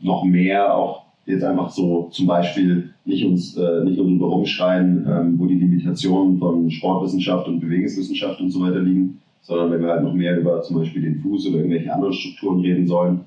noch 0.00 0.24
mehr 0.24 0.74
auch 0.74 1.02
jetzt 1.26 1.44
einfach 1.44 1.70
so 1.70 2.08
zum 2.10 2.26
Beispiel 2.26 2.90
nicht 3.04 3.24
uns 3.24 3.56
äh, 3.56 3.84
nicht 3.84 3.96
nur 3.96 4.06
drüber 4.06 4.26
rumschreien, 4.26 5.06
ähm, 5.08 5.38
wo 5.38 5.46
die 5.46 5.54
Limitationen 5.54 6.38
von 6.38 6.70
Sportwissenschaft 6.70 7.46
und 7.46 7.60
Bewegungswissenschaft 7.60 8.40
und 8.40 8.50
so 8.50 8.60
weiter 8.62 8.80
liegen, 8.80 9.20
sondern 9.40 9.70
wenn 9.70 9.82
wir 9.82 9.90
halt 9.90 10.02
noch 10.02 10.14
mehr 10.14 10.38
über 10.38 10.62
zum 10.62 10.78
Beispiel 10.78 11.02
den 11.02 11.20
Fuß 11.20 11.48
oder 11.48 11.58
irgendwelche 11.58 11.92
anderen 11.92 12.12
Strukturen 12.12 12.60
reden 12.60 12.86
sollen, 12.86 13.20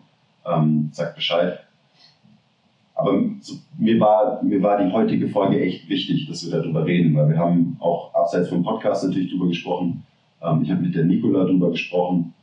ähm, 0.45 0.89
sagt 0.91 1.15
Bescheid. 1.15 1.59
Aber 2.95 3.22
mir, 3.77 3.99
war, 3.99 4.41
mir 4.41 4.61
war 4.61 4.81
die 4.81 4.91
heutige 4.91 5.27
Folge 5.27 5.59
echt 5.59 5.89
wichtig, 5.89 6.27
dass 6.27 6.45
wir 6.45 6.57
darüber 6.57 6.85
reden, 6.85 7.13
weil 7.15 7.30
wir 7.30 7.38
haben 7.38 7.76
auch 7.80 8.13
abseits 8.13 8.49
vom 8.49 8.63
Podcast 8.63 9.05
natürlich 9.05 9.30
darüber 9.31 9.47
gesprochen. 9.47 10.03
Ähm, 10.41 10.61
ich 10.63 10.72
habe 10.72 10.81
mit 10.81 10.95
der 10.95 11.03
Nicola 11.03 11.43
darüber 11.43 11.72
gesprochen. 11.72 12.34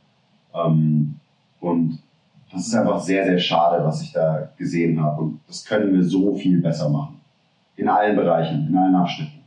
Ähm, 0.53 1.15
und 1.63 1.99
das 2.51 2.67
ist 2.67 2.75
einfach 2.75 2.99
sehr, 2.99 3.25
sehr 3.25 3.39
schade, 3.39 3.83
was 3.83 4.01
ich 4.01 4.11
da 4.11 4.49
gesehen 4.57 5.01
habe. 5.01 5.21
Und 5.21 5.39
das 5.47 5.65
können 5.65 5.93
wir 5.93 6.03
so 6.03 6.35
viel 6.35 6.61
besser 6.61 6.89
machen. 6.89 7.21
In 7.77 7.87
allen 7.87 8.15
Bereichen, 8.15 8.67
in 8.69 8.77
allen 8.77 8.93
Abschnitten. 8.93 9.39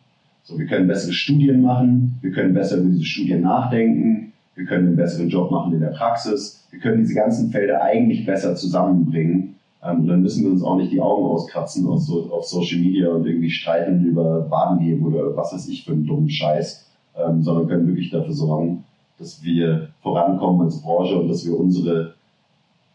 So, 0.42 0.58
wir 0.58 0.66
können 0.66 0.88
bessere 0.88 1.12
Studien 1.12 1.60
machen, 1.60 2.18
wir 2.22 2.32
können 2.32 2.54
besser 2.54 2.78
über 2.78 2.88
diese 2.88 3.04
Studien 3.04 3.42
nachdenken, 3.42 4.32
wir 4.54 4.64
können 4.64 4.86
einen 4.88 4.96
besseren 4.96 5.28
Job 5.28 5.50
machen 5.50 5.74
in 5.74 5.80
der 5.80 5.88
Praxis, 5.88 6.66
wir 6.70 6.80
können 6.80 6.98
diese 6.98 7.14
ganzen 7.14 7.50
Felder 7.50 7.82
eigentlich 7.82 8.24
besser 8.24 8.54
zusammenbringen. 8.56 9.56
Ähm, 9.84 10.00
und 10.00 10.06
dann 10.08 10.22
müssen 10.22 10.44
wir 10.44 10.50
uns 10.50 10.62
auch 10.62 10.76
nicht 10.76 10.92
die 10.92 11.00
Augen 11.00 11.26
auskratzen 11.26 11.86
auf, 11.86 12.00
so, 12.00 12.30
auf 12.32 12.46
Social 12.46 12.80
Media 12.80 13.10
und 13.10 13.26
irgendwie 13.26 13.50
streiten 13.50 14.04
über 14.04 14.40
Badenheben 14.40 15.04
oder 15.04 15.36
was 15.36 15.52
weiß 15.52 15.68
ich 15.68 15.84
für 15.84 15.92
einen 15.92 16.06
dummen 16.06 16.30
Scheiß, 16.30 16.86
ähm, 17.16 17.42
sondern 17.42 17.68
können 17.68 17.86
wirklich 17.86 18.10
dafür 18.10 18.32
sorgen, 18.32 18.84
dass 19.18 19.42
wir 19.42 19.92
vorankommen 20.02 20.66
als 20.66 20.80
Branche 20.82 21.18
und 21.18 21.28
dass 21.28 21.44
wir 21.46 21.58
unsere 21.58 22.14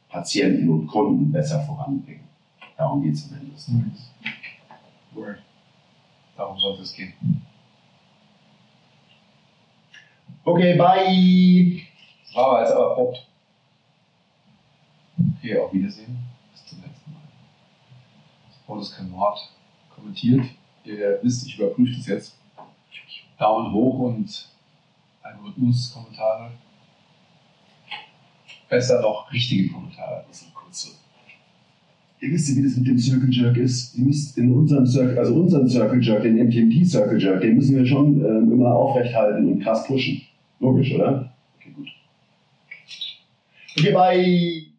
Patienten 0.10 0.70
und 0.70 0.88
Kunden 0.88 1.32
besser 1.32 1.62
voranbringen. 1.62 2.28
Darum 2.78 3.02
geht 3.02 3.14
es 3.14 3.30
am 3.30 3.40
Ende 3.40 3.54
des 3.54 3.66
Tages. 3.66 4.12
Word. 5.14 5.38
Darum 6.36 6.58
sollte 6.60 6.82
es 6.82 6.94
gehen. 6.94 7.14
Okay, 10.44 10.76
bye! 10.76 11.82
Das 12.24 12.36
war 12.36 12.48
aber 12.48 12.62
jetzt 12.62 12.72
aber 12.74 12.92
abrupt. 12.92 13.28
Okay, 15.38 15.60
auf 15.60 15.74
Wiedersehen. 15.74 16.18
Bis 16.52 16.66
zum 16.66 16.82
letzten 16.82 17.12
Mal. 17.12 17.22
Das 18.48 18.68
Wort 18.68 18.82
ist 18.82 18.96
kein 18.96 19.12
Wort. 19.12 19.52
Kommentiert. 19.94 20.46
Ihr 20.84 21.20
wisst, 21.22 21.46
ich 21.46 21.60
überprüfe 21.60 21.96
das 21.96 22.08
jetzt. 22.08 22.38
Daumen 23.38 23.74
hoch 23.74 24.00
und 24.00 24.50
Algorithmus, 25.32 25.94
Kommentare. 25.94 26.52
Besser 28.70 29.02
noch 29.02 29.32
richtige 29.32 29.72
Kommentare. 29.72 30.24
Das 30.28 30.40
sind 30.40 30.54
kurze. 30.54 30.90
Ihr 32.22 32.32
wisst 32.32 32.50
ja, 32.50 32.56
wie 32.56 32.64
das 32.64 32.78
mit 32.78 32.88
dem 32.88 33.00
Circle 33.00 33.34
Jerk 33.34 33.58
ist. 33.58 33.98
Ihr 33.98 34.06
müsst 34.06 34.38
in 34.38 34.54
unserem 34.54 34.86
Circle, 34.86 35.18
also 35.18 35.34
unseren 35.36 35.68
Circle 35.68 36.02
Jerk, 36.02 36.24
den 36.24 36.36
MTMT 36.36 36.88
Circle 36.88 37.20
Jerk, 37.20 37.42
den 37.42 37.56
müssen 37.56 37.76
wir 37.76 37.86
schon 37.86 38.24
ähm, 38.24 38.52
immer 38.52 38.76
aufrechthalten 38.76 39.52
und 39.52 39.60
krass 39.62 39.88
pushen. 39.88 40.22
Logisch, 40.60 40.94
oder? 40.94 41.34
Okay, 41.58 41.72
gut. 41.76 41.88
Okay, 43.78 43.92
bye! 43.92 44.71